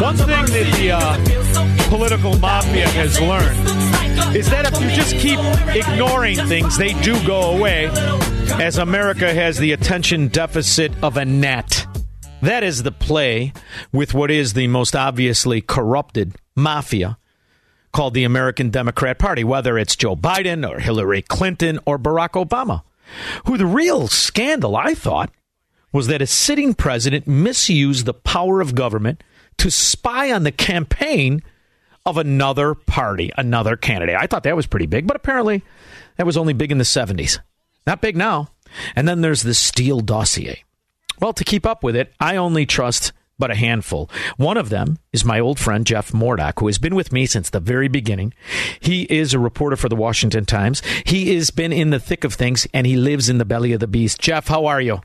One 0.00 0.16
thing 0.16 0.26
that 0.28 0.76
the 0.76 0.92
uh, 0.92 1.88
political 1.88 2.38
mafia 2.38 2.86
has 2.88 3.20
learned 3.20 4.36
is 4.36 4.48
that 4.48 4.72
if 4.72 4.80
you 4.80 4.90
just 4.90 5.16
keep 5.16 5.40
ignoring 5.74 6.36
things, 6.46 6.78
they 6.78 6.92
do 7.02 7.20
go 7.26 7.56
away, 7.56 7.86
as 8.60 8.78
America 8.78 9.34
has 9.34 9.58
the 9.58 9.72
attention 9.72 10.28
deficit 10.28 10.92
of 11.02 11.16
a 11.16 11.24
gnat. 11.24 11.84
That 12.42 12.62
is 12.62 12.84
the 12.84 12.92
play 12.92 13.52
with 13.92 14.14
what 14.14 14.30
is 14.30 14.52
the 14.52 14.68
most 14.68 14.94
obviously 14.94 15.60
corrupted 15.60 16.36
mafia 16.54 17.18
called 17.92 18.14
the 18.14 18.22
American 18.22 18.70
Democrat 18.70 19.18
Party, 19.18 19.42
whether 19.42 19.76
it's 19.76 19.96
Joe 19.96 20.14
Biden 20.14 20.68
or 20.68 20.78
Hillary 20.78 21.22
Clinton 21.22 21.80
or 21.86 21.98
Barack 21.98 22.42
Obama. 22.42 22.82
Who 23.46 23.56
the 23.56 23.66
real 23.66 24.06
scandal, 24.06 24.76
I 24.76 24.94
thought, 24.94 25.32
was 25.92 26.06
that 26.06 26.22
a 26.22 26.26
sitting 26.26 26.74
president 26.74 27.26
misused 27.26 28.06
the 28.06 28.14
power 28.14 28.60
of 28.60 28.76
government 28.76 29.24
to 29.58 29.70
spy 29.70 30.32
on 30.32 30.44
the 30.44 30.52
campaign 30.52 31.42
of 32.06 32.16
another 32.16 32.74
party, 32.74 33.30
another 33.36 33.76
candidate. 33.76 34.16
I 34.18 34.26
thought 34.26 34.44
that 34.44 34.56
was 34.56 34.66
pretty 34.66 34.86
big, 34.86 35.06
but 35.06 35.16
apparently 35.16 35.62
that 36.16 36.26
was 36.26 36.36
only 36.36 36.54
big 36.54 36.72
in 36.72 36.78
the 36.78 36.84
70s. 36.84 37.38
Not 37.86 38.00
big 38.00 38.16
now. 38.16 38.48
And 38.96 39.06
then 39.08 39.20
there's 39.20 39.42
the 39.42 39.54
Steele 39.54 40.00
dossier. 40.00 40.64
Well, 41.20 41.32
to 41.32 41.44
keep 41.44 41.66
up 41.66 41.82
with 41.82 41.96
it, 41.96 42.12
I 42.20 42.36
only 42.36 42.66
trust 42.66 43.12
but 43.38 43.50
a 43.50 43.54
handful. 43.54 44.10
One 44.36 44.56
of 44.56 44.68
them 44.68 44.98
is 45.12 45.24
my 45.24 45.38
old 45.38 45.60
friend 45.60 45.86
Jeff 45.86 46.12
Mordock, 46.12 46.58
who 46.58 46.66
has 46.66 46.78
been 46.78 46.94
with 46.94 47.12
me 47.12 47.24
since 47.24 47.50
the 47.50 47.60
very 47.60 47.88
beginning. 47.88 48.34
He 48.80 49.02
is 49.04 49.32
a 49.32 49.38
reporter 49.38 49.76
for 49.76 49.88
the 49.88 49.96
Washington 49.96 50.44
Times. 50.44 50.82
He 51.04 51.34
has 51.36 51.50
been 51.50 51.72
in 51.72 51.90
the 51.90 52.00
thick 52.00 52.24
of 52.24 52.34
things 52.34 52.66
and 52.74 52.86
he 52.86 52.96
lives 52.96 53.28
in 53.28 53.38
the 53.38 53.44
belly 53.44 53.72
of 53.72 53.80
the 53.80 53.86
beast. 53.86 54.20
Jeff, 54.20 54.48
how 54.48 54.66
are 54.66 54.80
you? 54.80 55.00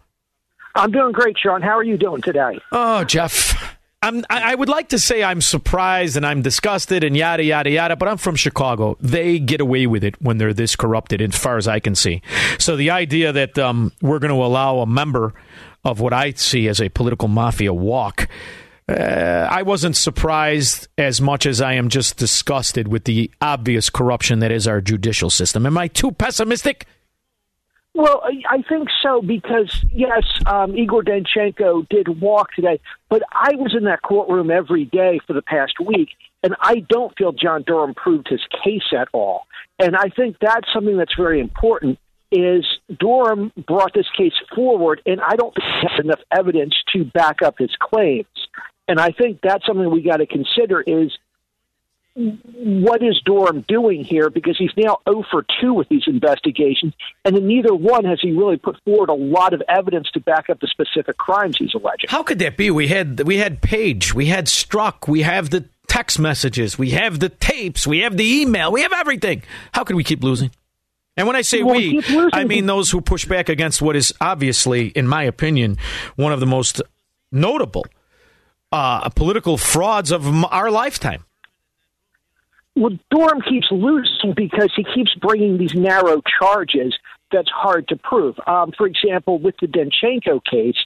I'm 0.75 0.91
doing 0.91 1.11
great, 1.11 1.38
Shaun. 1.38 1.61
How 1.61 1.77
are 1.77 1.84
you 1.84 1.97
doing 1.97 2.21
today? 2.21 2.59
Oh, 2.71 3.03
Jeff. 3.03 3.72
I'm, 4.03 4.25
I 4.30 4.53
would 4.53 4.67
like 4.67 4.89
to 4.89 4.99
say 4.99 5.23
I'm 5.23 5.39
surprised 5.39 6.17
and 6.17 6.25
I'm 6.25 6.41
disgusted 6.41 7.05
and 7.05 7.15
yada, 7.15 7.41
yada, 7.41 7.69
yada, 7.69 7.95
but 7.95 8.09
I'm 8.09 8.17
from 8.17 8.35
Chicago. 8.35 8.97
They 8.99 9.39
get 9.39 9.61
away 9.61 9.88
with 9.88 10.03
it 10.03 10.21
when 10.21 10.39
they're 10.39 10.53
this 10.53 10.75
corrupted, 10.75 11.21
as 11.21 11.38
far 11.38 11.55
as 11.55 11.69
I 11.69 11.80
can 11.80 11.95
see. 11.95 12.21
So 12.59 12.75
the 12.75 12.89
idea 12.89 13.31
that 13.31 13.57
um, 13.57 13.93
we're 14.01 14.19
going 14.19 14.34
to 14.34 14.43
allow 14.43 14.80
a 14.80 14.85
member 14.85 15.34
of 15.85 16.01
what 16.01 16.11
I 16.11 16.31
see 16.34 16.67
as 16.67 16.81
a 16.81 16.89
political 16.89 17.30
mafia 17.30 17.73
walk. 17.73 18.27
Uh, 18.89 19.47
I 19.49 19.61
wasn't 19.61 19.95
surprised 19.95 20.89
as 20.97 21.21
much 21.21 21.45
as 21.45 21.61
I 21.61 21.73
am 21.75 21.88
just 21.88 22.17
disgusted 22.17 22.89
with 22.89 23.05
the 23.05 23.31
obvious 23.41 23.89
corruption 23.89 24.39
that 24.39 24.51
is 24.51 24.67
our 24.67 24.81
judicial 24.81 25.30
system. 25.30 25.65
Am 25.65 25.77
I 25.77 25.88
too 25.88 26.11
pessimistic? 26.11 26.88
Well, 27.95 28.24
I 28.49 28.64
think 28.68 28.88
so 29.03 29.22
because 29.22 29.84
yes, 29.91 30.24
um, 30.48 30.76
Igor 30.76 31.03
Danchenko 31.03 31.88
did 31.90 32.22
walk 32.22 32.52
today, 32.53 32.80
but 33.07 33.22
I 33.32 33.56
was 33.56 33.76
in 33.78 33.84
that 33.84 34.02
courtroom 34.02 34.49
every 34.49 34.86
day 34.86 35.20
for 35.28 35.34
the 35.34 35.44
past 35.44 35.74
week, 35.80 36.10
and 36.41 36.56
I 36.60 36.80
don't 36.90 37.15
feel 37.15 37.34
John 37.34 37.64
Durham 37.68 37.94
proved 37.94 38.28
his 38.30 38.41
case 38.64 38.91
at 38.98 39.10
all. 39.14 39.44
And 39.78 39.95
I 39.95 40.10
think 40.10 40.38
that's 40.41 40.68
something 40.74 40.98
that's 40.98 41.15
very 41.15 41.40
important. 41.40 41.99
Is 42.32 42.65
Durham 42.99 43.52
brought 43.68 43.94
this 43.94 44.07
case 44.18 44.34
forward, 44.56 44.99
and 45.06 45.22
I 45.22 45.36
don't 45.36 45.53
think 45.53 45.65
he 45.65 45.88
has 45.88 45.99
enough 46.03 46.22
evidence 46.36 46.74
to 46.94 47.06
back 47.06 47.44
up 47.44 47.60
his 47.60 47.70
claims. 47.80 48.26
And 48.88 48.99
I 48.99 49.11
think 49.11 49.40
that's 49.44 49.65
something 49.68 49.90
we 49.91 50.02
got 50.02 50.18
to 50.18 50.26
consider 50.26 50.82
is 50.82 51.11
what 52.15 53.02
is 53.02 53.19
Durham 53.26 53.65
doing 53.68 54.03
here? 54.03 54.30
Because 54.30 54.56
he's 54.57 54.72
now 54.77 54.99
0 55.10 55.23
for 55.31 55.45
2 55.61 55.73
with 55.73 55.90
these 55.90 56.03
investigations, 56.06 56.94
and 57.26 57.35
in 57.35 57.48
neither 57.48 57.73
one 57.73 58.06
has 58.06 58.19
he 58.22 58.31
really 58.31 58.57
put 58.57 58.80
forward 58.84 59.10
a 59.10 59.14
lot 59.14 59.53
of 59.53 59.64
evidence 59.68 60.11
to 60.11 60.19
back 60.19 60.49
up 60.49 60.60
the 60.60 60.68
specific 60.68 61.18
crimes 61.18 61.57
he's 61.57 61.73
alleging. 61.73 62.10
How 62.10 62.22
could 62.22 62.40
that 62.40 62.56
be? 62.56 62.69
We 62.69 62.88
had 62.88 63.22
we 63.22 63.38
had 63.38 63.61
Page, 63.61 64.14
we 64.14 64.27
had 64.27 64.45
Strzok, 64.45 65.07
we 65.07 65.23
have 65.23 65.49
the 65.49 65.65
text 65.88 66.19
messages, 66.19 66.77
we 66.77 66.91
have 66.91 67.19
the 67.19 67.30
tapes, 67.30 67.88
we 67.88 67.99
have 67.99 68.15
the 68.15 68.41
email, 68.41 68.72
we 68.72 68.81
have 68.81 68.94
everything. 68.94 69.41
How 69.73 69.84
could 69.84 69.95
we 69.95 70.03
keep 70.03 70.23
losing? 70.23 70.52
And 71.18 71.26
when 71.26 71.35
I 71.35 71.41
say 71.41 71.64
Well, 71.64 71.76
we. 71.76 72.03
I 72.31 72.44
mean 72.44 72.68
those 72.68 72.91
who 72.91 73.02
push 73.02 73.26
back 73.26 73.49
against 73.49 73.81
what 73.81 73.95
is 73.95 74.14
obviously, 74.22 74.88
in 74.88 75.07
my 75.07 75.23
opinion, 75.23 75.77
one 76.15 76.31
of 76.31 76.40
the 76.40 76.45
most 76.45 76.81
notable 77.31 77.85
uh, 78.72 79.10
political 79.10 79.57
frauds 79.57 80.11
of 80.11 80.27
our 80.45 80.69
lifetime. 80.69 81.23
Well, 82.75 82.97
Durham 83.11 83.41
keeps 83.41 83.67
losing 83.71 84.33
because 84.35 84.71
he 84.75 84.83
keeps 84.83 85.13
bringing 85.15 85.57
these 85.57 85.75
narrow 85.75 86.21
charges 86.39 86.95
that's 87.31 87.49
hard 87.49 87.87
to 87.89 87.95
prove. 87.95 88.35
Um, 88.47 88.71
for 88.77 88.87
example, 88.87 89.39
with 89.39 89.55
the 89.61 89.67
Danchenko 89.67 90.43
case, 90.43 90.77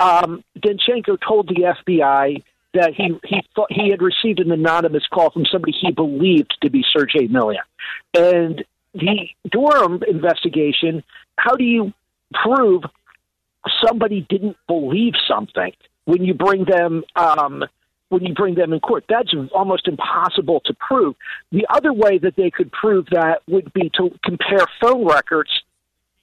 um, 0.00 0.42
Danchenko 0.58 1.18
told 1.26 1.48
the 1.48 1.74
FBI 1.86 2.42
that 2.74 2.94
he 2.94 3.18
he 3.24 3.42
thought 3.54 3.72
he 3.72 3.90
had 3.90 4.02
received 4.02 4.40
an 4.40 4.50
anonymous 4.50 5.04
call 5.06 5.30
from 5.30 5.46
somebody 5.46 5.72
he 5.72 5.92
believed 5.92 6.56
to 6.62 6.70
be 6.70 6.84
Sergei 6.92 7.28
Millian, 7.28 7.64
and 8.14 8.64
the 8.92 9.28
Durham 9.50 10.02
investigation. 10.06 11.02
How 11.36 11.54
do 11.54 11.64
you 11.64 11.92
prove 12.32 12.82
somebody 13.84 14.26
didn't 14.28 14.56
believe 14.66 15.14
something 15.28 15.72
when 16.04 16.24
you 16.24 16.34
bring 16.34 16.64
them 16.64 17.04
um, 17.14 17.64
when 18.08 18.24
you 18.24 18.34
bring 18.34 18.54
them 18.54 18.72
in 18.72 18.80
court. 18.80 19.04
That's 19.08 19.32
almost 19.54 19.88
impossible 19.88 20.60
to 20.66 20.74
prove. 20.74 21.16
The 21.52 21.66
other 21.68 21.92
way 21.92 22.18
that 22.18 22.36
they 22.36 22.50
could 22.50 22.70
prove 22.72 23.06
that 23.10 23.42
would 23.48 23.72
be 23.72 23.90
to 23.96 24.10
compare 24.24 24.64
phone 24.80 25.06
records 25.06 25.50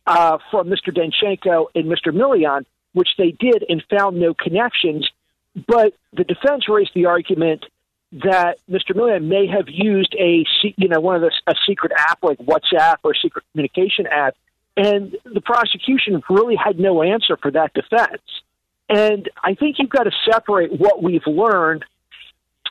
uh, 0.07 0.38
from 0.51 0.68
Mr. 0.68 0.95
Danchenko 0.95 1.68
and 1.76 1.85
Mr. 1.85 2.14
Millian, 2.14 2.65
which 2.93 3.10
they 3.18 3.31
did 3.31 3.65
and 3.68 3.84
found 3.89 4.19
no 4.19 4.34
connections. 4.34 5.10
But 5.68 5.93
the 6.14 6.23
defense 6.23 6.68
raised 6.69 6.91
the 6.95 7.05
argument 7.05 7.65
that 8.14 8.60
Mr. 8.69 8.95
Millian 8.95 9.27
may 9.27 9.47
have 9.47 9.68
used 9.68 10.15
a 10.19 10.45
you 10.77 10.88
know 10.88 10.99
one 10.99 11.15
of 11.15 11.22
the 11.22 11.31
a 11.47 11.55
secret 11.68 11.91
app 11.97 12.19
like 12.23 12.38
WhatsApp 12.39 12.97
or 13.03 13.11
a 13.11 13.15
secret 13.15 13.43
communication 13.51 14.05
app, 14.07 14.35
and 14.77 15.15
the 15.26 15.41
prosecution 15.41 16.22
really 16.30 16.55
had 16.55 16.80
no 16.80 17.01
answer 17.01 17.38
for 17.38 17.51
that 17.51 17.73
defense. 17.73 18.22
And 18.94 19.30
I 19.44 19.56
think 19.56 19.78
you've 19.80 19.90
got 19.90 20.03
to 20.03 20.11
separate 20.32 20.80
what 20.80 21.02
we've 21.02 21.26
learned 21.26 21.84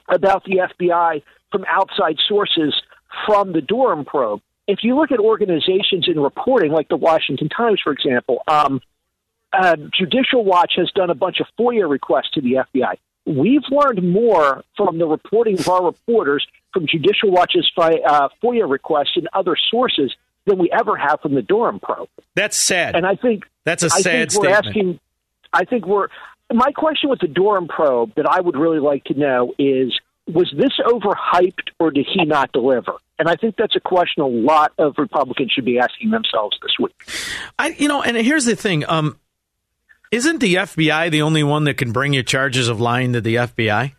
about 0.09 0.45
the 0.45 0.69
FBI 0.79 1.23
from 1.51 1.65
outside 1.69 2.17
sources 2.29 2.75
from 3.27 3.53
the 3.53 3.61
Durham 3.61 4.05
probe. 4.05 4.41
If 4.69 4.81
you 4.83 4.95
look 4.95 5.11
at 5.11 5.19
organizations 5.19 6.07
in 6.07 6.21
reporting, 6.21 6.71
like 6.71 6.89
the 6.89 6.97
Washington 6.97 7.49
Times, 7.49 7.81
for 7.83 7.93
example, 7.93 8.43
um, 8.47 8.81
uh, 9.53 9.77
Judicial 9.99 10.45
Watch 10.45 10.75
has 10.77 10.91
done 10.95 11.11
a 11.11 11.15
bunch 11.15 11.41
of 11.41 11.47
FOIA 11.59 11.91
requests 11.91 12.31
to 12.35 12.41
the 12.41 12.65
FBI. 12.75 12.95
We've 13.27 13.63
learned 13.71 14.09
more 14.09 14.63
from 14.77 14.99
the 14.99 15.07
reporting 15.07 15.59
of 15.59 15.69
our 15.69 15.85
reporters 15.85 16.47
from 16.73 16.87
Judicial 16.87 17.31
Watch's 17.31 17.69
fi- 17.75 18.01
uh, 18.07 18.29
FOIA 18.43 18.71
requests 18.71 19.17
and 19.17 19.29
other 19.33 19.57
sources 19.71 20.15
than 20.47 20.59
we 20.59 20.71
ever 20.73 20.97
have 20.97 21.21
from 21.21 21.35
the 21.35 21.43
Durham 21.43 21.81
probe. 21.81 22.09
That's 22.35 22.57
sad. 22.57 22.95
And 22.97 23.05
I 23.07 23.17
think 23.17 23.45
That's 23.65 23.83
a 23.83 23.87
I 23.87 24.01
sad 24.01 24.31
think 24.33 24.43
we're 24.45 24.51
statement. 24.55 24.67
asking. 24.67 25.01
I 25.53 25.65
think 25.65 25.87
we're. 25.87 26.09
My 26.53 26.71
question 26.73 27.09
with 27.09 27.21
the 27.21 27.29
Durham 27.29 27.67
probe 27.67 28.15
that 28.17 28.27
I 28.29 28.41
would 28.41 28.57
really 28.57 28.81
like 28.81 29.05
to 29.05 29.15
know 29.15 29.55
is: 29.59 29.99
Was 30.27 30.53
this 30.57 30.73
overhyped, 30.87 31.71
or 31.79 31.91
did 31.91 32.07
he 32.13 32.25
not 32.25 32.53
deliver? 32.53 32.95
And 33.19 33.29
I 33.29 33.37
think 33.37 33.57
that's 33.57 33.77
a 33.77 33.81
question 33.81 34.23
a 34.23 34.27
lot 34.27 34.73
of 34.79 34.95
Republicans 34.99 35.53
should 35.53 35.65
be 35.65 35.79
asking 35.79 36.11
themselves 36.11 36.59
this 36.61 36.73
week. 36.81 36.95
I, 37.59 37.69
you 37.69 37.87
know, 37.87 38.03
and 38.03 38.17
here's 38.17 38.45
the 38.45 38.57
thing. 38.57 38.85
Um, 38.89 39.19
isn't 40.11 40.41
the 40.41 40.57
FBI 40.57 41.11
the 41.11 41.23
only 41.23 41.43
one 41.43 41.65
that 41.65 41.75
can 41.75 41.93
bring 41.93 42.13
you 42.13 42.23
charges 42.23 42.69
of 42.69 42.81
lying 42.81 43.13
to 43.13 43.21
the 43.21 43.37
FBI? 43.37 43.95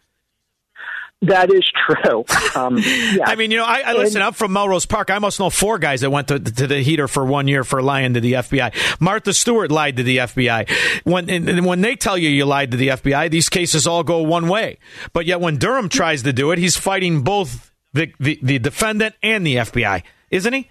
That 1.24 1.54
is 1.54 1.64
true. 1.86 2.26
Um, 2.54 2.78
yeah. 2.80 3.26
I 3.26 3.36
mean, 3.36 3.50
you 3.52 3.58
know, 3.58 3.66
I, 3.66 3.82
I 3.86 3.94
listen. 3.94 4.22
I'm 4.22 4.34
from 4.34 4.52
Melrose 4.52 4.86
Park. 4.86 5.10
I 5.10 5.20
must 5.20 5.40
know 5.40 5.50
four 5.50 5.80
guys 5.80 6.02
that 6.02 6.10
went 6.10 6.28
to, 6.28 6.40
to 6.40 6.68
the 6.68 6.82
heater 6.82 7.08
for 7.08 7.26
one 7.26 7.48
year 7.48 7.64
for 7.64 7.82
lying 7.82 8.14
to 8.16 8.20
the 8.20 8.34
FBI. 8.34 9.00
Martha 9.00 9.34
Stewart 9.34 9.72
lied 9.72 9.98
to 9.98 10.04
the 10.04 10.18
FBI. 10.18 10.70
When 11.06 11.30
and 11.30 11.66
when 11.66 11.80
they 11.80 11.95
tell 11.95 12.18
you 12.18 12.30
you 12.30 12.45
lied 12.45 12.72
to 12.72 12.78
the 12.78 12.90
FBI, 12.90 13.32
these 13.32 13.48
cases 13.48 13.88
all 13.88 14.04
go 14.04 14.22
one 14.22 14.50
way. 14.50 14.80
But 15.14 15.26
yet, 15.26 15.40
when 15.40 15.58
Durham 15.58 15.88
tries 15.88 16.24
to 16.24 16.34
do 16.34 16.52
it, 16.52 16.60
he's 16.60 16.76
fighting 16.76 17.22
both 17.22 17.72
the 17.94 18.12
the, 18.20 18.38
the 18.41 18.60
defendant 18.60 19.16
and 19.24 19.48
the 19.48 19.56
FBI, 19.56 20.04
isn't 20.30 20.54
he? 20.54 20.70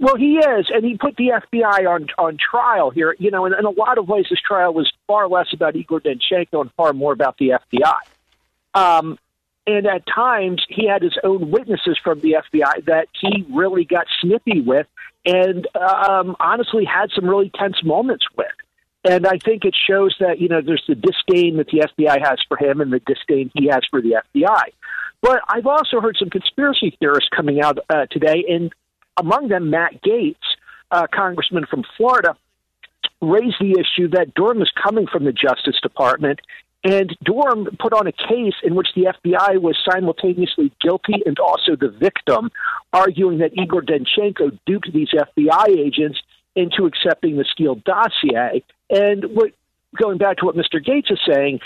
Well, 0.00 0.16
he 0.16 0.38
is, 0.38 0.66
and 0.74 0.84
he 0.84 0.96
put 0.96 1.16
the 1.16 1.28
FBI 1.28 1.88
on 1.88 2.08
on 2.18 2.38
trial 2.38 2.90
here. 2.90 3.14
You 3.20 3.30
know, 3.30 3.46
in, 3.46 3.54
in 3.54 3.64
a 3.64 3.70
lot 3.70 3.98
of 3.98 4.08
ways, 4.08 4.26
this 4.28 4.40
trial 4.40 4.74
was 4.74 4.92
far 5.06 5.28
less 5.28 5.46
about 5.52 5.76
Igor 5.76 6.00
Danchenko 6.00 6.60
and 6.60 6.72
far 6.72 6.92
more 6.92 7.12
about 7.12 7.38
the 7.38 7.52
FBI. 7.72 7.94
Um, 8.74 9.18
and 9.66 9.86
at 9.86 10.02
times, 10.06 10.62
he 10.68 10.86
had 10.86 11.02
his 11.02 11.16
own 11.22 11.50
witnesses 11.50 11.98
from 12.02 12.20
the 12.20 12.36
FBI 12.52 12.84
that 12.86 13.08
he 13.18 13.46
really 13.50 13.84
got 13.84 14.06
snippy 14.20 14.60
with, 14.60 14.86
and 15.24 15.66
um, 15.74 16.36
honestly 16.38 16.84
had 16.84 17.10
some 17.14 17.24
really 17.24 17.50
tense 17.54 17.82
moments 17.82 18.26
with. 18.36 18.46
And 19.04 19.26
I 19.26 19.38
think 19.38 19.64
it 19.64 19.74
shows 19.88 20.14
that 20.20 20.38
you 20.38 20.48
know 20.48 20.60
there's 20.60 20.84
the 20.86 20.94
disdain 20.94 21.56
that 21.56 21.68
the 21.68 21.88
FBI 21.98 22.20
has 22.26 22.38
for 22.46 22.58
him, 22.58 22.80
and 22.80 22.92
the 22.92 23.00
disdain 23.00 23.50
he 23.54 23.68
has 23.68 23.82
for 23.90 24.02
the 24.02 24.22
FBI. 24.34 24.64
But 25.22 25.40
I've 25.48 25.66
also 25.66 26.00
heard 26.00 26.16
some 26.18 26.28
conspiracy 26.28 26.96
theorists 27.00 27.30
coming 27.34 27.62
out 27.62 27.78
uh, 27.88 28.06
today, 28.10 28.44
and 28.48 28.70
among 29.16 29.48
them, 29.48 29.70
Matt 29.70 30.02
Gaetz, 30.02 30.36
uh, 30.90 31.06
congressman 31.12 31.64
from 31.70 31.84
Florida, 31.96 32.36
raised 33.22 33.56
the 33.60 33.78
issue 33.80 34.08
that 34.08 34.34
Durham 34.34 34.60
is 34.60 34.70
coming 34.82 35.06
from 35.06 35.24
the 35.24 35.32
Justice 35.32 35.80
Department, 35.82 36.40
and 36.84 37.16
Durham 37.24 37.66
put 37.80 37.94
on 37.94 38.06
a 38.06 38.12
case 38.12 38.54
in 38.62 38.74
which 38.74 38.88
the 38.94 39.04
FBI 39.04 39.60
was 39.60 39.76
simultaneously 39.90 40.70
guilty 40.82 41.14
and 41.24 41.38
also 41.38 41.76
the 41.76 41.88
victim, 41.88 42.50
arguing 42.92 43.38
that 43.38 43.52
Igor 43.58 43.82
Danchenko 43.82 44.58
duped 44.66 44.92
these 44.92 45.08
FBI 45.08 45.68
agents 45.70 46.20
into 46.54 46.84
accepting 46.84 47.36
the 47.36 47.44
Steele 47.50 47.76
dossier. 47.76 48.62
And 48.90 49.24
what, 49.34 49.52
going 49.98 50.18
back 50.18 50.36
to 50.38 50.44
what 50.44 50.56
Mr. 50.56 50.84
Gaetz 50.84 51.10
is 51.10 51.18
saying, 51.26 51.60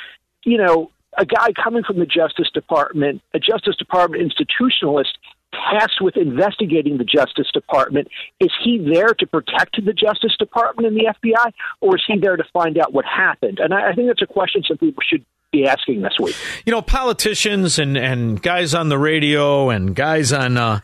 you 0.44 0.56
know, 0.56 0.90
a 1.18 1.26
guy 1.26 1.48
coming 1.52 1.82
from 1.82 1.98
the 1.98 2.06
Justice 2.06 2.48
Department, 2.54 3.20
a 3.34 3.40
Justice 3.40 3.76
Department 3.76 4.22
institutionalist, 4.22 5.14
tasked 5.52 6.00
with 6.00 6.16
investigating 6.16 6.98
the 6.98 7.04
Justice 7.04 7.50
Department, 7.52 8.08
is 8.40 8.50
he 8.62 8.78
there 8.78 9.14
to 9.14 9.26
protect 9.26 9.82
the 9.84 9.92
Justice 9.92 10.36
Department 10.38 10.88
and 10.88 10.96
the 10.96 11.12
FBI, 11.22 11.52
or 11.80 11.96
is 11.96 12.02
he 12.06 12.18
there 12.18 12.36
to 12.36 12.44
find 12.52 12.78
out 12.78 12.92
what 12.92 13.04
happened? 13.04 13.58
And 13.58 13.72
I, 13.72 13.90
I 13.90 13.94
think 13.94 14.08
that's 14.08 14.22
a 14.22 14.26
question 14.26 14.62
some 14.66 14.78
people 14.78 15.02
should 15.08 15.24
be 15.50 15.66
asking 15.66 16.02
this 16.02 16.14
week. 16.20 16.36
You 16.66 16.72
know, 16.72 16.82
politicians 16.82 17.78
and, 17.78 17.96
and 17.96 18.40
guys 18.42 18.74
on 18.74 18.88
the 18.88 18.98
radio 18.98 19.70
and 19.70 19.94
guys 19.94 20.32
on 20.32 20.56
uh, 20.56 20.80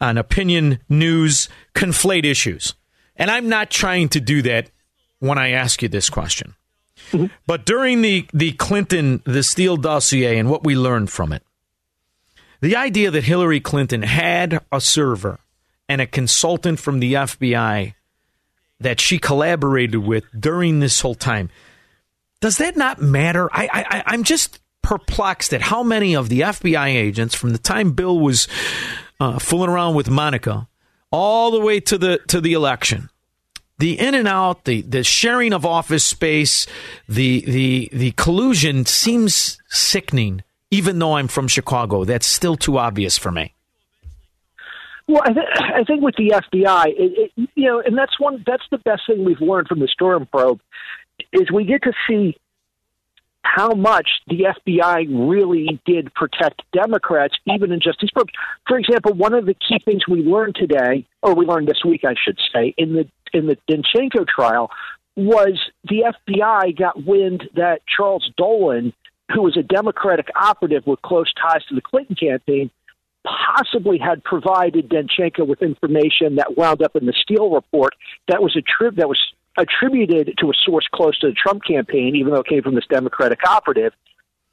on 0.00 0.18
opinion 0.18 0.78
news 0.88 1.48
conflate 1.74 2.24
issues, 2.24 2.74
and 3.16 3.30
I'm 3.30 3.48
not 3.48 3.70
trying 3.70 4.08
to 4.10 4.20
do 4.20 4.42
that 4.42 4.70
when 5.18 5.38
I 5.38 5.50
ask 5.50 5.82
you 5.82 5.88
this 5.88 6.10
question. 6.10 6.54
Mm-hmm. 7.10 7.26
But 7.46 7.64
during 7.64 8.02
the 8.02 8.26
the 8.32 8.52
Clinton 8.52 9.22
the 9.24 9.42
Steele 9.42 9.76
dossier 9.76 10.38
and 10.38 10.50
what 10.50 10.64
we 10.64 10.76
learned 10.76 11.10
from 11.10 11.32
it, 11.32 11.42
the 12.62 12.76
idea 12.76 13.10
that 13.10 13.24
Hillary 13.24 13.60
Clinton 13.60 14.02
had 14.02 14.64
a 14.72 14.80
server 14.80 15.38
and 15.88 16.00
a 16.00 16.06
consultant 16.06 16.78
from 16.78 17.00
the 17.00 17.12
FBI 17.12 17.92
that 18.80 19.00
she 19.00 19.18
collaborated 19.18 19.96
with 19.96 20.24
during 20.38 20.80
this 20.80 21.00
whole 21.00 21.14
time, 21.14 21.50
does 22.40 22.56
that 22.56 22.76
not 22.76 23.02
matter? 23.02 23.50
I, 23.52 23.68
I, 23.72 24.02
I'm 24.06 24.22
just 24.22 24.58
perplexed 24.80 25.52
at 25.52 25.60
how 25.60 25.82
many 25.82 26.16
of 26.16 26.30
the 26.30 26.40
FBI 26.40 26.86
agents 26.86 27.34
from 27.34 27.50
the 27.50 27.58
time 27.58 27.92
Bill 27.92 28.18
was 28.18 28.48
uh, 29.20 29.38
fooling 29.38 29.68
around 29.68 29.94
with 29.94 30.08
Monica 30.08 30.66
all 31.10 31.50
the 31.50 31.60
way 31.60 31.78
to 31.80 31.98
the 31.98 32.18
to 32.28 32.40
the 32.40 32.54
election 32.54 33.10
the 33.82 33.98
in 33.98 34.14
and 34.14 34.28
out, 34.28 34.64
the, 34.64 34.82
the 34.82 35.02
sharing 35.02 35.52
of 35.52 35.66
office 35.66 36.04
space, 36.04 36.68
the 37.08 37.40
the 37.40 37.90
the 37.92 38.12
collusion 38.12 38.86
seems 38.86 39.60
sickening 39.68 40.44
even 40.72 40.98
though 40.98 41.16
I'm 41.16 41.28
from 41.28 41.46
Chicago. 41.46 42.04
That's 42.04 42.26
still 42.26 42.56
too 42.56 42.78
obvious 42.78 43.16
for 43.16 43.30
me. 43.30 43.54
Well, 45.06 45.22
I, 45.22 45.32
th- 45.32 45.46
I 45.76 45.84
think 45.84 46.02
with 46.02 46.16
the 46.16 46.30
FBI, 46.30 46.86
it, 46.86 47.32
it, 47.36 47.48
you 47.54 47.68
know, 47.68 47.80
and 47.80 47.96
that's 47.96 48.18
one 48.18 48.42
that's 48.44 48.64
the 48.72 48.78
best 48.78 49.02
thing 49.06 49.24
we've 49.24 49.40
learned 49.40 49.68
from 49.68 49.78
the 49.78 49.88
Durham 49.98 50.26
probe 50.26 50.60
is 51.32 51.50
we 51.52 51.64
get 51.64 51.82
to 51.82 51.92
see 52.08 52.36
how 53.44 53.70
much 53.70 54.08
the 54.28 54.54
FBI 54.66 55.28
really 55.28 55.80
did 55.84 56.14
protect 56.14 56.62
Democrats, 56.72 57.34
even 57.52 57.72
in 57.72 57.80
justice 57.80 58.08
probes. 58.14 58.32
For 58.66 58.78
example, 58.78 59.12
one 59.12 59.34
of 59.34 59.46
the 59.46 59.54
key 59.54 59.78
things 59.84 60.02
we 60.08 60.20
learned 60.20 60.54
today, 60.54 61.06
or 61.22 61.34
we 61.34 61.44
learned 61.44 61.68
this 61.68 61.84
week, 61.84 62.02
I 62.04 62.14
should 62.24 62.38
say, 62.54 62.74
in 62.78 62.94
the 62.94 63.08
in 63.34 63.46
the 63.46 63.58
Danchenko 63.68 64.26
trial, 64.26 64.70
was 65.16 65.60
the 65.84 66.12
FBI 66.30 66.78
got 66.78 67.04
wind 67.04 67.44
that 67.56 67.80
Charles 67.94 68.30
Dolan 68.38 68.94
who 69.32 69.42
was 69.42 69.56
a 69.56 69.62
Democratic 69.62 70.28
operative 70.34 70.86
with 70.86 71.00
close 71.02 71.32
ties 71.34 71.64
to 71.68 71.74
the 71.74 71.80
Clinton 71.80 72.16
campaign, 72.16 72.70
possibly 73.24 73.98
had 73.98 74.22
provided 74.24 74.88
Danchenko 74.88 75.46
with 75.46 75.62
information 75.62 76.36
that 76.36 76.56
wound 76.56 76.82
up 76.82 76.96
in 76.96 77.06
the 77.06 77.14
Steele 77.22 77.50
report 77.50 77.94
that 78.28 78.42
was 78.42 78.56
attrib- 78.56 78.96
that 78.96 79.08
was 79.08 79.18
attributed 79.56 80.34
to 80.38 80.50
a 80.50 80.54
source 80.64 80.86
close 80.92 81.18
to 81.20 81.28
the 81.28 81.34
Trump 81.34 81.62
campaign, 81.64 82.16
even 82.16 82.32
though 82.32 82.40
it 82.40 82.46
came 82.46 82.62
from 82.62 82.74
this 82.74 82.86
Democratic 82.88 83.38
operative. 83.46 83.92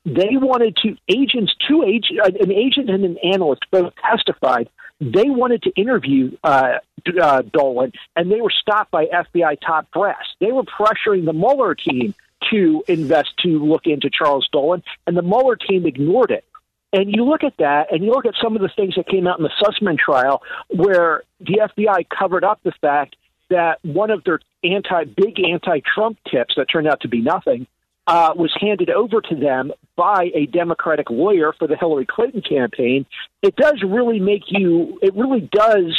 They 0.05 0.29
wanted 0.33 0.77
to 0.77 0.95
agents, 1.09 1.53
two 1.67 1.83
agent, 1.83 2.19
an 2.39 2.51
agent 2.51 2.89
and 2.89 3.03
an 3.03 3.17
analyst 3.23 3.63
both 3.71 3.93
testified. 4.09 4.69
They 5.01 5.29
wanted 5.29 5.63
to 5.63 5.71
interview 5.75 6.37
uh, 6.43 6.79
uh, 7.21 7.41
Dolan, 7.53 7.93
and 8.15 8.31
they 8.31 8.41
were 8.41 8.51
stopped 8.51 8.91
by 8.91 9.05
FBI 9.05 9.57
top 9.65 9.91
brass. 9.91 10.25
They 10.39 10.51
were 10.51 10.63
pressuring 10.63 11.25
the 11.25 11.33
Mueller 11.33 11.75
team 11.75 12.13
to 12.51 12.83
invest 12.87 13.29
to 13.43 13.63
look 13.63 13.85
into 13.85 14.09
Charles 14.09 14.47
Dolan, 14.51 14.83
and 15.07 15.17
the 15.17 15.21
Mueller 15.21 15.55
team 15.55 15.85
ignored 15.85 16.31
it. 16.31 16.45
And 16.91 17.13
you 17.13 17.23
look 17.23 17.43
at 17.43 17.57
that, 17.57 17.93
and 17.93 18.03
you 18.03 18.11
look 18.11 18.25
at 18.25 18.33
some 18.41 18.55
of 18.55 18.61
the 18.61 18.69
things 18.75 18.95
that 18.95 19.07
came 19.07 19.27
out 19.27 19.37
in 19.37 19.43
the 19.43 19.51
Sussmann 19.61 19.97
trial, 19.97 20.41
where 20.69 21.23
the 21.39 21.69
FBI 21.77 22.07
covered 22.09 22.43
up 22.43 22.59
the 22.63 22.73
fact 22.81 23.15
that 23.49 23.79
one 23.83 24.09
of 24.09 24.23
their 24.23 24.39
anti 24.63 25.03
big 25.03 25.39
anti-Trump 25.39 26.17
tips 26.29 26.55
that 26.57 26.65
turned 26.65 26.87
out 26.87 27.01
to 27.01 27.07
be 27.07 27.21
nothing 27.21 27.67
uh, 28.07 28.33
was 28.35 28.51
handed 28.59 28.89
over 28.89 29.21
to 29.21 29.35
them 29.35 29.71
by 29.95 30.31
a 30.33 30.47
Democratic 30.47 31.11
lawyer 31.11 31.53
for 31.53 31.67
the 31.67 31.75
Hillary 31.75 32.07
Clinton 32.07 32.41
campaign. 32.41 33.05
It 33.43 33.55
does 33.55 33.83
really 33.85 34.19
make 34.19 34.43
you. 34.47 34.97
It 35.03 35.13
really 35.15 35.47
does 35.51 35.95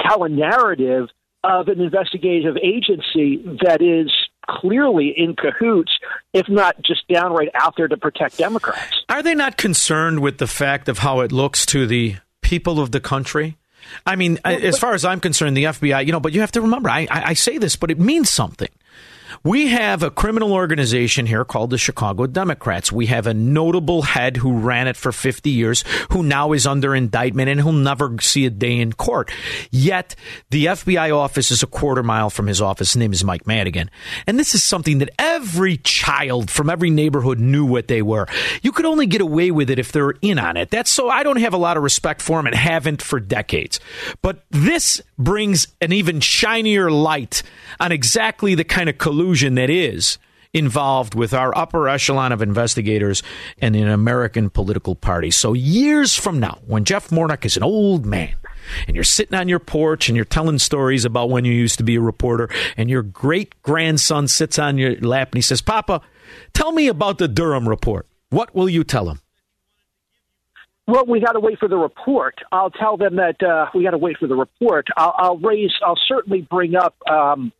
tell 0.00 0.24
a 0.24 0.28
narrative 0.28 1.08
of 1.44 1.68
an 1.68 1.80
investigative 1.80 2.56
agency 2.56 3.38
that 3.64 3.80
is 3.80 4.12
clearly 4.48 5.14
in 5.16 5.34
cahoots, 5.36 5.92
if 6.32 6.48
not 6.48 6.80
just 6.82 7.06
downright 7.08 7.50
out 7.54 7.74
there 7.76 7.88
to 7.88 7.96
protect 7.96 8.38
Democrats. 8.38 9.02
Are 9.08 9.22
they 9.22 9.34
not 9.34 9.56
concerned 9.56 10.20
with 10.20 10.38
the 10.38 10.46
fact 10.46 10.88
of 10.88 10.98
how 10.98 11.20
it 11.20 11.32
looks 11.32 11.66
to 11.66 11.86
the 11.86 12.16
people 12.42 12.80
of 12.80 12.92
the 12.92 13.00
country? 13.00 13.56
I 14.06 14.16
mean, 14.16 14.38
well, 14.44 14.58
as 14.62 14.78
far 14.78 14.94
as 14.94 15.04
I'm 15.04 15.20
concerned, 15.20 15.56
the 15.56 15.64
FBI, 15.64 16.06
you 16.06 16.12
know, 16.12 16.20
but 16.20 16.32
you 16.32 16.40
have 16.40 16.52
to 16.52 16.60
remember, 16.60 16.88
I, 16.88 17.06
I, 17.10 17.22
I 17.28 17.34
say 17.34 17.58
this, 17.58 17.76
but 17.76 17.90
it 17.90 17.98
means 17.98 18.30
something. 18.30 18.68
We 19.44 19.68
have 19.68 20.02
a 20.02 20.10
criminal 20.10 20.52
organization 20.52 21.26
here 21.26 21.44
called 21.44 21.70
the 21.70 21.78
Chicago 21.78 22.26
Democrats. 22.26 22.92
We 22.92 23.06
have 23.06 23.26
a 23.26 23.34
notable 23.34 24.02
head 24.02 24.36
who 24.36 24.58
ran 24.58 24.88
it 24.88 24.96
for 24.96 25.12
50 25.12 25.50
years, 25.50 25.84
who 26.10 26.22
now 26.22 26.52
is 26.52 26.66
under 26.66 26.94
indictment 26.94 27.48
and 27.48 27.60
who'll 27.60 27.72
never 27.72 28.16
see 28.20 28.46
a 28.46 28.50
day 28.50 28.78
in 28.78 28.92
court. 28.92 29.30
Yet 29.70 30.14
the 30.50 30.66
FBI 30.66 31.16
office 31.16 31.50
is 31.50 31.62
a 31.62 31.66
quarter 31.66 32.02
mile 32.02 32.30
from 32.30 32.46
his 32.46 32.60
office. 32.60 32.92
His 32.92 32.96
name 32.96 33.12
is 33.12 33.24
Mike 33.24 33.46
Madigan. 33.46 33.90
And 34.26 34.38
this 34.38 34.54
is 34.54 34.62
something 34.62 34.98
that 34.98 35.10
every 35.18 35.78
child 35.78 36.50
from 36.50 36.70
every 36.70 36.90
neighborhood 36.90 37.38
knew 37.38 37.64
what 37.64 37.88
they 37.88 38.02
were. 38.02 38.26
You 38.62 38.72
could 38.72 38.86
only 38.86 39.06
get 39.06 39.20
away 39.20 39.50
with 39.50 39.70
it 39.70 39.78
if 39.78 39.92
they're 39.92 40.14
in 40.22 40.38
on 40.38 40.56
it. 40.56 40.70
That's 40.70 40.90
so 40.90 41.08
I 41.08 41.22
don't 41.22 41.40
have 41.40 41.54
a 41.54 41.58
lot 41.58 41.76
of 41.76 41.82
respect 41.82 42.22
for 42.22 42.38
him 42.38 42.46
and 42.46 42.54
haven't 42.54 43.02
for 43.02 43.20
decades. 43.20 43.80
But 44.20 44.44
this 44.50 45.00
brings 45.24 45.68
an 45.80 45.92
even 45.92 46.20
shinier 46.20 46.90
light 46.90 47.42
on 47.80 47.92
exactly 47.92 48.54
the 48.54 48.64
kind 48.64 48.88
of 48.88 48.98
collusion 48.98 49.54
that 49.54 49.70
is 49.70 50.18
involved 50.52 51.14
with 51.14 51.32
our 51.32 51.56
upper 51.56 51.88
echelon 51.88 52.32
of 52.32 52.42
investigators 52.42 53.22
and 53.58 53.74
an 53.74 53.88
American 53.88 54.50
political 54.50 54.94
party. 54.94 55.30
So 55.30 55.54
years 55.54 56.14
from 56.14 56.40
now, 56.40 56.58
when 56.66 56.84
Jeff 56.84 57.08
Mordock 57.08 57.44
is 57.44 57.56
an 57.56 57.62
old 57.62 58.04
man, 58.04 58.34
and 58.86 58.94
you're 58.94 59.04
sitting 59.04 59.36
on 59.36 59.48
your 59.48 59.58
porch 59.58 60.08
and 60.08 60.16
you're 60.16 60.24
telling 60.24 60.58
stories 60.58 61.04
about 61.04 61.30
when 61.30 61.44
you 61.44 61.52
used 61.52 61.78
to 61.78 61.84
be 61.84 61.96
a 61.96 62.00
reporter, 62.00 62.48
and 62.76 62.90
your 62.90 63.02
great 63.02 63.60
grandson 63.62 64.28
sits 64.28 64.58
on 64.58 64.78
your 64.78 64.96
lap 64.96 65.28
and 65.32 65.38
he 65.38 65.42
says, 65.42 65.62
Papa, 65.62 66.00
tell 66.52 66.72
me 66.72 66.88
about 66.88 67.18
the 67.18 67.28
Durham 67.28 67.68
report. 67.68 68.06
What 68.30 68.54
will 68.54 68.68
you 68.68 68.84
tell 68.84 69.08
him? 69.08 69.20
Well, 70.86 71.06
we 71.06 71.20
got 71.20 71.32
to 71.32 71.40
wait 71.40 71.58
for 71.58 71.68
the 71.68 71.76
report. 71.76 72.40
I'll 72.50 72.70
tell 72.70 72.96
them 72.96 73.16
that 73.16 73.42
uh, 73.42 73.66
we 73.74 73.84
got 73.84 73.92
to 73.92 73.98
wait 73.98 74.18
for 74.18 74.26
the 74.26 74.34
report. 74.34 74.88
I'll, 74.96 75.14
I'll 75.16 75.38
raise. 75.38 75.72
I'll 75.84 75.98
certainly 76.08 76.40
bring 76.42 76.74
up 76.74 76.94
um, 77.08 77.52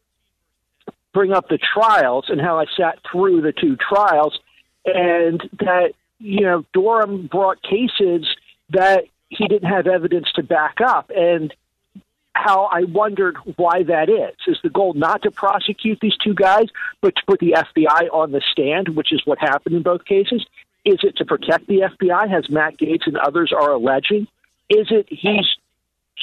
bring 1.13 1.33
up 1.33 1.49
the 1.49 1.59
trials 1.59 2.27
and 2.29 2.41
how 2.41 2.59
I 2.59 2.65
sat 2.77 2.99
through 3.11 3.43
the 3.43 3.53
two 3.53 3.77
trials, 3.77 4.39
and 4.85 5.41
that 5.61 5.93
you 6.19 6.41
know, 6.41 6.65
Durham 6.73 7.27
brought 7.27 7.63
cases 7.63 8.27
that 8.71 9.05
he 9.29 9.47
didn't 9.47 9.69
have 9.69 9.87
evidence 9.87 10.27
to 10.35 10.43
back 10.43 10.81
up. 10.81 11.11
And 11.15 11.53
how 12.35 12.65
I 12.65 12.85
wondered 12.85 13.37
why 13.57 13.83
that 13.85 14.09
is. 14.09 14.35
Is 14.47 14.59
the 14.63 14.71
goal 14.71 14.95
not 14.95 15.23
to 15.23 15.31
prosecute 15.31 15.99
these 16.01 16.17
two 16.17 16.35
guys, 16.35 16.67
but 17.01 17.15
to 17.17 17.23
put 17.27 17.41
the 17.41 17.53
FBI 17.53 18.09
on 18.13 18.33
the 18.33 18.43
stand, 18.51 18.91
which 18.91 19.13
is 19.13 19.21
what 19.25 19.39
happened 19.39 19.77
in 19.77 19.83
both 19.83 20.05
cases? 20.05 20.45
Is 20.85 20.99
it 21.03 21.17
to 21.19 21.25
protect 21.25 21.67
the 21.69 21.81
FBI, 21.81 22.33
as 22.37 22.51
Matt 22.51 22.77
Gaetz 22.77 23.07
and 23.07 23.17
others 23.17 23.53
are 23.57 23.73
alleging? 23.73 24.27
Is 24.69 24.89
it 24.91 25.07
he's 25.09 25.47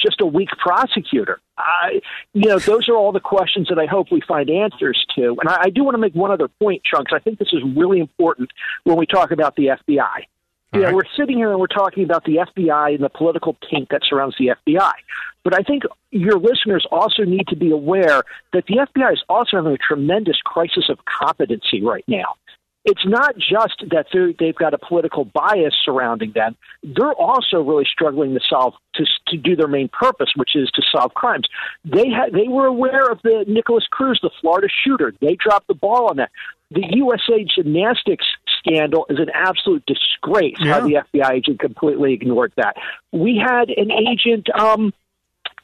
just 0.00 0.20
a 0.20 0.26
weak 0.26 0.50
prosecutor? 0.58 1.40
I, 1.56 2.00
you 2.32 2.48
know, 2.48 2.58
those 2.58 2.88
are 2.88 2.94
all 2.94 3.12
the 3.12 3.20
questions 3.20 3.68
that 3.68 3.78
I 3.78 3.86
hope 3.86 4.10
we 4.10 4.20
find 4.20 4.50
answers 4.50 5.04
to. 5.16 5.36
And 5.40 5.48
I, 5.48 5.62
I 5.64 5.70
do 5.70 5.84
want 5.84 5.94
to 5.94 5.98
make 5.98 6.14
one 6.14 6.30
other 6.30 6.48
point, 6.48 6.82
Chunks. 6.84 7.12
I 7.14 7.18
think 7.18 7.38
this 7.38 7.52
is 7.52 7.62
really 7.76 8.00
important 8.00 8.50
when 8.84 8.96
we 8.96 9.06
talk 9.06 9.30
about 9.30 9.56
the 9.56 9.66
FBI. 9.66 10.24
You 10.72 10.82
know, 10.82 10.94
we're 10.94 11.02
sitting 11.16 11.36
here 11.36 11.50
and 11.50 11.58
we're 11.58 11.66
talking 11.66 12.04
about 12.04 12.24
the 12.24 12.36
FBI 12.36 12.94
and 12.94 13.02
the 13.02 13.08
political 13.08 13.56
taint 13.68 13.88
that 13.90 14.02
surrounds 14.08 14.36
the 14.38 14.52
FBI. 14.54 14.92
But 15.42 15.54
I 15.58 15.62
think 15.62 15.82
your 16.12 16.38
listeners 16.38 16.86
also 16.92 17.24
need 17.24 17.48
to 17.48 17.56
be 17.56 17.72
aware 17.72 18.22
that 18.52 18.66
the 18.66 18.76
FBI 18.76 19.14
is 19.14 19.22
also 19.28 19.56
having 19.56 19.72
a 19.72 19.78
tremendous 19.78 20.36
crisis 20.44 20.88
of 20.88 20.98
competency 21.06 21.82
right 21.82 22.04
now. 22.06 22.36
It's 22.84 23.04
not 23.04 23.36
just 23.36 23.84
that 23.90 24.06
they've 24.38 24.54
got 24.54 24.72
a 24.72 24.78
political 24.78 25.26
bias 25.26 25.74
surrounding 25.84 26.32
them; 26.34 26.56
they're 26.82 27.12
also 27.12 27.60
really 27.60 27.84
struggling 27.84 28.32
to 28.32 28.40
solve 28.48 28.74
to 28.94 29.04
to 29.28 29.36
do 29.36 29.54
their 29.54 29.68
main 29.68 29.88
purpose, 29.88 30.30
which 30.34 30.56
is 30.56 30.70
to 30.70 30.82
solve 30.90 31.12
crimes. 31.12 31.46
They 31.84 32.08
had 32.08 32.32
they 32.32 32.48
were 32.48 32.66
aware 32.66 33.10
of 33.10 33.20
the 33.22 33.44
Nikolas 33.46 33.86
Cruz, 33.90 34.18
the 34.22 34.30
Florida 34.40 34.68
shooter. 34.84 35.12
They 35.20 35.34
dropped 35.34 35.68
the 35.68 35.74
ball 35.74 36.08
on 36.08 36.16
that. 36.16 36.30
The 36.70 36.84
USA 36.92 37.44
Gymnastics 37.44 38.24
scandal 38.58 39.04
is 39.10 39.18
an 39.18 39.30
absolute 39.34 39.84
disgrace. 39.86 40.56
How 40.58 40.80
the 40.80 41.02
FBI 41.14 41.32
agent 41.32 41.60
completely 41.60 42.14
ignored 42.14 42.52
that. 42.56 42.76
We 43.12 43.36
had 43.44 43.68
an 43.70 43.90
agent. 43.90 44.48
Um, 44.58 44.94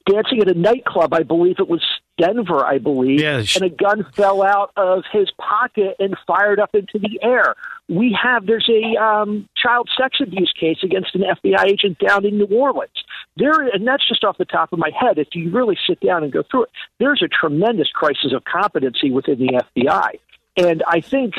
dancing 0.06 0.40
at 0.40 0.48
a 0.48 0.54
nightclub. 0.54 1.12
I 1.12 1.22
believe 1.22 1.56
it 1.58 1.68
was 1.68 1.82
Denver, 2.18 2.64
I 2.64 2.78
believe, 2.78 3.20
and 3.56 3.64
a 3.64 3.74
gun 3.74 4.06
fell 4.14 4.42
out 4.42 4.70
of 4.76 5.04
his 5.12 5.30
pocket 5.32 5.96
and 5.98 6.16
fired 6.26 6.58
up 6.58 6.74
into 6.74 6.98
the 6.98 7.20
air. 7.22 7.54
We 7.88 8.16
have 8.20 8.46
there's 8.46 8.68
a 8.70 9.02
um, 9.02 9.48
child 9.56 9.90
sex 10.00 10.18
abuse 10.22 10.52
case 10.58 10.78
against 10.82 11.14
an 11.14 11.22
FBI 11.22 11.64
agent 11.66 11.98
down 11.98 12.24
in 12.24 12.38
New 12.38 12.46
Orleans. 12.46 12.90
There, 13.36 13.60
and 13.68 13.86
that's 13.86 14.06
just 14.08 14.24
off 14.24 14.38
the 14.38 14.46
top 14.46 14.72
of 14.72 14.78
my 14.78 14.90
head. 14.98 15.18
If 15.18 15.28
you 15.34 15.50
really 15.50 15.76
sit 15.86 16.00
down 16.00 16.24
and 16.24 16.32
go 16.32 16.42
through 16.50 16.64
it, 16.64 16.70
there's 16.98 17.22
a 17.22 17.28
tremendous 17.28 17.88
crisis 17.90 18.32
of 18.34 18.44
competency 18.44 19.10
within 19.10 19.38
the 19.38 19.62
FBI, 19.76 20.18
and 20.56 20.82
I 20.86 21.00
think 21.00 21.34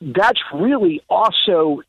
that's 0.00 0.40
really 0.52 1.02
also 1.08 1.82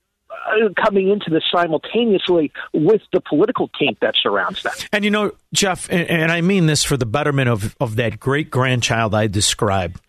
Uh, 0.46 0.70
coming 0.84 1.10
into 1.10 1.30
this 1.30 1.44
simultaneously 1.52 2.52
with 2.74 3.02
the 3.12 3.20
political 3.20 3.70
taint 3.80 4.00
that 4.00 4.14
surrounds 4.22 4.62
them. 4.64 4.74
And 4.92 5.04
you 5.04 5.12
know, 5.12 5.32
Jeff, 5.54 5.90
and, 5.90 6.08
and 6.10 6.32
I 6.32 6.42
mean 6.42 6.68
this 6.68 6.84
for 6.84 6.98
the 6.98 7.06
betterment 7.06 7.50
of, 7.50 7.76
of 7.80 7.96
that 7.96 8.20
great 8.20 8.52
grandchild 8.52 9.16
I 9.16 9.28
described. 9.28 10.00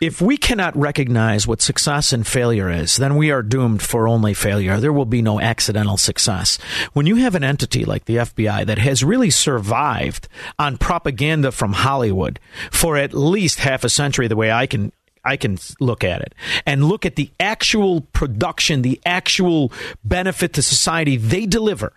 If 0.00 0.20
we 0.20 0.36
cannot 0.36 0.76
recognize 0.76 1.46
what 1.46 1.62
success 1.62 2.12
and 2.12 2.26
failure 2.26 2.70
is, 2.70 2.96
then 2.96 3.16
we 3.16 3.30
are 3.30 3.42
doomed 3.42 3.82
for 3.82 4.08
only 4.08 4.34
failure. 4.34 4.80
There 4.80 4.92
will 4.92 5.04
be 5.04 5.22
no 5.22 5.40
accidental 5.40 5.96
success. 5.96 6.58
When 6.94 7.06
you 7.06 7.16
have 7.16 7.34
an 7.34 7.44
entity 7.44 7.84
like 7.84 8.06
the 8.06 8.16
FBI 8.16 8.66
that 8.66 8.78
has 8.78 9.04
really 9.04 9.30
survived 9.30 10.26
on 10.58 10.78
propaganda 10.78 11.52
from 11.52 11.74
Hollywood 11.74 12.40
for 12.70 12.96
at 12.96 13.14
least 13.14 13.60
half 13.60 13.84
a 13.84 13.88
century, 13.88 14.26
the 14.26 14.36
way 14.36 14.50
I 14.50 14.66
can 14.66 14.92
I 15.24 15.36
can 15.36 15.58
look 15.80 16.04
at 16.04 16.20
it 16.20 16.34
and 16.66 16.84
look 16.84 17.06
at 17.06 17.16
the 17.16 17.30
actual 17.38 18.00
production, 18.00 18.82
the 18.82 19.00
actual 19.06 19.72
benefit 20.04 20.52
to 20.54 20.62
society 20.62 21.16
they 21.16 21.46
deliver. 21.46 21.92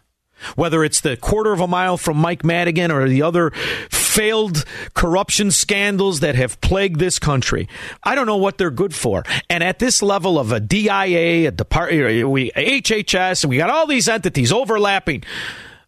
Whether 0.55 0.83
it's 0.83 0.99
the 0.99 1.15
quarter 1.15 1.53
of 1.53 1.61
a 1.61 1.67
mile 1.67 1.97
from 1.97 2.17
Mike 2.17 2.43
Madigan 2.43 2.91
or 2.91 3.07
the 3.07 3.21
other 3.21 3.51
failed 3.89 4.65
corruption 4.93 5.49
scandals 5.49 6.19
that 6.19 6.35
have 6.35 6.59
plagued 6.59 6.99
this 6.99 7.19
country, 7.19 7.69
I 8.03 8.15
don't 8.15 8.27
know 8.27 8.37
what 8.37 8.57
they're 8.57 8.69
good 8.69 8.93
for. 8.93 9.23
And 9.49 9.63
at 9.63 9.79
this 9.79 10.01
level 10.01 10.37
of 10.37 10.51
a 10.51 10.59
DIA, 10.59 11.47
a 11.47 11.51
department, 11.51 12.29
we 12.29 12.51
HHS, 12.51 13.45
we 13.45 13.57
got 13.57 13.69
all 13.69 13.87
these 13.87 14.09
entities 14.09 14.51
overlapping. 14.51 15.23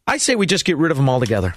I 0.07 0.17
say 0.17 0.35
we 0.35 0.45
just 0.45 0.65
get 0.65 0.77
rid 0.77 0.91
of 0.91 0.97
them 0.97 1.09
altogether. 1.09 1.53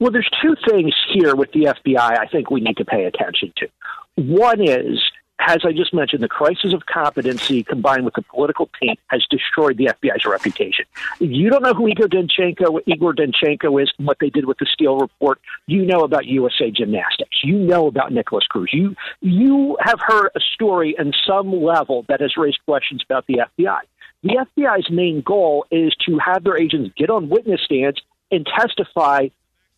Well, 0.00 0.10
there's 0.10 0.28
two 0.42 0.56
things 0.68 0.94
here 1.12 1.34
with 1.34 1.52
the 1.52 1.64
FBI 1.64 2.18
I 2.18 2.26
think 2.26 2.50
we 2.50 2.60
need 2.60 2.76
to 2.78 2.84
pay 2.84 3.04
attention 3.04 3.52
to. 3.58 3.68
One 4.16 4.66
is, 4.66 4.98
as 5.38 5.58
I 5.64 5.72
just 5.72 5.92
mentioned, 5.92 6.22
the 6.22 6.28
crisis 6.28 6.72
of 6.72 6.86
competency 6.86 7.62
combined 7.62 8.06
with 8.06 8.14
the 8.14 8.22
political 8.22 8.70
taint 8.80 8.98
has 9.08 9.22
destroyed 9.28 9.76
the 9.76 9.86
FBI's 9.86 10.24
reputation. 10.24 10.86
You 11.20 11.50
don't 11.50 11.62
know 11.62 11.74
who 11.74 11.86
Igor 11.86 12.08
Danchenko, 12.08 12.80
Igor 12.86 13.14
Danchenko 13.14 13.82
is 13.82 13.92
and 13.98 14.06
what 14.06 14.16
they 14.18 14.30
did 14.30 14.46
with 14.46 14.56
the 14.58 14.66
Steele 14.72 14.96
report, 14.96 15.38
you 15.66 15.84
know 15.84 16.00
about 16.00 16.24
USA 16.24 16.70
Gymnastics. 16.70 17.44
You 17.44 17.58
know 17.58 17.88
about 17.88 18.10
Nikolas 18.10 18.46
Cruz. 18.46 18.70
You 18.72 18.96
you 19.20 19.76
have 19.80 20.00
heard 20.00 20.30
a 20.34 20.40
story 20.54 20.96
in 20.98 21.12
some 21.26 21.52
level 21.62 22.06
that 22.08 22.22
has 22.22 22.38
raised 22.38 22.58
questions 22.64 23.02
about 23.04 23.26
the 23.26 23.42
FBI. 23.58 23.80
The 24.22 24.46
FBI's 24.56 24.90
main 24.90 25.20
goal 25.20 25.66
is 25.70 25.94
to 26.06 26.18
have 26.18 26.42
their 26.42 26.56
agents 26.56 26.94
get 26.96 27.10
on 27.10 27.28
witness 27.28 27.60
stands 27.62 28.00
and 28.30 28.46
testify 28.46 29.28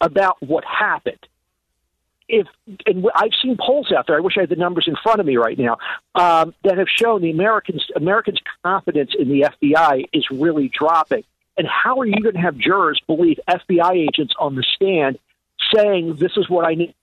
about 0.00 0.40
what 0.40 0.64
happened 0.64 1.18
if 2.28 2.46
and 2.86 3.06
I've 3.14 3.32
seen 3.42 3.56
polls 3.58 3.90
out 3.96 4.06
there. 4.06 4.16
I 4.16 4.20
wish 4.20 4.36
I 4.36 4.40
had 4.40 4.50
the 4.50 4.56
numbers 4.56 4.84
in 4.86 4.96
front 5.02 5.20
of 5.20 5.26
me 5.26 5.36
right 5.36 5.58
now 5.58 5.78
um, 6.14 6.54
that 6.64 6.78
have 6.78 6.88
shown 6.88 7.22
the 7.22 7.30
Americans 7.30 7.84
Americans' 7.96 8.40
confidence 8.62 9.12
in 9.18 9.28
the 9.28 9.48
FBI 9.62 10.04
is 10.12 10.26
really 10.30 10.68
dropping. 10.68 11.24
And 11.56 11.66
how 11.66 11.98
are 11.98 12.06
you 12.06 12.20
going 12.22 12.34
to 12.34 12.40
have 12.40 12.56
jurors 12.56 13.00
believe 13.06 13.40
FBI 13.48 14.08
agents 14.08 14.34
on 14.38 14.54
the 14.54 14.64
stand 14.76 15.18
saying 15.74 16.16
this 16.16 16.32
is 16.36 16.48
what 16.48 16.64
I 16.64 16.74
need? 16.74 16.94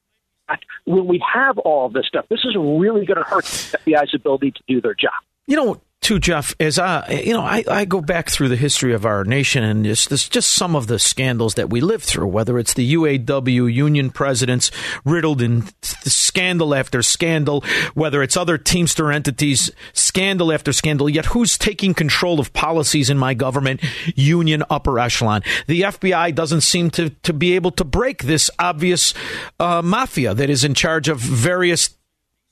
When 0.85 1.07
we 1.07 1.21
have 1.33 1.57
all 1.57 1.87
of 1.87 1.93
this 1.93 2.05
stuff, 2.07 2.25
this 2.29 2.45
is 2.45 2.55
really 2.55 3.05
going 3.05 3.17
to 3.17 3.23
hurt 3.23 3.45
the 3.45 3.79
FBI's 3.79 4.13
ability 4.13 4.51
to 4.51 4.63
do 4.67 4.79
their 4.79 4.93
job. 4.93 5.11
You 5.47 5.55
know, 5.55 5.81
too, 6.05 6.19
Jeff, 6.19 6.53
as 6.59 6.77
I, 6.77 7.09
you 7.25 7.33
know, 7.33 7.41
I, 7.41 7.63
I 7.67 7.85
go 7.85 7.99
back 7.99 8.29
through 8.29 8.49
the 8.49 8.55
history 8.55 8.93
of 8.93 9.07
our 9.07 9.23
nation 9.23 9.63
and 9.63 9.83
this, 9.83 10.05
just 10.29 10.51
some 10.51 10.75
of 10.75 10.85
the 10.85 10.99
scandals 10.99 11.55
that 11.55 11.71
we 11.71 11.81
lived 11.81 12.03
through, 12.03 12.27
whether 12.27 12.59
it's 12.59 12.75
the 12.75 12.93
UAW 12.93 13.73
union 13.73 14.11
presidents 14.11 14.69
riddled 15.03 15.41
in 15.41 15.63
scandal 15.81 16.75
after 16.75 17.01
scandal, 17.01 17.63
whether 17.95 18.21
it's 18.21 18.37
other 18.37 18.59
Teamster 18.59 19.11
entities, 19.11 19.71
scandal 19.93 20.51
after 20.53 20.71
scandal, 20.71 21.09
yet 21.09 21.25
who's 21.25 21.57
taking 21.57 21.95
control 21.95 22.39
of 22.39 22.53
policies 22.53 23.09
in 23.09 23.17
my 23.17 23.33
government? 23.33 23.81
Union 24.13 24.63
upper 24.69 24.99
echelon. 24.99 25.41
The 25.65 25.81
FBI 25.81 26.35
doesn't 26.35 26.61
seem 26.61 26.91
to, 26.91 27.09
to 27.09 27.33
be 27.33 27.55
able 27.55 27.71
to 27.71 27.83
break 27.83 28.25
this 28.25 28.51
obvious 28.59 29.15
uh, 29.59 29.81
mafia 29.81 30.35
that 30.35 30.51
is 30.51 30.63
in 30.63 30.75
charge 30.75 31.09
of 31.09 31.17
various 31.17 31.89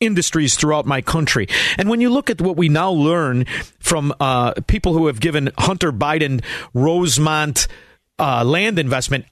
industries 0.06 0.56
throughout 0.56 0.86
my 0.86 1.02
country. 1.02 1.48
And 1.78 1.90
when 1.90 2.02
you 2.02 2.10
look 2.10 2.30
at 2.30 2.42
what 2.42 2.58
we 2.58 2.70
now 2.70 2.92
learn 2.92 3.46
from 3.80 4.14
uh, 4.20 4.54
people 4.68 4.94
who 4.94 5.08
have 5.08 5.20
given 5.20 5.52
Hunter 5.58 5.92
Biden 5.92 6.44
Rosemont 6.74 7.68
uh, 8.20 8.44
land 8.44 8.78
investment, 8.78 9.26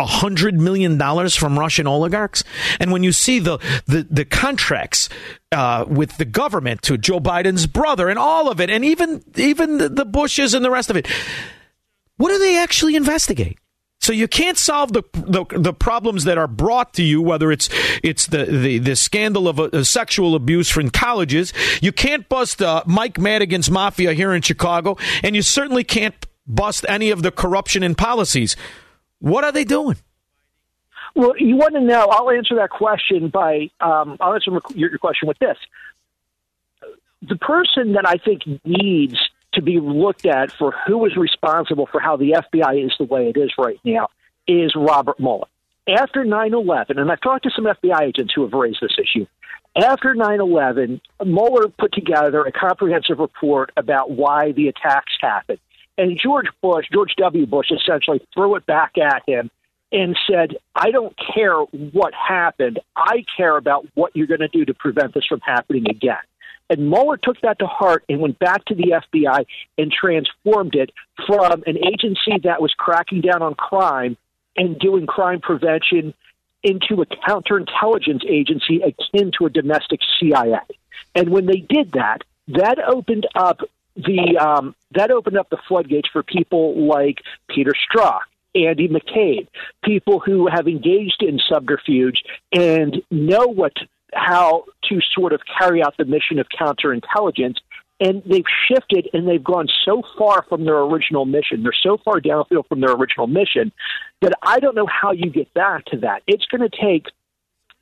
hundred 0.00 0.54
million 0.54 0.98
dollars 0.98 1.34
from 1.34 1.58
Russian 1.58 1.86
oligarchs, 1.86 2.44
and 2.78 2.92
when 2.92 3.02
you 3.02 3.12
see 3.12 3.38
the 3.38 3.58
the, 3.86 4.06
the 4.10 4.24
contracts 4.24 5.08
uh, 5.50 5.84
with 5.88 6.18
the 6.18 6.24
government 6.24 6.82
to 6.82 6.98
Joe 6.98 7.20
Biden's 7.20 7.66
brother 7.66 8.08
and 8.08 8.18
all 8.18 8.50
of 8.50 8.60
it, 8.60 8.70
and 8.70 8.84
even 8.84 9.24
even 9.36 9.78
the 9.78 10.04
Bushes 10.04 10.54
and 10.54 10.64
the 10.64 10.70
rest 10.70 10.90
of 10.90 10.96
it, 10.96 11.08
what 12.16 12.28
do 12.28 12.38
they 12.38 12.58
actually 12.58 12.96
investigate? 12.96 13.58
So 14.08 14.14
you 14.14 14.26
can't 14.26 14.56
solve 14.56 14.94
the, 14.94 15.02
the, 15.12 15.44
the 15.50 15.74
problems 15.74 16.24
that 16.24 16.38
are 16.38 16.46
brought 16.46 16.94
to 16.94 17.02
you, 17.02 17.20
whether 17.20 17.52
it's 17.52 17.68
it's 18.02 18.26
the 18.28 18.46
the, 18.46 18.78
the 18.78 18.96
scandal 18.96 19.46
of 19.46 19.58
a, 19.58 19.64
a 19.64 19.84
sexual 19.84 20.34
abuse 20.34 20.70
from 20.70 20.88
colleges. 20.88 21.52
You 21.82 21.92
can't 21.92 22.26
bust 22.26 22.62
uh, 22.62 22.82
Mike 22.86 23.18
Madigan's 23.18 23.70
mafia 23.70 24.14
here 24.14 24.32
in 24.32 24.40
Chicago, 24.40 24.96
and 25.22 25.36
you 25.36 25.42
certainly 25.42 25.84
can't 25.84 26.14
bust 26.46 26.86
any 26.88 27.10
of 27.10 27.20
the 27.20 27.30
corruption 27.30 27.82
in 27.82 27.94
policies. 27.94 28.56
What 29.18 29.44
are 29.44 29.52
they 29.52 29.64
doing? 29.64 29.98
Well, 31.14 31.34
you 31.36 31.56
want 31.56 31.74
to 31.74 31.80
know. 31.82 32.08
I'll 32.10 32.30
answer 32.30 32.54
that 32.54 32.70
question 32.70 33.28
by. 33.28 33.68
Um, 33.78 34.16
I'll 34.20 34.32
answer 34.32 34.52
your, 34.74 34.88
your 34.88 34.98
question 34.98 35.28
with 35.28 35.38
this. 35.38 35.58
The 37.20 37.36
person 37.36 37.92
that 37.92 38.08
I 38.08 38.16
think 38.16 38.44
needs 38.64 39.18
to 39.58 39.62
be 39.62 39.80
looked 39.80 40.24
at 40.24 40.52
for 40.52 40.72
who 40.86 41.04
is 41.04 41.16
responsible 41.16 41.86
for 41.90 42.00
how 42.00 42.16
the 42.16 42.30
FBI 42.30 42.86
is 42.86 42.92
the 42.98 43.04
way 43.04 43.28
it 43.28 43.36
is 43.36 43.50
right 43.58 43.78
now 43.84 44.08
is 44.46 44.72
Robert 44.76 45.18
Mueller. 45.18 45.48
After 45.88 46.24
9 46.24 46.54
11, 46.54 46.98
and 46.98 47.10
I've 47.10 47.20
talked 47.20 47.44
to 47.44 47.50
some 47.50 47.64
FBI 47.64 48.02
agents 48.02 48.32
who 48.34 48.42
have 48.42 48.52
raised 48.52 48.78
this 48.80 48.96
issue, 48.98 49.26
after 49.76 50.14
9 50.14 50.40
11, 50.40 51.00
Mueller 51.24 51.68
put 51.68 51.92
together 51.92 52.44
a 52.44 52.52
comprehensive 52.52 53.18
report 53.18 53.72
about 53.76 54.12
why 54.12 54.52
the 54.52 54.68
attacks 54.68 55.12
happened. 55.20 55.58
And 55.96 56.18
George 56.22 56.46
Bush, 56.62 56.86
George 56.92 57.14
W. 57.16 57.46
Bush, 57.46 57.72
essentially 57.72 58.20
threw 58.32 58.54
it 58.54 58.64
back 58.66 58.96
at 58.96 59.22
him 59.26 59.50
and 59.90 60.16
said, 60.30 60.56
I 60.76 60.92
don't 60.92 61.16
care 61.34 61.56
what 61.56 62.12
happened. 62.14 62.78
I 62.94 63.24
care 63.36 63.56
about 63.56 63.86
what 63.94 64.14
you're 64.14 64.26
going 64.28 64.40
to 64.40 64.48
do 64.48 64.64
to 64.66 64.74
prevent 64.74 65.14
this 65.14 65.26
from 65.26 65.40
happening 65.40 65.88
again. 65.88 66.18
And 66.70 66.90
Mueller 66.90 67.16
took 67.16 67.40
that 67.40 67.58
to 67.60 67.66
heart 67.66 68.04
and 68.08 68.20
went 68.20 68.38
back 68.38 68.64
to 68.66 68.74
the 68.74 69.00
FBI 69.12 69.46
and 69.78 69.90
transformed 69.92 70.74
it 70.74 70.90
from 71.26 71.62
an 71.66 71.78
agency 71.78 72.38
that 72.44 72.60
was 72.60 72.72
cracking 72.74 73.20
down 73.20 73.42
on 73.42 73.54
crime 73.54 74.16
and 74.56 74.78
doing 74.78 75.06
crime 75.06 75.40
prevention 75.40 76.14
into 76.62 77.00
a 77.00 77.06
counterintelligence 77.06 78.24
agency 78.28 78.82
akin 78.82 79.30
to 79.38 79.46
a 79.46 79.50
domestic 79.50 80.00
CIA. 80.18 80.60
And 81.14 81.30
when 81.30 81.46
they 81.46 81.60
did 81.60 81.92
that, 81.92 82.22
that 82.48 82.78
opened 82.78 83.26
up 83.34 83.60
the 83.96 84.38
um, 84.38 84.74
that 84.92 85.10
opened 85.10 85.36
up 85.36 85.50
the 85.50 85.58
floodgates 85.68 86.08
for 86.12 86.22
people 86.22 86.86
like 86.86 87.20
Peter 87.48 87.72
Strzok, 87.72 88.20
Andy 88.54 88.88
McCabe, 88.88 89.48
people 89.84 90.20
who 90.20 90.48
have 90.48 90.68
engaged 90.68 91.22
in 91.22 91.40
subterfuge 91.48 92.22
and 92.52 93.02
know 93.10 93.46
what 93.46 93.72
how 94.18 94.64
to 94.88 95.00
sort 95.14 95.32
of 95.32 95.40
carry 95.58 95.82
out 95.82 95.96
the 95.96 96.04
mission 96.04 96.38
of 96.38 96.46
counterintelligence. 96.48 97.56
And 98.00 98.22
they've 98.24 98.44
shifted 98.68 99.08
and 99.12 99.26
they've 99.26 99.42
gone 99.42 99.66
so 99.84 100.02
far 100.16 100.44
from 100.48 100.64
their 100.64 100.78
original 100.78 101.24
mission. 101.24 101.64
They're 101.64 101.72
so 101.72 101.98
far 102.04 102.20
downfield 102.20 102.68
from 102.68 102.80
their 102.80 102.92
original 102.92 103.26
mission 103.26 103.72
that 104.22 104.34
I 104.40 104.60
don't 104.60 104.76
know 104.76 104.86
how 104.86 105.10
you 105.10 105.30
get 105.30 105.52
back 105.52 105.84
to 105.86 105.98
that. 105.98 106.22
It's 106.28 106.46
going 106.46 106.68
to 106.68 106.68
take 106.68 107.06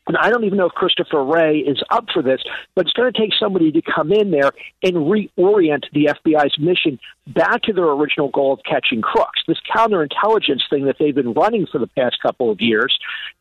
and 0.07 0.17
I 0.17 0.31
don't 0.31 0.45
even 0.45 0.57
know 0.57 0.67
if 0.67 0.73
Christopher 0.73 1.25
Wray 1.25 1.59
is 1.59 1.83
up 1.91 2.07
for 2.13 2.23
this, 2.23 2.41
but 2.75 2.87
it's 2.87 2.93
going 2.93 3.13
to 3.13 3.19
take 3.19 3.33
somebody 3.39 3.73
to 3.73 3.83
come 3.83 4.13
in 4.13 4.31
there 4.31 4.53
and 4.83 4.95
reorient 4.95 5.85
the 5.93 6.15
FBI's 6.25 6.57
mission 6.59 6.99
back 7.27 7.63
to 7.63 7.73
their 7.73 7.91
original 7.91 8.29
goal 8.29 8.53
of 8.53 8.61
catching 8.65 9.03
crooks. 9.03 9.43
This 9.49 9.59
counterintelligence 9.75 10.63
thing 10.71 10.85
that 10.85 10.97
they've 11.01 11.15
been 11.15 11.33
running 11.33 11.67
for 11.71 11.79
the 11.79 11.89
past 11.89 12.19
couple 12.23 12.51
of 12.51 12.61
years, 12.61 12.97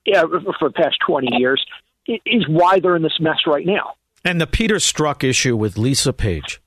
yeah, 0.05 0.23
for 0.23 0.69
the 0.69 0.73
past 0.73 0.97
20 1.05 1.37
years, 1.37 1.63
is 2.07 2.47
why 2.47 2.79
they're 2.79 2.95
in 2.95 3.03
this 3.03 3.19
mess 3.19 3.39
right 3.45 3.65
now. 3.65 3.93
And 4.23 4.41
the 4.41 4.47
Peter 4.47 4.75
Strzok 4.75 5.23
issue 5.23 5.55
with 5.55 5.77
Lisa 5.77 6.13
Page 6.13 6.61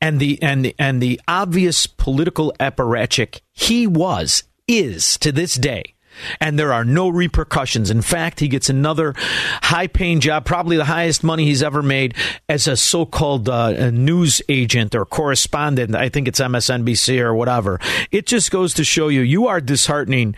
and 0.00 0.20
the 0.20 0.40
and 0.42 0.64
the, 0.64 0.74
and 0.78 1.00
the 1.00 1.20
obvious 1.28 1.86
political 1.86 2.52
apparatchik 2.58 3.40
he 3.52 3.86
was 3.86 4.44
is 4.66 5.16
to 5.18 5.32
this 5.32 5.54
day 5.54 5.94
and 6.40 6.58
there 6.58 6.72
are 6.72 6.84
no 6.84 7.08
repercussions. 7.08 7.90
In 7.90 8.02
fact, 8.02 8.40
he 8.40 8.48
gets 8.48 8.68
another 8.68 9.14
high 9.16 9.86
paying 9.86 10.20
job, 10.20 10.44
probably 10.44 10.76
the 10.76 10.84
highest 10.84 11.24
money 11.24 11.44
he's 11.44 11.62
ever 11.62 11.82
made 11.82 12.14
as 12.48 12.66
a 12.66 12.76
so 12.76 13.06
called 13.06 13.48
uh, 13.48 13.90
news 13.90 14.42
agent 14.48 14.94
or 14.94 15.04
correspondent. 15.04 15.94
I 15.94 16.08
think 16.08 16.28
it's 16.28 16.40
MSNBC 16.40 17.20
or 17.20 17.34
whatever. 17.34 17.80
It 18.10 18.26
just 18.26 18.50
goes 18.50 18.74
to 18.74 18.84
show 18.84 19.08
you, 19.08 19.20
you 19.20 19.46
are 19.46 19.60
disheartening 19.60 20.36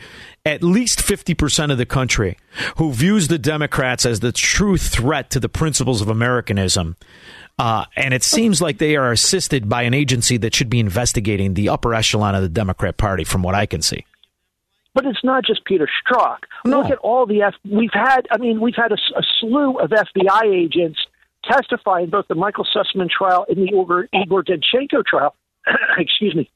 at 0.48 0.62
least 0.62 1.00
50% 1.00 1.70
of 1.70 1.78
the 1.78 1.86
country 1.86 2.38
who 2.76 2.92
views 2.92 3.28
the 3.28 3.38
Democrats 3.38 4.06
as 4.06 4.20
the 4.20 4.32
true 4.32 4.78
threat 4.78 5.30
to 5.30 5.40
the 5.40 5.48
principles 5.48 6.00
of 6.00 6.08
Americanism. 6.08 6.96
Uh, 7.58 7.84
and 7.96 8.14
it 8.14 8.22
seems 8.22 8.62
like 8.62 8.78
they 8.78 8.96
are 8.96 9.12
assisted 9.12 9.68
by 9.68 9.82
an 9.82 9.92
agency 9.92 10.36
that 10.38 10.54
should 10.54 10.70
be 10.70 10.80
investigating 10.80 11.54
the 11.54 11.68
upper 11.68 11.92
echelon 11.92 12.34
of 12.34 12.42
the 12.42 12.48
Democrat 12.48 12.96
Party, 12.96 13.24
from 13.24 13.42
what 13.42 13.54
I 13.54 13.66
can 13.66 13.82
see. 13.82 14.06
But 14.94 15.04
it's 15.04 15.22
not 15.22 15.44
just 15.44 15.64
Peter 15.64 15.86
Strzok. 15.86 16.38
No. 16.64 16.80
Look 16.80 16.90
at 16.90 16.98
all 16.98 17.26
the 17.26 17.42
F- 17.42 17.54
we've 17.68 17.92
had. 17.92 18.26
I 18.30 18.38
mean, 18.38 18.60
we've 18.60 18.76
had 18.76 18.92
a, 18.92 18.96
a 19.16 19.22
slew 19.40 19.78
of 19.78 19.90
FBI 19.90 20.44
agents 20.44 20.98
testify 21.44 22.00
in 22.00 22.10
both 22.10 22.26
the 22.28 22.34
Michael 22.34 22.66
Sussmann 22.74 23.10
trial 23.10 23.44
and 23.48 23.58
the 23.58 23.64
Igor, 23.64 24.08
Igor 24.12 24.44
Danchenko 24.44 25.04
trial. 25.04 25.34
excuse 25.98 26.34
me. 26.34 26.50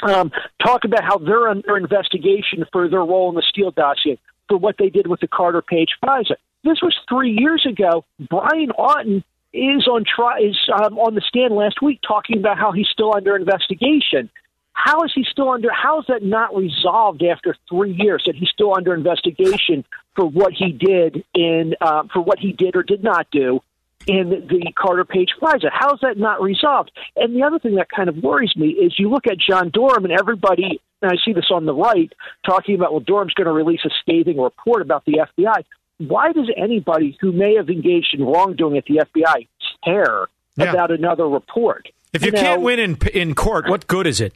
Um, 0.00 0.30
talk 0.64 0.84
about 0.84 1.02
how 1.02 1.18
they're 1.18 1.48
under 1.48 1.76
investigation 1.76 2.64
for 2.72 2.88
their 2.88 3.00
role 3.00 3.28
in 3.30 3.34
the 3.34 3.42
Steele 3.48 3.72
dossier, 3.72 4.18
for 4.48 4.56
what 4.56 4.76
they 4.78 4.90
did 4.90 5.06
with 5.06 5.20
the 5.20 5.28
Carter 5.28 5.62
Page 5.62 5.90
FISA. 6.02 6.36
This 6.64 6.80
was 6.82 6.96
three 7.08 7.36
years 7.38 7.66
ago. 7.68 8.04
Brian 8.30 8.70
Auten 8.78 9.24
is 9.52 9.88
on 9.88 10.04
tri- 10.04 10.40
is 10.40 10.56
um, 10.72 10.98
on 10.98 11.14
the 11.14 11.20
stand 11.22 11.54
last 11.54 11.80
week 11.82 12.00
talking 12.06 12.38
about 12.38 12.58
how 12.58 12.72
he's 12.72 12.88
still 12.88 13.14
under 13.14 13.34
investigation. 13.36 14.30
How 14.72 15.02
is 15.02 15.12
he 15.12 15.24
still 15.28 15.50
under? 15.50 15.72
How 15.72 16.00
is 16.00 16.06
that 16.06 16.22
not 16.22 16.54
resolved 16.54 17.22
after 17.22 17.56
three 17.68 17.92
years? 17.92 18.22
That 18.26 18.36
he's 18.36 18.50
still 18.50 18.76
under 18.76 18.94
investigation 18.94 19.84
for 20.14 20.26
what 20.26 20.52
he 20.52 20.70
did 20.70 21.24
in 21.34 21.74
uh, 21.80 22.04
for 22.12 22.20
what 22.20 22.38
he 22.38 22.52
did 22.52 22.76
or 22.76 22.84
did 22.84 23.02
not 23.02 23.28
do 23.32 23.60
in 24.08 24.30
the 24.30 24.72
Carter 24.74 25.04
Page 25.04 25.28
FISA. 25.40 25.68
How 25.70 25.92
is 25.92 26.00
that 26.00 26.16
not 26.16 26.40
resolved? 26.40 26.90
And 27.14 27.36
the 27.36 27.42
other 27.42 27.58
thing 27.58 27.74
that 27.74 27.90
kind 27.90 28.08
of 28.08 28.16
worries 28.16 28.56
me 28.56 28.68
is 28.70 28.98
you 28.98 29.10
look 29.10 29.26
at 29.26 29.36
John 29.38 29.70
Durham 29.70 30.04
and 30.04 30.12
everybody, 30.12 30.80
and 31.02 31.12
I 31.12 31.16
see 31.22 31.34
this 31.34 31.50
on 31.52 31.66
the 31.66 31.74
right, 31.74 32.10
talking 32.44 32.74
about, 32.74 32.92
well, 32.92 33.00
Durham's 33.00 33.34
going 33.34 33.46
to 33.46 33.52
release 33.52 33.80
a 33.84 33.90
scathing 34.00 34.40
report 34.40 34.80
about 34.80 35.04
the 35.04 35.26
FBI. 35.36 35.62
Why 35.98 36.32
does 36.32 36.48
anybody 36.56 37.18
who 37.20 37.32
may 37.32 37.56
have 37.56 37.68
engaged 37.68 38.14
in 38.14 38.24
wrongdoing 38.24 38.78
at 38.78 38.86
the 38.86 39.04
FBI 39.14 39.46
care 39.84 40.26
yeah. 40.56 40.72
about 40.72 40.90
another 40.90 41.28
report? 41.28 41.88
If 42.14 42.22
you, 42.22 42.26
you 42.26 42.32
know, 42.32 42.40
can't 42.40 42.62
win 42.62 42.78
in 42.78 42.96
in 43.12 43.34
court, 43.34 43.68
what 43.68 43.86
good 43.86 44.06
is 44.06 44.20
it? 44.20 44.32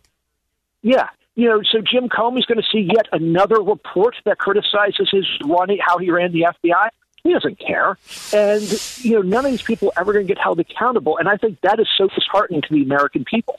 Yeah. 0.83 1.09
You 1.35 1.49
know, 1.49 1.63
so 1.63 1.79
Jim 1.79 2.11
Comey's 2.11 2.45
going 2.45 2.59
to 2.59 2.67
see 2.71 2.91
yet 2.95 3.07
another 3.11 3.63
report 3.63 4.17
that 4.27 4.37
criticizes 4.37 5.09
his 5.11 5.25
running, 5.47 5.79
how 5.81 5.97
he 5.97 6.11
ran 6.11 6.33
the 6.33 6.47
FBI. 6.63 6.89
He 7.25 7.33
doesn't 7.33 7.59
care. 7.59 7.97
And, 8.33 8.63
you 8.99 9.15
know, 9.15 9.23
none 9.23 9.45
of 9.45 9.51
these 9.51 9.63
people 9.63 9.93
are 9.97 10.01
ever 10.01 10.13
going 10.13 10.27
to 10.27 10.35
get 10.35 10.43
held 10.43 10.59
accountable. 10.59 11.19
And 11.19 11.29
I 11.29 11.37
think 11.37 11.61
that 11.61 11.79
is 11.79 11.89
so 11.97 12.09
disheartening 12.09 12.63
to 12.63 12.69
the 12.71 12.83
American 12.83 13.25
people. 13.25 13.59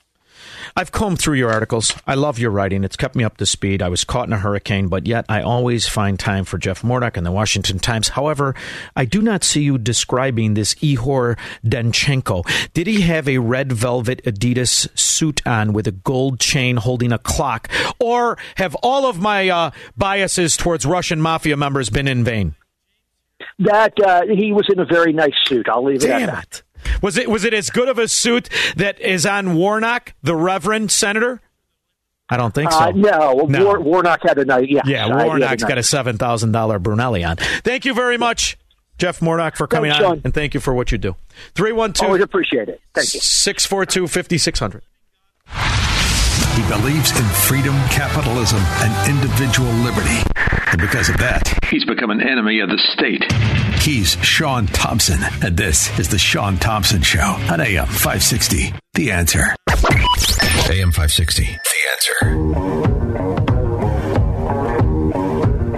I've 0.76 0.92
combed 0.92 1.20
through 1.20 1.36
your 1.36 1.52
articles. 1.52 1.96
I 2.08 2.16
love 2.16 2.40
your 2.40 2.52
writing. 2.52 2.84
It's 2.84 2.96
kept 2.96 3.16
me 3.16 3.24
up 3.24 3.38
to 3.38 3.46
speed. 3.46 3.82
I 3.82 3.90
was 3.90 4.04
caught 4.04 4.28
in 4.28 4.34
a 4.34 4.40
hurricane, 4.40 4.88
but 4.88 5.06
yet 5.06 5.26
I 5.30 5.42
always 5.42 5.88
find 5.88 6.20
time 6.20 6.46
for 6.46 6.58
Jeff 6.58 6.82
Mordock 6.82 7.16
and 7.16 7.26
the 7.26 7.32
Washington 7.32 7.80
Times. 7.80 8.10
However, 8.10 8.56
I 8.96 9.06
do 9.06 9.22
not 9.22 9.44
see 9.44 9.62
you 9.62 9.78
describing 9.78 10.54
this 10.54 10.74
Ihor 10.76 11.38
Danchenko. 11.64 12.44
Did 12.74 12.88
he 12.88 13.02
have 13.02 13.28
a 13.30 13.38
red 13.38 13.72
velvet 13.72 14.24
Adidas 14.24 14.90
suit 14.98 15.46
on 15.46 15.74
with 15.74 15.88
a 15.88 15.92
gold 15.92 16.40
chain 16.40 16.78
holding 16.78 17.12
a 17.12 17.20
clock? 17.20 17.70
Or 18.00 18.38
have 18.56 18.76
all 18.76 19.06
of 19.06 19.20
my 19.20 19.50
uh, 19.50 19.72
biases 19.96 20.58
towards 20.58 20.86
Russian 20.86 21.22
mafia 21.22 21.56
members 21.56 21.90
been 21.90 22.08
in 22.08 22.24
vain? 22.24 22.56
that 23.60 23.94
uh, 24.00 24.24
he 24.26 24.54
was 24.54 24.68
in 24.70 24.80
a 24.80 24.86
very 24.86 25.14
nice 25.14 25.34
suit. 25.46 25.68
I'll 25.70 25.84
leave 25.84 26.04
it 26.04 26.08
Damn 26.08 26.30
at 26.30 26.34
that. 26.34 26.64
It. 26.86 27.02
Was 27.02 27.18
it 27.18 27.30
was 27.30 27.46
it 27.46 27.54
as 27.54 27.70
good 27.70 27.90
of 27.90 27.98
a 27.98 28.08
suit 28.08 28.50
that 28.76 29.00
is 29.00 29.26
on 29.26 29.56
Warnock, 29.56 30.14
the 30.22 30.36
Reverend 30.36 30.92
Senator? 30.92 31.42
I 32.30 32.38
don't 32.38 32.54
think 32.54 32.72
uh, 32.72 32.78
so. 32.78 32.84
Uh, 32.86 32.92
no, 32.92 33.34
no. 33.48 33.66
War, 33.66 33.80
Warnock 33.80 34.22
had 34.24 34.38
a 34.38 34.46
night. 34.46 34.70
Yeah, 34.70 34.82
yeah. 34.86 35.24
Warnock's 35.24 35.64
a 35.64 35.68
got 35.68 35.78
a 35.78 35.84
seven 35.84 36.18
thousand 36.18 36.52
dollar 36.52 36.80
Brunelli 36.80 37.28
on. 37.28 37.38
Thank 37.38 37.86
you 37.86 37.94
very 37.94 38.18
much. 38.18 38.58
Jeff 38.98 39.22
Warnock, 39.22 39.56
for 39.56 39.68
coming 39.68 39.92
Thanks, 39.92 40.06
on, 40.06 40.22
and 40.24 40.34
thank 40.34 40.54
you 40.54 40.60
for 40.60 40.74
what 40.74 40.92
you 40.92 40.98
do. 40.98 41.16
312. 41.56 42.08
Always 42.08 42.24
appreciate 42.24 42.70
it. 42.70 42.80
Thank 42.94 43.14
you. 43.14 43.20
642 43.20 44.08
5600. 44.08 44.84
He 46.56 46.62
believes 46.70 47.12
in 47.18 47.26
freedom, 47.26 47.76
capitalism, 47.90 48.60
and 48.60 49.10
individual 49.10 49.72
liberty. 49.82 50.22
And 50.72 50.80
because 50.80 51.10
of 51.10 51.18
that, 51.18 51.52
he's 51.70 51.84
become 51.84 52.12
an 52.12 52.22
enemy 52.22 52.60
of 52.60 52.70
the 52.70 52.78
state. 52.94 53.24
He's 53.82 54.16
Shaun 54.24 54.68
Thompson, 54.68 55.20
and 55.42 55.58
this 55.58 55.98
is 55.98 56.10
The 56.10 56.20
Shaun 56.20 56.58
Thompson 56.58 57.02
Show 57.02 57.38
on 57.50 57.60
AM 57.60 57.88
560. 57.88 58.74
The 58.94 59.12
answer. 59.12 59.56
AM 60.70 60.92
560. 60.92 61.44
The 61.44 61.60
answer. 61.92 62.26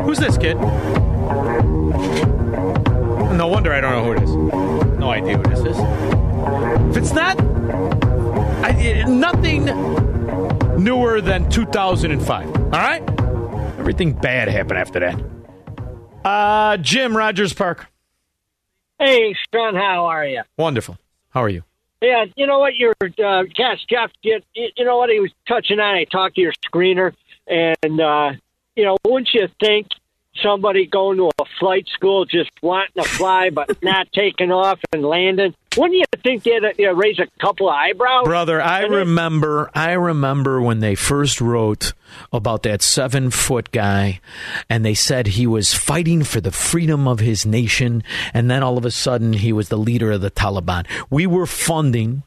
Who's 0.04 0.20
this 0.20 0.38
kid? 0.38 0.58
No 3.36 3.48
wonder 3.48 3.74
I 3.74 3.82
don't 3.82 3.92
know 3.92 4.04
who 4.04 4.12
it 4.12 4.24
is. 4.24 4.36
No 5.00 5.10
idea 5.10 5.38
who 5.38 5.44
this 5.44 5.60
is. 5.60 5.78
If 6.92 6.98
it's 6.98 7.14
not, 7.14 7.40
I, 8.64 9.04
nothing 9.08 9.68
newer 10.78 11.22
than 11.22 11.50
2005. 11.50 12.56
All 12.56 12.70
right? 12.70 13.02
Everything 13.80 14.14
bad 14.14 14.48
happened 14.48 14.80
after 14.80 15.00
that. 15.00 15.24
Uh, 16.24 16.78
Jim 16.78 17.16
Rogers 17.16 17.54
Park. 17.54 17.88
Hey, 19.00 19.36
Shaun, 19.54 19.76
how 19.76 20.06
are 20.06 20.26
you? 20.26 20.42
Wonderful. 20.58 20.98
How 21.30 21.44
are 21.44 21.50
you? 21.50 21.64
Yeah, 22.02 22.26
you 22.36 22.48
know 22.48 22.60
what? 22.60 22.76
Your 22.76 22.94
uh, 23.02 23.44
cast 23.56 23.88
Jeff, 23.90 24.12
you, 24.22 24.40
you 24.54 24.86
know 24.86 24.98
what 24.98 25.10
he 25.10 25.20
was 25.20 25.32
touching 25.48 25.80
on. 25.80 25.96
I 25.96 26.06
talked 26.06 26.36
to 26.36 26.42
your 26.42 26.54
screener, 26.54 27.14
and 27.48 28.00
uh, 28.00 28.34
you 28.76 28.86
know, 28.86 28.98
wouldn't 29.04 29.34
you 29.34 29.48
think 29.60 29.88
somebody 30.42 30.86
going 30.86 31.18
to 31.18 31.30
a 31.40 31.46
flight 31.60 31.88
school 31.88 32.26
just 32.26 32.52
wanting 32.62 33.02
to 33.02 33.04
fly 33.04 33.50
but 33.50 33.82
not 33.84 34.12
taking 34.14 34.52
off 34.52 34.80
and 34.92 35.04
landing. 35.04 35.56
Wouldn't 35.78 35.98
you 35.98 36.06
think 36.24 36.44
they'd 36.44 36.64
uh, 36.64 36.70
you 36.78 36.88
know, 36.88 36.94
raise 36.94 37.20
a 37.20 37.28
couple 37.40 37.70
of 37.70 37.76
eyebrows? 37.76 38.26
Brother, 38.26 38.62
I 38.62 38.82
remember 38.82 39.70
I 39.74 39.92
remember 39.94 40.62
when 40.62 40.80
they 40.80 40.96
first 40.96 41.42
wrote 41.42 41.94
about 42.32 42.64
that 42.64 42.82
seven 42.82 43.30
foot 43.30 43.72
guy 43.72 44.20
and 44.70 44.86
they 44.86 44.94
said 44.94 45.28
he 45.28 45.48
was 45.48 45.74
fighting 45.74 46.24
for 46.24 46.42
the 46.42 46.52
freedom 46.52 47.08
of 47.08 47.20
his 47.20 47.46
nation 47.46 48.04
and 48.34 48.50
then 48.50 48.64
all 48.64 48.78
of 48.78 48.86
a 48.86 48.92
sudden 48.92 49.34
he 49.34 49.52
was 49.52 49.70
the 49.70 49.78
leader 49.78 50.12
of 50.12 50.22
the 50.22 50.32
Taliban. 50.32 50.86
We 51.10 51.28
were 51.28 51.46
funding 51.46 52.24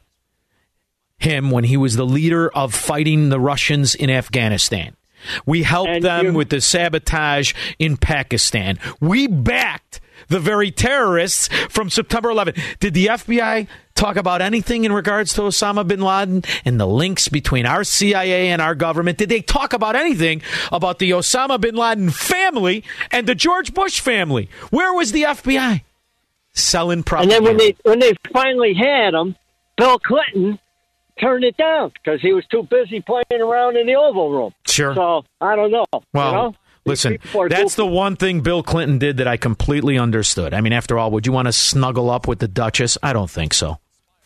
him 1.17 1.51
when 1.51 1.65
he 1.65 1.77
was 1.77 1.95
the 1.95 2.05
leader 2.05 2.49
of 2.49 2.73
fighting 2.73 3.29
the 3.29 3.39
Russians 3.39 3.93
in 3.95 4.09
Afghanistan. 4.09 4.95
We 5.45 5.63
helped 5.63 5.89
and 5.89 6.03
them 6.03 6.33
with 6.33 6.49
the 6.49 6.61
sabotage 6.61 7.53
in 7.77 7.97
Pakistan. 7.97 8.79
We 9.01 9.27
backed 9.27 9.99
the 10.29 10.39
very 10.39 10.71
terrorists 10.71 11.49
from 11.69 11.89
September 11.89 12.29
11. 12.29 12.55
Did 12.79 12.93
the 12.93 13.07
FBI 13.07 13.67
talk 13.95 14.15
about 14.15 14.41
anything 14.41 14.85
in 14.85 14.93
regards 14.93 15.33
to 15.33 15.41
Osama 15.41 15.85
bin 15.85 15.99
Laden 16.01 16.43
and 16.63 16.79
the 16.79 16.87
links 16.87 17.27
between 17.27 17.65
our 17.65 17.83
CIA 17.83 18.49
and 18.49 18.61
our 18.61 18.75
government? 18.75 19.17
Did 19.17 19.29
they 19.29 19.41
talk 19.41 19.73
about 19.73 19.95
anything 19.95 20.41
about 20.71 20.99
the 20.99 21.11
Osama 21.11 21.59
bin 21.59 21.75
Laden 21.75 22.09
family 22.09 22.83
and 23.11 23.27
the 23.27 23.35
George 23.35 23.73
Bush 23.73 23.99
family? 23.99 24.49
Where 24.69 24.93
was 24.93 25.11
the 25.11 25.23
FBI? 25.23 25.83
Selling 26.53 27.03
And 27.11 27.29
then 27.29 27.43
when 27.43 27.57
they 27.57 27.75
when 27.83 27.99
they 27.99 28.13
finally 28.33 28.73
had 28.73 29.13
him, 29.13 29.35
Bill 29.77 29.99
Clinton 29.99 30.59
turned 31.21 31.43
it 31.43 31.55
down 31.57 31.91
because 31.93 32.21
he 32.21 32.33
was 32.33 32.45
too 32.47 32.63
busy 32.63 33.01
playing 33.01 33.41
around 33.41 33.77
in 33.77 33.85
the 33.87 33.95
Oval 33.95 34.31
Room. 34.31 34.53
Sure. 34.67 34.95
So 34.95 35.23
I 35.39 35.55
don't 35.55 35.71
know. 35.71 35.85
Well, 36.13 36.27
you 36.27 36.37
know? 36.37 36.55
Listen, 36.85 37.17
that's 37.49 37.75
the 37.75 37.85
one 37.85 38.15
thing 38.15 38.41
Bill 38.41 38.63
Clinton 38.63 38.97
did 38.99 39.17
that 39.17 39.27
I 39.27 39.37
completely 39.37 39.97
understood. 39.97 40.53
I 40.53 40.61
mean, 40.61 40.73
after 40.73 40.97
all, 40.97 41.11
would 41.11 41.25
you 41.25 41.31
want 41.31 41.47
to 41.47 41.51
snuggle 41.51 42.09
up 42.09 42.27
with 42.27 42.39
the 42.39 42.47
Duchess? 42.47 42.97
I 43.03 43.13
don't 43.13 43.29
think 43.29 43.53
so. 43.53 43.79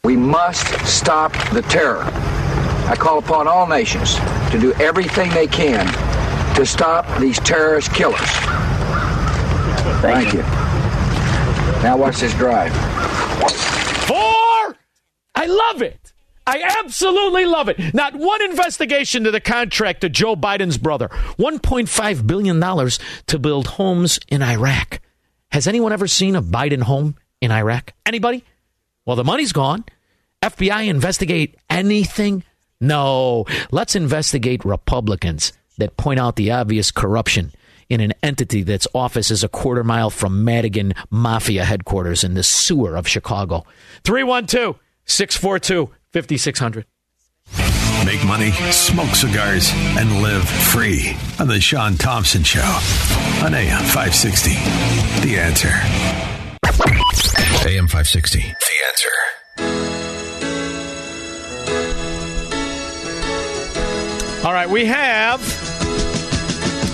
We 0.04 0.18
must 0.18 0.86
stop 0.86 1.32
the 1.54 1.62
terror. 1.62 2.04
I 2.04 2.96
call 2.98 3.20
upon 3.20 3.48
all 3.48 3.66
nations 3.68 4.16
to 4.52 4.58
do 4.60 4.74
everything 4.74 5.30
they 5.32 5.48
can 5.48 5.86
to 6.56 6.66
stop 6.66 7.06
these 7.20 7.40
terrorist 7.40 7.94
killers. 7.94 8.20
Thank, 10.02 10.34
you. 10.34 10.42
Now 11.82 11.96
watch 11.98 12.18
this 12.18 12.34
drive. 12.34 12.74
Four! 14.06 14.78
I 15.36 15.46
love 15.46 15.82
it. 15.82 16.03
I 16.45 16.80
absolutely 16.84 17.45
love 17.45 17.70
it. 17.70 17.94
Not 17.94 18.15
one 18.15 18.41
investigation 18.41 19.24
to 19.24 19.32
the 19.32 19.40
contract 19.40 20.02
to 20.02 20.10
Joe 20.10 20.36
Biden's 20.36 20.78
brother. 20.78 21.07
$1.5 21.38 22.28
billion 22.28 22.90
to 23.28 23.40
build 23.40 23.68
homes 23.68 24.20
in 24.28 24.41
Iraq. 24.41 24.99
Has 25.52 25.68
anyone 25.68 25.94
ever 25.94 26.07
seen 26.07 26.36
a 26.36 26.41
Biden 26.41 26.82
home 26.82 27.15
in 27.40 27.52
Iraq? 27.52 27.94
Anybody? 28.06 28.44
Well, 29.06 29.15
the 29.15 29.24
money's 29.24 29.53
gone. 29.53 29.86
FBI 30.41 30.88
investigate 30.88 31.56
anything? 31.70 32.44
No. 32.82 33.45
Let's 33.72 33.95
investigate 33.95 34.65
Republicans 34.65 35.53
that 35.78 35.95
point 35.95 36.20
out 36.20 36.36
the 36.36 36.52
obvious 36.52 36.91
corruption 36.91 37.52
in 37.90 38.02
an 38.02 38.14
entity 38.22 38.64
that's 38.64 38.88
office 38.94 39.32
is 39.32 39.44
a 39.44 39.49
quarter 39.49 39.84
mile 39.84 40.10
from 40.10 40.44
Madigan 40.44 40.94
Mafia 41.10 41.64
headquarters 41.64 42.24
in 42.24 42.34
the 42.34 42.44
sewer 42.44 42.95
of 42.95 43.07
Chicago. 43.07 43.65
312 44.03 44.78
642 45.06 45.90
5600. 46.14 46.85
Make 48.06 48.23
money, 48.26 48.52
smoke 48.72 49.15
cigars, 49.15 49.72
and 49.98 50.22
live 50.22 50.48
free 50.48 51.18
on 51.40 51.48
the 51.48 51.60
Shaun 51.60 51.95
Thompson 51.95 52.44
Show 52.44 52.61
on 53.44 53.53
AM 53.56 53.81
560. 53.81 54.52
The 55.27 55.40
answer. 55.40 55.69
AM 57.68 57.88
560. 57.88 58.40
The 58.40 58.45
answer. 58.88 59.10
All 64.45 64.53
right, 64.53 64.69
we 64.69 64.85
have 64.85 65.41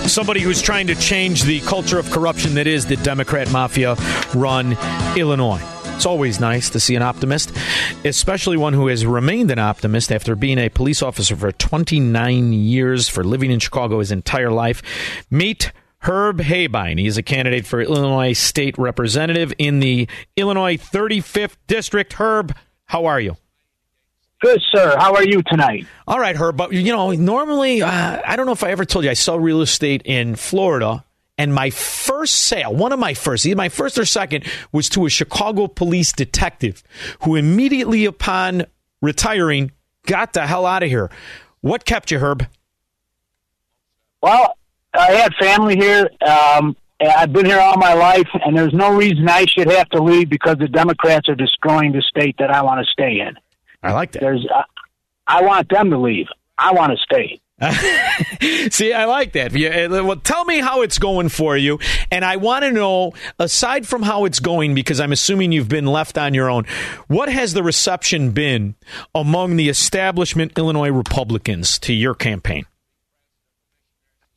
somebody 0.07 0.39
who's 0.39 0.61
trying 0.61 0.87
to 0.87 0.95
change 0.95 1.43
the 1.43 1.59
culture 1.61 1.99
of 1.99 2.09
corruption 2.11 2.53
that 2.53 2.67
is 2.67 2.85
the 2.85 2.95
Democrat 2.97 3.51
mafia 3.51 3.95
run 4.33 4.77
Illinois. 5.17 5.61
It's 5.99 6.05
always 6.05 6.39
nice 6.39 6.69
to 6.69 6.79
see 6.79 6.95
an 6.95 7.01
optimist, 7.01 7.51
especially 8.05 8.57
one 8.57 8.73
who 8.73 8.87
has 8.87 9.05
remained 9.05 9.51
an 9.51 9.59
optimist 9.59 10.11
after 10.11 10.35
being 10.35 10.57
a 10.57 10.69
police 10.69 11.01
officer 11.01 11.35
for 11.35 11.51
29 11.51 12.53
years, 12.53 13.09
for 13.09 13.23
living 13.23 13.51
in 13.51 13.59
Chicago 13.59 13.99
his 13.99 14.11
entire 14.11 14.51
life. 14.51 14.81
Meet 15.29 15.71
Herb 15.99 16.39
Hebein. 16.39 16.99
He 16.99 17.07
is 17.07 17.17
a 17.17 17.23
candidate 17.23 17.65
for 17.65 17.81
Illinois 17.81 18.33
State 18.33 18.77
Representative 18.77 19.53
in 19.57 19.79
the 19.79 20.07
Illinois 20.37 20.77
35th 20.77 21.57
District. 21.67 22.13
Herb, 22.13 22.55
how 22.85 23.05
are 23.05 23.19
you? 23.19 23.35
Good, 24.41 24.61
sir. 24.71 24.95
How 24.97 25.15
are 25.15 25.23
you 25.23 25.43
tonight? 25.43 25.85
All 26.07 26.19
right, 26.19 26.35
Herb. 26.35 26.55
But 26.55 26.71
you 26.71 26.93
know, 26.93 27.11
normally, 27.11 27.81
uh, 27.81 28.21
I 28.25 28.37
don't 28.37 28.45
know 28.45 28.53
if 28.53 28.63
I 28.63 28.71
ever 28.71 28.85
told 28.85 29.03
you, 29.03 29.11
I 29.11 29.15
sell 29.15 29.37
real 29.37 29.61
estate 29.61 30.03
in 30.05 30.35
Florida, 30.35 31.03
and 31.39 31.53
my 31.53 31.69
first 31.69 32.35
sale, 32.35 32.75
one 32.75 32.91
of 32.91 32.99
my 32.99 33.13
first, 33.13 33.45
either 33.45 33.55
my 33.55 33.69
first 33.69 33.97
or 33.97 34.03
second, 34.03 34.43
was 34.73 34.89
to 34.89 35.05
a 35.05 35.09
Chicago 35.09 35.67
police 35.67 36.11
detective 36.11 36.83
who 37.23 37.37
immediately 37.37 38.03
upon 38.03 38.65
retiring 39.01 39.71
got 40.05 40.33
the 40.33 40.45
hell 40.45 40.65
out 40.65 40.83
of 40.83 40.89
here. 40.89 41.09
What 41.61 41.85
kept 41.85 42.11
you, 42.11 42.19
Herb? 42.19 42.45
Well, 44.21 44.57
I 44.93 45.11
had 45.13 45.33
family 45.39 45.77
here. 45.77 46.09
Um, 46.27 46.75
I've 46.99 47.31
been 47.31 47.45
here 47.45 47.59
all 47.59 47.77
my 47.77 47.93
life, 47.93 48.27
and 48.33 48.57
there's 48.57 48.73
no 48.73 48.93
reason 48.93 49.29
I 49.29 49.45
should 49.45 49.71
have 49.71 49.87
to 49.91 50.03
leave 50.03 50.29
because 50.29 50.57
the 50.57 50.67
Democrats 50.67 51.29
are 51.29 51.35
destroying 51.35 51.93
the 51.93 52.01
state 52.01 52.35
that 52.39 52.51
I 52.51 52.61
want 52.63 52.85
to 52.85 52.91
stay 52.91 53.21
in. 53.21 53.37
I 53.81 53.93
like 53.93 54.11
that. 54.11 54.19
There's, 54.19 54.45
uh, 54.53 54.63
I 55.25 55.41
want 55.43 55.69
them 55.69 55.89
to 55.91 55.97
leave. 55.97 56.27
I 56.57 56.73
want 56.73 56.91
to 56.91 56.97
stay. 56.97 57.39
See, 58.71 58.93
I 58.93 59.05
like 59.05 59.33
that. 59.33 59.53
Uh, 59.53 60.03
well, 60.03 60.15
tell 60.15 60.45
me 60.45 60.59
how 60.59 60.81
it's 60.81 60.97
going 60.97 61.27
for 61.27 61.57
you, 61.57 61.79
and 62.09 62.23
I 62.23 62.37
want 62.37 62.63
to 62.63 62.71
know, 62.71 63.13
aside 63.37 63.85
from 63.85 64.01
how 64.01 64.25
it's 64.25 64.39
going, 64.39 64.73
because 64.73 64.99
I'm 64.99 65.11
assuming 65.11 65.51
you've 65.51 65.67
been 65.67 65.85
left 65.85 66.17
on 66.17 66.33
your 66.33 66.49
own. 66.49 66.65
What 67.07 67.29
has 67.29 67.53
the 67.53 67.63
reception 67.63 68.31
been 68.31 68.75
among 69.13 69.57
the 69.57 69.67
establishment 69.67 70.57
Illinois 70.57 70.91
Republicans 70.91 71.77
to 71.79 71.93
your 71.93 72.15
campaign? 72.15 72.65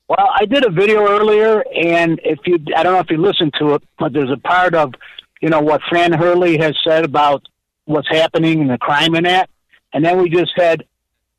Well, 0.09 0.29
I 0.35 0.45
did 0.45 0.65
a 0.67 0.71
video 0.71 1.07
earlier, 1.07 1.65
and 1.75 2.21
if 2.25 2.41
you, 2.45 2.59
I 2.77 2.83
don't 2.83 2.93
know 2.93 2.99
if 2.99 3.11
you 3.11 3.19
listened 3.19 3.55
to 3.61 3.75
it, 3.75 3.83
but 3.99 4.13
there's 4.13 4.31
a 4.31 4.37
part 4.37 4.75
of, 4.75 4.95
you 5.41 5.49
know, 5.49 5.61
what 5.61 5.81
Fran 5.89 6.13
Hurley 6.13 6.59
has 6.59 6.77
said 6.87 7.05
about 7.05 7.43
what's 7.85 8.09
happening 8.09 8.61
and 8.61 8.71
the 8.71 8.79
crime 8.79 9.15
in 9.15 9.25
that, 9.25 9.49
and 9.93 10.05
then 10.05 10.21
we 10.21 10.29
just 10.29 10.53
had 10.57 10.85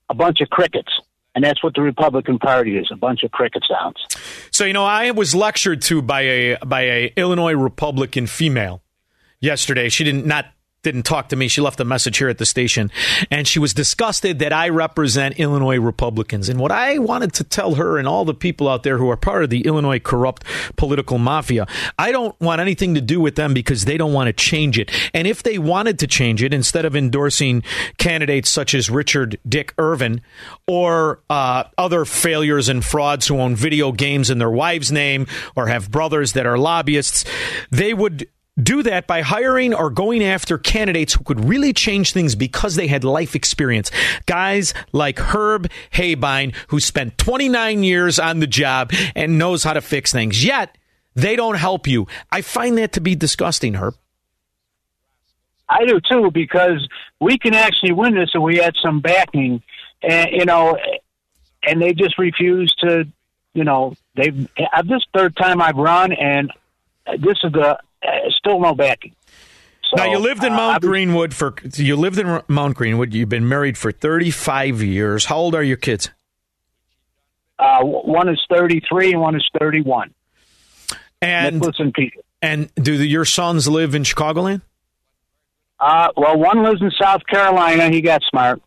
a 0.10 0.15
bunch 0.15 0.41
of 0.41 0.49
crickets, 0.49 0.91
and 1.35 1.43
that's 1.43 1.64
what 1.64 1.73
the 1.73 1.81
Republican 1.81 2.39
Party 2.39 2.77
is—a 2.77 2.95
bunch 2.95 3.23
of 3.23 3.31
cricket 3.31 3.64
sounds. 3.68 4.05
So 4.51 4.65
you 4.65 4.73
know, 4.73 4.85
I 4.85 5.11
was 5.11 5.34
lectured 5.34 5.81
to 5.84 6.01
by 6.01 6.22
a 6.22 6.57
by 6.65 6.81
a 6.81 7.14
Illinois 7.15 7.53
Republican 7.53 8.27
female 8.27 8.81
yesterday. 9.39 9.89
She 9.89 10.03
didn't 10.03 10.26
not 10.26 10.45
didn't 10.84 11.03
talk 11.03 11.30
to 11.30 11.35
me. 11.35 11.47
She 11.47 11.61
left 11.61 11.80
a 11.80 11.85
message 11.85 12.18
here 12.18 12.30
at 12.30 12.38
the 12.38 12.45
station, 12.45 12.91
and 13.31 13.47
she 13.47 13.60
was 13.60 13.73
disgusted 13.73 14.39
that 14.39 14.53
I 14.53 14.69
represent 14.69 15.39
Illinois 15.39 15.80
Republicans. 15.80 16.49
And 16.49 16.60
what 16.60 16.72
I 16.72 16.99
wanted 16.99 17.34
to 17.34 17.43
tell 17.43 17.76
her 17.76 17.97
and 17.97 18.07
all 18.07 18.26
the 18.26 18.34
people 18.34 18.68
out 18.68 18.84
there 18.84 18.97
who 18.97 19.10
are 19.10 19.18
part 19.18 19.43
of 19.43 19.49
the 19.49 19.65
Illinois 19.65 19.99
corrupt 19.99 20.43
political 20.76 21.18
mafia, 21.18 21.65
I 21.97 22.11
don't 22.11 22.39
want 22.39 22.61
anything 22.61 22.95
to 22.95 23.01
do 23.01 23.19
with 23.19 23.35
them 23.35 23.53
because 23.53 23.85
they 23.85 23.97
don't 23.97 24.14
want 24.14 24.27
to 24.27 24.34
change 24.34 24.77
it. 24.77 24.91
And 25.14 25.27
if 25.27 25.41
they 25.41 25.57
wanted 25.57 25.99
to 25.99 26.07
change 26.07 26.43
it, 26.43 26.53
instead 26.53 26.85
of 26.85 26.95
endorsing 26.95 27.64
candidates 27.97 28.49
such 28.49 28.76
as 28.76 28.89
Richard 28.89 29.39
Dick 29.47 29.73
Irvin 29.77 30.22
or 30.68 31.22
uh, 31.30 31.64
other 31.77 32.05
failures 32.05 32.69
and 32.69 32.84
frauds 32.84 33.27
who 33.27 33.39
own 33.39 33.55
video 33.55 33.91
games 33.91 34.30
in 34.30 34.38
their 34.38 34.51
wife's 34.51 34.91
name 34.91 35.27
or 35.55 35.68
have 35.68 35.89
brothers 35.89 36.34
that 36.34 36.45
are 36.45 36.57
lobbyists, 36.57 37.23
they 37.72 37.93
would 37.93 38.27
do 38.61 38.84
that 38.84 39.07
by 39.07 39.21
hiring 39.21 39.73
or 39.73 39.89
going 39.89 40.23
after 40.23 40.57
candidates 40.57 41.13
who 41.13 41.23
could 41.23 41.45
really 41.45 41.73
change 41.73 42.13
things 42.13 42.35
because 42.35 42.75
they 42.75 42.88
had 42.88 43.03
life 43.03 43.35
experience. 43.35 43.89
Guys 44.25 44.73
like 44.91 45.17
Herb 45.19 45.69
Hebein, 45.91 46.55
who 46.67 46.80
spent 46.80 47.17
29 47.17 47.84
years 47.84 48.19
on 48.19 48.39
the 48.39 48.47
job 48.47 48.91
and 49.15 49.38
knows 49.38 49.63
how 49.63 49.73
to 49.73 49.81
fix 49.81 50.11
things. 50.11 50.43
Yet, 50.43 50.77
they 51.15 51.35
don't 51.35 51.55
help 51.55 51.88
you. 51.88 52.07
I 52.31 52.41
find 52.41 52.77
that 52.77 52.93
to 52.93 53.01
be 53.01 53.15
disgusting, 53.15 53.75
Herb. 53.75 53.95
I 55.69 55.85
do 55.85 55.99
too 55.99 56.30
because 56.31 56.88
we 57.19 57.38
can 57.38 57.55
actually 57.55 57.93
win 57.93 58.15
this 58.15 58.31
if 58.34 58.41
we 58.41 58.57
had 58.57 58.75
some 58.84 58.99
backing, 58.99 59.63
and 60.01 60.30
you 60.31 60.45
know, 60.45 60.77
and 61.63 61.81
they 61.81 61.93
just 61.93 62.17
refuse 62.17 62.73
to. 62.80 63.05
You 63.55 63.63
know, 63.63 63.93
they've 64.15 64.49
uh, 64.57 64.81
this 64.81 65.03
third 65.13 65.35
time 65.38 65.61
I've 65.61 65.75
run, 65.75 66.11
and 66.11 66.51
this 67.19 67.38
is 67.43 67.51
the 67.51 67.77
uh, 68.07 68.30
still 68.38 68.59
no 68.59 68.73
backing. 68.73 69.15
now 69.95 70.05
you 70.05 70.17
lived 70.19 70.43
in 70.43 70.53
uh, 70.53 70.57
Mount 70.57 70.84
was- 70.84 70.89
Greenwood 70.89 71.34
for 71.34 71.55
you 71.75 71.95
lived 71.95 72.19
in 72.19 72.41
Mount 72.47 72.75
Greenwood. 72.75 73.13
You've 73.13 73.30
been 73.30 73.47
married 73.47 73.77
for 73.77 73.91
35 73.91 74.81
years. 74.81 75.25
How 75.25 75.38
old 75.38 75.55
are 75.55 75.63
your 75.63 75.77
kids? 75.77 76.09
Uh, 77.59 77.81
one 77.84 78.27
is 78.30 78.41
thirty-three, 78.49 79.11
and 79.13 79.21
one 79.21 79.35
is 79.35 79.47
thirty-one. 79.57 80.13
And 81.21 81.55
Nicholas 81.57 81.75
and 81.80 81.93
Peter. 81.93 82.17
And 82.41 82.69
do 82.75 82.97
the, 82.97 83.05
your 83.07 83.23
sons 83.25 83.67
live 83.69 83.95
in 83.95 84.03
Chicagoland? 84.03 84.61
Uh, 85.80 86.09
well, 86.17 86.38
one 86.38 86.63
lives 86.63 86.81
in 86.81 86.91
South 86.99 87.21
Carolina. 87.30 87.89
He 87.89 88.01
got 88.01 88.21
smart, 88.30 88.61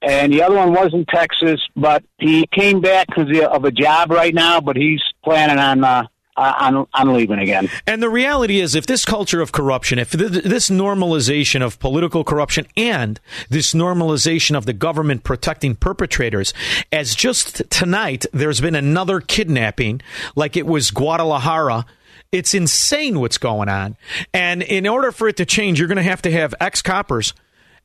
and 0.00 0.32
the 0.32 0.42
other 0.42 0.54
one 0.54 0.72
was 0.72 0.94
in 0.94 1.04
Texas, 1.06 1.60
but 1.76 2.04
he 2.18 2.46
came 2.46 2.80
back 2.80 3.08
because 3.08 3.28
of 3.50 3.64
a 3.64 3.70
job 3.72 4.10
right 4.10 4.32
now. 4.32 4.60
But 4.60 4.76
he's 4.76 5.02
planning 5.22 5.58
on 5.58 5.84
uh, 5.84 6.06
on 6.36 6.86
on 6.92 7.12
leaving 7.12 7.38
again. 7.38 7.68
And 7.86 8.02
the 8.02 8.08
reality 8.08 8.60
is, 8.60 8.74
if 8.74 8.86
this 8.86 9.04
culture 9.04 9.40
of 9.40 9.52
corruption, 9.52 9.98
if 9.98 10.10
th- 10.10 10.30
this 10.44 10.70
normalization 10.70 11.62
of 11.62 11.78
political 11.78 12.24
corruption 12.24 12.66
and 12.76 13.20
this 13.48 13.74
normalization 13.74 14.56
of 14.56 14.66
the 14.66 14.72
government 14.72 15.24
protecting 15.24 15.76
perpetrators, 15.76 16.52
as 16.92 17.14
just 17.14 17.62
tonight, 17.70 18.26
there's 18.32 18.60
been 18.60 18.74
another 18.74 19.20
kidnapping, 19.20 20.00
like 20.34 20.56
it 20.56 20.66
was 20.66 20.90
Guadalajara 20.90 21.86
It's 22.32 22.52
insane 22.52 23.20
what's 23.20 23.38
going 23.38 23.68
on. 23.68 23.96
And 24.32 24.62
in 24.62 24.88
order 24.88 25.12
for 25.12 25.28
it 25.28 25.36
to 25.36 25.46
change, 25.46 25.78
you're 25.78 25.86
going 25.88 25.96
to 25.96 26.02
have 26.02 26.22
to 26.22 26.32
have 26.32 26.52
ex 26.60 26.82
coppers 26.82 27.32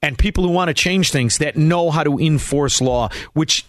and 0.02 0.18
people 0.18 0.44
who 0.44 0.50
want 0.50 0.70
to 0.70 0.74
change 0.74 1.12
things 1.12 1.38
that 1.38 1.56
know 1.56 1.92
how 1.92 2.04
to 2.04 2.18
enforce 2.18 2.82
law, 2.82 3.10
which 3.34 3.66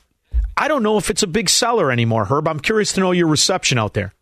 I 0.57 0.69
don't 0.69 0.83
know 0.83 0.97
if 0.97 1.11
it's 1.11 1.23
a 1.23 1.27
big 1.27 1.51
seller 1.51 1.91
anymore, 1.91 2.25
Herb. 2.25 2.49
I'm 2.49 2.61
curious 2.61 2.93
to 2.95 3.01
know 3.01 3.13
your 3.13 3.27
reception 3.27 3.77
out 3.79 3.93
there. 3.93 4.15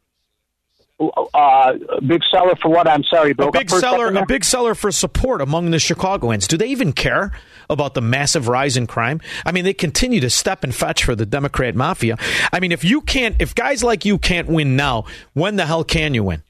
Uh, 1.00 1.74
big 2.06 2.22
seller 2.28 2.56
for 2.60 2.70
what? 2.70 2.88
I'm 2.88 3.04
sorry, 3.04 3.32
a 3.38 3.50
big 3.52 3.70
seller, 3.70 4.08
a 4.08 4.26
big 4.26 4.44
seller 4.44 4.74
for 4.74 4.90
support 4.90 5.40
among 5.40 5.70
the 5.70 5.78
Chicagoans. 5.78 6.48
Do 6.48 6.56
they 6.56 6.66
even 6.68 6.92
care 6.92 7.30
about 7.70 7.94
the 7.94 8.00
massive 8.00 8.48
rise 8.48 8.76
in 8.76 8.88
crime? 8.88 9.20
I 9.46 9.52
mean, 9.52 9.62
they 9.64 9.74
continue 9.74 10.20
to 10.20 10.30
step 10.30 10.64
and 10.64 10.74
fetch 10.74 11.04
for 11.04 11.14
the 11.14 11.24
Democrat 11.26 11.76
mafia. 11.76 12.16
I 12.52 12.58
mean, 12.58 12.72
if 12.72 12.82
you 12.82 13.00
can't, 13.00 13.36
if 13.40 13.54
guys 13.54 13.84
like 13.84 14.04
you 14.04 14.18
can't 14.18 14.48
win 14.48 14.74
now, 14.74 15.04
when 15.34 15.54
the 15.54 15.66
hell 15.66 15.84
can 15.84 16.14
you 16.14 16.24
win? 16.24 16.42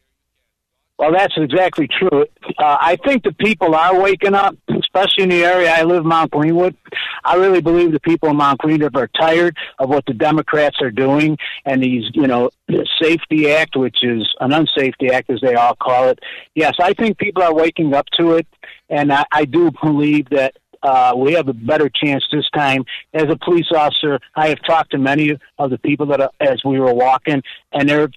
Well, 0.99 1.13
that's 1.13 1.35
exactly 1.37 1.87
true. 1.87 2.27
Uh, 2.59 2.77
I 2.81 2.97
think 3.05 3.23
the 3.23 3.33
people 3.33 3.77
are 3.77 4.01
waking 4.01 4.35
up, 4.35 4.57
especially 4.69 5.23
in 5.23 5.29
the 5.29 5.45
area 5.45 5.71
I 5.71 5.85
live, 5.85 6.05
Mount 6.05 6.33
Greenwood. 6.33 6.77
I 7.25 7.37
really 7.37 7.61
believe 7.61 7.93
the 7.93 8.01
people 8.01 8.29
in 8.31 8.37
Mount 8.37 8.59
Greenwood 8.59 8.97
are 8.97 9.07
tired 9.07 9.57
of 9.79 9.91
what 9.91 10.05
the 10.07 10.13
Democrats 10.13 10.79
are 10.81 10.91
doing 10.91 11.39
and 11.65 11.81
these, 11.85 12.11
you 12.15 12.27
know, 12.27 12.51
the 12.67 12.85
Safety 13.01 13.53
Act, 13.53 13.77
which 13.77 13.99
is 14.03 14.29
an 14.41 14.51
unsafety 14.51 15.11
act, 15.13 15.31
as 15.31 15.41
they 15.41 15.55
all 15.55 15.77
call 15.77 16.09
it. 16.09 16.19
Yes, 16.57 16.75
I 16.81 16.95
think 16.95 17.17
people 17.19 17.45
are 17.45 17.55
waking 17.55 17.95
up 17.95 18.07
to 18.19 18.33
it, 18.33 18.49
and 18.91 19.13
I, 19.13 19.25
I 19.31 19.45
do 19.45 19.71
believe 19.81 20.29
that 20.31 20.57
uh, 20.83 21.13
we 21.17 21.33
have 21.35 21.47
a 21.47 21.55
better 21.55 21.89
chance 21.89 22.25
this 22.33 22.49
time. 22.53 22.85
As 23.15 23.27
a 23.31 23.37
police 23.37 23.71
officer, 23.73 24.19
I 24.35 24.49
have 24.49 24.59
talked 24.67 24.91
to 24.93 24.99
many 24.99 25.39
of 25.59 25.71
the 25.71 25.79
people 25.79 26.07
that, 26.07 26.21
are, 26.21 26.31
as 26.41 26.61
we 26.65 26.81
were 26.81 26.93
walking, 26.93 27.43
and 27.73 27.89
their 27.89 28.09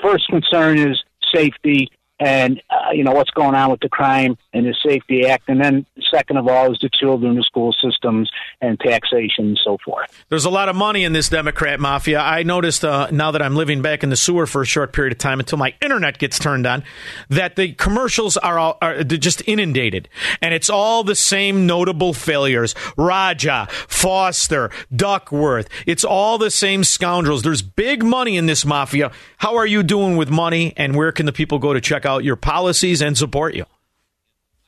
first 0.00 0.26
concern 0.28 0.78
is 0.78 1.02
safety 1.34 1.90
and 2.22 2.62
uh, 2.70 2.92
you 2.92 3.02
know 3.02 3.12
what's 3.12 3.30
going 3.30 3.54
on 3.54 3.70
with 3.70 3.80
the 3.80 3.88
crime 3.88 4.38
and 4.52 4.64
the 4.66 4.74
safety 4.86 5.26
act 5.26 5.48
and 5.48 5.60
then 5.62 5.84
second 6.12 6.36
of 6.36 6.46
all 6.46 6.70
is 6.70 6.78
the 6.80 6.90
children 6.92 7.34
the 7.34 7.42
school 7.42 7.74
systems 7.82 8.30
and 8.60 8.78
taxation 8.78 9.46
and 9.46 9.60
so 9.64 9.76
forth. 9.84 10.24
There's 10.28 10.44
a 10.44 10.50
lot 10.50 10.68
of 10.68 10.76
money 10.76 11.04
in 11.04 11.12
this 11.12 11.28
democrat 11.28 11.80
mafia. 11.80 12.20
I 12.20 12.44
noticed 12.44 12.84
uh, 12.84 13.08
now 13.10 13.32
that 13.32 13.42
i'm 13.42 13.56
living 13.56 13.82
back 13.82 14.02
in 14.02 14.10
the 14.10 14.16
sewer 14.16 14.46
for 14.46 14.62
a 14.62 14.66
short 14.66 14.92
period 14.92 15.12
of 15.12 15.18
time 15.18 15.40
until 15.40 15.58
my 15.58 15.74
internet 15.80 16.18
gets 16.18 16.38
turned 16.38 16.66
on 16.66 16.84
that 17.28 17.56
the 17.56 17.72
commercials 17.72 18.36
are, 18.36 18.58
all, 18.58 18.78
are 18.80 19.02
just 19.02 19.42
inundated. 19.46 20.08
And 20.40 20.54
it's 20.54 20.70
all 20.70 21.02
the 21.02 21.16
same 21.16 21.66
notable 21.66 22.12
failures. 22.12 22.74
Raja 22.96 23.66
foster 23.88 24.70
duckworth. 24.94 25.68
It's 25.86 26.04
all 26.04 26.38
the 26.38 26.50
same 26.50 26.84
scoundrels. 26.84 27.42
There's 27.42 27.62
big 27.62 28.04
money 28.04 28.36
in 28.36 28.46
this 28.46 28.64
mafia. 28.64 29.10
How 29.38 29.56
are 29.56 29.66
you 29.66 29.82
doing 29.82 30.16
with 30.16 30.30
money 30.30 30.72
and 30.76 30.94
where 30.94 31.12
can 31.12 31.26
the 31.26 31.32
people 31.32 31.58
go 31.58 31.72
to 31.72 31.80
check 31.80 32.04
out 32.06 32.11
out 32.12 32.24
your 32.24 32.36
policies 32.36 33.02
and 33.02 33.16
support 33.16 33.54
you? 33.54 33.64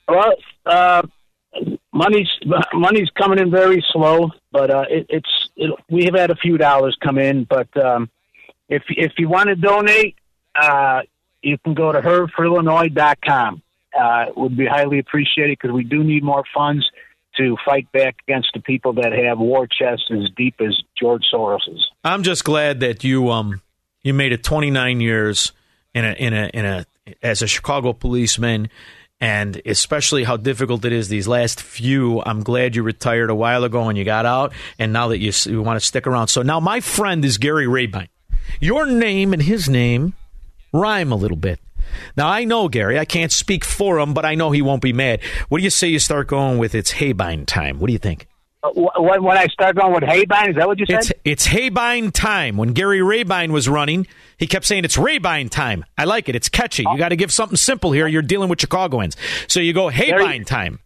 Well, 0.09 0.35
uh, 0.67 1.03
money's 1.93 2.29
money's 2.73 3.11
coming 3.11 3.39
in 3.39 3.51
very 3.51 3.85
slow, 3.93 4.31
but 4.53 4.71
uh, 4.71 4.85
it, 4.89 5.07
it's 5.09 5.49
it, 5.57 5.71
we 5.89 6.05
have 6.05 6.15
had 6.15 6.31
a 6.31 6.37
few 6.37 6.59
dollars 6.59 6.97
come 7.03 7.19
in. 7.19 7.45
But 7.45 7.75
um, 7.77 8.11
if 8.69 8.83
if 8.89 9.13
you 9.19 9.29
want 9.29 9.49
to 9.49 9.57
donate, 9.57 10.17
uh, 10.55 11.03
you 11.43 11.59
can 11.59 11.75
go 11.75 11.93
to 11.93 12.01
herbforillinois.com. 12.01 13.63
Uh, 13.99 14.25
it 14.29 14.37
would 14.37 14.57
be 14.57 14.67
highly 14.67 14.99
appreciated 14.99 15.57
because 15.61 15.73
we 15.73 15.85
do 15.85 16.03
need 16.03 16.25
more 16.25 16.43
funds 16.53 16.85
to 17.37 17.57
fight 17.65 17.91
back 17.93 18.17
against 18.27 18.49
the 18.55 18.61
people 18.61 18.93
that 18.95 19.13
have 19.13 19.39
war 19.39 19.67
chests 19.67 20.07
as 20.11 20.31
deep 20.37 20.55
as 20.61 20.81
George 20.99 21.25
Soros's. 21.33 21.89
I'm 22.05 22.23
just 22.23 22.45
glad 22.45 22.81
that 22.81 23.05
you 23.05 23.31
um 23.31 23.61
you 24.03 24.15
made 24.15 24.33
it 24.33 24.45
29 24.45 25.01
years 25.01 25.53
in 25.95 26.05
a 26.05 26.13
in 26.13 26.33
a 26.33 26.51
in 26.53 26.65
a 26.65 26.87
as 27.23 27.43
a 27.43 27.47
Chicago 27.47 27.93
policeman 27.93 28.69
and 29.21 29.61
especially 29.65 30.25
how 30.25 30.37
difficult 30.37 30.85
it 30.85 30.93
is 30.93 31.09
these 31.09 31.29
last 31.29 31.63
few. 31.63 32.23
I'm 32.27 32.43
glad 32.43 32.77
you 32.77 32.83
retired 32.83 33.31
a 33.31 33.35
while 33.35 33.65
ago 33.65 33.89
and 33.89 33.97
you 33.97 34.05
got 34.05 34.27
out, 34.27 34.53
and 34.79 34.93
now 34.93 35.09
that 35.09 35.19
you, 35.19 35.33
you 35.47 35.63
want 35.63 35.81
to 35.81 35.87
stick 35.87 36.07
around. 36.07 36.29
So 36.29 36.43
now 36.43 36.61
my 36.61 36.81
friend 36.81 37.25
is 37.25 37.39
Gary 37.39 37.67
Rabine. 37.67 38.09
Your 38.61 38.87
name 38.87 39.33
and 39.33 39.41
his 39.41 39.69
name 39.69 40.15
rhyme 40.73 41.13
a 41.13 41.17
little 41.17 41.37
bit. 41.37 41.61
Now 42.17 42.29
I 42.29 42.45
know 42.45 42.69
Gary. 42.69 42.99
I 42.99 43.05
can't 43.05 43.33
speak 43.33 43.65
for 43.65 43.99
him, 43.99 44.15
but 44.15 44.25
I 44.25 44.35
know 44.35 44.51
he 44.51 44.63
won't 44.63 44.83
be 44.83 44.93
mad. 44.93 45.23
What 45.49 45.59
do 45.59 45.65
you 45.65 45.71
say 45.71 45.89
you 45.89 45.99
start 45.99 46.27
going 46.27 46.59
with? 46.59 46.75
It's 46.75 46.95
Haybine 46.95 47.47
time. 47.47 47.79
What 47.79 47.87
do 47.87 47.93
you 47.93 47.99
think? 47.99 48.27
When, 48.73 49.23
when 49.23 49.37
I 49.37 49.47
start 49.49 49.77
going 49.77 49.93
with 49.93 50.05
Haybine, 50.05 50.51
is 50.51 50.57
that 50.57 50.67
what 50.67 50.79
you 50.79 50.87
said? 50.87 51.01
It's, 51.01 51.13
it's 51.25 51.49
Haybine 51.49 52.13
time. 52.13 52.57
When 52.57 52.73
Gary 52.73 53.01
Rabine 53.01 53.53
was 53.53 53.69
running, 53.69 54.07
he 54.39 54.47
kept 54.47 54.65
saying 54.65 54.85
it's 54.85 54.97
Rabine 54.97 55.51
time. 55.51 55.85
I 55.99 56.05
like 56.05 56.29
it. 56.29 56.37
It's 56.37 56.49
catchy. 56.49 56.85
You 56.91 56.99
got 56.99 57.11
to 57.11 57.17
give 57.17 57.33
something 57.33 57.57
simple 57.57 57.93
here. 57.93 58.07
You're 58.07 58.23
dealing 58.23 58.49
with 58.49 58.61
Chicagoans, 58.61 59.17
so 59.49 59.61
you 59.61 59.73
go 59.73 59.91
Haybine 59.91 60.47
time. 60.47 60.81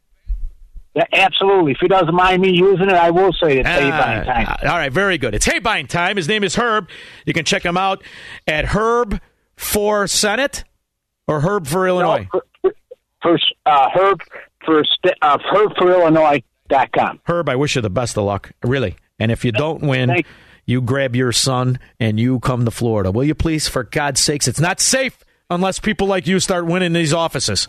Yeah, 0.95 1.05
absolutely. 1.13 1.73
If 1.73 1.79
he 1.81 1.89
doesn't 1.89 2.15
mind 2.15 2.43
me 2.43 2.51
using 2.51 2.89
it, 2.89 2.95
I 2.95 3.11
will 3.11 3.33
say 3.33 3.59
it's 3.59 3.69
uh, 3.69 3.73
Haybine 3.73 4.25
time. 4.25 4.57
All 4.69 4.77
right, 4.77 4.93
very 4.93 5.19
good. 5.19 5.35
It's 5.35 5.47
Haybine 5.47 5.89
time. 5.89 6.17
His 6.17 6.27
name 6.27 6.43
is 6.43 6.57
Herb. 6.57 6.89
You 7.25 7.33
can 7.33 7.45
check 7.45 7.65
him 7.65 7.77
out 7.77 8.03
at 8.47 8.67
Herb 8.67 9.21
for 9.57 10.07
Senate 10.09 10.65
or 11.29 11.41
Herb 11.41 11.67
for 11.67 11.87
Illinois. 11.87 12.27
No, 12.35 12.41
for, 12.63 12.75
for 13.23 13.39
uh, 13.67 13.91
Herb 13.95 14.23
for 14.65 14.83
uh, 15.23 15.39
Herb 15.53 15.73
for 15.77 15.91
Illinois 15.91 16.43
com. 16.69 17.21
Herb, 17.25 17.49
I 17.49 17.57
wish 17.57 17.77
you 17.77 17.83
the 17.83 17.91
best 17.91 18.17
of 18.17 18.25
luck, 18.25 18.53
really. 18.63 18.97
And 19.19 19.33
if 19.33 19.45
you 19.45 19.53
don't 19.53 19.83
win, 19.83 20.11
you. 20.11 20.23
you 20.67 20.81
grab 20.81 21.17
your 21.17 21.33
son 21.33 21.79
and 21.99 22.19
you 22.21 22.41
come 22.41 22.65
to 22.65 22.71
Florida. 22.71 23.11
Will 23.11 23.25
you 23.25 23.35
please? 23.35 23.69
For 23.69 23.85
God's 23.85 24.21
sakes, 24.21 24.49
it's 24.49 24.61
not 24.61 24.81
safe 24.81 25.25
unless 25.51 25.79
people 25.79 26.07
like 26.07 26.27
you 26.27 26.41
start 26.41 26.67
winning 26.67 26.93
these 26.93 27.13
offices. 27.13 27.69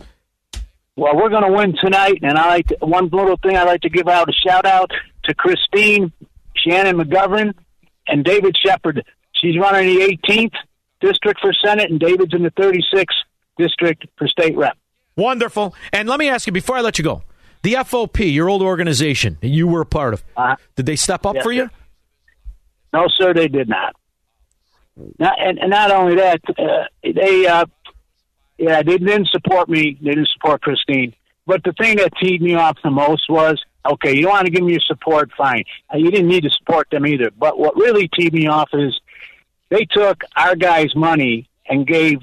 Well, 0.96 1.16
we're 1.16 1.30
going 1.30 1.44
to 1.44 1.52
win 1.52 1.74
tonight, 1.82 2.18
and 2.22 2.36
I 2.36 2.48
like 2.48 2.66
to, 2.68 2.76
one 2.80 3.08
little 3.08 3.38
thing 3.38 3.56
I'd 3.56 3.64
like 3.64 3.80
to 3.82 3.88
give 3.88 4.08
out 4.08 4.28
a 4.28 4.32
shout 4.32 4.66
out 4.66 4.90
to 5.24 5.34
Christine, 5.34 6.12
Shannon 6.56 6.98
McGovern, 6.98 7.54
and 8.06 8.24
David 8.24 8.56
Shepard. 8.62 9.04
She's 9.32 9.56
running 9.58 9.94
the 9.94 10.18
18th 10.28 10.52
district 11.00 11.40
for 11.40 11.52
Senate, 11.64 11.90
and 11.90 11.98
David's 11.98 12.34
in 12.34 12.42
the 12.42 12.50
36th 12.50 13.06
district 13.56 14.06
for 14.18 14.28
state 14.28 14.56
rep. 14.56 14.76
Wonderful. 15.16 15.74
And 15.92 16.08
let 16.08 16.18
me 16.18 16.28
ask 16.28 16.46
you 16.46 16.52
before 16.52 16.76
I 16.76 16.80
let 16.80 16.98
you 16.98 17.04
go 17.04 17.22
the 17.62 17.74
FOP, 17.74 18.32
your 18.32 18.48
old 18.48 18.62
organization 18.62 19.38
that 19.40 19.48
you 19.48 19.68
were 19.68 19.82
a 19.82 19.86
part 19.86 20.14
of, 20.14 20.24
uh, 20.36 20.56
did 20.76 20.86
they 20.86 20.96
step 20.96 21.26
up 21.26 21.36
for 21.42 21.52
you? 21.52 21.70
No, 22.92 23.06
sir, 23.16 23.34
they 23.34 23.48
did 23.48 23.68
not. 23.68 23.94
not 25.18 25.38
and, 25.38 25.58
and, 25.58 25.70
not 25.70 25.90
only 25.90 26.16
that, 26.16 26.40
uh, 26.58 26.84
they 27.02 27.46
uh, 27.46 27.66
yeah, 28.60 28.82
they 28.82 28.98
didn't 28.98 29.28
support 29.28 29.68
me. 29.68 29.98
They 30.02 30.10
didn't 30.10 30.28
support 30.34 30.60
Christine. 30.62 31.14
But 31.46 31.64
the 31.64 31.72
thing 31.72 31.96
that 31.96 32.12
teed 32.20 32.42
me 32.42 32.54
off 32.54 32.76
the 32.84 32.90
most 32.90 33.28
was, 33.28 33.60
okay, 33.90 34.14
you 34.16 34.28
want 34.28 34.44
to 34.44 34.52
give 34.52 34.62
me 34.62 34.72
your 34.72 34.82
support, 34.86 35.30
fine. 35.36 35.64
Uh, 35.92 35.96
you 35.96 36.10
didn't 36.10 36.28
need 36.28 36.42
to 36.42 36.50
support 36.50 36.88
them 36.90 37.06
either. 37.06 37.30
But 37.30 37.58
what 37.58 37.74
really 37.76 38.08
teed 38.08 38.34
me 38.34 38.46
off 38.48 38.68
is 38.72 38.98
they 39.70 39.86
took 39.86 40.22
our 40.36 40.56
guys' 40.56 40.94
money 40.94 41.48
and 41.66 41.86
gave 41.86 42.20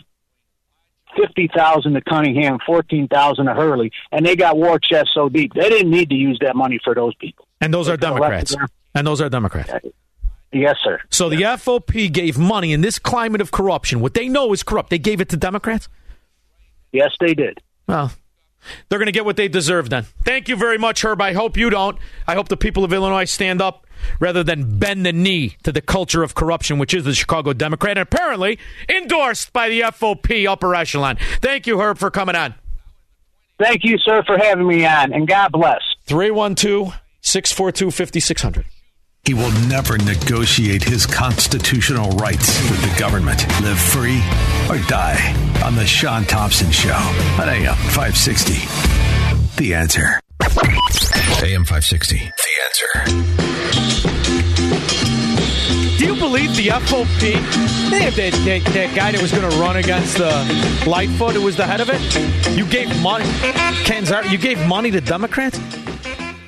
fifty 1.16 1.50
thousand 1.56 1.94
to 1.94 2.02
Cunningham, 2.02 2.58
fourteen 2.66 3.08
thousand 3.08 3.46
to 3.46 3.54
Hurley, 3.54 3.92
and 4.12 4.26
they 4.26 4.36
got 4.36 4.58
war 4.58 4.80
chests 4.80 5.14
so 5.14 5.30
deep 5.30 5.54
they 5.54 5.70
didn't 5.70 5.92
need 5.92 6.10
to 6.10 6.16
use 6.16 6.38
that 6.42 6.56
money 6.56 6.80
for 6.84 6.94
those 6.94 7.16
people. 7.16 7.48
And 7.62 7.74
those 7.74 7.88
they 7.88 7.94
are 7.94 7.98
Democrats. 7.98 8.56
And 8.94 9.06
those 9.06 9.22
are 9.22 9.30
Democrats. 9.30 9.70
Uh, 9.70 9.80
yes, 10.52 10.78
sir. 10.84 11.00
So 11.10 11.30
the 11.30 11.44
FOP 11.44 12.12
gave 12.12 12.38
money 12.38 12.74
in 12.74 12.82
this 12.82 13.00
climate 13.00 13.42
of 13.42 13.52
corruption. 13.52 14.00
What 14.00 14.14
they 14.14 14.28
know 14.28 14.54
is 14.54 14.64
corrupt. 14.64 14.90
They 14.90 15.00
gave 15.00 15.22
it 15.22 15.30
to 15.30 15.38
Democrats. 15.38 15.88
Yes, 16.92 17.12
they 17.20 17.34
did. 17.34 17.60
Well, 17.88 18.12
they're 18.90 19.00
going 19.00 19.08
to 19.08 19.12
get 19.12 19.26
what 19.26 19.38
they 19.38 19.48
deserve 19.48 19.90
then. 19.90 20.06
Thank 20.24 20.50
you 20.50 20.56
very 20.56 20.78
much, 20.78 21.04
Herb. 21.04 21.22
I 21.22 21.34
hope 21.34 21.58
you 21.58 21.70
don't. 21.70 21.98
I 22.28 22.36
hope 22.36 22.48
the 22.50 22.58
people 22.58 22.84
of 22.84 22.94
Illinois 22.94 23.26
stand 23.26 23.62
up 23.62 23.87
rather 24.20 24.44
than 24.44 24.80
bend 24.80 25.06
the 25.06 25.14
knee 25.14 25.58
to 25.64 25.72
the 25.72 25.82
culture 25.82 26.24
of 26.24 26.36
corruption, 26.36 26.80
which 26.80 26.94
is 26.94 27.04
the 27.04 27.14
Chicago 27.14 27.54
Democrat, 27.54 27.98
and 27.98 28.08
apparently 28.08 28.60
endorsed 28.90 29.54
by 29.54 29.70
the 29.70 29.82
FOP 29.82 30.48
upper 30.48 30.76
echelon. 30.76 31.18
Thank 31.42 31.68
you, 31.68 31.80
Herb, 31.80 31.98
for 31.98 32.12
coming 32.12 32.36
on. 32.36 32.56
Thank 33.60 33.84
you, 33.84 33.98
sir, 33.98 34.24
for 34.26 34.38
having 34.38 34.68
me 34.68 34.86
on, 34.86 35.14
and 35.14 35.28
God 35.28 35.52
bless. 35.52 35.82
312 36.06 36.94
642 37.22 37.92
5600. 37.92 38.66
He 39.26 39.34
will 39.34 39.52
never 39.68 39.98
negotiate 39.98 40.84
his 40.84 41.06
constitutional 41.06 42.12
rights 42.12 42.62
with 42.70 42.82
the 42.82 42.98
government. 42.98 43.46
Live 43.62 43.78
free 43.78 44.24
or 44.70 44.78
die 44.88 45.36
on 45.66 45.76
The 45.76 45.86
Shaun 45.86 46.24
Thompson 46.24 46.72
Show 46.72 46.94
on 46.94 47.50
AM 47.50 47.76
560. 47.76 48.54
The 49.58 49.74
answer. 49.74 50.22
AM 51.44 51.66
560. 51.66 52.20
The 52.20 52.32
answer. 52.64 53.67
You 56.08 56.16
believe 56.16 56.56
the 56.56 56.68
FOP? 56.68 57.20
They 57.20 58.10
that, 58.12 58.32
that, 58.46 58.64
that 58.74 58.96
guy 58.96 59.12
that 59.12 59.22
was 59.22 59.30
going 59.30 59.52
to 59.52 59.58
run 59.58 59.76
against 59.76 60.18
the 60.18 60.86
Lightfoot, 60.88 61.34
who 61.34 61.42
was 61.42 61.58
the 61.58 61.66
head 61.66 61.82
of 61.82 61.90
it. 61.92 62.58
You 62.58 62.66
gave 62.66 62.88
money, 63.02 63.26
Kenzar, 63.84 64.24
you 64.32 64.38
gave 64.38 64.58
money 64.68 64.90
to 64.90 65.02
Democrats. 65.02 65.60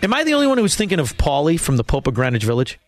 Am 0.01 0.13
I 0.13 0.23
the 0.23 0.33
only 0.33 0.47
one 0.47 0.57
who 0.57 0.63
was 0.63 0.77
thinking 0.77 0.97
of 0.97 1.17
Paulie 1.17 1.59
from 1.59 1.75
the 1.75 1.83
Pope 1.83 2.07
of 2.07 2.13
Greenwich 2.13 2.45
Village? 2.45 2.79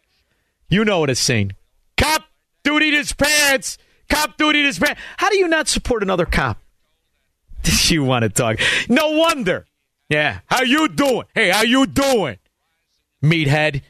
You 0.70 0.86
know 0.86 1.02
what 1.02 1.10
it's 1.10 1.20
saying. 1.20 1.58
Cop 1.98 2.24
duty 2.64 2.92
his 2.92 3.12
pants. 3.12 3.78
Cop 4.10 4.38
duty 4.38 4.64
his 4.64 4.80
pants. 4.80 5.02
How 5.18 5.30
do 5.30 5.38
you 5.38 5.50
not 5.50 5.68
support 5.68 6.04
another 6.04 6.26
cop? 6.26 6.58
you 7.90 8.06
want 8.06 8.24
to 8.24 8.30
talk? 8.30 8.60
No 8.88 9.12
wonder. 9.12 9.66
Yeah. 10.08 10.40
How 10.46 10.64
you 10.64 10.88
doing? 10.88 11.24
Hey, 11.36 11.50
how 11.50 11.64
you 11.64 11.86
doing? 11.86 12.38
Meathead. 13.22 13.82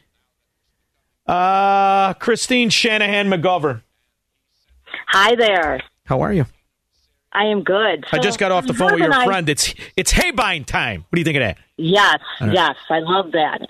Uh, 1.27 2.13
Christine 2.15 2.69
Shanahan 2.69 3.29
McGovern. 3.29 3.81
Hi 5.07 5.35
there. 5.35 5.81
How 6.05 6.21
are 6.21 6.33
you? 6.33 6.45
I 7.33 7.45
am 7.45 7.63
good. 7.63 8.03
I 8.11 8.17
just 8.19 8.39
got 8.39 8.51
off 8.51 8.67
the 8.67 8.73
phone 8.73 8.91
with 8.91 9.01
your 9.01 9.13
I- 9.13 9.25
friend. 9.25 9.47
It's 9.47 9.73
it's 9.95 10.11
Haybine 10.11 10.65
time. 10.65 11.01
What 11.09 11.15
do 11.15 11.19
you 11.21 11.25
think 11.25 11.37
of 11.37 11.41
that? 11.41 11.57
Yes, 11.77 12.19
All 12.41 12.47
right. 12.47 12.53
yes, 12.53 12.75
I 12.89 12.99
love 12.99 13.31
that. 13.31 13.61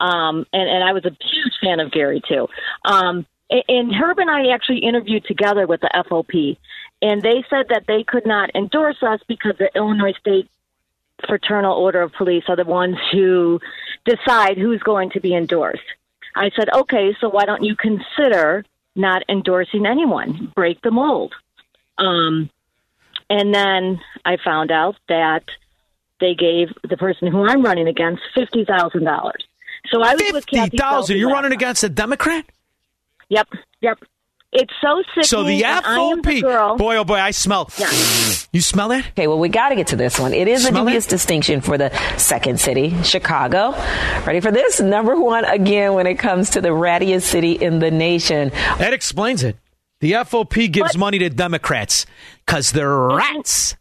Um, 0.00 0.46
and, 0.52 0.68
and 0.68 0.82
I 0.84 0.92
was 0.92 1.04
a 1.04 1.10
huge 1.10 1.52
fan 1.62 1.78
of 1.80 1.92
Gary 1.92 2.22
too. 2.26 2.48
Um, 2.84 3.26
and 3.50 3.92
Herb 3.94 4.18
and 4.18 4.30
I 4.30 4.48
actually 4.54 4.78
interviewed 4.78 5.24
together 5.24 5.66
with 5.66 5.80
the 5.80 5.90
FOP, 6.08 6.56
and 7.02 7.20
they 7.22 7.44
said 7.50 7.66
that 7.68 7.84
they 7.86 8.02
could 8.04 8.26
not 8.26 8.50
endorse 8.54 9.02
us 9.02 9.20
because 9.28 9.54
the 9.58 9.70
Illinois 9.76 10.14
State 10.18 10.48
Fraternal 11.28 11.76
Order 11.76 12.00
of 12.02 12.12
Police 12.12 12.44
are 12.48 12.56
the 12.56 12.64
ones 12.64 12.96
who 13.12 13.60
decide 14.04 14.56
who's 14.56 14.80
going 14.82 15.10
to 15.10 15.20
be 15.20 15.34
endorsed. 15.34 15.82
I 16.34 16.50
said, 16.56 16.68
okay, 16.74 17.14
so 17.20 17.28
why 17.28 17.44
don't 17.44 17.62
you 17.62 17.76
consider 17.76 18.64
not 18.94 19.22
endorsing 19.28 19.86
anyone? 19.86 20.52
Break 20.54 20.80
the 20.82 20.90
mold. 20.90 21.34
Um, 21.98 22.50
and 23.28 23.54
then 23.54 24.00
I 24.24 24.36
found 24.42 24.70
out 24.70 24.96
that 25.08 25.44
they 26.20 26.34
gave 26.34 26.68
the 26.88 26.96
person 26.96 27.28
who 27.28 27.46
I'm 27.46 27.62
running 27.62 27.88
against 27.88 28.22
fifty 28.34 28.64
thousand 28.64 29.04
dollars. 29.04 29.44
So 29.90 30.02
I 30.02 30.14
was 30.14 30.22
with 30.32 30.44
Fifty 30.50 30.76
Kathy 30.76 31.14
You're 31.14 31.30
running 31.30 31.52
against 31.52 31.82
a 31.84 31.88
Democrat. 31.88 32.44
Yep, 33.28 33.48
yep. 33.80 33.98
It's 34.52 34.72
so 34.82 35.02
sick. 35.14 35.24
So 35.26 35.44
the 35.44 35.64
I 35.64 35.80
the 35.80 36.22
FOP. 36.22 36.76
Boy, 36.78 36.96
oh 36.96 37.04
boy, 37.04 37.14
I 37.14 37.30
smell. 37.30 37.70
You 38.52 38.60
smell 38.60 38.88
that? 38.88 39.06
Okay, 39.10 39.28
well, 39.28 39.38
we 39.38 39.48
got 39.48 39.68
to 39.68 39.76
get 39.76 39.88
to 39.88 39.96
this 39.96 40.18
one. 40.18 40.34
It 40.34 40.48
is 40.48 40.66
Smell 40.66 40.82
a 40.82 40.86
dubious 40.86 41.06
distinction 41.06 41.60
for 41.60 41.78
the 41.78 41.90
second 42.18 42.58
city, 42.58 43.00
Chicago. 43.04 43.70
Ready 44.26 44.40
for 44.40 44.50
this? 44.50 44.80
Number 44.80 45.14
one 45.20 45.44
again 45.44 45.94
when 45.94 46.08
it 46.08 46.16
comes 46.18 46.50
to 46.50 46.60
the 46.60 46.70
rattiest 46.70 47.22
city 47.22 47.52
in 47.52 47.78
the 47.78 47.92
nation. 47.92 48.48
That 48.78 48.92
explains 48.92 49.44
it. 49.44 49.56
The 50.00 50.12
FOP 50.12 50.72
gives 50.72 50.96
money 50.96 51.18
to 51.20 51.28
Democrats 51.30 52.06
because 52.44 52.72
they're 52.72 52.98
rats. 53.08 53.76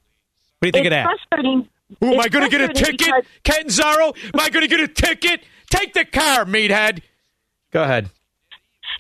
What 0.60 0.66
do 0.66 0.68
you 0.68 0.72
think 0.74 0.86
it's 0.86 0.88
of 0.88 0.92
that? 0.92 1.06
frustrating. 1.30 1.68
Ooh, 2.04 2.14
am 2.14 2.20
I 2.20 2.28
going 2.28 2.48
to 2.48 2.56
get 2.56 2.70
a 2.70 2.74
ticket, 2.74 3.00
because- 3.00 3.24
Catanzara? 3.44 4.14
Am 4.34 4.40
I 4.40 4.50
going 4.50 4.62
to 4.62 4.68
get 4.68 4.82
a 4.82 4.88
ticket? 4.88 5.42
Take 5.72 5.94
the 5.94 6.06
car, 6.06 6.46
meathead. 6.46 7.02
Go 7.72 7.82
ahead. 7.84 8.10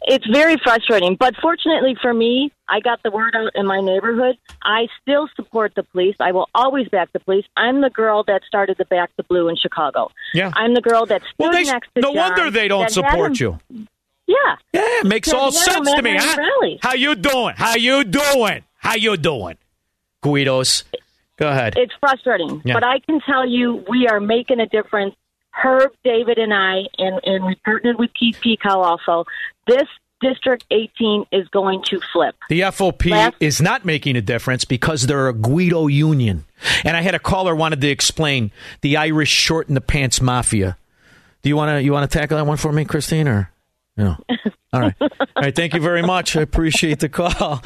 It's 0.03 0.25
very 0.27 0.55
frustrating, 0.63 1.15
but 1.15 1.35
fortunately 1.41 1.95
for 2.01 2.13
me, 2.13 2.51
I 2.67 2.79
got 2.79 3.03
the 3.03 3.11
word 3.11 3.35
out 3.35 3.51
in 3.55 3.65
my 3.65 3.79
neighborhood. 3.81 4.37
I 4.63 4.87
still 5.01 5.27
support 5.35 5.73
the 5.75 5.83
police. 5.83 6.15
I 6.19 6.31
will 6.31 6.47
always 6.55 6.87
back 6.87 7.11
the 7.11 7.19
police. 7.19 7.45
I'm 7.57 7.81
the 7.81 7.89
girl 7.89 8.23
that 8.23 8.41
started 8.47 8.77
the 8.77 8.85
Back 8.85 9.11
the 9.17 9.23
Blue 9.23 9.49
in 9.49 9.55
Chicago. 9.57 10.11
Yeah. 10.33 10.51
I'm 10.55 10.73
the 10.73 10.81
girl 10.81 11.05
that 11.07 11.21
stood 11.23 11.33
Well, 11.37 11.51
they, 11.51 11.63
next 11.63 11.89
to 11.95 12.01
no 12.01 12.13
John 12.13 12.31
wonder 12.31 12.49
they 12.51 12.67
don't 12.67 12.89
support 12.89 13.39
him- 13.41 13.59
you. 13.71 13.87
Yeah. 14.27 14.35
Yeah, 14.73 14.81
it 15.01 15.05
makes 15.07 15.33
all 15.33 15.51
he 15.51 15.57
had 15.57 15.77
him 15.79 15.85
sense 15.85 15.95
to 15.97 16.01
me. 16.03 16.17
rally. 16.17 16.79
How 16.81 16.93
you 16.93 17.15
doing? 17.15 17.55
How 17.57 17.75
you 17.75 18.03
doing? 18.03 18.63
How 18.77 18.95
you 18.95 19.17
doing? 19.17 19.57
Guidos. 20.23 20.83
Go 21.37 21.47
ahead. 21.49 21.73
It's 21.77 21.93
frustrating, 21.99 22.61
Yeah. 22.65 22.73
but 22.75 22.83
I 22.85 22.99
can 22.99 23.21
tell 23.21 23.47
you 23.47 23.83
we 23.89 24.07
are 24.07 24.19
making 24.19 24.59
a 24.59 24.65
difference. 24.67 25.15
Herb, 25.61 25.91
David, 26.03 26.37
and 26.37 26.53
I, 26.53 26.83
and, 26.97 27.19
and 27.23 27.45
we 27.45 27.55
partnered 27.55 27.97
with 27.99 28.11
Keith 28.13 28.37
Peacock 28.41 28.75
also. 28.77 29.25
This 29.67 29.87
District 30.21 30.65
18 30.69 31.25
is 31.31 31.47
going 31.49 31.81
to 31.83 31.99
flip. 32.11 32.35
The 32.49 32.61
FOP 32.61 33.09
Last- 33.09 33.35
is 33.39 33.61
not 33.61 33.85
making 33.85 34.15
a 34.17 34.21
difference 34.21 34.65
because 34.65 35.07
they're 35.07 35.29
a 35.29 35.33
Guido 35.33 35.87
union. 35.87 36.45
And 36.83 36.97
I 36.97 37.01
had 37.01 37.15
a 37.15 37.19
caller 37.19 37.55
wanted 37.55 37.79
to 37.81 37.87
explain 37.87 38.51
the 38.81 38.97
Irish 38.97 39.29
short 39.29 39.69
in 39.69 39.75
the 39.75 39.81
pants 39.81 40.21
mafia. 40.21 40.77
Do 41.41 41.47
you 41.49 41.55
want 41.55 41.69
to 41.69 41.81
you 41.81 41.93
want 41.93 42.09
to 42.09 42.17
tackle 42.19 42.35
that 42.37 42.45
one 42.45 42.57
for 42.57 42.73
me, 42.73 42.83
Christine, 42.83 43.29
or 43.29 43.49
no? 43.95 44.17
All 44.73 44.81
right, 44.81 44.93
all 45.01 45.09
right. 45.35 45.55
Thank 45.55 45.73
you 45.73 45.79
very 45.79 46.03
much. 46.03 46.35
I 46.35 46.41
appreciate 46.41 46.99
the 46.99 47.09
call. 47.09 47.63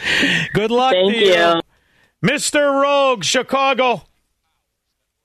Good 0.54 0.72
luck 0.72 0.94
Thank 0.94 1.12
to 1.12 1.20
you, 1.20 1.34
you. 1.34 1.62
Mister 2.22 2.62
Rogue, 2.66 3.26
Chicago. 3.26 4.04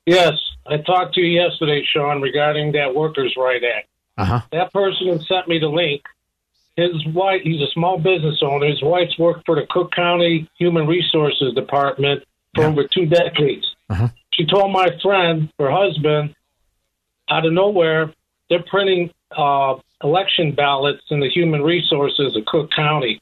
Yes, 0.05 0.33
I 0.69 0.79
talked 0.79 1.15
to 1.15 1.21
you 1.21 1.41
yesterday, 1.41 1.85
Shaun, 1.93 2.21
regarding 2.21 2.73
that 2.73 2.95
Workers' 2.95 3.35
Right 3.37 3.63
Act. 3.65 3.89
Uh 4.17 4.25
huh. 4.25 4.41
That 4.53 4.73
person 4.73 5.07
who 5.07 5.19
sent 5.25 5.49
me 5.49 5.59
the 5.59 5.69
link, 5.69 6.03
his 6.77 7.07
wife, 7.07 7.43
he's 7.43 7.61
a 7.61 7.71
small 7.73 7.99
business 7.99 8.41
owner. 8.43 8.67
His 8.67 8.83
wife's 8.83 9.19
worked 9.19 9.47
for 9.47 9.55
the 9.55 9.67
Cook 9.71 9.93
County 9.93 10.49
Human 10.59 10.87
Resources 10.87 11.55
Department 11.55 12.25
for 12.55 12.65
over 12.65 12.85
two 12.85 13.07
decades. 13.07 13.75
Uh-huh. 13.89 14.09
She 14.33 14.47
told 14.47 14.73
my 14.73 14.89
friend, 15.03 15.51
her 15.59 15.71
husband, 15.71 16.35
out 17.29 17.47
of 17.47 17.53
nowhere, 17.53 18.13
they're 18.49 18.63
printing 18.63 19.11
uh, 19.37 19.77
election 20.03 20.53
ballots 20.53 21.03
in 21.11 21.21
the 21.21 21.29
Human 21.29 21.63
Resources 21.63 22.37
of 22.37 22.45
Cook 22.47 22.71
County. 22.71 23.21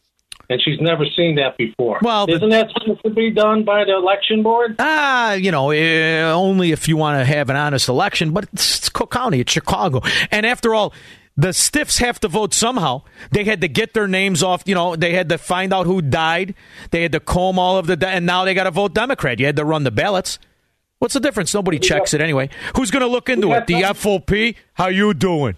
And 0.48 0.62
she's 0.62 0.80
never 0.80 1.04
seen 1.04 1.36
that 1.36 1.56
before. 1.56 1.98
Well, 2.02 2.26
isn't 2.28 2.48
that 2.50 2.70
supposed 2.70 3.02
to 3.02 3.10
be 3.10 3.30
done 3.30 3.64
by 3.64 3.84
the 3.84 3.96
election 3.96 4.42
board? 4.42 4.76
Ah, 4.78 5.32
you 5.32 5.50
know, 5.50 5.70
eh, 5.70 6.22
only 6.22 6.72
if 6.72 6.86
you 6.86 6.96
want 6.96 7.18
to 7.18 7.24
have 7.24 7.50
an 7.50 7.56
honest 7.56 7.88
election. 7.88 8.32
But 8.32 8.48
it's, 8.52 8.78
it's 8.78 8.88
Cook 8.88 9.10
County, 9.10 9.40
it's 9.40 9.52
Chicago, 9.52 10.02
and 10.30 10.46
after 10.46 10.74
all, 10.74 10.92
the 11.36 11.52
stiffs 11.52 11.98
have 11.98 12.18
to 12.20 12.28
vote 12.28 12.54
somehow. 12.54 13.02
They 13.30 13.44
had 13.44 13.60
to 13.60 13.68
get 13.68 13.92
their 13.92 14.08
names 14.08 14.42
off. 14.42 14.62
You 14.66 14.74
know, 14.74 14.96
they 14.96 15.12
had 15.12 15.28
to 15.28 15.38
find 15.38 15.72
out 15.72 15.86
who 15.86 16.00
died. 16.00 16.54
They 16.90 17.02
had 17.02 17.12
to 17.12 17.20
comb 17.20 17.58
all 17.58 17.76
of 17.76 17.86
the, 17.86 18.08
and 18.08 18.24
now 18.24 18.44
they 18.44 18.54
got 18.54 18.64
to 18.64 18.70
vote 18.70 18.94
Democrat. 18.94 19.38
You 19.38 19.46
had 19.46 19.56
to 19.56 19.64
run 19.64 19.84
the 19.84 19.90
ballots. 19.90 20.38
What's 20.98 21.12
the 21.12 21.20
difference? 21.20 21.52
Nobody 21.52 21.78
checks 21.78 22.14
it 22.14 22.22
anyway. 22.22 22.48
Who's 22.74 22.90
going 22.90 23.02
to 23.02 23.06
look 23.06 23.28
into 23.28 23.52
it? 23.52 23.66
The 23.66 23.82
FOP. 23.82 24.56
How 24.74 24.88
you 24.88 25.12
doing? 25.12 25.56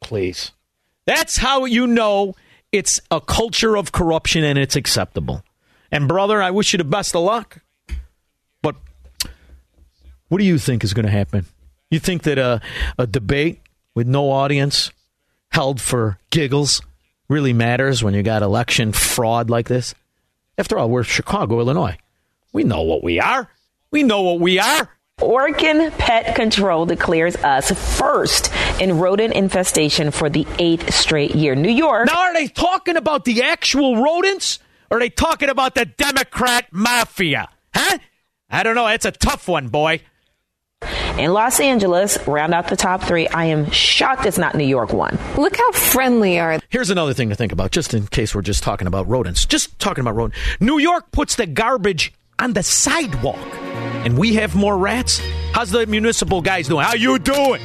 Please. 0.00 0.50
That's 1.06 1.36
how 1.36 1.66
you 1.66 1.86
know 1.86 2.34
it's 2.74 3.00
a 3.08 3.20
culture 3.20 3.76
of 3.76 3.92
corruption 3.92 4.42
and 4.42 4.58
it's 4.58 4.74
acceptable. 4.74 5.44
And 5.92 6.08
brother, 6.08 6.42
I 6.42 6.50
wish 6.50 6.72
you 6.72 6.78
the 6.78 6.84
best 6.84 7.14
of 7.14 7.22
luck. 7.22 7.58
But 8.62 8.74
what 10.28 10.38
do 10.38 10.44
you 10.44 10.58
think 10.58 10.82
is 10.82 10.92
going 10.92 11.06
to 11.06 11.12
happen? 11.12 11.46
You 11.88 12.00
think 12.00 12.24
that 12.24 12.36
a, 12.36 12.60
a 12.98 13.06
debate 13.06 13.60
with 13.94 14.08
no 14.08 14.32
audience 14.32 14.90
held 15.52 15.80
for 15.80 16.18
giggles 16.30 16.82
really 17.28 17.52
matters 17.52 18.02
when 18.02 18.12
you 18.12 18.24
got 18.24 18.42
election 18.42 18.92
fraud 18.92 19.50
like 19.50 19.68
this? 19.68 19.94
After 20.58 20.76
all, 20.76 20.90
we're 20.90 21.04
Chicago, 21.04 21.60
Illinois. 21.60 21.96
We 22.52 22.64
know 22.64 22.82
what 22.82 23.04
we 23.04 23.20
are. 23.20 23.48
We 23.92 24.02
know 24.02 24.22
what 24.22 24.40
we 24.40 24.58
are. 24.58 24.88
Orkin 25.28 25.90
Pest 25.98 26.36
Control 26.36 26.86
declares 26.86 27.36
us 27.36 27.70
first 27.98 28.52
in 28.80 28.98
rodent 28.98 29.34
infestation 29.34 30.10
for 30.10 30.28
the 30.28 30.46
eighth 30.58 30.92
straight 30.94 31.34
year. 31.34 31.54
New 31.54 31.70
York. 31.70 32.06
Now, 32.06 32.20
are 32.20 32.34
they 32.34 32.48
talking 32.48 32.96
about 32.96 33.24
the 33.24 33.42
actual 33.42 34.02
rodents 34.02 34.58
or 34.90 34.98
are 34.98 35.00
they 35.00 35.10
talking 35.10 35.48
about 35.48 35.74
the 35.74 35.86
Democrat 35.86 36.66
mafia? 36.70 37.48
Huh? 37.74 37.98
I 38.50 38.62
don't 38.62 38.74
know. 38.74 38.86
That's 38.86 39.06
a 39.06 39.12
tough 39.12 39.48
one, 39.48 39.68
boy. 39.68 40.00
In 41.18 41.32
Los 41.32 41.60
Angeles, 41.60 42.18
round 42.26 42.54
out 42.54 42.68
the 42.68 42.76
top 42.76 43.02
three. 43.02 43.28
I 43.28 43.46
am 43.46 43.70
shocked 43.70 44.26
it's 44.26 44.36
not 44.36 44.54
New 44.54 44.66
York 44.66 44.92
one. 44.92 45.18
Look 45.36 45.56
how 45.56 45.72
friendly 45.72 46.38
are 46.38 46.58
Here's 46.70 46.90
another 46.90 47.14
thing 47.14 47.30
to 47.30 47.36
think 47.36 47.52
about, 47.52 47.70
just 47.70 47.94
in 47.94 48.06
case 48.08 48.34
we're 48.34 48.42
just 48.42 48.62
talking 48.62 48.86
about 48.86 49.08
rodents. 49.08 49.46
Just 49.46 49.78
talking 49.78 50.02
about 50.02 50.16
rodents. 50.16 50.38
New 50.60 50.78
York 50.78 51.12
puts 51.12 51.36
the 51.36 51.46
garbage 51.46 52.12
on 52.38 52.52
the 52.52 52.62
sidewalk, 52.62 53.38
and 54.04 54.18
we 54.18 54.34
have 54.34 54.54
more 54.54 54.76
rats. 54.76 55.20
How's 55.52 55.70
the 55.70 55.86
municipal 55.86 56.40
guys 56.40 56.68
doing? 56.68 56.84
How 56.84 56.94
you 56.94 57.18
doing? 57.18 57.60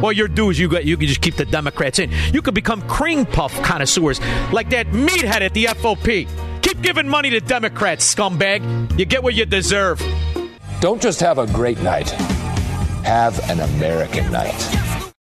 What 0.00 0.16
you 0.16 0.28
do 0.28 0.50
is 0.50 0.58
you 0.58 0.68
got 0.68 0.84
you 0.84 0.96
can 0.96 1.08
just 1.08 1.20
keep 1.20 1.34
the 1.34 1.44
Democrats 1.44 1.98
in. 1.98 2.10
You 2.32 2.40
could 2.40 2.54
become 2.54 2.82
cream 2.88 3.26
puff 3.26 3.52
connoisseurs 3.62 4.20
like 4.52 4.70
that 4.70 4.86
meathead 4.88 5.40
at 5.40 5.54
the 5.54 5.64
FOP. 5.66 6.28
Keep 6.62 6.82
giving 6.82 7.08
money 7.08 7.30
to 7.30 7.40
Democrats, 7.40 8.14
scumbag. 8.14 8.98
You 8.98 9.04
get 9.04 9.22
what 9.22 9.34
you 9.34 9.44
deserve. 9.44 10.00
Don't 10.80 11.02
just 11.02 11.20
have 11.20 11.38
a 11.38 11.46
great 11.48 11.80
night, 11.82 12.10
have 13.04 13.38
an 13.50 13.60
American 13.60 14.30
night. 14.30 14.81